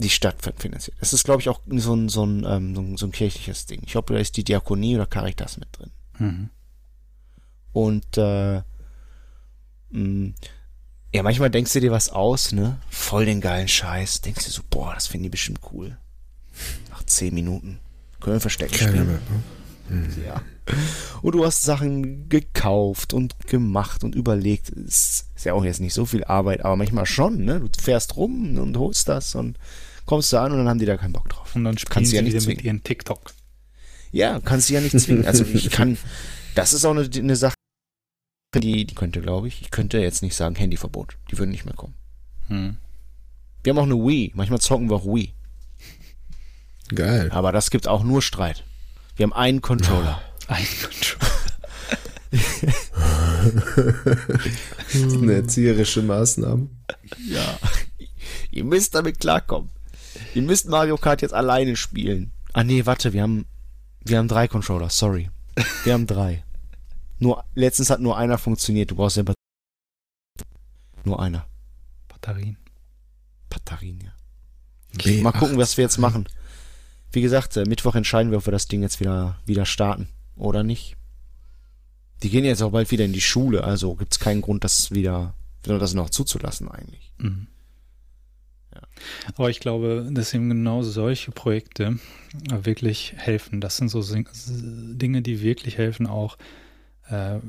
die 0.00 0.10
Stadt 0.10 0.36
finanziert. 0.56 0.96
Das 1.00 1.12
ist, 1.12 1.24
glaube 1.24 1.40
ich, 1.40 1.48
auch 1.48 1.60
so 1.68 1.94
ein, 1.94 2.08
so 2.08 2.24
ein, 2.24 2.44
ähm, 2.44 2.74
so 2.74 2.80
ein, 2.80 2.96
so 2.96 3.06
ein 3.06 3.12
kirchliches 3.12 3.66
Ding. 3.66 3.82
Ich 3.84 3.96
hoffe, 3.96 4.14
da 4.14 4.18
ist 4.18 4.36
die 4.36 4.44
Diakonie 4.44 4.96
oder 4.96 5.06
Caritas 5.06 5.58
mit 5.58 5.68
drin. 5.72 5.90
Mhm. 6.18 6.50
Und 7.72 8.16
äh, 8.16 8.62
mh, 9.90 10.00
mm, 10.00 10.34
ja, 11.12 11.22
manchmal 11.22 11.50
denkst 11.50 11.72
du 11.72 11.80
dir 11.80 11.90
was 11.90 12.10
aus, 12.10 12.52
ne? 12.52 12.78
Voll 12.88 13.24
den 13.24 13.40
geilen 13.40 13.68
Scheiß. 13.68 14.20
Denkst 14.20 14.44
du 14.44 14.50
so, 14.50 14.62
boah, 14.70 14.94
das 14.94 15.08
finden 15.08 15.24
die 15.24 15.30
bestimmt 15.30 15.60
cool. 15.72 15.98
Nach 16.90 17.02
zehn 17.04 17.34
Minuten. 17.34 17.80
Können 18.20 18.36
wir 18.36 18.40
verstecken 18.40 18.74
spielen. 18.74 19.06
Mehr, 19.06 19.20
ne? 19.88 20.06
mhm. 20.06 20.24
Ja. 20.24 20.42
Und 21.22 21.34
du 21.34 21.44
hast 21.44 21.62
Sachen 21.62 22.28
gekauft 22.28 23.12
und 23.12 23.34
gemacht 23.48 24.04
und 24.04 24.14
überlegt. 24.14 24.68
Ist, 24.68 25.26
ist 25.34 25.44
ja 25.44 25.54
auch 25.54 25.64
jetzt 25.64 25.80
nicht 25.80 25.94
so 25.94 26.06
viel 26.06 26.22
Arbeit, 26.24 26.64
aber 26.64 26.76
manchmal 26.76 27.06
schon, 27.06 27.44
ne? 27.44 27.60
Du 27.60 27.68
fährst 27.80 28.16
rum 28.16 28.56
und 28.56 28.76
holst 28.76 29.08
das 29.08 29.34
und 29.34 29.58
kommst 30.06 30.32
du 30.32 30.38
an 30.38 30.52
und 30.52 30.58
dann 30.58 30.68
haben 30.68 30.78
die 30.78 30.86
da 30.86 30.96
keinen 30.96 31.12
Bock 31.12 31.28
drauf. 31.28 31.56
Und 31.56 31.64
dann 31.64 31.76
spielen 31.76 31.92
kannst 31.92 32.10
sie 32.10 32.16
ja 32.16 32.22
nicht 32.22 32.34
wieder 32.34 32.42
zwingen. 32.42 32.56
mit 32.58 32.64
ihren 32.64 32.84
TikTok. 32.84 33.32
Ja, 34.12 34.40
kannst 34.40 34.68
du 34.68 34.74
ja 34.74 34.80
nicht 34.80 34.98
zwingen. 34.98 35.26
Also 35.26 35.44
ich 35.44 35.70
kann, 35.70 35.98
das 36.54 36.72
ist 36.72 36.84
auch 36.84 36.92
eine, 36.92 37.08
eine 37.12 37.36
Sache, 37.36 37.54
die, 38.58 38.84
die 38.84 38.94
könnte, 38.94 39.20
glaube 39.20 39.48
ich, 39.48 39.62
ich 39.62 39.70
könnte 39.70 39.98
jetzt 39.98 40.22
nicht 40.22 40.34
sagen 40.34 40.56
Handyverbot. 40.56 41.16
Die 41.30 41.38
würden 41.38 41.50
nicht 41.50 41.64
mehr 41.64 41.74
kommen. 41.74 41.94
Hm. 42.48 42.76
Wir 43.62 43.70
haben 43.70 43.78
auch 43.78 43.84
eine 43.84 43.94
Wii. 43.94 44.32
Manchmal 44.34 44.60
zocken 44.60 44.90
wir 44.90 44.96
auch 44.96 45.06
Wii. 45.06 45.32
Geil. 46.92 47.30
Aber 47.30 47.52
das 47.52 47.70
gibt 47.70 47.86
auch 47.86 48.02
nur 48.02 48.22
Streit. 48.22 48.64
Wir 49.14 49.24
haben 49.24 49.32
einen 49.32 49.60
Controller. 49.60 50.20
Ein 50.48 50.66
Controller. 50.82 51.30
das 52.32 54.94
ist 54.94 55.16
eine 55.16 55.34
erzieherische 55.34 56.02
Maßnahme. 56.02 56.68
Ja. 57.28 57.58
Ihr 58.50 58.64
müsst 58.64 58.96
damit 58.96 59.20
klarkommen. 59.20 59.70
Ihr 60.34 60.42
müsst 60.42 60.68
Mario 60.68 60.96
Kart 60.96 61.22
jetzt 61.22 61.34
alleine 61.34 61.76
spielen. 61.76 62.32
Ah 62.52 62.64
nee, 62.64 62.84
warte, 62.86 63.12
wir 63.12 63.22
haben 63.22 63.46
wir 64.02 64.18
haben 64.18 64.28
drei 64.28 64.48
Controller, 64.48 64.90
sorry. 64.90 65.30
Wir 65.84 65.92
haben 65.92 66.06
drei. 66.06 66.42
Nur 67.20 67.44
letztens 67.54 67.90
hat 67.90 68.00
nur 68.00 68.16
einer 68.16 68.38
funktioniert. 68.38 68.90
Du 68.90 68.96
brauchst 68.96 69.16
ja 69.16 69.24
nur 71.04 71.20
einer. 71.20 71.46
Batterien. 72.08 72.56
Batterien, 73.48 74.00
ja. 74.00 74.12
Okay, 74.94 75.20
Mal 75.22 75.32
gucken, 75.32 75.58
was 75.58 75.76
wir 75.76 75.84
jetzt 75.84 75.98
machen. 75.98 76.28
Wie 77.12 77.20
gesagt, 77.20 77.56
äh, 77.56 77.64
Mittwoch 77.64 77.94
entscheiden 77.94 78.30
wir, 78.30 78.38
ob 78.38 78.46
wir 78.46 78.52
das 78.52 78.68
Ding 78.68 78.82
jetzt 78.82 79.00
wieder 79.00 79.38
wieder 79.46 79.66
starten 79.66 80.08
oder 80.36 80.62
nicht. 80.62 80.96
Die 82.22 82.30
gehen 82.30 82.44
jetzt 82.44 82.62
auch 82.62 82.72
bald 82.72 82.90
wieder 82.90 83.04
in 83.04 83.12
die 83.12 83.20
Schule, 83.20 83.64
also 83.64 83.94
gibt 83.94 84.12
es 84.12 84.20
keinen 84.20 84.42
Grund, 84.42 84.64
das 84.64 84.90
wieder, 84.90 85.34
das 85.62 85.94
noch 85.94 86.10
zuzulassen 86.10 86.68
eigentlich. 86.68 87.12
Mhm. 87.18 87.46
Ja. 88.74 88.80
Aber 89.36 89.50
ich 89.50 89.60
glaube, 89.60 90.08
dass 90.12 90.34
eben 90.34 90.48
genau 90.48 90.82
solche 90.82 91.32
Projekte 91.32 91.98
wirklich 92.50 93.14
helfen. 93.16 93.60
Das 93.60 93.76
sind 93.76 93.88
so 93.88 94.02
Dinge, 94.02 95.22
die 95.22 95.40
wirklich 95.40 95.78
helfen 95.78 96.06
auch. 96.06 96.36
Äh, 97.10 97.40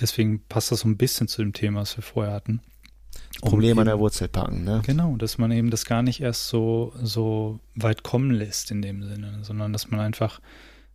deswegen 0.00 0.42
passt 0.48 0.70
das 0.70 0.80
so 0.80 0.88
ein 0.88 0.96
bisschen 0.96 1.28
zu 1.28 1.42
dem 1.42 1.52
Thema, 1.52 1.80
was 1.80 1.96
wir 1.96 2.02
vorher 2.02 2.32
hatten. 2.32 2.60
Problem 3.40 3.78
an 3.78 3.86
der 3.86 3.98
Wurzel 3.98 4.28
packen, 4.28 4.64
ne? 4.64 4.82
Genau, 4.86 5.16
dass 5.16 5.38
man 5.38 5.50
eben 5.50 5.70
das 5.70 5.84
gar 5.84 6.02
nicht 6.02 6.20
erst 6.20 6.48
so, 6.48 6.92
so 7.02 7.60
weit 7.74 8.02
kommen 8.02 8.30
lässt 8.30 8.70
in 8.70 8.82
dem 8.82 9.02
Sinne, 9.02 9.38
sondern 9.42 9.72
dass 9.72 9.90
man 9.90 10.00
einfach 10.00 10.40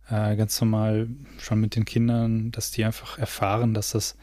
äh, 0.08 0.36
ganz 0.36 0.60
normal 0.60 1.08
schon 1.38 1.60
mit 1.60 1.76
den 1.76 1.84
Kindern, 1.84 2.50
dass 2.50 2.70
die 2.70 2.84
einfach 2.84 3.18
erfahren, 3.18 3.74
dass 3.74 3.92
das 3.92 4.16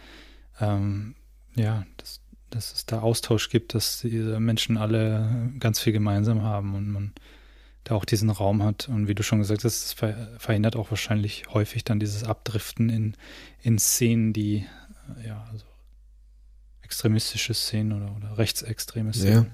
ähm, 0.60 1.16
ja, 1.56 1.86
dass, 1.98 2.22
dass 2.50 2.74
es 2.74 2.86
da 2.86 3.00
Austausch 3.00 3.50
gibt, 3.50 3.74
dass 3.74 4.02
diese 4.02 4.40
Menschen 4.40 4.78
alle 4.78 5.52
ganz 5.60 5.80
viel 5.80 5.94
gemeinsam 5.94 6.44
haben 6.44 6.76
und 6.76 6.90
man 6.90 7.14
da 7.88 7.96
auch 7.96 8.06
diesen 8.06 8.30
Raum 8.30 8.64
hat. 8.64 8.90
Und 8.90 9.08
wie 9.08 9.16
du 9.16 9.24
schon 9.24 9.40
gesagt 9.40 9.64
hast, 9.64 9.86
es 9.86 9.94
verhindert 10.38 10.76
auch 10.76 10.92
wahrscheinlich 10.92 11.46
häufig 11.54 11.84
dann 11.84 12.00
dieses 12.00 12.24
Abdriften 12.24 12.90
in, 12.90 13.16
in 13.62 13.80
Szenen, 13.80 14.34
die, 14.34 14.66
ja, 15.26 15.48
also 15.52 15.66
extremistische 16.82 17.54
Szenen 17.54 17.94
oder, 17.94 18.16
oder 18.16 18.38
rechtsextreme 18.38 19.14
Szenen. 19.14 19.52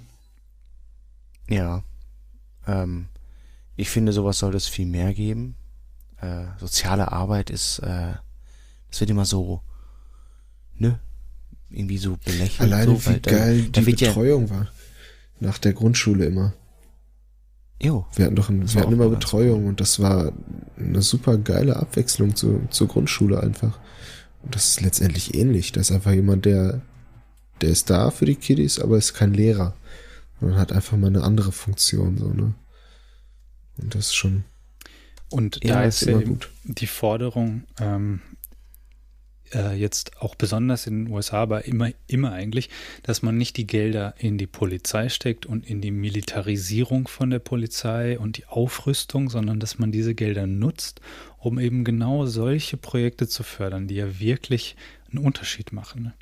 Ja. 1.47 1.55
ja. 1.55 2.84
Ähm, 2.84 3.07
ich 3.76 3.89
finde, 3.89 4.14
sowas 4.14 4.39
sollte 4.39 4.57
es 4.57 4.68
viel 4.68 4.85
mehr 4.88 5.14
geben. 5.14 5.55
Äh, 6.18 6.45
soziale 6.57 7.11
Arbeit 7.11 7.49
ist, 7.49 7.80
äh, 7.80 8.14
das 8.89 8.99
wird 8.99 9.10
immer 9.10 9.26
so, 9.26 9.61
ne, 10.76 10.99
irgendwie 11.69 11.97
so 11.97 12.18
belächelt. 12.18 12.61
Alleine 12.61 12.95
so, 12.95 13.11
wie 13.11 13.19
geil 13.19 13.64
da, 13.72 13.81
die 13.81 13.91
Betreuung 13.91 14.47
ja, 14.47 14.55
war. 14.55 14.68
Nach 15.39 15.57
der 15.57 15.73
Grundschule 15.73 16.26
immer. 16.26 16.53
Jo. 17.84 18.05
Wir 18.15 18.26
hatten 18.26 18.35
doch 18.35 18.49
ein, 18.49 18.73
wir 18.73 18.81
hatten 18.81 18.93
immer 18.93 19.10
Betreuung 19.10 19.68
und 19.68 19.81
das 19.81 19.99
war 19.99 20.31
eine 20.77 21.01
super 21.01 21.38
geile 21.38 21.76
Abwechslung 21.76 22.34
zu, 22.34 22.61
zur 22.69 22.88
Grundschule 22.88 23.43
einfach. 23.43 23.77
Und 24.41 24.55
das 24.55 24.69
ist 24.69 24.81
letztendlich 24.81 25.35
ähnlich. 25.35 25.73
Da 25.73 25.81
ist 25.81 25.91
einfach 25.91 26.14
jemand, 26.14 26.45
der, 26.45 26.81
der 27.60 27.69
ist 27.69 27.89
da 27.89 28.10
für 28.10 28.26
die 28.26 28.35
Kiddies, 28.35 28.80
aber 28.80 28.97
ist 28.97 29.14
kein 29.14 29.34
Lehrer. 29.34 29.76
Und 30.39 30.55
hat 30.55 30.72
einfach 30.72 30.97
mal 30.97 31.07
eine 31.07 31.23
andere 31.23 31.51
Funktion, 31.51 32.18
so, 32.18 32.30
ne? 32.30 32.53
Und 33.77 33.95
das 33.95 34.07
ist 34.07 34.15
schon. 34.15 34.45
Und 35.30 35.68
da 35.68 35.84
ist 35.84 36.01
ja 36.01 36.19
gut. 36.19 36.49
die 36.64 36.88
Forderung, 36.88 37.64
ähm, 37.80 38.22
äh, 39.53 39.73
jetzt 39.73 40.21
auch 40.21 40.35
besonders 40.35 40.88
in 40.88 41.05
den 41.05 41.13
USA, 41.13 41.38
aber 41.38 41.65
immer, 41.65 41.89
immer 42.07 42.31
eigentlich, 42.31 42.69
dass 43.03 43.21
man 43.21 43.38
nicht 43.38 43.57
die 43.57 43.67
Gelder 43.67 44.15
in 44.17 44.38
die 44.38 44.47
Polizei 44.47 45.09
steckt 45.09 45.45
und 45.45 45.65
in 45.65 45.81
die 45.81 45.91
Militarisierung 45.91 47.07
von 47.07 47.30
der 47.30 47.39
Polizei 47.39 48.17
und 48.19 48.38
die 48.38 48.45
Aufrüstung, 48.45 49.30
sondern 49.30 49.59
dass 49.59 49.80
man 49.80 49.91
diese 49.91 50.15
Gelder 50.15 50.47
nutzt, 50.47 51.01
um 51.38 51.59
eben 51.59 51.84
genau 51.84 52.25
solche 52.25 52.77
Projekte 52.77 53.27
zu 53.27 53.43
fördern, 53.43 53.88
die 53.88 53.95
ja 53.95 54.19
wirklich 54.19 54.75
einen 55.11 55.23
Unterschied 55.25 55.73
machen. 55.73 56.03
Ne? 56.03 56.13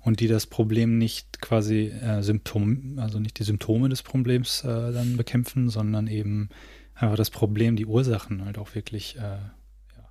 Und 0.00 0.20
die 0.20 0.28
das 0.28 0.46
Problem 0.46 0.98
nicht 0.98 1.40
quasi 1.40 1.88
äh, 1.88 2.22
Symptom, 2.22 2.98
also 2.98 3.18
nicht 3.18 3.38
die 3.38 3.44
Symptome 3.44 3.88
des 3.88 4.02
Problems 4.02 4.62
äh, 4.62 4.92
dann 4.92 5.16
bekämpfen, 5.16 5.68
sondern 5.68 6.06
eben 6.06 6.48
einfach 6.94 7.16
das 7.16 7.30
Problem, 7.30 7.76
die 7.76 7.86
Ursachen 7.86 8.44
halt 8.44 8.58
auch 8.58 8.74
wirklich 8.74 9.16
äh, 9.16 9.20
ja, 9.20 10.08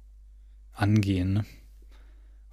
angehen. 0.74 1.34
Ne? 1.34 1.46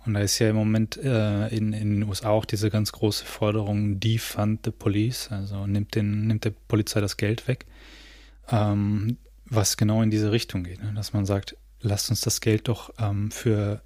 Und 0.05 0.15
da 0.15 0.21
ist 0.21 0.39
ja 0.39 0.51
im 0.51 0.57
Moment 0.57 0.97
äh, 0.97 1.49
in, 1.49 1.73
in 1.73 2.01
den 2.01 2.03
USA 2.03 2.31
auch 2.31 2.45
diese 2.45 2.71
ganz 2.71 2.93
große 2.93 3.25
Forderung, 3.25 4.01
defund 4.01 4.61
the 4.65 4.73
police, 4.73 5.31
also 5.31 5.67
nimmt, 5.67 5.95
den, 5.95 6.27
nimmt 6.27 6.45
der 6.45 6.51
Polizei 6.51 7.01
das 7.01 7.17
Geld 7.17 7.47
weg, 7.47 7.67
ähm, 8.51 9.17
was 9.45 9.77
genau 9.77 10.03
in 10.03 10.11
diese 10.11 10.33
Richtung 10.33 10.65
geht, 10.65 10.83
ne? 10.83 10.93
dass 10.95 11.13
man 11.13 11.25
sagt, 11.25 11.57
lasst 11.81 12.11
uns 12.11 12.21
das 12.21 12.41
Geld 12.41 12.69
doch 12.69 12.93
ähm, 12.99 13.31
für 13.31 13.83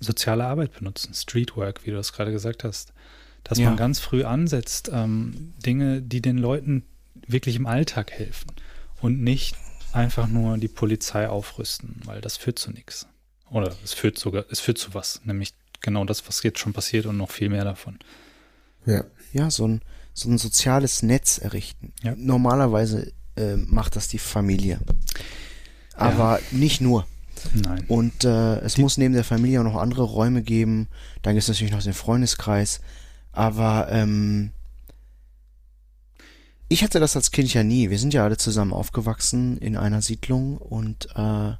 soziale 0.00 0.46
Arbeit 0.46 0.72
benutzen, 0.72 1.12
Streetwork, 1.12 1.84
wie 1.84 1.90
du 1.90 1.96
das 1.96 2.12
gerade 2.12 2.32
gesagt 2.32 2.64
hast, 2.64 2.94
dass 3.44 3.58
ja. 3.58 3.66
man 3.66 3.76
ganz 3.76 3.98
früh 3.98 4.24
ansetzt, 4.24 4.90
ähm, 4.92 5.54
Dinge, 5.64 6.00
die 6.00 6.22
den 6.22 6.38
Leuten 6.38 6.84
wirklich 7.26 7.56
im 7.56 7.66
Alltag 7.66 8.10
helfen 8.10 8.52
und 9.00 9.20
nicht 9.20 9.56
einfach 9.92 10.28
nur 10.28 10.58
die 10.58 10.68
Polizei 10.68 11.28
aufrüsten, 11.28 12.00
weil 12.04 12.20
das 12.20 12.36
führt 12.36 12.58
zu 12.58 12.70
nichts. 12.70 13.06
Oder 13.50 13.74
es 13.82 13.94
führt 13.94 14.18
sogar, 14.18 14.44
es 14.50 14.60
führt 14.60 14.78
zu 14.78 14.94
was, 14.94 15.22
nämlich 15.24 15.54
genau 15.80 16.04
das, 16.04 16.26
was 16.26 16.42
jetzt 16.42 16.58
schon 16.58 16.72
passiert 16.72 17.06
und 17.06 17.16
noch 17.16 17.30
viel 17.30 17.48
mehr 17.48 17.64
davon. 17.64 17.98
Ja. 18.86 19.04
Ja, 19.32 19.50
so 19.50 19.66
ein, 19.66 19.82
so 20.14 20.30
ein 20.30 20.38
soziales 20.38 21.02
Netz 21.02 21.38
errichten. 21.38 21.92
Ja. 22.02 22.14
Normalerweise 22.16 23.12
äh, 23.36 23.56
macht 23.56 23.96
das 23.96 24.08
die 24.08 24.18
Familie. 24.18 24.80
Aber 25.94 26.40
ja. 26.40 26.58
nicht 26.58 26.80
nur. 26.80 27.06
Nein. 27.54 27.84
Und 27.88 28.24
äh, 28.24 28.58
es 28.60 28.74
die 28.74 28.80
muss 28.80 28.98
neben 28.98 29.14
der 29.14 29.24
Familie 29.24 29.60
auch 29.60 29.64
noch 29.64 29.76
andere 29.76 30.02
Räume 30.02 30.42
geben. 30.42 30.88
Dann 31.22 31.34
gibt 31.34 31.42
es 31.42 31.48
natürlich 31.48 31.72
noch 31.72 31.82
den 31.82 31.92
Freundeskreis. 31.92 32.80
Aber 33.32 33.88
ähm, 33.90 34.52
ich 36.68 36.82
hatte 36.82 37.00
das 37.00 37.16
als 37.16 37.30
Kind 37.30 37.52
ja 37.54 37.62
nie. 37.62 37.90
Wir 37.90 37.98
sind 37.98 38.14
ja 38.14 38.24
alle 38.24 38.36
zusammen 38.36 38.72
aufgewachsen 38.72 39.58
in 39.58 39.76
einer 39.76 40.02
Siedlung 40.02 40.56
und 40.58 41.08
äh, 41.14 41.52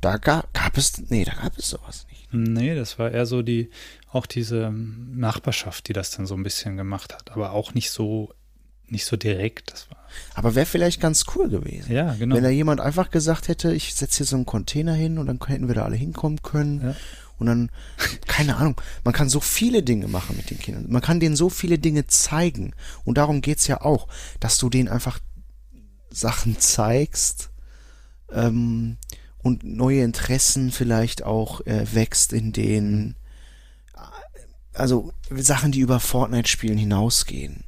da 0.00 0.16
gab, 0.16 0.52
gab 0.54 0.76
es, 0.76 0.98
nee, 1.10 1.24
da 1.24 1.34
gab 1.34 1.56
es 1.58 1.70
sowas 1.70 2.06
nicht. 2.10 2.32
Nee, 2.32 2.74
das 2.74 2.98
war 2.98 3.10
eher 3.10 3.26
so 3.26 3.42
die, 3.42 3.70
auch 4.10 4.26
diese 4.26 4.70
Nachbarschaft, 4.72 5.88
die 5.88 5.92
das 5.92 6.10
dann 6.10 6.26
so 6.26 6.34
ein 6.34 6.42
bisschen 6.42 6.76
gemacht 6.76 7.14
hat, 7.14 7.32
aber 7.32 7.52
auch 7.52 7.74
nicht 7.74 7.90
so, 7.90 8.32
nicht 8.86 9.04
so 9.04 9.16
direkt. 9.16 9.72
Das 9.72 9.90
war. 9.90 9.98
Aber 10.34 10.54
wäre 10.54 10.66
vielleicht 10.66 11.00
ganz 11.00 11.24
cool 11.34 11.48
gewesen. 11.48 11.92
Ja, 11.92 12.14
genau. 12.14 12.36
Wenn 12.36 12.44
da 12.44 12.50
jemand 12.50 12.80
einfach 12.80 13.10
gesagt 13.10 13.48
hätte, 13.48 13.72
ich 13.72 13.94
setze 13.94 14.18
hier 14.18 14.26
so 14.26 14.36
einen 14.36 14.46
Container 14.46 14.94
hin 14.94 15.18
und 15.18 15.26
dann 15.26 15.40
hätten 15.46 15.68
wir 15.68 15.74
da 15.74 15.84
alle 15.84 15.96
hinkommen 15.96 16.42
können. 16.42 16.82
Ja. 16.82 16.96
Und 17.38 17.46
dann, 17.46 17.70
keine 18.26 18.56
Ahnung, 18.56 18.80
man 19.04 19.14
kann 19.14 19.28
so 19.28 19.40
viele 19.40 19.82
Dinge 19.82 20.08
machen 20.08 20.36
mit 20.36 20.50
den 20.50 20.58
Kindern. 20.58 20.86
Man 20.88 21.02
kann 21.02 21.20
denen 21.20 21.36
so 21.36 21.48
viele 21.48 21.78
Dinge 21.78 22.06
zeigen. 22.06 22.74
Und 23.04 23.18
darum 23.18 23.40
geht's 23.40 23.66
ja 23.66 23.80
auch, 23.80 24.08
dass 24.40 24.58
du 24.58 24.68
denen 24.68 24.88
einfach 24.88 25.18
Sachen 26.10 26.58
zeigst, 26.58 27.50
ähm, 28.32 28.98
und 29.48 29.64
neue 29.64 30.02
Interessen 30.02 30.70
vielleicht 30.70 31.24
auch 31.24 31.62
äh, 31.66 31.86
wächst 31.94 32.34
in 32.34 32.52
denen, 32.52 33.16
also 34.74 35.12
Sachen, 35.30 35.72
die 35.72 35.80
über 35.80 36.00
Fortnite-Spielen 36.00 36.76
hinausgehen. 36.76 37.64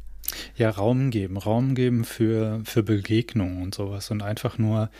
Ja, 0.57 0.69
Raum 0.70 1.11
geben, 1.11 1.39
Raum 1.39 1.74
geben 1.74 2.05
für, 2.05 2.61
für 2.65 2.82
Begegnungen 2.82 3.62
und 3.62 3.74
sowas 3.74 4.11
und 4.11 4.23
einfach 4.23 4.59
nur 4.59 4.90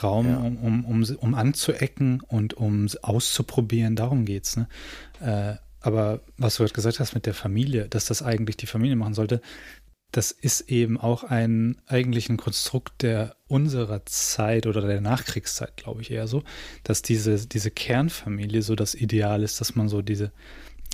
Raum, 0.00 0.28
ja. 0.28 0.38
um, 0.38 0.56
um, 0.58 0.84
um, 0.84 1.16
um 1.16 1.34
anzuecken 1.34 2.20
und 2.20 2.54
um 2.54 2.86
auszuprobieren, 3.02 3.96
darum 3.96 4.24
geht's. 4.24 4.56
Ne? 4.56 4.68
Äh, 5.20 5.56
aber 5.80 6.20
was 6.36 6.56
du 6.56 6.62
gerade 6.62 6.74
gesagt 6.74 7.00
hast 7.00 7.14
mit 7.14 7.26
der 7.26 7.34
Familie, 7.34 7.88
dass 7.88 8.04
das 8.04 8.22
eigentlich 8.22 8.56
die 8.56 8.66
Familie 8.66 8.94
machen 8.94 9.14
sollte, 9.14 9.42
das 10.12 10.30
ist 10.30 10.70
eben 10.70 10.98
auch 10.98 11.22
ein 11.24 11.80
eigentlich 11.86 12.28
ein 12.28 12.38
Konstrukt 12.38 13.02
der 13.02 13.36
unserer 13.46 14.06
Zeit 14.06 14.66
oder 14.66 14.80
der 14.80 15.00
Nachkriegszeit, 15.00 15.76
glaube 15.76 16.00
ich 16.02 16.10
eher 16.10 16.26
so, 16.26 16.42
dass 16.82 17.02
diese, 17.02 17.46
diese 17.46 17.70
Kernfamilie 17.70 18.62
so 18.62 18.74
das 18.74 18.94
Ideal 18.94 19.42
ist, 19.42 19.60
dass 19.60 19.74
man 19.74 19.88
so 19.88 20.00
diese 20.00 20.32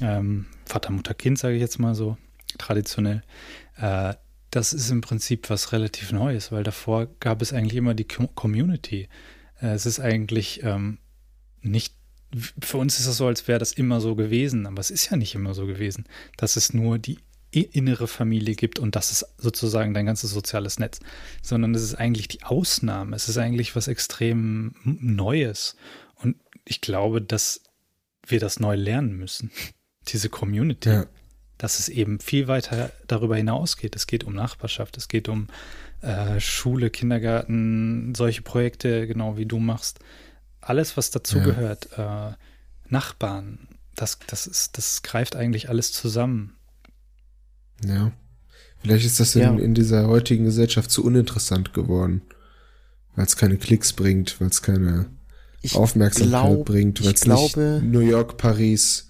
ähm, 0.00 0.46
Vater, 0.64 0.90
Mutter, 0.90 1.14
Kind, 1.14 1.38
sage 1.38 1.54
ich 1.54 1.60
jetzt 1.60 1.78
mal 1.78 1.94
so 1.94 2.16
traditionell, 2.58 3.22
äh, 3.76 4.14
das 4.50 4.72
ist 4.72 4.90
im 4.90 5.00
Prinzip 5.00 5.50
was 5.50 5.72
relativ 5.72 6.12
Neues, 6.12 6.52
weil 6.52 6.62
davor 6.62 7.08
gab 7.20 7.42
es 7.42 7.52
eigentlich 7.52 7.76
immer 7.76 7.94
die 7.94 8.06
Community. 8.06 9.08
Äh, 9.60 9.68
es 9.68 9.86
ist 9.86 10.00
eigentlich 10.00 10.62
ähm, 10.62 10.98
nicht 11.62 11.94
für 12.60 12.78
uns 12.78 12.98
ist 12.98 13.06
es 13.06 13.16
so, 13.16 13.28
als 13.28 13.46
wäre 13.46 13.58
das 13.60 13.72
immer 13.72 14.00
so 14.00 14.16
gewesen, 14.16 14.66
aber 14.66 14.80
es 14.80 14.90
ist 14.90 15.10
ja 15.10 15.16
nicht 15.16 15.36
immer 15.36 15.54
so 15.54 15.66
gewesen. 15.66 16.04
Das 16.36 16.56
ist 16.56 16.74
nur 16.74 16.98
die 16.98 17.18
innere 17.62 18.08
Familie 18.08 18.54
gibt 18.54 18.78
und 18.78 18.96
das 18.96 19.10
ist 19.10 19.26
sozusagen 19.38 19.94
dein 19.94 20.06
ganzes 20.06 20.30
soziales 20.30 20.78
Netz, 20.78 21.00
sondern 21.42 21.74
es 21.74 21.82
ist 21.82 21.94
eigentlich 21.94 22.28
die 22.28 22.42
Ausnahme. 22.42 23.14
Es 23.16 23.28
ist 23.28 23.38
eigentlich 23.38 23.76
was 23.76 23.88
extrem 23.88 24.74
Neues. 24.84 25.76
Und 26.16 26.36
ich 26.64 26.80
glaube, 26.80 27.20
dass 27.20 27.62
wir 28.26 28.40
das 28.40 28.60
neu 28.60 28.76
lernen 28.76 29.16
müssen. 29.16 29.50
Diese 30.08 30.28
Community. 30.28 30.88
Ja. 30.90 31.06
Dass 31.58 31.78
es 31.78 31.88
eben 31.88 32.18
viel 32.18 32.48
weiter 32.48 32.90
darüber 33.06 33.36
hinausgeht. 33.36 33.94
Es 33.94 34.06
geht 34.06 34.24
um 34.24 34.34
Nachbarschaft, 34.34 34.96
es 34.96 35.08
geht 35.08 35.28
um 35.28 35.46
äh, 36.00 36.40
Schule, 36.40 36.90
Kindergarten, 36.90 38.14
solche 38.14 38.42
Projekte, 38.42 39.06
genau 39.06 39.36
wie 39.36 39.46
du 39.46 39.58
machst. 39.58 40.00
Alles, 40.60 40.96
was 40.96 41.10
dazugehört, 41.10 41.88
ja. 41.96 42.30
äh, 42.30 42.34
Nachbarn, 42.88 43.68
das, 43.94 44.18
das, 44.26 44.46
ist, 44.46 44.76
das 44.76 45.02
greift 45.02 45.36
eigentlich 45.36 45.68
alles 45.68 45.92
zusammen. 45.92 46.56
Ja. 47.88 48.12
Vielleicht 48.82 49.06
ist 49.06 49.18
das 49.18 49.34
in, 49.34 49.42
ja. 49.42 49.56
in 49.56 49.74
dieser 49.74 50.08
heutigen 50.08 50.44
Gesellschaft 50.44 50.90
zu 50.90 51.04
uninteressant 51.04 51.72
geworden. 51.72 52.22
Weil 53.16 53.26
es 53.26 53.36
keine 53.36 53.56
Klicks 53.56 53.92
bringt, 53.92 54.40
weil 54.40 54.48
es 54.48 54.60
keine 54.60 55.06
ich 55.62 55.76
Aufmerksamkeit 55.76 56.28
glaub, 56.28 56.66
bringt, 56.66 57.02
weil 57.04 57.14
es 57.14 57.26
nicht 57.26 57.56
New 57.56 58.00
York, 58.00 58.36
Paris, 58.36 59.08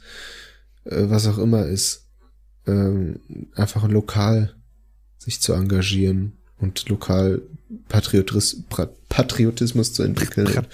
äh, 0.85 1.05
was 1.09 1.27
auch 1.27 1.39
immer 1.39 1.67
ist. 1.67 2.07
Ähm, 2.67 3.21
einfach 3.55 3.87
lokal 3.89 4.55
sich 5.19 5.41
zu 5.41 5.53
engagieren 5.53 6.35
und 6.59 6.89
lokal 6.89 7.43
Patriotis 7.89 8.63
Patriotismus 9.09 9.93
zu 9.93 10.03
entwickeln. 10.03 10.67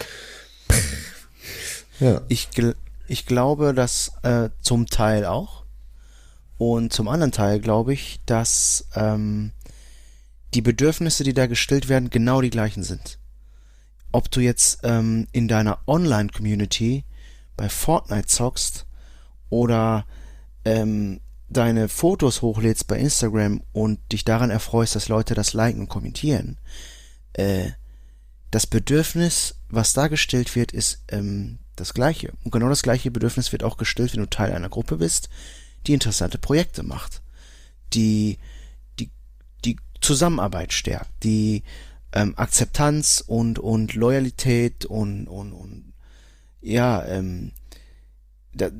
ja. 2.00 2.20
Ich, 2.28 2.48
ich 3.08 3.26
glaube, 3.26 3.74
dass 3.74 4.12
äh, 4.22 4.50
zum 4.60 4.86
Teil 4.86 5.24
auch. 5.24 5.59
Und 6.60 6.92
zum 6.92 7.08
anderen 7.08 7.32
Teil 7.32 7.58
glaube 7.58 7.94
ich, 7.94 8.20
dass 8.26 8.86
ähm, 8.94 9.52
die 10.52 10.60
Bedürfnisse, 10.60 11.24
die 11.24 11.32
da 11.32 11.46
gestillt 11.46 11.88
werden, 11.88 12.10
genau 12.10 12.42
die 12.42 12.50
gleichen 12.50 12.82
sind. 12.82 13.18
Ob 14.12 14.30
du 14.30 14.40
jetzt 14.40 14.80
ähm, 14.82 15.26
in 15.32 15.48
deiner 15.48 15.78
Online-Community 15.86 17.06
bei 17.56 17.70
Fortnite 17.70 18.26
zockst 18.26 18.84
oder 19.48 20.04
ähm, 20.66 21.22
deine 21.48 21.88
Fotos 21.88 22.42
hochlädst 22.42 22.86
bei 22.88 22.98
Instagram 22.98 23.62
und 23.72 23.98
dich 24.12 24.26
daran 24.26 24.50
erfreust, 24.50 24.94
dass 24.94 25.08
Leute 25.08 25.32
das 25.34 25.54
liken 25.54 25.80
und 25.80 25.88
kommentieren, 25.88 26.58
äh, 27.32 27.70
das 28.50 28.66
Bedürfnis, 28.66 29.54
was 29.70 29.94
da 29.94 30.08
gestillt 30.08 30.54
wird, 30.54 30.72
ist 30.72 31.04
ähm, 31.08 31.60
das 31.76 31.94
gleiche. 31.94 32.34
Und 32.44 32.50
genau 32.50 32.68
das 32.68 32.82
gleiche 32.82 33.10
Bedürfnis 33.10 33.50
wird 33.50 33.64
auch 33.64 33.78
gestillt, 33.78 34.12
wenn 34.12 34.20
du 34.20 34.28
Teil 34.28 34.52
einer 34.52 34.68
Gruppe 34.68 34.98
bist, 34.98 35.30
die 35.86 35.94
interessante 35.94 36.38
Projekte 36.38 36.82
macht, 36.82 37.22
die 37.92 38.38
die, 38.98 39.10
die 39.64 39.76
Zusammenarbeit 40.00 40.72
stärkt, 40.72 41.10
die 41.24 41.62
ähm, 42.12 42.34
Akzeptanz 42.36 43.22
und, 43.26 43.58
und 43.58 43.94
Loyalität 43.94 44.84
und, 44.84 45.26
und, 45.26 45.52
und 45.52 45.92
ja, 46.60 47.04
ähm, 47.06 47.52
da, 48.52 48.70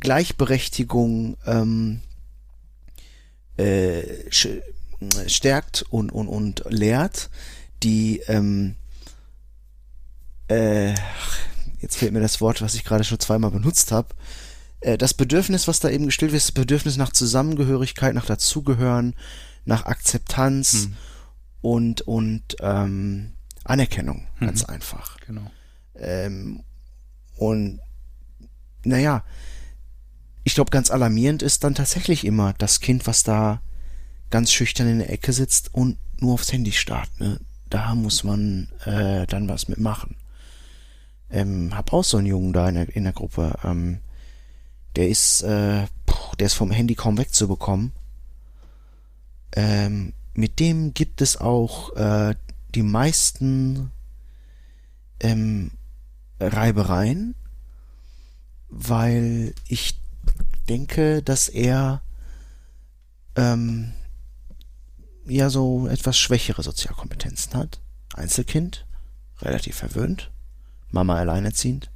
Gleichberechtigung 0.00 1.36
ähm, 1.46 2.00
äh, 3.56 4.02
stärkt 5.26 5.84
und, 5.90 6.10
und, 6.10 6.28
und 6.28 6.64
lehrt, 6.68 7.30
die 7.82 8.20
ähm, 8.28 8.76
äh, 10.48 10.94
jetzt 11.80 11.96
fehlt 11.96 12.12
mir 12.12 12.20
das 12.20 12.40
Wort, 12.40 12.62
was 12.62 12.74
ich 12.74 12.84
gerade 12.84 13.04
schon 13.04 13.20
zweimal 13.20 13.50
benutzt 13.50 13.92
habe. 13.92 14.08
Äh, 14.80 14.98
das 14.98 15.14
Bedürfnis, 15.14 15.68
was 15.68 15.80
da 15.80 15.88
eben 15.88 16.06
gestillt 16.06 16.32
wird, 16.32 16.42
ist 16.42 16.48
das 16.48 16.54
Bedürfnis 16.54 16.96
nach 16.96 17.12
Zusammengehörigkeit, 17.12 18.14
nach 18.14 18.26
Dazugehören, 18.26 19.14
nach 19.64 19.86
Akzeptanz 19.86 20.84
hm. 20.84 20.96
und, 21.60 22.00
und 22.02 22.56
ähm, 22.60 23.32
Anerkennung, 23.64 24.26
ganz 24.40 24.66
mhm. 24.66 24.74
einfach. 24.74 25.18
Genau. 25.26 25.50
Ähm, 25.96 26.62
und 27.36 27.80
naja, 28.84 29.24
ich 30.44 30.54
glaube, 30.54 30.70
ganz 30.70 30.90
alarmierend 30.90 31.42
ist 31.42 31.64
dann 31.64 31.74
tatsächlich 31.74 32.24
immer 32.24 32.52
das 32.54 32.80
Kind, 32.80 33.06
was 33.06 33.24
da 33.24 33.60
ganz 34.30 34.52
schüchtern 34.52 34.88
in 34.88 34.98
der 34.98 35.10
Ecke 35.10 35.32
sitzt 35.32 35.74
und 35.74 35.98
nur 36.20 36.34
aufs 36.34 36.52
Handy 36.52 36.72
starrt. 36.72 37.10
Ne? 37.18 37.40
Da 37.68 37.94
muss 37.94 38.22
man 38.22 38.68
äh, 38.84 39.26
dann 39.26 39.48
was 39.48 39.68
mitmachen. 39.68 40.16
Ähm, 41.30 41.76
hab 41.76 41.92
auch 41.92 42.04
so 42.04 42.18
einen 42.18 42.28
Jungen 42.28 42.52
da 42.52 42.68
in 42.68 42.76
der, 42.76 42.94
in 42.94 43.04
der 43.04 43.12
Gruppe. 43.12 43.58
Ähm, 43.64 43.98
der 44.96 45.08
ist, 45.08 45.42
äh, 45.42 45.86
der 46.38 46.46
ist 46.46 46.54
vom 46.54 46.70
Handy 46.70 46.94
kaum 46.94 47.18
wegzubekommen. 47.18 47.92
Ähm, 49.52 50.12
mit 50.34 50.58
dem 50.58 50.92
gibt 50.94 51.22
es 51.22 51.36
auch 51.36 51.94
äh, 51.96 52.34
die 52.74 52.82
meisten 52.82 53.90
ähm, 55.20 55.70
Reibereien, 56.40 57.34
weil 58.68 59.54
ich 59.68 59.98
denke, 60.68 61.22
dass 61.22 61.48
er 61.48 62.02
ähm, 63.36 63.92
ja 65.26 65.50
so 65.50 65.86
etwas 65.86 66.18
schwächere 66.18 66.62
Sozialkompetenzen 66.62 67.54
hat. 67.54 67.80
Einzelkind, 68.14 68.86
relativ 69.40 69.76
verwöhnt, 69.76 70.30
Mama 70.90 71.16
alleinerziehend. 71.16 71.90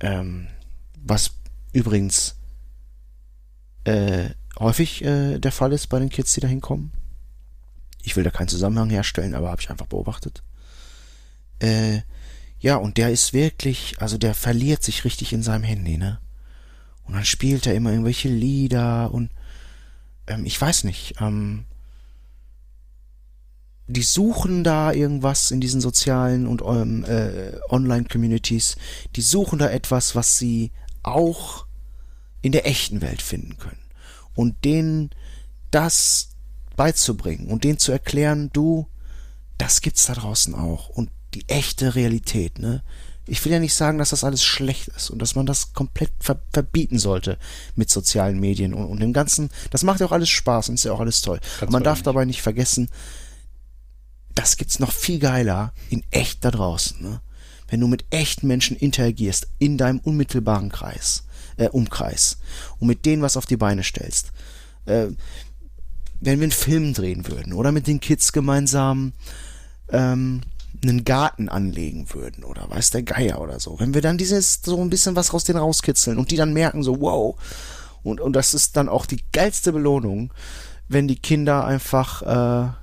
Ähm, 0.00 0.48
was 0.96 1.32
übrigens 1.76 2.36
äh, 3.84 4.30
häufig 4.58 5.04
äh, 5.04 5.38
der 5.38 5.52
Fall 5.52 5.72
ist 5.72 5.88
bei 5.88 5.98
den 5.98 6.08
Kids, 6.08 6.32
die 6.32 6.40
da 6.40 6.48
hinkommen. 6.48 6.90
Ich 8.02 8.16
will 8.16 8.24
da 8.24 8.30
keinen 8.30 8.48
Zusammenhang 8.48 8.88
herstellen, 8.88 9.34
aber 9.34 9.50
habe 9.50 9.60
ich 9.60 9.70
einfach 9.70 9.86
beobachtet. 9.86 10.42
Äh, 11.58 12.00
ja, 12.58 12.76
und 12.76 12.96
der 12.96 13.10
ist 13.10 13.34
wirklich, 13.34 14.00
also 14.00 14.16
der 14.16 14.34
verliert 14.34 14.82
sich 14.82 15.04
richtig 15.04 15.34
in 15.34 15.42
seinem 15.42 15.64
Handy, 15.64 15.98
ne? 15.98 16.18
Und 17.04 17.14
dann 17.14 17.24
spielt 17.24 17.66
er 17.66 17.74
immer 17.74 17.90
irgendwelche 17.90 18.28
Lieder 18.28 19.12
und 19.12 19.30
ähm, 20.26 20.46
ich 20.46 20.60
weiß 20.60 20.84
nicht, 20.84 21.16
ähm, 21.20 21.66
die 23.86 24.02
suchen 24.02 24.64
da 24.64 24.92
irgendwas 24.92 25.50
in 25.50 25.60
diesen 25.60 25.80
sozialen 25.80 26.46
und 26.46 26.62
ähm, 26.62 27.04
äh, 27.04 27.52
Online-Communities, 27.68 28.76
die 29.14 29.20
suchen 29.20 29.58
da 29.58 29.68
etwas, 29.68 30.16
was 30.16 30.38
sie 30.38 30.72
auch 31.06 31.65
in 32.46 32.52
der 32.52 32.66
echten 32.66 33.02
Welt 33.02 33.22
finden 33.22 33.58
können. 33.58 33.80
Und 34.36 34.64
denen 34.64 35.10
das 35.72 36.28
beizubringen 36.76 37.48
und 37.48 37.64
denen 37.64 37.78
zu 37.78 37.90
erklären, 37.90 38.50
du, 38.52 38.86
das 39.58 39.80
gibt's 39.80 40.06
da 40.06 40.14
draußen 40.14 40.54
auch. 40.54 40.88
Und 40.88 41.10
die 41.34 41.48
echte 41.48 41.96
Realität, 41.96 42.60
ne? 42.60 42.84
Ich 43.28 43.44
will 43.44 43.50
ja 43.50 43.58
nicht 43.58 43.74
sagen, 43.74 43.98
dass 43.98 44.10
das 44.10 44.22
alles 44.22 44.44
schlecht 44.44 44.86
ist 44.86 45.10
und 45.10 45.18
dass 45.20 45.34
man 45.34 45.46
das 45.46 45.72
komplett 45.72 46.12
ver 46.20 46.40
verbieten 46.52 47.00
sollte 47.00 47.36
mit 47.74 47.90
sozialen 47.90 48.38
Medien 48.38 48.72
und, 48.72 48.84
und 48.84 49.00
dem 49.00 49.12
Ganzen. 49.12 49.48
Das 49.70 49.82
macht 49.82 49.98
ja 49.98 50.06
auch 50.06 50.12
alles 50.12 50.28
Spaß 50.28 50.68
und 50.68 50.76
ist 50.76 50.84
ja 50.84 50.92
auch 50.92 51.00
alles 51.00 51.22
toll. 51.22 51.40
Aber 51.60 51.72
man 51.72 51.82
darf 51.82 51.98
nicht. 51.98 52.06
dabei 52.06 52.24
nicht 52.26 52.42
vergessen, 52.42 52.88
das 54.36 54.56
gibt's 54.56 54.78
noch 54.78 54.92
viel 54.92 55.18
geiler 55.18 55.72
in 55.90 56.04
echt 56.12 56.44
da 56.44 56.52
draußen, 56.52 57.02
ne? 57.02 57.20
Wenn 57.66 57.80
du 57.80 57.88
mit 57.88 58.04
echten 58.10 58.46
Menschen 58.46 58.76
interagierst 58.76 59.48
in 59.58 59.76
deinem 59.76 59.98
unmittelbaren 59.98 60.68
Kreis, 60.68 61.25
äh, 61.56 61.68
Umkreis 61.68 62.38
und 62.78 62.88
mit 62.88 63.04
denen 63.06 63.22
was 63.22 63.36
auf 63.36 63.46
die 63.46 63.56
Beine 63.56 63.82
stellst. 63.82 64.32
Äh, 64.86 65.08
wenn 66.20 66.38
wir 66.38 66.44
einen 66.44 66.52
Film 66.52 66.94
drehen 66.94 67.26
würden 67.28 67.52
oder 67.52 67.72
mit 67.72 67.86
den 67.86 68.00
Kids 68.00 68.32
gemeinsam 68.32 69.12
ähm, 69.90 70.42
einen 70.82 71.04
Garten 71.04 71.48
anlegen 71.48 72.06
würden 72.12 72.44
oder 72.44 72.68
weiß 72.68 72.90
der 72.90 73.02
Geier 73.02 73.40
oder 73.40 73.60
so. 73.60 73.78
Wenn 73.78 73.94
wir 73.94 74.02
dann 74.02 74.18
dieses 74.18 74.60
so 74.62 74.80
ein 74.80 74.90
bisschen 74.90 75.16
was 75.16 75.32
aus 75.32 75.44
denen 75.44 75.58
rauskitzeln 75.58 76.18
und 76.18 76.30
die 76.30 76.36
dann 76.36 76.52
merken 76.52 76.82
so, 76.82 77.00
wow. 77.00 77.36
Und, 78.02 78.20
und 78.20 78.34
das 78.34 78.54
ist 78.54 78.76
dann 78.76 78.88
auch 78.88 79.06
die 79.06 79.22
geilste 79.32 79.72
Belohnung, 79.72 80.32
wenn 80.88 81.08
die 81.08 81.18
Kinder 81.18 81.64
einfach 81.64 82.74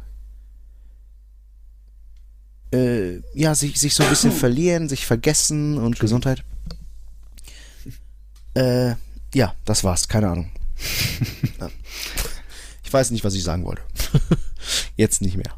äh, 2.72 2.76
äh, 2.76 3.22
ja, 3.34 3.56
sich, 3.56 3.80
sich 3.80 3.94
so 3.94 4.04
ein 4.04 4.10
bisschen 4.10 4.32
verlieren, 4.44 4.90
sich 4.90 5.06
vergessen 5.06 5.78
und 5.78 6.00
Gesundheit. 6.00 6.44
Äh, 8.54 8.96
ja, 9.34 9.56
das 9.66 9.84
war's, 9.84 10.08
keine 10.08 10.30
Ahnung. 10.30 10.52
ich 12.84 12.94
weiß 12.94 13.12
nicht, 13.12 13.24
was 13.24 13.36
ich 13.36 13.44
sagen 13.44 13.66
wollte. 13.66 13.82
Jetzt 14.96 15.22
nicht 15.22 15.38
mehr. 15.38 15.54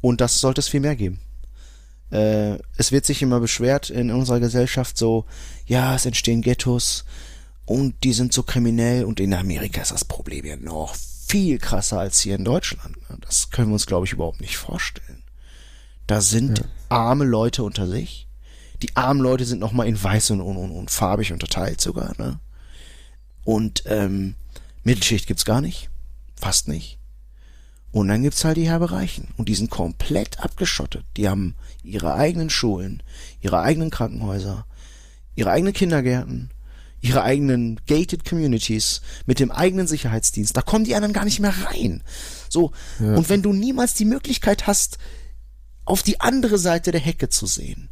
Und 0.00 0.20
das 0.20 0.38
sollte 0.38 0.60
es 0.60 0.68
viel 0.68 0.80
mehr 0.80 0.96
geben. 0.96 1.18
Äh, 2.10 2.58
es 2.76 2.92
wird 2.92 3.06
sich 3.06 3.22
immer 3.22 3.40
beschwert 3.40 3.90
in 3.90 4.10
unserer 4.10 4.38
Gesellschaft 4.38 4.98
so, 4.98 5.24
ja, 5.66 5.94
es 5.94 6.06
entstehen 6.06 6.42
Ghettos 6.42 7.04
und 7.64 8.04
die 8.04 8.12
sind 8.12 8.32
so 8.32 8.42
kriminell 8.42 9.04
und 9.04 9.18
in 9.18 9.32
Amerika 9.32 9.80
ist 9.80 9.92
das 9.92 10.04
Problem 10.04 10.44
ja 10.44 10.56
noch 10.56 10.94
viel 10.94 11.58
krasser 11.58 11.98
als 11.98 12.20
hier 12.20 12.34
in 12.34 12.44
Deutschland. 12.44 12.96
Das 13.22 13.50
können 13.50 13.68
wir 13.68 13.74
uns, 13.74 13.86
glaube 13.86 14.06
ich, 14.06 14.12
überhaupt 14.12 14.40
nicht 14.40 14.58
vorstellen. 14.58 15.22
Da 16.06 16.20
sind 16.20 16.58
ja. 16.58 16.64
Arme 16.94 17.24
Leute 17.24 17.62
unter 17.62 17.86
sich. 17.86 18.28
Die 18.82 18.94
armen 18.96 19.20
Leute 19.20 19.44
sind 19.44 19.60
nochmal 19.60 19.88
in 19.88 20.02
weiß 20.02 20.30
und, 20.30 20.40
und, 20.40 20.56
und, 20.56 20.90
farbig 20.90 21.32
unterteilt 21.32 21.80
sogar. 21.80 22.12
Ne? 22.18 22.38
Und 23.44 23.84
ähm, 23.86 24.34
Mittelschicht 24.82 25.26
gibt's 25.26 25.44
gar 25.44 25.60
nicht. 25.60 25.90
Fast 26.36 26.68
nicht. 26.68 26.98
Und 27.92 28.08
dann 28.08 28.22
gibt's 28.22 28.44
halt 28.44 28.56
die 28.56 28.68
Herbereichen. 28.68 29.28
Und 29.36 29.48
die 29.48 29.54
sind 29.54 29.70
komplett 29.70 30.40
abgeschottet. 30.40 31.04
Die 31.16 31.28
haben 31.28 31.54
ihre 31.82 32.14
eigenen 32.14 32.50
Schulen, 32.50 33.02
ihre 33.40 33.60
eigenen 33.60 33.90
Krankenhäuser, 33.90 34.66
ihre 35.36 35.50
eigenen 35.50 35.72
Kindergärten, 35.72 36.50
ihre 37.00 37.22
eigenen 37.22 37.80
gated 37.86 38.24
Communities 38.24 39.00
mit 39.26 39.38
dem 39.38 39.50
eigenen 39.50 39.86
Sicherheitsdienst. 39.86 40.56
Da 40.56 40.62
kommen 40.62 40.84
die 40.84 40.94
anderen 40.94 41.12
gar 41.12 41.24
nicht 41.24 41.40
mehr 41.40 41.54
rein. 41.66 42.02
So. 42.48 42.72
Ja. 42.98 43.14
Und 43.14 43.28
wenn 43.28 43.42
du 43.42 43.52
niemals 43.52 43.94
die 43.94 44.06
Möglichkeit 44.06 44.66
hast, 44.66 44.98
auf 45.84 46.02
die 46.02 46.20
andere 46.20 46.58
Seite 46.58 46.92
der 46.92 47.00
Hecke 47.00 47.28
zu 47.28 47.46
sehen, 47.46 47.88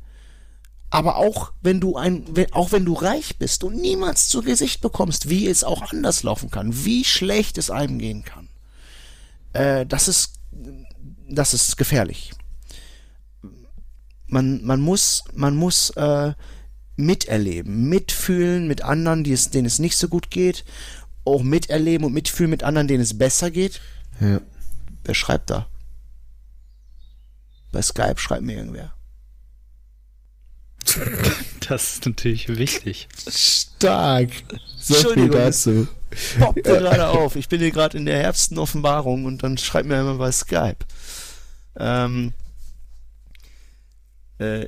aber 0.91 1.17
auch 1.17 1.53
wenn 1.63 1.81
du 1.81 1.97
ein, 1.97 2.25
auch 2.53 2.73
wenn 2.73 2.85
du 2.85 2.93
reich 2.93 3.39
bist 3.39 3.65
und 3.65 3.77
niemals 3.77 4.29
zu 4.29 4.43
Gesicht 4.43 4.83
bekommst, 4.83 5.31
wie 5.31 5.47
es 5.49 5.65
auch 5.65 5.91
anders 5.91 6.23
laufen 6.23 6.51
kann, 6.51 6.85
wie 6.85 7.05
schlecht 7.05 7.57
es 7.57 7.71
einem 7.71 7.99
gehen 7.99 8.25
kann, 8.25 8.49
äh, 9.55 9.87
das 9.87 10.09
ist, 10.09 10.35
das 11.29 11.55
ist 11.55 11.79
gefährlich. 11.79 12.33
Man, 14.27 14.63
man 14.65 14.81
muss, 14.81 15.25
man 15.35 15.57
muss 15.57 15.91
äh, 15.91 16.35
miterleben, 16.97 17.89
mitfühlen 17.89 18.67
mit 18.67 18.83
anderen, 18.83 19.25
die 19.25 19.33
es, 19.33 19.49
denen 19.49 19.67
es 19.67 19.79
nicht 19.79 19.97
so 19.97 20.09
gut 20.09 20.31
geht, 20.31 20.65
auch 21.25 21.43
miterleben 21.43 22.07
und 22.07 22.13
mitfühlen 22.13 22.51
mit 22.51 22.63
anderen, 22.63 22.89
denen 22.89 23.03
es 23.03 23.17
besser 23.17 23.51
geht. 23.51 23.81
Ja. 24.21 24.41
Wer 25.05 25.15
schreibt 25.15 25.51
da? 25.51 25.69
Bei 27.73 27.83
Skype 27.83 28.19
schreibt 28.19 28.43
mir 28.43 28.57
irgendwer. 28.57 28.95
Das 31.69 31.95
ist 31.95 32.07
natürlich 32.07 32.49
wichtig. 32.49 33.09
Stark. 33.17 34.31
So 34.79 35.13
viel 35.13 35.29
dazu. 35.29 35.87
Poppte 36.39 36.63
gerade 36.63 37.09
auf. 37.09 37.37
Ich 37.37 37.49
bin 37.49 37.61
hier 37.61 37.71
gerade 37.71 37.97
in 37.97 38.05
der 38.05 38.19
herbsten 38.19 38.59
Offenbarung 38.59 39.25
und 39.25 39.43
dann 39.43 39.57
schreibt 39.57 39.89
mir 39.89 40.01
immer 40.01 40.17
bei 40.17 40.33
Skype. 40.33 40.79
Ähm, 41.77 42.33
äh, 44.39 44.67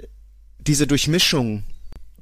diese 0.58 0.86
Durchmischung 0.86 1.64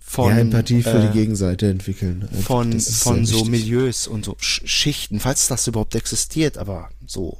von 0.01 0.31
ja, 0.31 0.39
Empathie 0.39 0.83
für 0.83 0.99
äh, 0.99 1.09
die 1.09 1.13
Gegenseite 1.13 1.71
entwickeln. 1.71 2.23
Einfach, 2.23 2.45
von, 2.45 2.81
von 2.81 3.25
so 3.27 3.37
wichtig. 3.37 3.51
Milieus 3.51 4.07
und 4.09 4.25
so 4.25 4.37
Sch 4.41 4.63
Schichten, 4.65 5.21
falls 5.21 5.49
das 5.49 5.67
überhaupt 5.67 5.95
existiert, 5.95 6.59
aber 6.59 6.91
so. 7.07 7.39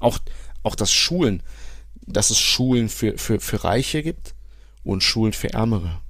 Auch, 0.00 0.18
auch 0.62 0.74
das 0.74 0.92
Schulen, 0.92 1.42
dass 2.06 2.30
es 2.30 2.38
Schulen 2.38 2.88
für, 2.88 3.18
für, 3.18 3.40
für 3.40 3.64
Reiche 3.64 4.02
gibt 4.02 4.34
und 4.84 5.02
Schulen 5.02 5.32
für 5.32 5.52
Ärmere. 5.52 6.00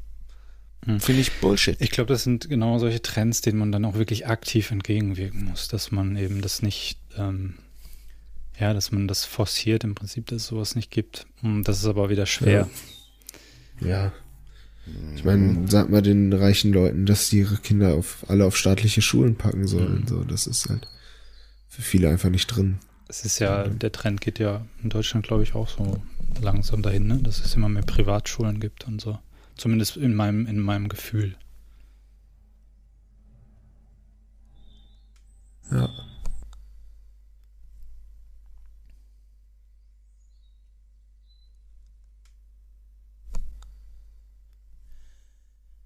Hm. 0.85 1.01
Finde 1.01 1.23
ich 1.23 1.32
Bullshit. 1.40 1.77
Ich 1.81 1.90
glaube, 1.90 2.09
das 2.12 2.23
sind 2.23 2.48
genau 2.48 2.78
solche 2.78 3.02
Trends, 3.02 3.40
denen 3.40 3.59
man 3.59 3.73
dann 3.73 3.85
auch 3.85 3.94
wirklich 3.94 4.27
aktiv 4.27 4.70
entgegenwirken 4.70 5.44
muss, 5.44 5.68
dass 5.68 5.90
man 5.90 6.16
eben 6.16 6.43
das 6.43 6.62
nicht, 6.62 6.98
ähm, 7.16 7.55
ja, 8.59 8.73
dass 8.73 8.93
man 8.93 9.09
das 9.09 9.24
forciert 9.24 9.85
im 9.85 9.94
Prinzip, 9.94 10.27
dass 10.27 10.43
es 10.43 10.48
sowas 10.48 10.77
nicht 10.77 10.90
gibt. 10.90 11.27
Und 11.43 11.64
das 11.64 11.78
ist 11.78 11.86
aber 11.86 12.09
wieder 12.09 12.27
schwer. 12.27 12.68
Ja. 13.81 14.12
Ich 15.16 15.24
meine, 15.24 15.66
sag 15.66 15.90
mal 15.90 16.02
den 16.02 16.32
reichen 16.32 16.73
Leuten, 16.73 17.06
dass 17.06 17.28
die 17.28 17.40
ihre 17.40 17.56
Kinder 17.56 17.94
auf, 17.94 18.24
alle 18.28 18.44
auf 18.44 18.56
staatliche 18.56 19.02
Schulen 19.02 19.35
packen 19.35 19.66
sollen. 19.66 20.02
Mhm. 20.02 20.06
So, 20.06 20.23
das 20.23 20.47
ist 20.47 20.68
halt 20.68 20.86
für 21.68 21.82
viele 21.82 22.09
einfach 22.09 22.31
nicht 22.31 22.47
drin. 22.47 22.78
Es 23.08 23.24
ist 23.24 23.38
ja, 23.38 23.68
der 23.68 23.92
Trend 23.92 24.20
geht 24.20 24.38
ja 24.38 24.66
in 24.82 24.90
Deutschland, 24.90 25.26
glaube 25.26 25.44
ich, 25.44 25.54
auch 25.54 25.68
so 25.68 26.02
langsam 26.40 26.82
dahin, 26.82 27.06
ne? 27.06 27.18
dass 27.18 27.44
es 27.44 27.54
immer 27.54 27.68
mehr 27.68 27.82
Privatschulen 27.82 28.58
gibt 28.58 28.86
und 28.86 29.00
so. 29.00 29.18
Zumindest 29.56 29.96
in 29.96 30.14
meinem, 30.14 30.46
in 30.46 30.58
meinem 30.58 30.88
Gefühl. 30.88 31.36
Ja. 35.70 35.88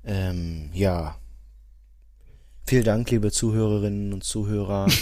Ähm, 0.04 0.70
ja. 0.72 1.16
Vielen 2.66 2.84
Dank, 2.84 3.10
liebe 3.10 3.30
Zuhörerinnen 3.30 4.12
und 4.14 4.24
Zuhörer. 4.24 4.86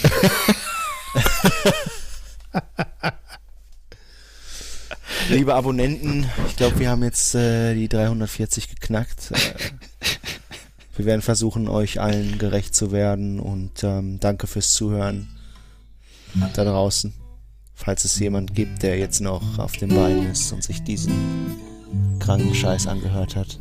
liebe 5.29 5.55
Abonnenten, 5.55 6.27
ich 6.49 6.57
glaube, 6.57 6.79
wir 6.79 6.91
haben 6.91 7.03
jetzt 7.03 7.35
äh, 7.35 7.75
die 7.75 7.89
340 7.89 8.69
geknackt. 8.69 9.33
Äh, 9.33 9.37
wir 10.97 11.05
werden 11.05 11.23
versuchen, 11.23 11.69
euch 11.69 12.01
allen 12.01 12.39
gerecht 12.39 12.75
zu 12.75 12.93
werden 12.93 13.41
und 13.41 13.85
ähm, 13.85 14.21
danke 14.21 14.47
fürs 14.47 14.73
Zuhören 14.73 15.29
da 16.55 16.65
draußen. 16.65 17.13
Falls 17.75 18.05
es 18.05 18.19
jemand 18.19 18.55
gibt, 18.55 18.83
der 18.83 18.99
jetzt 18.99 19.21
noch 19.21 19.59
auf 19.59 19.73
den 19.73 19.91
Beinen 19.91 20.31
ist 20.31 20.53
und 20.53 20.65
sich 20.65 20.83
diesen 20.83 21.57
kranken 22.19 22.55
Scheiß 22.55 22.87
angehört 22.87 23.37
hat. 23.37 23.59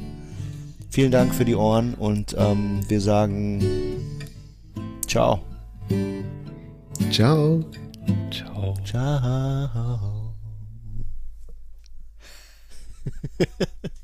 Vielen 0.89 1.11
Dank 1.11 1.35
für 1.35 1.45
die 1.45 1.55
Ohren 1.55 1.93
und 1.93 2.35
ähm, 2.37 2.81
wir 2.89 2.99
sagen 2.99 3.63
ciao. 5.05 5.41
Ciao. 7.11 7.63
Ciao. 8.31 8.73
Ciao. 8.83 10.35